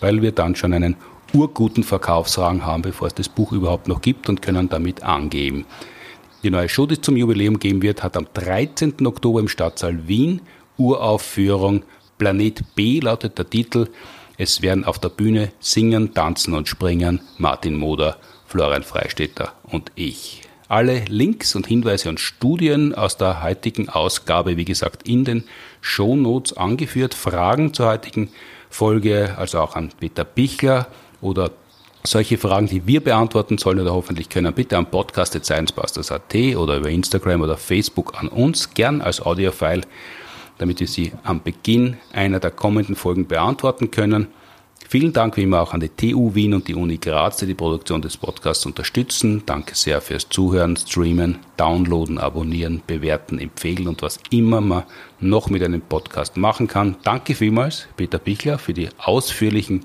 weil 0.00 0.22
wir 0.22 0.32
dann 0.32 0.56
schon 0.56 0.72
einen 0.72 0.96
urguten 1.32 1.84
Verkaufsrang 1.84 2.64
haben, 2.64 2.82
bevor 2.82 3.06
es 3.06 3.14
das 3.14 3.28
Buch 3.28 3.52
überhaupt 3.52 3.86
noch 3.86 4.00
gibt 4.00 4.28
und 4.28 4.42
können 4.42 4.68
damit 4.68 5.04
angeben. 5.04 5.66
Die 6.42 6.50
neue 6.50 6.68
Show, 6.68 6.86
die 6.86 6.94
es 6.94 7.00
zum 7.00 7.16
Jubiläum 7.16 7.58
geben 7.58 7.82
wird, 7.82 8.02
hat 8.02 8.16
am 8.16 8.26
13. 8.34 9.06
Oktober 9.06 9.40
im 9.40 9.48
Stadtsaal 9.48 10.08
Wien 10.08 10.40
Uraufführung 10.78 11.82
Planet 12.16 12.74
B 12.74 13.00
lautet 13.00 13.38
der 13.38 13.48
Titel. 13.48 13.88
Es 14.40 14.62
werden 14.62 14.84
auf 14.84 15.00
der 15.00 15.08
Bühne 15.08 15.50
singen, 15.58 16.14
tanzen 16.14 16.54
und 16.54 16.68
springen 16.68 17.20
Martin 17.38 17.74
Moder, 17.74 18.18
Florian 18.46 18.84
Freistetter 18.84 19.52
und 19.64 19.90
ich. 19.96 20.42
Alle 20.68 21.04
Links 21.08 21.56
und 21.56 21.66
Hinweise 21.66 22.08
und 22.08 22.20
Studien 22.20 22.94
aus 22.94 23.16
der 23.16 23.42
heutigen 23.42 23.88
Ausgabe, 23.88 24.56
wie 24.56 24.64
gesagt, 24.64 25.08
in 25.08 25.24
den 25.24 25.42
Show 25.80 26.14
Notes 26.14 26.56
angeführt. 26.56 27.14
Fragen 27.14 27.74
zur 27.74 27.86
heutigen 27.86 28.30
Folge, 28.70 29.34
also 29.36 29.58
auch 29.58 29.74
an 29.74 29.90
Peter 29.98 30.24
Bichler 30.24 30.86
oder 31.20 31.50
solche 32.04 32.38
Fragen, 32.38 32.68
die 32.68 32.86
wir 32.86 33.02
beantworten 33.02 33.58
sollen 33.58 33.80
oder 33.80 33.92
hoffentlich 33.92 34.28
können, 34.28 34.54
bitte 34.54 34.76
am 34.76 34.86
Podcast 34.86 35.34
at 35.34 35.46
sciencebusters.at 35.46 36.34
oder 36.56 36.76
über 36.76 36.90
Instagram 36.90 37.40
oder 37.40 37.56
Facebook 37.56 38.14
an 38.16 38.28
uns, 38.28 38.72
gern 38.72 39.00
als 39.00 39.20
Audiofile, 39.20 39.82
damit 40.58 40.80
wir 40.80 40.86
sie 40.86 41.12
am 41.24 41.42
Beginn 41.42 41.96
einer 42.12 42.40
der 42.40 42.50
kommenden 42.50 42.96
Folgen 42.96 43.26
beantworten 43.26 43.90
können. 43.90 44.28
Vielen 44.90 45.12
Dank 45.12 45.36
wie 45.36 45.42
immer 45.42 45.60
auch 45.60 45.74
an 45.74 45.80
die 45.80 45.90
TU 45.90 46.34
Wien 46.34 46.54
und 46.54 46.66
die 46.66 46.74
Uni 46.74 46.96
Graz, 46.96 47.36
die 47.36 47.46
die 47.46 47.54
Produktion 47.54 48.00
des 48.00 48.16
Podcasts 48.16 48.64
unterstützen. 48.64 49.42
Danke 49.44 49.74
sehr 49.74 50.00
fürs 50.00 50.30
Zuhören, 50.30 50.76
Streamen, 50.76 51.40
Downloaden, 51.58 52.16
Abonnieren, 52.16 52.80
Bewerten, 52.86 53.38
Empfehlen 53.38 53.86
und 53.86 54.00
was 54.00 54.18
immer 54.30 54.62
man 54.62 54.84
noch 55.20 55.50
mit 55.50 55.62
einem 55.62 55.82
Podcast 55.82 56.38
machen 56.38 56.68
kann. 56.68 56.96
Danke 57.04 57.34
vielmals, 57.34 57.86
Peter 57.98 58.18
Bichler, 58.18 58.58
für 58.58 58.72
die 58.72 58.88
ausführlichen 58.96 59.84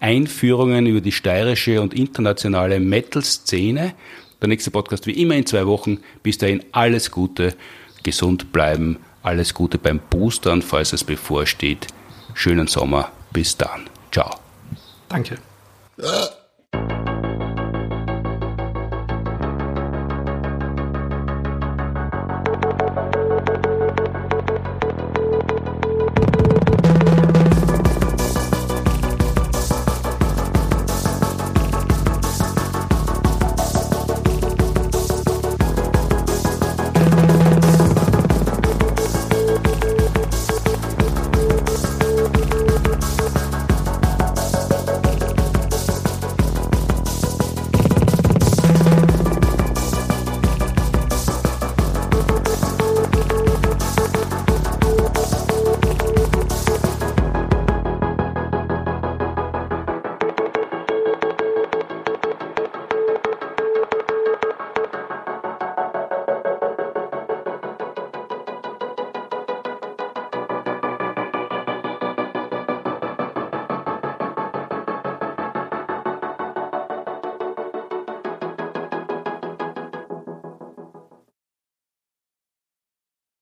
Einführungen 0.00 0.86
über 0.86 1.02
die 1.02 1.12
steirische 1.12 1.82
und 1.82 1.92
internationale 1.92 2.80
Metal-Szene. 2.80 3.92
Der 4.40 4.48
nächste 4.48 4.70
Podcast 4.70 5.06
wie 5.06 5.20
immer 5.20 5.34
in 5.34 5.44
zwei 5.44 5.66
Wochen. 5.66 5.98
Bis 6.22 6.38
dahin 6.38 6.64
alles 6.72 7.10
Gute, 7.10 7.54
gesund 8.02 8.50
bleiben, 8.50 8.96
alles 9.28 9.52
Gute 9.52 9.76
beim 9.78 10.00
Boostern, 10.10 10.62
falls 10.62 10.94
es 10.94 11.04
bevorsteht. 11.04 11.86
Schönen 12.32 12.66
Sommer. 12.66 13.12
Bis 13.30 13.56
dann. 13.56 13.90
Ciao. 14.10 14.30
Danke. 15.08 15.38
Äh. 15.98 16.47